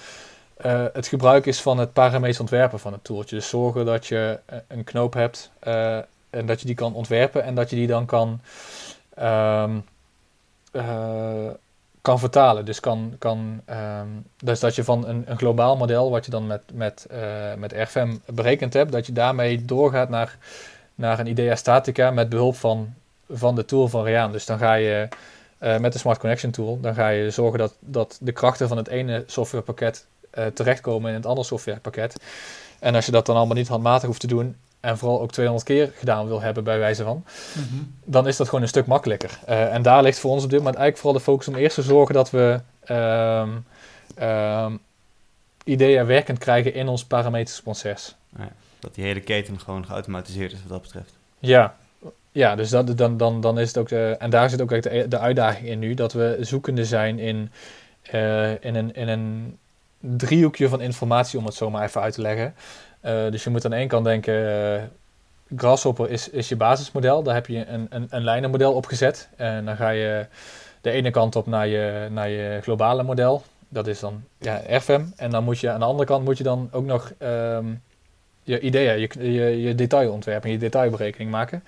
het 0.93 1.07
gebruik 1.07 1.47
is 1.47 1.61
van 1.61 1.79
het 1.79 1.93
parametrisch 1.93 2.41
ontwerpen 2.41 2.79
van 2.79 2.93
het 2.93 3.05
toeltje. 3.05 3.37
Dus 3.37 3.49
zorgen 3.49 3.85
dat 3.85 4.07
je 4.07 4.39
een 4.69 4.85
knoop 4.85 5.15
hebt 5.15 5.51
en 6.31 6.47
dat 6.47 6.61
je 6.61 6.67
die 6.67 6.75
kan 6.75 6.95
ontwerpen 6.95 7.45
en 7.45 7.55
dat 7.55 7.71
je 7.71 7.77
die 7.77 7.87
dan 7.87 8.07
kan 8.07 8.41
um, 9.23 9.85
uh, 10.77 11.51
kan 12.01 12.19
vertalen. 12.19 12.65
Dus, 12.65 12.81
kan, 12.81 13.15
kan, 13.19 13.61
um, 13.71 14.27
dus 14.37 14.61
dat 14.61 14.75
je 14.75 14.85
van 14.85 15.07
een, 15.07 15.25
een 15.27 15.39
globaal 15.39 15.77
model, 15.77 16.11
wat 16.11 16.25
je 16.25 16.31
dan 16.31 16.47
met, 16.47 16.63
met, 16.73 17.07
uh, 17.13 17.55
met 17.55 17.73
RFM 17.73 18.17
berekend 18.27 18.73
hebt, 18.73 18.93
dat 18.93 19.07
je 19.07 19.13
daarmee 19.13 19.65
doorgaat 19.65 20.09
naar, 20.09 20.39
naar 20.95 21.19
een 21.19 21.27
IDEA 21.27 21.57
Statica 21.57 22.11
met 22.11 22.29
behulp 22.29 22.57
van, 22.57 22.95
van 23.31 23.55
de 23.55 23.65
tool 23.65 23.89
van 23.89 24.05
Reaan. 24.05 24.33
Dus 24.33 24.47
dan 24.47 24.59
ga 24.59 24.75
je 24.75 25.09
uh, 25.61 25.79
met 25.79 25.93
de 25.93 25.99
Smart 25.99 26.19
Connection 26.19 26.51
tool, 26.51 26.81
dan 26.81 26.95
ga 26.95 27.09
je 27.09 27.31
zorgen 27.31 27.59
dat, 27.59 27.75
dat 27.81 28.19
de 28.21 28.33
krachten 28.33 28.69
van 28.69 28.77
het 28.77 28.89
ene 28.89 29.25
softwarepakket 29.27 30.07
terechtkomen 30.55 31.09
in 31.09 31.17
het 31.17 31.27
andere 31.27 31.47
softwarepakket. 31.47 32.17
En 32.79 32.95
als 32.95 33.07
je 33.07 33.13
dat 33.13 33.27
dan 33.27 33.37
allemaal 33.37 33.57
niet 33.57 33.69
handmatig 33.69 34.07
hoeft 34.07 34.21
te 34.21 34.27
doen, 34.27 34.57
en 34.85 34.99
vooral 34.99 35.21
ook 35.21 35.33
200 35.33 35.67
keer 35.67 35.93
gedaan 35.99 36.27
wil 36.27 36.41
hebben 36.41 36.65
bij 36.65 36.79
wijze 36.79 37.05
van, 37.05 37.25
mm 37.53 37.65
-hmm. 37.69 37.95
dan 38.05 38.29
is 38.29 38.37
dat 38.37 38.47
gewoon 38.47 38.63
een 38.63 38.69
stuk 38.69 38.87
makkelijker. 38.87 39.39
Uh, 39.49 39.75
en 39.75 39.83
daar 39.83 40.03
ligt 40.03 40.19
voor 40.19 40.31
ons 40.31 40.45
op 40.45 40.51
dit 40.51 40.59
moment 40.59 40.77
eigenlijk 40.77 41.05
vooral 41.05 41.19
de 41.19 41.25
focus 41.25 41.49
om 41.49 41.55
eerst 41.55 41.75
te 41.75 41.83
zorgen 41.83 42.15
dat 42.15 42.31
we 42.31 42.61
um, 42.91 43.65
um, 44.23 44.81
ideeën 45.65 46.07
werkend 46.07 46.39
krijgen 46.39 46.75
in 46.75 46.89
ons 46.89 47.05
parametrisch 47.05 47.61
proces. 47.61 48.15
Ja, 48.39 48.49
dat 48.79 48.95
die 48.95 49.05
hele 49.05 49.21
keten 49.21 49.61
gewoon 49.61 49.87
geautomatiseerd 49.87 50.53
is 50.53 50.59
wat 50.61 50.71
dat 50.71 50.83
betreft. 50.83 51.13
Ja, 51.39 51.77
ja 52.33 52.55
dus 52.55 52.71
dat, 52.71 52.97
dan, 52.99 53.17
dan, 53.17 53.41
dan 53.41 53.59
is 53.59 53.69
het 53.69 53.79
ook, 53.79 53.89
de, 53.89 54.17
en 54.19 54.31
daar 54.31 54.51
zit 54.51 54.61
ook 54.61 54.83
de, 54.83 55.07
de 55.09 55.19
uitdaging 55.19 55.69
in 55.69 55.79
nu, 55.79 55.95
dat 55.95 56.13
we 56.13 56.37
zoekende 56.41 56.85
zijn 56.85 57.19
in, 57.19 57.51
uh, 58.13 58.51
in, 58.51 58.75
een, 58.75 58.95
in 58.95 59.09
een 59.09 59.59
driehoekje 59.99 60.69
van 60.69 60.81
informatie, 60.81 61.39
om 61.39 61.45
het 61.45 61.55
zo 61.55 61.71
maar 61.71 61.85
even 61.85 62.01
uit 62.01 62.15
te 62.15 62.21
leggen. 62.21 62.55
Uh, 63.05 63.31
dus 63.31 63.45
je 63.45 63.51
moet 63.51 63.65
aan 63.65 63.73
één 63.73 63.89
kant 63.89 64.05
denken, 64.05 64.35
uh, 64.35 64.83
Grasshopper 65.57 66.11
is, 66.11 66.29
is 66.29 66.49
je 66.49 66.57
basismodel. 66.57 67.23
Daar 67.23 67.35
heb 67.35 67.47
je 67.47 67.67
een, 67.67 67.87
een, 67.91 68.07
een 68.11 68.25
lijnenmodel 68.25 68.73
op 68.73 68.87
gezet. 68.87 69.29
En 69.37 69.65
dan 69.65 69.77
ga 69.77 69.89
je 69.89 70.27
de 70.81 70.91
ene 70.91 71.11
kant 71.11 71.37
op 71.37 71.47
naar 71.47 71.67
je, 71.67 72.09
naar 72.11 72.29
je 72.29 72.59
globale 72.63 73.03
model. 73.03 73.43
Dat 73.69 73.87
is 73.87 74.01
dan 74.01 74.23
ja, 74.39 74.63
RFM. 74.69 75.03
En 75.17 75.31
dan 75.31 75.45
moet 75.45 75.59
je 75.59 75.71
aan 75.71 75.81
de 75.81 75.87
andere 75.87 76.09
kant 76.09 76.25
moet 76.25 76.39
je 76.39 76.45
dan 76.45 76.69
ook 76.73 76.85
nog 76.85 77.13
ehm, 77.19 77.67
je 78.43 78.61
ideeën, 78.61 79.01
je, 79.01 79.33
je, 79.33 79.61
je 79.63 79.75
detailontwerp 79.75 80.45
en 80.45 80.51
je 80.51 80.59
detailberekening 80.59 81.31
maken. 81.31 81.65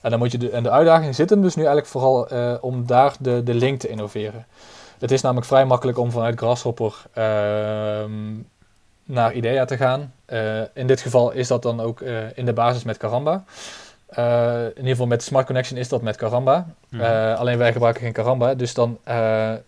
En, 0.00 0.10
dan 0.10 0.18
moet 0.18 0.32
je 0.32 0.38
de, 0.38 0.50
en 0.50 0.62
de 0.62 0.70
uitdaging 0.70 1.14
zit 1.14 1.30
hem 1.30 1.42
dus 1.42 1.54
nu 1.54 1.62
eigenlijk 1.62 1.92
vooral 1.92 2.32
uh, 2.32 2.54
om 2.60 2.86
daar 2.86 3.14
de, 3.20 3.42
de 3.42 3.54
link 3.54 3.80
te 3.80 3.88
innoveren. 3.88 4.46
Het 4.98 5.10
is 5.10 5.20
namelijk 5.20 5.46
vrij 5.46 5.64
makkelijk 5.64 5.98
om 5.98 6.10
vanuit 6.10 6.38
Grasshopper 6.38 6.94
uh, 7.18 8.04
naar 9.12 9.34
IDEA 9.34 9.64
te 9.64 9.76
gaan. 9.76 10.12
Uh, 10.28 10.60
in 10.74 10.86
dit 10.86 11.00
geval 11.00 11.30
is 11.30 11.48
dat 11.48 11.62
dan 11.62 11.80
ook 11.80 12.00
uh, 12.00 12.18
in 12.34 12.44
de 12.44 12.52
basis 12.52 12.82
met 12.82 12.96
Karamba. 12.96 13.44
in 14.16 14.76
ieder 14.76 14.90
geval 14.90 15.06
met 15.06 15.22
Smart 15.22 15.46
Connection 15.46 15.78
is 15.78 15.88
dat 15.88 16.02
met 16.02 16.16
Karamba. 16.16 16.66
Mm. 16.88 17.00
alleen 17.36 17.58
wij 17.58 17.72
gebruiken 17.72 18.02
geen 18.02 18.12
Karamba. 18.12 18.54
Dus 18.54 18.74
dan, 18.74 18.98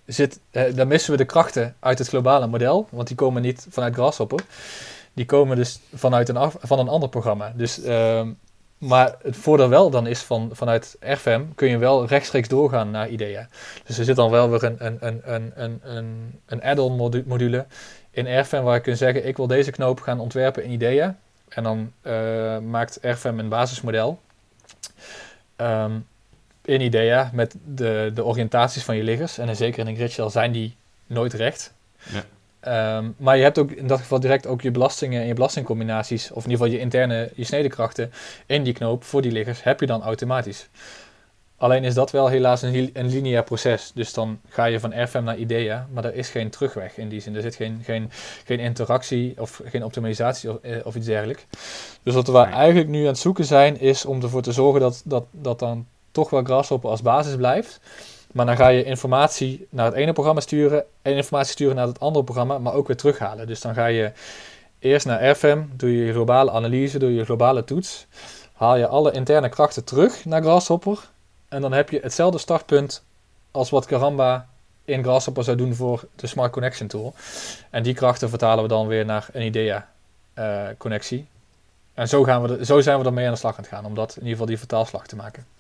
zit, 0.07 0.41
dan 0.75 0.89
missen 0.89 1.11
we 1.11 1.17
de 1.17 1.25
krachten 1.25 1.75
uit 1.81 1.99
het 1.99 2.09
globale 2.09 2.47
model. 2.47 2.89
Want 2.91 3.09
die 3.09 3.17
komen 3.17 3.43
niet 3.43 3.67
vanuit 3.71 3.95
Grasshopper. 3.95 4.41
Die 5.13 5.27
komen 5.27 5.57
dus 5.57 5.81
vanuit 5.95 6.29
een, 6.29 6.37
af, 6.37 6.57
van 6.61 6.79
een 6.79 6.89
ander 6.89 7.09
programma. 7.09 7.53
Dus 7.57 7.83
ehm, 7.83 8.29
maar 8.85 9.15
het 9.23 9.37
voordeel 9.37 9.69
wel 9.69 9.91
dan 9.91 10.07
is 10.07 10.21
van, 10.21 10.51
vanuit 10.53 10.97
RFM 11.01 11.43
kun 11.55 11.69
je 11.69 11.79
wel 11.79 12.07
rechtstreeks 12.07 12.49
doorgaan 12.49 12.91
naar 12.91 13.09
IDEA. 13.09 13.49
Dus 13.85 13.99
er 13.99 14.05
zit 14.05 14.17
dan 14.17 14.31
wel 14.31 14.51
weer 14.51 14.65
een, 14.65 14.77
een, 14.79 14.99
een, 15.01 15.53
een, 15.55 15.81
een, 15.83 16.41
een 16.47 16.63
add-on 16.63 17.23
module 17.27 17.67
in 18.11 18.41
RFM 18.41 18.63
waar 18.63 18.75
je 18.75 18.81
kunt 18.81 18.99
zeggen 18.99 19.27
ik 19.27 19.37
wil 19.37 19.47
deze 19.47 19.71
knoop 19.71 20.01
gaan 20.01 20.21
ontwerpen 20.21 20.65
in 20.65 20.71
IDEA. 20.71 21.17
En 21.49 21.63
dan 21.63 21.93
uh, 22.03 22.59
maakt 22.59 22.99
RFM 23.01 23.39
een 23.39 23.49
basismodel 23.49 24.21
um, 25.57 26.07
in 26.65 26.81
IDEA 26.81 27.31
met 27.33 27.55
de, 27.65 28.11
de 28.15 28.25
oriëntaties 28.25 28.83
van 28.85 28.97
je 28.97 29.03
liggers. 29.03 29.39
En 29.39 29.57
zeker 29.57 29.81
in 29.81 29.87
een 29.87 29.97
gridshell 29.97 30.31
zijn 30.31 30.53
die 30.53 30.77
nooit 31.07 31.33
recht. 31.33 31.73
Ja. 32.13 32.25
Um, 32.69 33.15
maar 33.17 33.37
je 33.37 33.43
hebt 33.43 33.59
ook 33.59 33.71
in 33.71 33.87
dat 33.87 34.01
geval 34.01 34.21
direct 34.21 34.47
ook 34.47 34.63
je 34.63 34.71
belastingen 34.71 35.21
en 35.21 35.27
je 35.27 35.35
belastingcombinaties, 35.35 36.31
of 36.31 36.45
in 36.45 36.51
ieder 36.51 36.65
geval 36.65 36.73
je 36.73 36.79
interne, 36.79 37.31
je 37.35 37.45
snedekrachten 37.45 38.13
in 38.47 38.63
die 38.63 38.73
knoop 38.73 39.05
voor 39.05 39.23
die 39.23 39.33
liggers, 39.33 39.63
heb 39.63 39.81
je 39.81 39.87
dan 39.87 40.03
automatisch. 40.03 40.69
Alleen 41.57 41.85
is 41.85 41.95
dat 41.95 42.11
wel 42.11 42.29
helaas 42.29 42.63
een, 42.63 42.91
een 42.93 43.09
lineair 43.09 43.45
proces. 43.45 43.93
Dus 43.95 44.13
dan 44.13 44.41
ga 44.49 44.65
je 44.65 44.81
van 44.81 45.03
RFM 45.03 45.23
naar 45.23 45.37
IDEA, 45.37 45.87
maar 45.93 46.05
er 46.05 46.15
is 46.15 46.29
geen 46.29 46.51
terugweg 46.51 46.97
in 46.97 47.09
die 47.09 47.21
zin. 47.21 47.35
Er 47.37 47.43
zit 47.43 47.55
geen, 47.55 47.81
geen, 47.85 48.11
geen 48.45 48.59
interactie 48.59 49.35
of 49.39 49.61
geen 49.65 49.85
optimalisatie 49.85 50.51
of, 50.51 50.57
eh, 50.63 50.87
of 50.87 50.95
iets 50.95 51.07
dergelijks. 51.07 51.45
Dus 52.03 52.15
wat 52.15 52.27
we 52.27 52.39
eigenlijk 52.39 52.89
nu 52.89 53.01
aan 53.01 53.07
het 53.07 53.19
zoeken 53.19 53.45
zijn, 53.45 53.81
is 53.81 54.05
om 54.05 54.23
ervoor 54.23 54.43
te 54.43 54.53
zorgen 54.53 54.81
dat, 54.81 55.03
dat, 55.05 55.25
dat 55.31 55.59
dan 55.59 55.87
toch 56.11 56.31
wel 56.31 56.45
Grasshopper 56.45 56.91
als 56.91 57.03
basis 57.03 57.37
blijft. 57.37 57.81
Maar 58.35 58.47
dan 58.47 58.57
ga 58.57 58.69
je 58.69 58.85
informatie 58.85 59.67
naar 59.71 59.87
het 59.87 59.95
ene 59.95 60.13
programma 60.13 60.41
sturen 60.41 60.85
en 61.03 61.15
informatie 61.15 61.53
sturen 61.53 61.77
naar 61.77 61.87
het 61.87 62.01
andere 62.01 62.25
programma, 62.25 62.59
maar 62.59 62.73
ook 62.73 62.87
weer 62.87 62.97
terughalen. 62.97 63.47
Dus 63.47 63.61
dan 63.61 63.75
ga 63.75 63.87
je 63.87 64.13
eerst 64.79 65.07
naar 65.07 65.31
RFM, 65.31 65.63
doe 65.73 65.97
je 65.97 66.13
globale 66.13 66.51
analyse, 66.51 66.99
doe 66.99 67.15
je 67.15 67.25
globale 67.25 67.65
toets, 67.65 68.07
haal 68.53 68.77
je 68.77 68.87
alle 68.87 69.13
interne 69.13 69.49
krachten 69.49 69.85
terug 69.85 70.25
naar 70.25 70.43
Grasshopper 70.43 70.99
en 71.49 71.61
dan 71.61 71.73
heb 71.73 71.91
je 71.91 71.99
hetzelfde 72.03 72.39
startpunt 72.39 73.05
als 73.51 73.71
wat 73.71 73.87
Karamba 73.87 74.49
in 74.85 75.03
Grasshopper 75.03 75.45
zou 75.45 75.57
doen 75.57 75.75
voor 75.75 76.05
de 76.17 76.27
Smart 76.27 76.53
Connection 76.53 76.89
Tool. 76.89 77.15
En 77.71 77.83
die 77.83 77.95
krachten 77.95 78.29
vertalen 78.29 78.63
we 78.63 78.69
dan 78.69 78.87
weer 78.87 79.05
naar 79.05 79.29
een 79.33 79.43
IDEA-connectie. 79.43 81.19
Eh, 81.19 82.03
en 82.03 82.09
zo, 82.09 82.23
gaan 82.25 82.43
we 82.43 82.65
zo 82.65 82.81
zijn 82.81 82.99
we 82.99 83.05
ermee 83.05 83.27
aan 83.27 83.33
de 83.33 83.39
slag 83.39 83.57
aan 83.57 83.63
het 83.63 83.73
gaan, 83.73 83.85
om 83.85 83.95
dat 83.95 84.11
in 84.11 84.17
ieder 84.17 84.31
geval 84.31 84.47
die 84.47 84.59
vertaalslag 84.59 85.07
te 85.07 85.17
maken. 85.17 85.54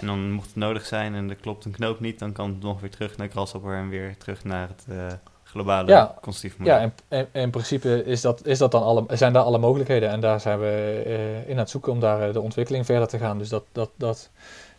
En 0.00 0.06
dan 0.06 0.30
mocht 0.30 0.46
het 0.46 0.56
nodig 0.56 0.86
zijn 0.86 1.14
en 1.14 1.30
er 1.30 1.36
klopt 1.36 1.64
een 1.64 1.70
knoop 1.72 2.00
niet, 2.00 2.18
dan 2.18 2.32
kan 2.32 2.48
het 2.48 2.62
nog 2.62 2.80
weer 2.80 2.90
terug 2.90 3.16
naar 3.16 3.28
Grasshopper 3.28 3.74
en 3.74 3.88
weer 3.88 4.16
terug 4.18 4.44
naar 4.44 4.68
het 4.68 4.84
uh, 4.88 5.06
globale 5.44 5.90
ja, 5.90 6.14
constructief 6.20 6.58
model. 6.58 6.74
Ja, 6.74 6.92
en, 7.08 7.28
in 7.32 7.50
principe 7.50 8.04
is 8.04 8.20
dat, 8.20 8.46
is 8.46 8.58
dat 8.58 8.70
dan 8.70 8.82
alle, 8.82 9.04
zijn 9.08 9.32
daar 9.32 9.42
alle 9.42 9.58
mogelijkheden 9.58 10.08
en 10.08 10.20
daar 10.20 10.40
zijn 10.40 10.58
we 10.60 11.02
uh, 11.06 11.48
in 11.48 11.52
aan 11.52 11.58
het 11.58 11.70
zoeken 11.70 11.92
om 11.92 12.00
daar 12.00 12.28
uh, 12.28 12.32
de 12.32 12.40
ontwikkeling 12.40 12.86
verder 12.86 13.08
te 13.08 13.18
gaan. 13.18 13.38
Dus 13.38 13.48
dat, 13.48 13.64
dat, 13.72 13.90
dat, 13.96 14.30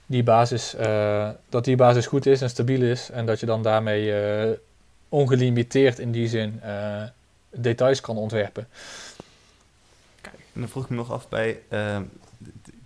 die 0.06 0.24
basis, 0.24 0.76
dat 1.50 1.66
die 1.66 1.76
basis 1.76 2.08
goed 2.08 2.26
is 2.26 2.42
en 2.42 2.50
stabiel 2.50 2.82
is 2.82 3.10
en 3.10 3.26
dat 3.26 3.40
je 3.40 3.46
dan 3.46 3.64
daarmee 3.64 4.14
ongelimiteerd 5.10 6.00
in 6.00 6.12
die 6.12 6.28
zin 6.28 6.62
details 7.50 8.02
kan 8.02 8.18
ontwerpen. 8.18 8.68
Kijk, 10.22 10.36
en 10.54 10.60
dan 10.60 10.70
vroeg 10.70 10.84
ik 10.84 10.90
me 10.90 10.96
nog 10.96 11.12
af 11.12 11.30
bij 11.30 11.60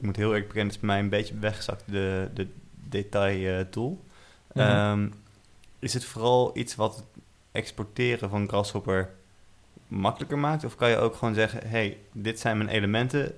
moet 0.03 0.15
heel 0.15 0.33
erg 0.33 0.47
bekennen, 0.47 0.65
het 0.65 0.75
is 0.75 0.79
bij 0.79 0.89
mij 0.89 0.99
een 0.99 1.09
beetje 1.09 1.39
weggezakt, 1.39 1.83
de, 1.85 2.29
de 2.33 2.47
detail 2.73 3.39
uh, 3.39 3.65
tool. 3.69 4.03
Mhm. 4.53 4.67
Ehm, 4.67 5.07
is 5.79 5.93
het 5.93 6.05
vooral 6.05 6.57
iets 6.57 6.75
wat 6.75 7.03
exporteren 7.51 8.29
van 8.29 8.47
Grasshopper 8.47 9.09
makkelijker 9.87 10.37
maakt? 10.37 10.65
Of 10.65 10.75
kan 10.75 10.89
je 10.89 10.97
ook 10.97 11.15
gewoon 11.15 11.33
zeggen, 11.33 11.67
hey, 11.67 11.97
dit 12.11 12.39
zijn 12.39 12.57
mijn 12.57 12.69
elementen. 12.69 13.35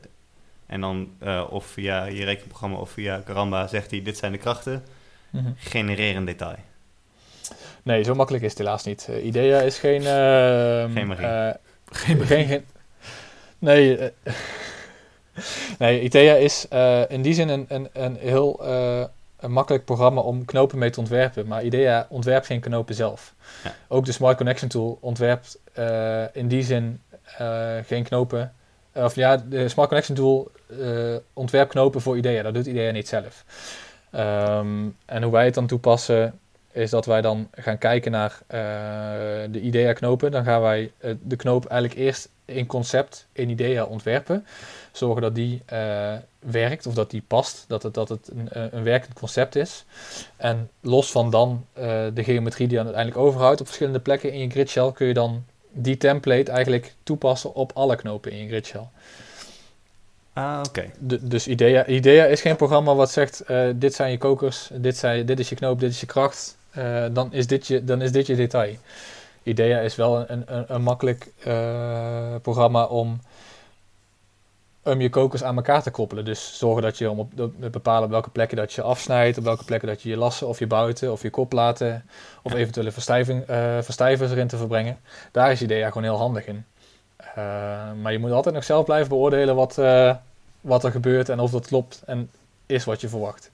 En 0.66 0.82
dan 0.82 1.10
uh, 1.24 1.48
of 1.50 1.66
via 1.66 2.06
je 2.06 2.26
rekenprogramma 2.26 2.78
of 2.78 2.90
via 2.90 3.22
Karamba 3.26 3.68
zegt 3.68 3.92
hij, 3.92 4.02
dit 4.02 4.18
zijn 4.18 4.32
de 4.32 4.38
krachten. 4.38 4.84
Mm 5.30 5.54
Genereer 5.58 6.16
een 6.16 6.26
detail. 6.26 6.58
Nee, 7.84 8.04
zo 8.04 8.16
makkelijk 8.16 8.44
is 8.44 8.50
het 8.50 8.60
helaas 8.60 8.84
niet. 8.84 9.08
Uh, 9.10 9.26
IDEA 9.26 9.60
is 9.60 9.80
geen... 9.80 10.02
Uh, 10.02 10.94
geen 10.94 11.08
magie. 11.08 11.54
geen 11.86 12.18
magie. 12.18 12.46
Geen, 12.46 12.66
nee, 13.60 14.12
nee, 15.78 16.02
ITEA 16.02 16.36
is 16.36 16.66
uh, 16.74 17.10
in 17.10 17.22
die 17.22 17.34
zin 17.34 17.50
een, 17.50 17.66
een, 17.68 17.90
een 17.94 18.16
heel 18.16 18.68
uh, 18.68 19.04
een 19.40 19.52
makkelijk 19.52 19.86
programma 19.86 20.22
om 20.22 20.46
knopen 20.46 20.78
mee 20.78 20.90
te 20.90 21.00
ontwerpen. 21.00 21.48
Maar 21.48 21.64
IDEA 21.64 22.08
ontwerpt 22.10 22.46
geen 22.46 22.60
knopen 22.60 22.96
zelf. 22.96 23.34
Ja. 23.64 23.74
Ook 23.88 24.06
de 24.06 24.12
Smart 24.12 24.38
Connection 24.38 24.70
Tool 24.70 24.98
ontwerpt 25.02 25.60
uh, 25.80 26.24
in 26.34 26.48
die 26.48 26.64
zin 26.64 27.02
geen 27.86 28.04
knopen. 28.04 28.54
Of 28.94 29.16
ja, 29.16 29.38
de 29.38 29.70
Smart 29.70 29.88
Connection 29.88 30.18
Tool 30.18 30.52
ontwerpt 31.34 31.72
knopen 31.72 32.02
voor 32.02 32.18
IDEA. 32.18 32.44
Dat 32.44 32.54
doet 32.54 32.66
IDEA 32.66 32.92
niet 32.92 33.08
zelf. 33.08 33.46
Um, 34.16 34.98
en 35.06 35.24
hoe 35.24 35.32
wij 35.32 35.46
het 35.46 35.54
dan 35.54 35.68
toepassen 35.68 36.40
is 36.72 36.90
dat 36.90 37.06
wij 37.06 37.22
dan 37.22 37.48
gaan 37.52 37.78
kijken 37.78 38.12
naar 38.12 38.42
de 39.52 39.62
IDEA-knopen. 39.62 40.32
Dan 40.32 40.44
gaan 40.44 40.62
wij 40.62 40.92
de 41.22 41.36
knoop 41.36 41.66
eigenlijk 41.66 42.00
eerst 42.00 42.30
in 42.46 42.66
concept 42.66 43.26
in 43.32 43.50
IDEA 43.50 43.84
ontwerpen 43.84 44.46
zorgen 44.92 45.22
dat 45.22 45.36
die 45.36 45.62
uh, 45.74 46.14
werkt 46.40 46.86
of 46.86 46.94
dat 46.94 47.12
die 47.12 47.24
past, 47.28 47.66
dat 47.68 47.84
het, 47.84 47.94
dat 47.94 48.10
het 48.10 48.30
een, 48.36 48.50
eh, 48.50 48.64
een 48.72 48.84
werkend 48.84 49.14
concept 49.14 49.56
is. 49.56 49.86
En 50.38 50.70
los 50.82 51.12
van 51.12 51.30
dan 51.30 51.66
uh, 51.78 51.84
de 52.14 52.24
geometrie 52.24 52.68
die 52.68 52.78
dan 52.78 52.86
uiteindelijk 52.86 53.26
overhoudt 53.26 53.60
op 53.60 53.66
verschillende 53.66 54.00
plekken 54.00 54.32
in 54.32 54.40
je 54.40 54.50
grid 54.50 54.70
shell, 54.70 54.92
kun 54.92 55.08
je 55.08 55.14
dan 55.14 55.46
die 55.72 55.98
template 55.98 56.52
eigenlijk 56.52 56.94
toepassen 57.04 57.56
op 57.56 57.72
alle 57.74 57.96
knopen 57.96 58.32
in 58.32 58.38
je 58.38 58.48
grid 58.48 58.66
shell. 58.66 58.88
Ah, 60.34 60.62
oké. 60.68 60.90
Okay. 61.00 61.20
Dus 61.22 61.48
IDEA, 61.48 61.86
IDEA 61.86 62.26
is 62.26 62.42
geen 62.42 62.56
programma 62.56 62.96
wat 62.96 63.12
zegt: 63.12 63.44
uh, 63.48 63.68
dit 63.76 63.94
zijn 63.94 64.12
je 64.12 64.18
kokers, 64.18 64.70
dit, 64.74 64.98
zijn, 64.98 65.26
dit 65.26 65.40
is 65.40 65.50
je 65.50 65.56
knoop, 65.56 65.80
dit 65.80 65.92
is 65.92 66.00
je 66.00 66.06
kracht. 66.06 66.58
Dan, 67.12 67.34
is 67.34 67.48
dit 67.48 67.68
je, 67.68 67.84
dan 67.84 68.02
is 68.02 68.12
dit 68.12 68.28
je 68.28 68.36
detail. 68.36 68.76
IDEA 69.46 69.80
is 69.80 69.96
wel 69.96 70.30
een, 70.30 70.44
een, 70.46 70.66
een 70.68 70.82
makkelijk 70.82 71.32
uh, 71.48 72.36
programma 72.42 72.86
om 72.86 73.20
om 74.84 75.02
je 75.02 75.10
kokers 75.10 75.44
aan 75.44 75.56
elkaar 75.56 75.84
te 75.84 75.92
koppelen. 75.92 76.26
Dus 76.26 76.58
zorgen 76.58 76.82
dat 76.82 76.98
je 76.98 77.10
om 77.10 77.20
op, 77.20 77.32
bepalen 77.72 78.04
op 78.04 78.10
welke 78.10 78.30
plekken 78.30 78.58
dat 78.58 78.74
je 78.74 78.82
afsnijdt, 78.82 79.38
op 79.38 79.44
welke 79.44 79.64
plekken 79.64 79.88
dat 79.88 80.02
je 80.02 80.10
je 80.10 80.18
lassen 80.18 80.48
of 80.48 80.60
je 80.60 80.68
buiten 80.68 81.12
of 81.12 81.22
je 81.22 81.30
koplaten 81.30 82.06
of 82.42 82.54
eventuele 82.54 82.92
verstijving, 82.92 83.50
uh, 83.50 83.78
verstijvers 83.82 84.32
erin 84.32 84.48
te 84.48 84.58
verbrengen. 84.58 84.98
Daar 85.32 85.52
is 85.52 85.62
IDEA 85.62 85.88
gewoon 85.88 86.04
heel 86.04 86.18
handig 86.18 86.46
in. 86.46 86.66
Uh, 87.20 87.36
maar 88.02 88.12
je 88.12 88.20
moet 88.20 88.32
altijd 88.32 88.56
nog 88.56 88.64
zelf 88.64 88.86
blijven 88.86 89.10
beoordelen 89.10 89.56
wat, 89.56 89.76
wat 90.62 90.84
er 90.84 90.92
gebeurt 90.92 91.30
en 91.30 91.40
of 91.40 91.52
dat 91.52 91.68
klopt 91.68 92.02
en 92.06 92.30
is 92.66 92.84
wat 92.84 93.02
je 93.02 93.10
verwacht. 93.10 93.52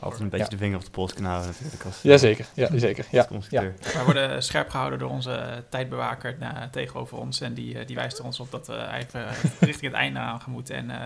Altijd 0.00 0.22
een 0.22 0.28
beetje 0.28 0.48
de 0.48 0.56
vinger 0.56 0.76
op 0.76 0.84
de 0.84 0.90
pols 0.90 1.12
kunnen 1.12 1.30
houden 1.30 1.52
natuurlijk. 1.52 1.84
Als, 1.84 2.02
Jazeker, 2.02 2.46
ja, 2.54 2.78
zeker. 2.78 3.06
Ja, 3.10 3.28
ja. 3.48 3.62
Wij 3.94 4.04
worden 4.04 4.42
scherp 4.42 4.70
gehouden 4.70 4.98
door 4.98 5.10
onze 5.10 5.64
tijdbewaker 5.68 6.36
uh, 6.40 6.48
tegenover 6.70 7.18
ons. 7.18 7.40
En 7.40 7.54
die, 7.54 7.74
uh, 7.74 7.86
die 7.86 7.96
wijst 7.96 8.18
er 8.18 8.24
ons 8.24 8.40
op 8.40 8.50
dat 8.50 8.66
we 8.66 8.74
eigenlijk 8.74 9.28
richting 9.60 9.92
het 9.92 10.00
einde 10.00 10.18
aan 10.18 10.40
gaan 10.40 10.52
moeten. 10.52 10.76
En 10.76 10.84
uh, 10.88 11.04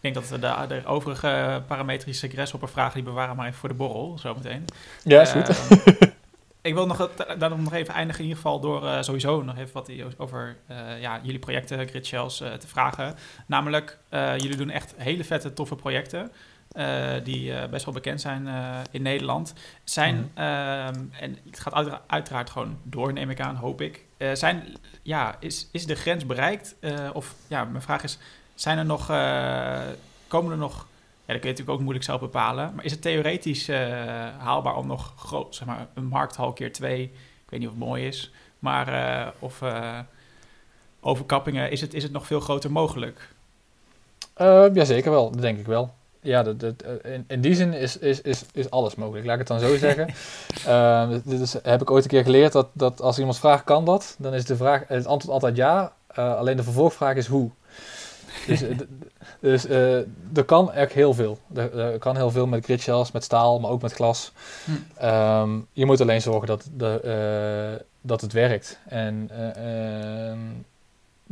ik 0.00 0.12
denk 0.12 0.14
dat 0.14 0.28
de, 0.28 0.66
de 0.68 0.86
overige 0.86 1.62
parametrische 1.66 2.28
grasshopper-vragen... 2.28 2.94
die 2.94 3.02
bewaren 3.02 3.36
maar 3.36 3.46
even 3.46 3.58
voor 3.58 3.68
de 3.68 3.74
borrel, 3.74 4.18
zometeen. 4.18 4.64
Ja, 5.02 5.20
is 5.20 5.30
goed. 5.30 5.48
ik 6.62 6.74
wil 6.74 6.86
nog, 6.86 7.10
daarom 7.38 7.62
nog 7.62 7.72
even 7.72 7.94
eindigen 7.94 8.22
in 8.22 8.28
ieder 8.28 8.42
geval 8.42 8.60
door 8.60 9.04
sowieso 9.04 9.42
nog 9.42 9.58
even 9.58 9.72
wat 9.72 9.90
over 10.16 10.56
ja, 11.00 11.20
jullie 11.22 11.38
projecten, 11.38 11.88
Grid 11.88 12.06
Shells, 12.06 12.36
te 12.36 12.66
vragen. 12.66 13.14
Namelijk, 13.46 13.98
jullie 14.36 14.56
doen 14.56 14.70
echt 14.70 14.94
hele 14.96 15.24
vette, 15.24 15.52
toffe 15.52 15.76
projecten... 15.76 16.32
Uh, 16.76 17.12
die 17.24 17.50
uh, 17.50 17.64
best 17.66 17.84
wel 17.84 17.94
bekend 17.94 18.20
zijn 18.20 18.46
uh, 18.46 18.78
in 18.90 19.02
Nederland. 19.02 19.54
Zijn, 19.84 20.16
mm. 20.16 21.10
en 21.20 21.38
het 21.50 21.60
gaat 21.60 21.72
uit, 21.72 22.00
uiteraard 22.06 22.50
gewoon 22.50 22.78
door, 22.82 23.12
neem 23.12 23.30
ik 23.30 23.40
aan, 23.40 23.56
hoop 23.56 23.80
ik. 23.80 24.04
zijn, 24.32 24.76
ja, 25.02 25.36
is, 25.40 25.68
is 25.72 25.86
de 25.86 25.94
grens 25.94 26.26
bereikt? 26.26 26.74
of 27.12 27.34
ja, 27.46 27.64
mijn 27.64 27.82
vraag 27.82 28.02
is, 28.02 28.18
zijn 28.54 28.78
er 28.78 28.84
nog, 28.84 29.06
komen 30.28 30.52
er 30.52 30.58
nog 30.58 30.86
Ja, 31.24 31.32
dat 31.32 31.40
kun 31.40 31.50
je 31.50 31.56
natuurlijk 31.56 31.70
ook 31.70 31.80
moeilijk 31.80 32.04
zelf 32.04 32.20
bepalen. 32.20 32.74
Maar 32.74 32.84
is 32.84 32.92
het 32.92 33.02
theoretisch 33.02 33.66
haalbaar 34.38 34.76
om 34.76 34.86
nog 34.86 35.12
groot, 35.16 35.54
zeg 35.54 35.66
maar, 35.66 35.86
een 35.94 36.06
markthal 36.06 36.52
keer 36.52 36.72
twee, 36.72 37.02
ik 37.02 37.50
weet 37.50 37.60
niet 37.60 37.68
of 37.68 37.74
het 37.74 37.84
mooi 37.84 38.06
is, 38.06 38.32
maar 38.58 39.32
of 39.38 39.62
overkappingen, 41.00 41.70
is 41.70 41.80
het, 41.80 41.94
is 41.94 42.02
het 42.02 42.12
nog 42.12 42.26
veel 42.26 42.40
groter 42.40 42.72
mogelijk? 42.72 43.28
Uh, 44.40 44.66
ja, 44.72 44.84
zeker 44.84 45.10
wel. 45.10 45.30
Dat 45.30 45.40
denk 45.40 45.58
ik 45.58 45.66
wel. 45.66 45.94
Ja, 46.24 46.42
dat, 46.42 46.60
dat, 46.60 46.74
in, 47.02 47.24
in, 47.28 47.40
die 47.40 47.54
zin 47.54 47.72
is, 47.72 47.98
is, 47.98 48.20
is, 48.20 48.44
is 48.52 48.70
alles 48.70 48.94
mogelijk, 48.94 49.26
laat 49.26 49.40
ik 49.40 49.48
het 49.48 49.60
dan 49.60 49.68
zo 49.68 49.76
zeggen. 49.88 50.08
uh, 50.66 51.10
dus 51.24 51.56
heb 51.62 51.80
ik 51.80 51.90
ooit 51.90 52.04
een 52.04 52.10
keer 52.10 52.22
geleerd 52.22 52.52
dat, 52.52 52.68
dat 52.72 53.00
als 53.00 53.18
iemand 53.18 53.38
vraagt, 53.38 53.64
kan 53.64 53.84
dat? 53.84 54.14
Dan 54.18 54.34
is 54.34 54.44
de 54.44 54.56
vraag, 54.56 54.84
het 54.88 55.06
antwoord 55.06 55.34
altijd 55.34 55.56
ja. 55.56 55.92
Uh, 56.18 56.34
alleen 56.34 56.56
de 56.56 56.62
vervolgvraag 56.62 57.16
is 57.16 57.26
hoe. 57.26 57.50
Dus, 58.46 58.62
dus 59.40 59.66
uh, 59.66 59.96
er 60.34 60.44
kan 60.46 60.72
echt 60.72 60.92
heel 60.92 61.14
veel. 61.14 61.38
Er, 61.54 61.78
er, 61.78 61.98
kan 61.98 62.16
heel 62.16 62.30
veel 62.30 62.46
met 62.46 62.64
grid 62.64 62.80
shells, 62.80 63.12
met 63.12 63.24
staal, 63.24 63.60
maar 63.60 63.70
ook 63.70 63.82
met 63.82 63.92
glas. 63.92 64.32
Hm. 64.64 65.06
Um, 65.06 65.66
je 65.72 65.86
moet 65.86 66.00
alleen 66.00 66.22
zorgen 66.22 66.46
dat, 66.46 66.68
de, 66.76 67.84
dat 68.00 68.20
het 68.20 68.32
werkt. 68.32 68.78
En 68.88 69.30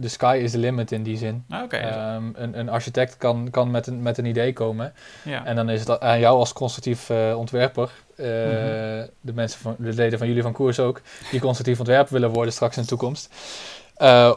de 0.00 0.08
sky 0.08 0.40
is 0.42 0.50
the 0.50 0.58
limit 0.58 0.92
in 0.92 1.02
die 1.02 1.16
zin. 1.16 1.44
Ah, 1.48 1.62
okay, 1.62 2.14
um, 2.14 2.32
een, 2.36 2.58
een, 2.58 2.68
architect 2.68 3.16
kan, 3.16 3.48
kan 3.50 3.70
met, 3.70 3.86
een, 3.86 4.02
met 4.02 4.18
een 4.18 4.24
idee 4.24 4.52
komen. 4.52 4.92
Ja. 5.24 5.44
En 5.44 5.56
dan 5.56 5.70
is 5.70 5.80
het 5.80 6.00
aan 6.00 6.20
jou 6.20 6.38
als 6.38 6.52
constructief 6.52 7.10
uh, 7.10 7.38
ontwerper, 7.38 7.90
uh, 8.16 8.26
mm 8.26 8.32
-hmm. 8.32 9.08
de, 9.20 9.32
mensen 9.32 9.60
van, 9.60 9.74
de 9.78 9.92
leden 9.92 10.18
van 10.18 10.26
jullie 10.26 10.42
van 10.42 10.52
Koers 10.52 10.80
ook, 10.80 11.00
die 11.30 11.40
constructief 11.40 11.78
ontwerper 11.78 12.12
willen 12.12 12.30
worden 12.30 12.52
straks 12.52 12.76
in 12.76 12.82
de 12.82 12.88
toekomst. 12.88 13.34
Uh, 13.98 14.32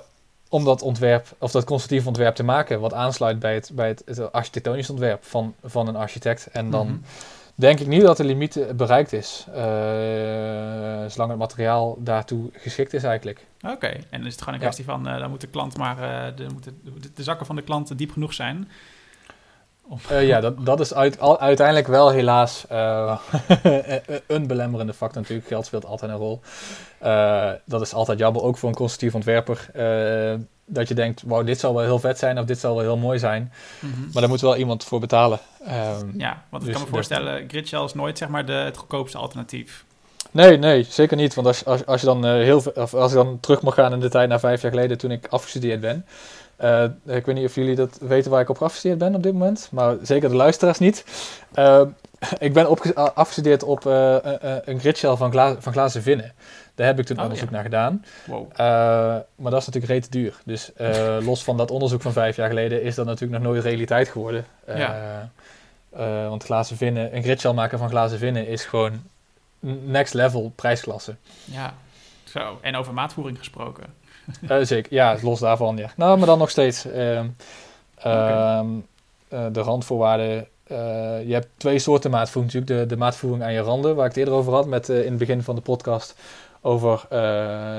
om 0.49 0.63
dat 0.63 0.81
ontwerp, 0.81 1.27
of 1.37 1.51
dat 1.51 1.63
constructief 1.63 2.07
ontwerp 2.07 2.35
te 2.35 2.43
maken, 2.43 2.79
wat 2.79 2.93
aansluit 2.93 3.39
bij 3.39 3.53
het, 3.53 3.71
bij 3.73 3.87
het, 3.87 4.01
het 4.05 4.31
architectonisch 4.31 4.89
ontwerp 4.89 5.23
van, 5.25 5.55
van 5.63 5.87
een 5.87 5.95
architect. 5.95 6.47
En 6.51 6.69
dan. 6.69 6.87
Mm 6.87 6.93
-hmm 6.93 7.03
denk 7.55 7.79
ik 7.79 7.87
niet 7.87 8.01
dat 8.01 8.17
de 8.17 8.23
limiet 8.23 8.77
bereikt 8.77 9.13
is. 9.13 9.45
Uh, 9.49 9.55
zolang 11.07 11.29
het 11.29 11.37
materiaal 11.37 11.97
daartoe 11.99 12.49
geschikt 12.53 12.93
is 12.93 13.03
eigenlijk. 13.03 13.45
Oké, 13.61 13.87
en 13.87 14.05
dan 14.09 14.25
is 14.25 14.31
het 14.31 14.39
gewoon 14.39 14.53
een 14.53 14.59
kwestie 14.59 14.85
van, 14.85 15.07
uh, 15.07 15.19
dan 15.19 15.29
moet 15.29 15.41
de 15.41 15.47
klant 15.47 15.77
maar, 15.77 15.97
uh, 15.97 16.37
de, 16.37 16.45
moeten 16.53 16.79
de, 16.83 17.11
de, 17.13 17.23
zakken 17.23 17.45
van 17.45 17.55
de 17.55 17.61
klant 17.61 17.97
diep 17.97 18.11
genoeg 18.11 18.33
zijn. 18.33 18.69
ja, 20.09 20.39
dat, 20.39 20.65
dat 20.65 20.79
is 20.79 20.93
uit, 20.93 21.19
al, 21.19 21.39
uiteindelijk 21.39 21.87
wel 21.87 22.09
helaas 22.09 22.65
een 24.27 24.47
belemmerende 24.47 24.93
factor 24.93 25.21
natuurlijk. 25.21 25.47
Geld 25.47 25.65
speelt 25.65 25.85
altijd 25.85 26.11
een 26.11 26.17
rol. 26.17 26.41
dat 27.65 27.81
is 27.81 27.93
altijd 27.93 28.19
jammer, 28.19 28.41
ook 28.41 28.57
voor 28.57 28.69
een 28.69 28.75
constructief 28.75 29.15
ontwerper 29.15 29.69
dat 30.65 30.87
je 30.87 30.93
denkt, 30.93 31.21
wauw, 31.25 31.43
dit 31.43 31.59
zal 31.59 31.73
wel 31.73 31.83
heel 31.83 31.99
vet 31.99 32.19
zijn 32.19 32.39
of 32.39 32.45
dit 32.45 32.59
zal 32.59 32.75
wel 32.75 32.83
heel 32.83 32.97
mooi 32.97 33.19
zijn. 33.19 33.53
Mm 33.79 33.93
-hmm. 33.93 34.09
Maar 34.13 34.21
daar 34.21 34.29
moet 34.29 34.41
wel 34.41 34.55
iemand 34.55 34.83
voor 34.83 34.99
betalen. 34.99 35.39
Um, 35.61 36.13
ja, 36.17 36.43
want 36.49 36.63
ik 36.63 36.69
dus 36.69 36.77
kan 36.77 36.87
me 36.87 36.93
voorstellen, 36.93 37.49
Gridshell 37.49 37.83
is 37.83 37.93
nooit 37.93 38.17
zeg 38.17 38.29
maar 38.29 38.45
de, 38.45 38.51
het 38.51 38.77
goedkoopste 38.77 39.17
alternatief. 39.17 39.85
Nee, 40.31 40.57
nee, 40.57 40.83
zeker 40.83 41.17
niet. 41.17 41.33
Want 41.33 41.47
als, 41.47 41.65
als, 41.65 41.85
als 41.85 42.01
je 42.01 42.07
dan 42.07 42.25
heel 42.25 42.63
of 42.75 42.93
als 42.93 43.11
ik 43.11 43.17
dan 43.17 43.39
terug 43.39 43.61
mag 43.61 43.73
gaan 43.73 43.93
in 43.93 43.99
de 43.99 44.09
tijd 44.09 44.29
naar 44.29 44.39
vijf 44.39 44.61
jaar 44.61 44.71
geleden 44.71 44.97
toen 44.97 45.11
ik 45.11 45.27
afgestudeerd 45.27 45.79
ben. 45.79 46.05
Uh, 46.63 46.83
ik 47.05 47.25
weet 47.25 47.35
niet 47.35 47.45
of 47.45 47.55
jullie 47.55 47.75
dat 47.75 47.97
weten 48.01 48.31
waar 48.31 48.41
ik 48.41 48.49
op 48.49 48.61
afgestudeerd 48.61 48.99
ben 48.99 49.15
op 49.15 49.23
dit 49.23 49.33
moment, 49.33 49.67
maar 49.71 49.95
zeker 50.01 50.29
de 50.29 50.35
luisteraars 50.35 50.79
niet. 50.79 51.05
Uh, 51.55 51.81
ik 52.39 52.53
ben 52.53 52.67
afgestudeerd 52.95 53.63
op 53.63 53.85
een 53.85 54.79
gridshell 54.79 55.15
van, 55.15 55.31
gla 55.31 55.55
van 55.59 55.73
glazen 55.73 56.01
vinnen. 56.01 56.33
Daar 56.75 56.87
heb 56.87 56.99
ik 56.99 57.05
toen 57.05 57.17
oh, 57.17 57.23
onderzoek 57.23 57.49
naar 57.49 57.63
gedaan. 57.63 58.05
Wow. 58.25 58.57
Maar 59.35 59.51
dat 59.51 59.61
is 59.61 59.65
natuurlijk 59.65 59.93
reet 59.93 60.11
duur. 60.11 60.35
Dus 60.45 60.71
los 61.29 61.43
van 61.43 61.57
dat 61.57 61.71
onderzoek 61.71 62.01
van 62.01 62.13
vijf 62.13 62.35
jaar 62.35 62.49
geleden 62.49 62.83
is 62.83 62.95
dat 62.95 63.05
natuurlijk 63.05 63.41
nog 63.41 63.51
nooit 63.51 63.63
realiteit 63.63 64.09
geworden. 64.09 64.45
Ja. 64.75 65.29
want 66.27 66.43
glazen 66.43 66.77
vinnen, 66.77 67.15
een 67.15 67.23
gridshell 67.23 67.53
maken 67.53 67.77
van 67.77 67.89
glazen 67.89 68.17
vinnen 68.17 68.47
is 68.47 68.65
gewoon 68.65 69.01
next 69.85 70.13
level 70.13 70.51
prijsklasse. 70.55 71.15
Ja, 71.45 71.73
zo. 72.23 72.59
En 72.61 72.75
over 72.75 72.93
maatvoering 72.93 73.37
gesproken. 73.37 73.83
zeker, 74.61 74.93
ja, 74.93 75.17
los 75.21 75.39
daarvan, 75.39 75.77
ja. 75.77 75.89
Nou, 75.95 76.17
maar 76.17 76.27
dan 76.27 76.37
nog 76.37 76.49
steeds. 76.49 76.85
Ehm, 76.85 77.27
okay. 77.97 78.59
Ehm, 78.59 78.67
de 79.53 79.61
randvoorwaarden 79.61 80.47
uh, 80.67 80.77
je 81.27 81.33
hebt 81.33 81.47
twee 81.57 81.79
soorten 81.79 82.11
maatvoering 82.11 82.53
natuurlijk. 82.53 82.81
De, 82.81 82.95
de 82.95 83.01
maatvoering 83.01 83.43
aan 83.43 83.53
je 83.53 83.59
randen, 83.59 83.95
waar 83.95 84.05
ik 84.05 84.11
het 84.11 84.19
eerder 84.19 84.33
over 84.33 84.53
had 84.53 84.67
met, 84.67 84.89
uh, 84.89 84.99
in 84.99 85.09
het 85.09 85.17
begin 85.17 85.43
van 85.43 85.55
de 85.55 85.61
podcast 85.61 86.15
over 86.61 87.03
uh, 87.03 87.09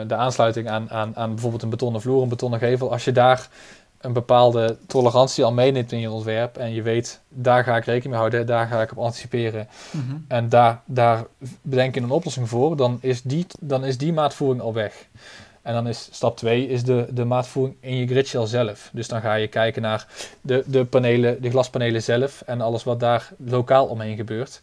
de 0.07 0.15
aansluiting 0.15 0.69
aan, 0.69 0.91
aan, 0.91 1.17
aan 1.17 1.31
bijvoorbeeld 1.31 1.63
een 1.63 1.71
betonnen 1.71 2.01
vloer, 2.01 2.23
een 2.23 2.29
betonnen 2.29 2.59
gevel. 2.59 2.93
Als 2.93 3.05
je 3.05 3.13
daar 3.13 3.49
een 4.01 4.13
bepaalde 4.13 4.77
tolerantie 4.87 5.45
al 5.45 5.53
meeneemt 5.53 5.93
in 5.93 6.01
je 6.01 6.11
ontwerp 6.11 6.57
en 6.57 6.73
je 6.73 6.83
weet, 6.83 7.21
daar 7.29 7.65
ga 7.65 7.77
ik 7.77 7.85
rekening 7.85 8.11
mee 8.11 8.19
houden, 8.19 8.47
daar 8.47 8.67
ga 8.67 8.83
ik 8.83 8.91
op 8.91 8.99
anticiperen 8.99 9.69
mm 9.91 10.05
-hmm. 10.09 10.25
en 10.29 10.49
daar, 10.49 10.81
daar 10.85 11.25
bedenk 11.63 11.95
je 11.95 12.01
een 12.01 12.11
oplossing 12.11 12.49
voor, 12.49 12.77
dan 12.77 12.99
is 13.01 13.23
die, 13.23 13.47
dan 13.61 13.85
is 13.85 13.99
die 13.99 14.13
maatvoering 14.13 14.63
al 14.63 14.73
weg. 14.73 15.07
En 15.65 15.73
dan 15.73 15.89
is 15.89 16.09
stap 16.11 16.37
2 16.37 16.69
is 16.69 16.85
de, 16.85 17.07
de 17.11 17.25
maatvoering 17.25 17.77
in 17.81 17.97
je 17.97 18.07
gridshell 18.07 18.47
zelf. 18.47 18.91
Dus 18.93 19.09
dan 19.09 19.21
ga 19.21 19.35
je 19.35 19.47
kijken 19.47 19.83
naar 19.83 20.07
de, 20.41 20.63
de, 20.67 20.85
panelen, 20.85 21.43
de 21.43 21.51
glaspanelen 21.51 22.03
zelf 22.03 22.43
en 22.47 22.61
alles 22.61 22.85
wat 22.85 23.01
daar 23.01 23.31
lokaal 23.37 23.87
omheen 23.87 24.17
gebeurt. 24.17 24.63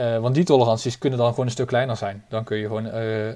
Uh, 0.00 0.18
want 0.18 0.34
die 0.34 0.44
toleranties 0.44 0.98
kunnen 0.98 1.18
dan 1.18 1.28
gewoon 1.28 1.46
een 1.46 1.52
stuk 1.52 1.66
kleiner 1.66 1.96
zijn. 1.96 2.24
Dan 2.28 2.44
kun 2.44 2.56
je 2.56 2.66
gewoon 2.66 2.86
uh, 2.86 3.28
uh, 3.28 3.34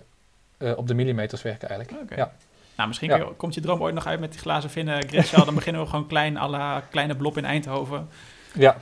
op 0.76 0.86
de 0.86 0.94
millimeters 0.94 1.42
werken 1.42 1.68
eigenlijk. 1.68 2.02
Okay. 2.02 2.18
Ja. 2.18 2.32
Nou, 2.76 2.88
misschien 2.88 3.10
ja. 3.10 3.26
komt 3.36 3.54
je 3.54 3.60
droom 3.60 3.80
ooit 3.80 3.94
nog 3.94 4.06
uit 4.06 4.20
met 4.20 4.32
die 4.32 4.40
glazen 4.40 4.70
vinnen 4.70 5.08
gridshell. 5.08 5.44
dan 5.44 5.54
beginnen 5.54 5.82
we 5.82 5.88
gewoon 5.88 6.06
klein, 6.06 6.36
alle 6.36 6.82
kleine 6.90 7.16
blob 7.16 7.36
in 7.36 7.44
Eindhoven. 7.44 8.08
Ja. 8.52 8.76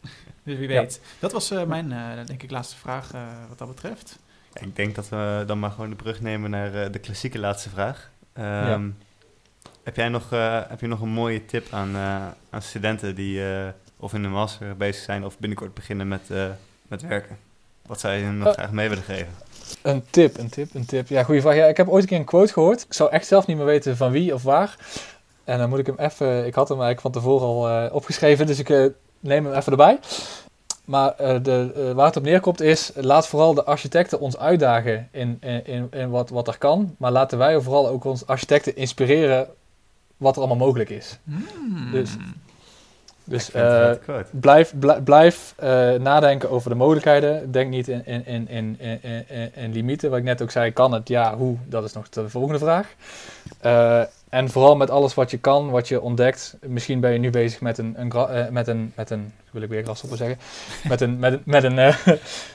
Dus 0.44 0.58
wie 0.58 0.68
weet. 0.68 1.00
Ja. 1.02 1.08
Dat 1.18 1.32
was 1.32 1.50
mijn, 1.66 1.88
denk 2.26 2.42
ik, 2.42 2.50
laatste 2.50 2.76
vraag 2.76 3.10
wat 3.48 3.58
dat 3.58 3.68
betreft. 3.68 4.18
Ik 4.60 4.76
denk 4.76 4.94
dat 4.94 5.08
we 5.08 5.44
dan 5.46 5.58
maar 5.58 5.70
gewoon 5.70 5.90
de 5.90 5.96
brug 5.96 6.20
nemen 6.20 6.50
naar 6.50 6.92
de 6.92 6.98
klassieke 6.98 7.38
laatste 7.38 7.70
vraag. 7.70 8.10
Um, 8.38 8.44
ja. 8.44 8.80
heb 9.82 9.96
jij 9.96 10.08
nog, 10.08 10.30
heb 10.68 10.80
je 10.80 10.86
nog 10.86 11.00
een 11.00 11.08
mooie 11.08 11.44
tip 11.44 11.72
aan, 11.72 11.96
aan 12.50 12.62
studenten 12.62 13.14
die 13.14 13.42
of 13.96 14.14
in 14.14 14.22
de 14.22 14.28
master 14.28 14.76
bezig 14.76 15.02
zijn 15.02 15.24
of 15.24 15.38
binnenkort 15.38 15.74
beginnen 15.74 16.08
met, 16.08 16.28
met 16.88 17.02
werken? 17.02 17.38
Wat 17.86 18.00
zou 18.00 18.14
je 18.14 18.24
hen 18.24 18.38
nog 18.38 18.52
graag 18.52 18.70
mee 18.70 18.88
willen 18.88 19.04
geven? 19.04 19.32
Een 19.82 20.04
tip, 20.10 20.38
een 20.38 20.48
tip, 20.48 20.74
een 20.74 20.86
tip. 20.86 21.08
Ja, 21.08 21.22
goede 21.22 21.40
vraag. 21.40 21.54
Ja, 21.54 21.66
ik 21.66 21.76
heb 21.76 21.88
ooit 21.88 22.02
een 22.02 22.08
keer 22.08 22.18
een 22.18 22.24
quote 22.24 22.52
gehoord. 22.52 22.82
Ik 22.82 22.92
zou 22.92 23.10
echt 23.10 23.26
zelf 23.26 23.46
niet 23.46 23.56
meer 23.56 23.66
weten 23.66 23.96
van 23.96 24.10
wie 24.10 24.34
of 24.34 24.42
waar. 24.42 24.76
En 25.44 25.58
dan 25.58 25.68
moet 25.68 25.78
ik 25.78 25.86
hem 25.86 25.98
even... 25.98 26.46
Ik 26.46 26.54
had 26.54 26.68
hem 26.68 26.80
eigenlijk 26.80 27.00
van 27.00 27.12
tevoren 27.12 27.46
al 27.46 27.88
opgeschreven, 27.90 28.46
dus 28.46 28.58
ik 28.58 28.68
neem 29.20 29.46
hem 29.46 29.54
even 29.54 29.72
erbij. 29.72 29.98
Maar 30.84 31.14
uh, 31.20 31.36
de, 31.42 31.92
waar 31.94 32.06
het 32.06 32.16
op 32.16 32.22
neerkomt 32.22 32.60
is... 32.60 32.92
Laat 32.94 33.28
vooral 33.28 33.54
de 33.54 33.64
architecten 33.64 34.20
ons 34.20 34.38
uitdagen 34.38 35.08
in, 35.10 35.38
in, 35.64 35.88
in 35.90 36.10
wat, 36.10 36.30
wat 36.30 36.48
er 36.48 36.58
kan. 36.58 36.94
Maar 36.98 37.10
laten 37.10 37.38
wij 37.38 37.60
vooral 37.60 37.88
ook 37.88 38.04
ons 38.04 38.26
architecten 38.26 38.76
inspireren 38.76 39.46
wat 40.16 40.34
er 40.36 40.42
allemaal 40.42 40.66
mogelijk 40.66 40.90
is. 40.90 41.18
Mm. 41.22 41.90
Dus 41.90 42.16
dus 43.24 43.54
uh, 43.54 43.90
blijf, 44.30 44.74
blijf, 44.78 45.02
blijf 45.04 45.54
nadenken 45.98 46.50
over 46.50 46.70
de 46.70 46.76
mogelijkheden. 46.76 47.52
Denk 47.52 47.70
niet 47.70 47.88
in, 47.88 48.06
in, 48.06 48.26
in, 48.26 48.48
in, 48.48 48.78
in, 48.80 49.54
in, 49.54 49.72
limieten. 49.72 50.10
Wat 50.10 50.18
ik 50.18 50.24
net 50.24 50.42
ook 50.42 50.50
zei, 50.50 50.72
kan 50.72 50.92
het? 50.92 51.08
Ja, 51.08 51.36
hoe? 51.36 51.56
Dat 51.66 51.84
is 51.84 51.92
nog 51.92 52.08
de 52.08 52.28
volgende 52.28 52.58
vraag. 52.58 52.94
En 54.32 54.50
vooral 54.50 54.76
met 54.76 54.90
alles 54.90 55.14
wat 55.14 55.30
je 55.30 55.38
kan, 55.38 55.70
wat 55.70 55.88
je 55.88 56.00
ontdekt. 56.00 56.56
Misschien 56.60 57.00
ben 57.00 57.12
je 57.12 57.18
nu 57.18 57.30
bezig 57.30 57.60
met 57.60 57.78
een, 57.78 57.94
een, 57.96 58.12
met 58.52 58.68
een, 58.68 58.92
met 58.96 59.10
een 59.10 59.32
wil 59.50 59.62
ik 59.62 59.68
weer 59.68 59.82
grasshopper 59.82 60.18
zeggen. 60.18 60.38
Met 60.88 61.00
een, 61.00 61.18
met, 61.18 61.46
met 61.46 61.64
een 61.64 61.74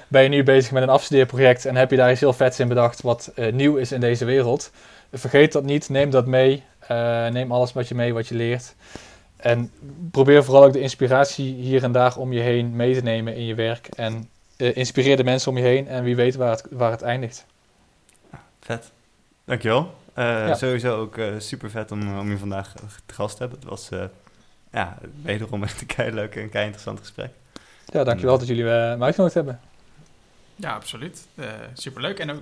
ben 0.08 0.24
je 0.24 0.30
nu 0.30 0.44
bezig 0.44 0.72
met 0.72 0.84
een 0.84 0.90
afstudeerproject 0.90 1.66
en 1.66 1.76
heb 1.76 1.92
je 1.92 1.98
daar 1.98 2.12
iets 2.12 2.20
heel 2.20 2.34
vets 2.34 2.60
in 2.60 2.68
bedacht 2.68 3.02
wat 3.02 3.32
nieuw 3.52 3.76
is 3.76 3.92
in 3.92 4.00
deze 4.00 4.26
wereld. 4.26 4.72
Vergeet 5.14 5.52
dat 5.52 5.64
niet, 5.64 5.90
neem 5.90 6.10
dat 6.10 6.26
mee. 6.26 6.64
neem 7.32 7.52
alles 7.52 7.74
met 7.74 7.88
je 7.88 7.96
mee 7.96 8.14
wat 8.14 8.28
je 8.28 8.36
leert. 8.36 8.76
En 9.36 9.72
probeer 10.12 10.44
vooral 10.44 10.64
ook 10.64 10.74
de 10.74 10.80
inspiratie 10.80 11.54
hier 11.54 11.84
en 11.84 11.92
daar 11.92 12.18
om 12.18 12.34
je 12.34 12.42
heen 12.42 12.76
mee 12.76 12.94
te 12.94 13.04
nemen 13.04 13.36
in 13.36 13.46
je 13.46 13.56
werk. 13.56 13.88
En 13.88 14.30
inspireer 14.56 15.18
de 15.18 15.24
mensen 15.24 15.52
om 15.52 15.58
je 15.58 15.64
heen 15.64 15.88
en 15.88 16.04
wie 16.04 16.16
weet 16.16 16.36
waar 16.36 16.52
het, 16.52 16.64
waar 16.70 16.92
het 16.92 17.02
eindigt. 17.02 17.46
Vet. 18.62 18.92
Dankjewel. 19.46 19.92
Uh, 20.18 20.48
ja. 20.48 20.56
Sowieso 20.56 20.98
ook 20.98 21.18
uh, 21.18 21.34
super 21.38 21.70
vet 21.70 21.92
om, 21.92 22.20
om 22.20 22.30
je 22.30 22.38
vandaag 22.38 22.74
te 23.06 23.14
gast 23.14 23.36
te 23.36 23.42
hebben. 23.42 23.60
Het 23.60 23.70
was 23.70 23.90
ja, 24.72 24.98
wederom 25.22 25.64
echt 25.64 25.82
een 25.82 25.88
kei 25.88 26.12
leuk 26.12 26.36
en 26.36 26.50
kei 26.50 26.64
interessant 26.64 27.00
gesprek. 27.00 27.32
Ja, 27.86 28.04
dankjewel 28.04 28.34
en, 28.34 28.40
dat 28.40 28.48
jullie 28.48 28.64
mij 28.64 29.00
uitgenodigd 29.00 29.34
hebben. 29.34 29.60
Ja, 30.56 30.74
absoluut. 30.74 31.28
Uh, 31.36 31.46
superleuk. 31.74 32.20
En 32.20 32.30
ook 32.30 32.42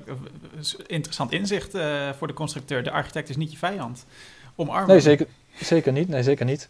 interessant 0.88 1.32
inzicht 1.32 1.76
uh, 1.76 2.09
voor 2.17 2.28
de 2.28 2.34
constructeur. 2.34 2.84
De 2.84 2.91
architect 2.91 3.30
is 3.30 3.36
niet 3.36 3.51
je 3.51 3.57
vijand. 3.57 4.05
Omarmen. 4.55 4.88
Nee, 4.88 4.99
zeker, 4.99 5.28
Zeker 5.59 5.91
niet, 5.91 6.07
nee, 6.07 6.23
zeker 6.23 6.45
niet. 6.45 6.69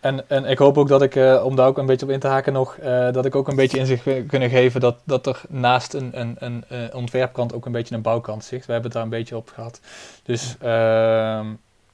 En, 0.00 0.28
en 0.28 0.44
ik 0.44 0.58
hoop 0.58 0.78
ook 0.78 0.88
dat 0.88 1.02
ik, 1.02 1.14
uh, 1.14 1.44
om 1.44 1.56
daar 1.56 1.66
ook 1.66 1.78
een 1.78 1.86
beetje 1.86 2.06
op 2.06 2.12
in 2.12 2.20
te 2.20 2.26
haken 2.26 2.52
nog, 2.52 2.76
uh, 2.76 3.12
dat 3.12 3.24
ik 3.24 3.34
ook 3.34 3.48
een 3.48 3.56
beetje 3.56 3.78
inzicht 3.78 4.02
kunnen 4.26 4.50
geven 4.50 4.80
dat, 4.80 4.98
dat 5.04 5.26
er 5.26 5.40
naast 5.48 5.94
een, 5.94 6.20
een, 6.20 6.36
een, 6.38 6.64
een 6.68 6.94
ontwerpkant 6.94 7.54
ook 7.54 7.66
een 7.66 7.72
beetje 7.72 7.94
een 7.94 8.02
bouwkant 8.02 8.44
zit. 8.44 8.66
We 8.66 8.72
hebben 8.72 8.90
het 8.90 8.92
daar 8.92 9.02
een 9.02 9.18
beetje 9.18 9.36
op 9.36 9.50
gehad. 9.54 9.80
Dus 10.22 10.56
uh, 10.62 11.46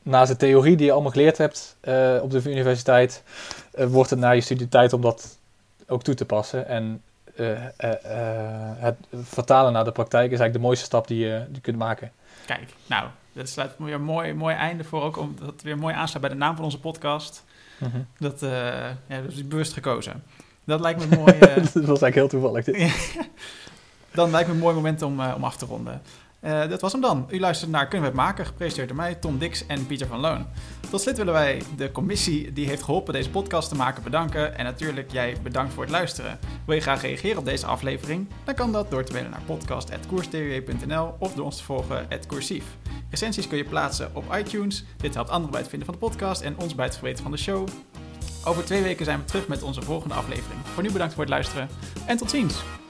naast 0.02 0.30
de 0.30 0.36
theorie 0.36 0.76
die 0.76 0.86
je 0.86 0.92
allemaal 0.92 1.10
geleerd 1.10 1.38
hebt 1.38 1.76
op 2.22 2.30
de 2.30 2.42
universiteit, 2.44 3.22
wordt 3.72 4.10
het 4.10 4.18
na 4.18 4.30
je 4.30 4.40
studietijd 4.40 4.92
om 4.92 5.00
dat 5.00 5.38
ook 5.86 6.02
toe 6.02 6.14
te 6.14 6.24
passen. 6.24 6.68
En 6.68 7.02
het 8.78 8.96
vertalen 9.22 9.72
naar 9.72 9.84
de 9.84 9.92
praktijk 9.92 10.24
is 10.24 10.38
eigenlijk 10.38 10.54
de 10.54 10.66
mooiste 10.66 10.84
stap 10.84 11.06
die 11.06 11.26
je, 11.26 11.44
die 11.48 11.60
kunt 11.60 11.78
maken. 11.78 12.12
Kijk, 12.46 12.74
nou, 12.86 13.08
dat 13.32 13.48
sluit 13.48 13.70
weer 13.76 13.94
een 13.94 14.02
mooi, 14.02 14.34
mooi 14.34 14.54
einde 14.54 14.84
voor 14.84 15.02
ook, 15.02 15.16
omdat 15.16 15.46
het 15.46 15.62
weer 15.62 15.78
mooi 15.78 15.94
aansluit 15.94 16.20
bij 16.20 16.30
de 16.30 16.36
naam 16.36 16.56
van 16.56 16.64
onze 16.64 16.80
podcast. 16.80 17.44
Mhm. 17.78 17.98
Dat, 18.18 18.42
uh, 18.42 18.50
ja, 19.08 19.20
dat 19.22 19.32
is 19.32 19.48
bewust 19.48 19.72
gekozen. 19.72 20.22
Dat 20.64 20.80
lijkt 20.80 21.08
me 21.08 21.16
mooi. 21.16 21.34
Uh... 21.34 21.54
dat 21.56 21.72
was 21.72 22.02
eigenlijk 22.02 22.14
heel 22.14 22.28
toevallig. 22.28 22.64
Dit. 22.64 22.76
Dan 24.14 24.30
lijkt 24.30 24.48
me 24.48 24.54
een 24.54 24.60
mooi 24.60 24.74
moment 24.74 25.02
om, 25.02 25.20
uh, 25.20 25.32
om 25.36 25.44
af 25.44 25.56
te 25.56 25.66
ronden. 25.66 26.02
Uh, 26.44 26.68
dat 26.68 26.80
was 26.80 26.92
hem 26.92 27.00
dan. 27.00 27.26
U 27.30 27.40
luistert 27.40 27.70
naar 27.70 27.88
Kunnen 27.88 28.10
we 28.10 28.16
het 28.16 28.26
maken, 28.26 28.46
gepresenteerd 28.46 28.88
door 28.88 28.96
mij, 28.96 29.14
Tom 29.14 29.38
Dix 29.38 29.66
en 29.66 29.86
Pieter 29.86 30.06
van 30.06 30.20
Loon. 30.20 30.46
Tot 30.90 31.00
slot 31.00 31.16
willen 31.16 31.32
wij 31.32 31.62
de 31.76 31.92
commissie 31.92 32.52
die 32.52 32.66
heeft 32.66 32.82
geholpen 32.82 33.12
deze 33.12 33.30
podcast 33.30 33.68
te 33.68 33.74
maken 33.74 34.02
bedanken. 34.02 34.58
En 34.58 34.64
natuurlijk 34.64 35.12
jij 35.12 35.36
bedankt 35.42 35.72
voor 35.72 35.82
het 35.82 35.92
luisteren. 35.92 36.38
Wil 36.66 36.74
je 36.74 36.80
graag 36.80 37.02
reageren 37.02 37.38
op 37.38 37.44
deze 37.44 37.66
aflevering? 37.66 38.28
Dan 38.44 38.54
kan 38.54 38.72
dat 38.72 38.90
door 38.90 39.04
te 39.04 39.12
mailen 39.12 39.30
naar 39.30 39.40
podcast.koerstheorie.nl 39.46 41.14
of 41.18 41.34
door 41.34 41.44
ons 41.44 41.56
te 41.56 41.64
volgen 41.64 42.08
@coursief. 42.26 42.64
Recensies 43.10 43.48
kun 43.48 43.56
je 43.56 43.64
plaatsen 43.64 44.10
op 44.12 44.34
iTunes. 44.34 44.84
Dit 44.96 45.14
helpt 45.14 45.30
anderen 45.30 45.50
bij 45.50 45.60
het 45.60 45.68
vinden 45.68 45.86
van 45.86 45.98
de 46.00 46.06
podcast 46.06 46.42
en 46.42 46.58
ons 46.58 46.74
bij 46.74 46.84
het 46.84 46.94
verbeteren 46.94 47.22
van 47.22 47.32
de 47.32 47.42
show. 47.42 47.68
Over 48.44 48.64
twee 48.64 48.82
weken 48.82 49.04
zijn 49.04 49.18
we 49.18 49.24
terug 49.24 49.48
met 49.48 49.62
onze 49.62 49.82
volgende 49.82 50.14
aflevering. 50.14 50.60
Voor 50.64 50.82
nu 50.82 50.92
bedankt 50.92 51.14
voor 51.14 51.22
het 51.22 51.32
luisteren 51.32 51.68
en 52.06 52.16
tot 52.16 52.30
ziens! 52.30 52.83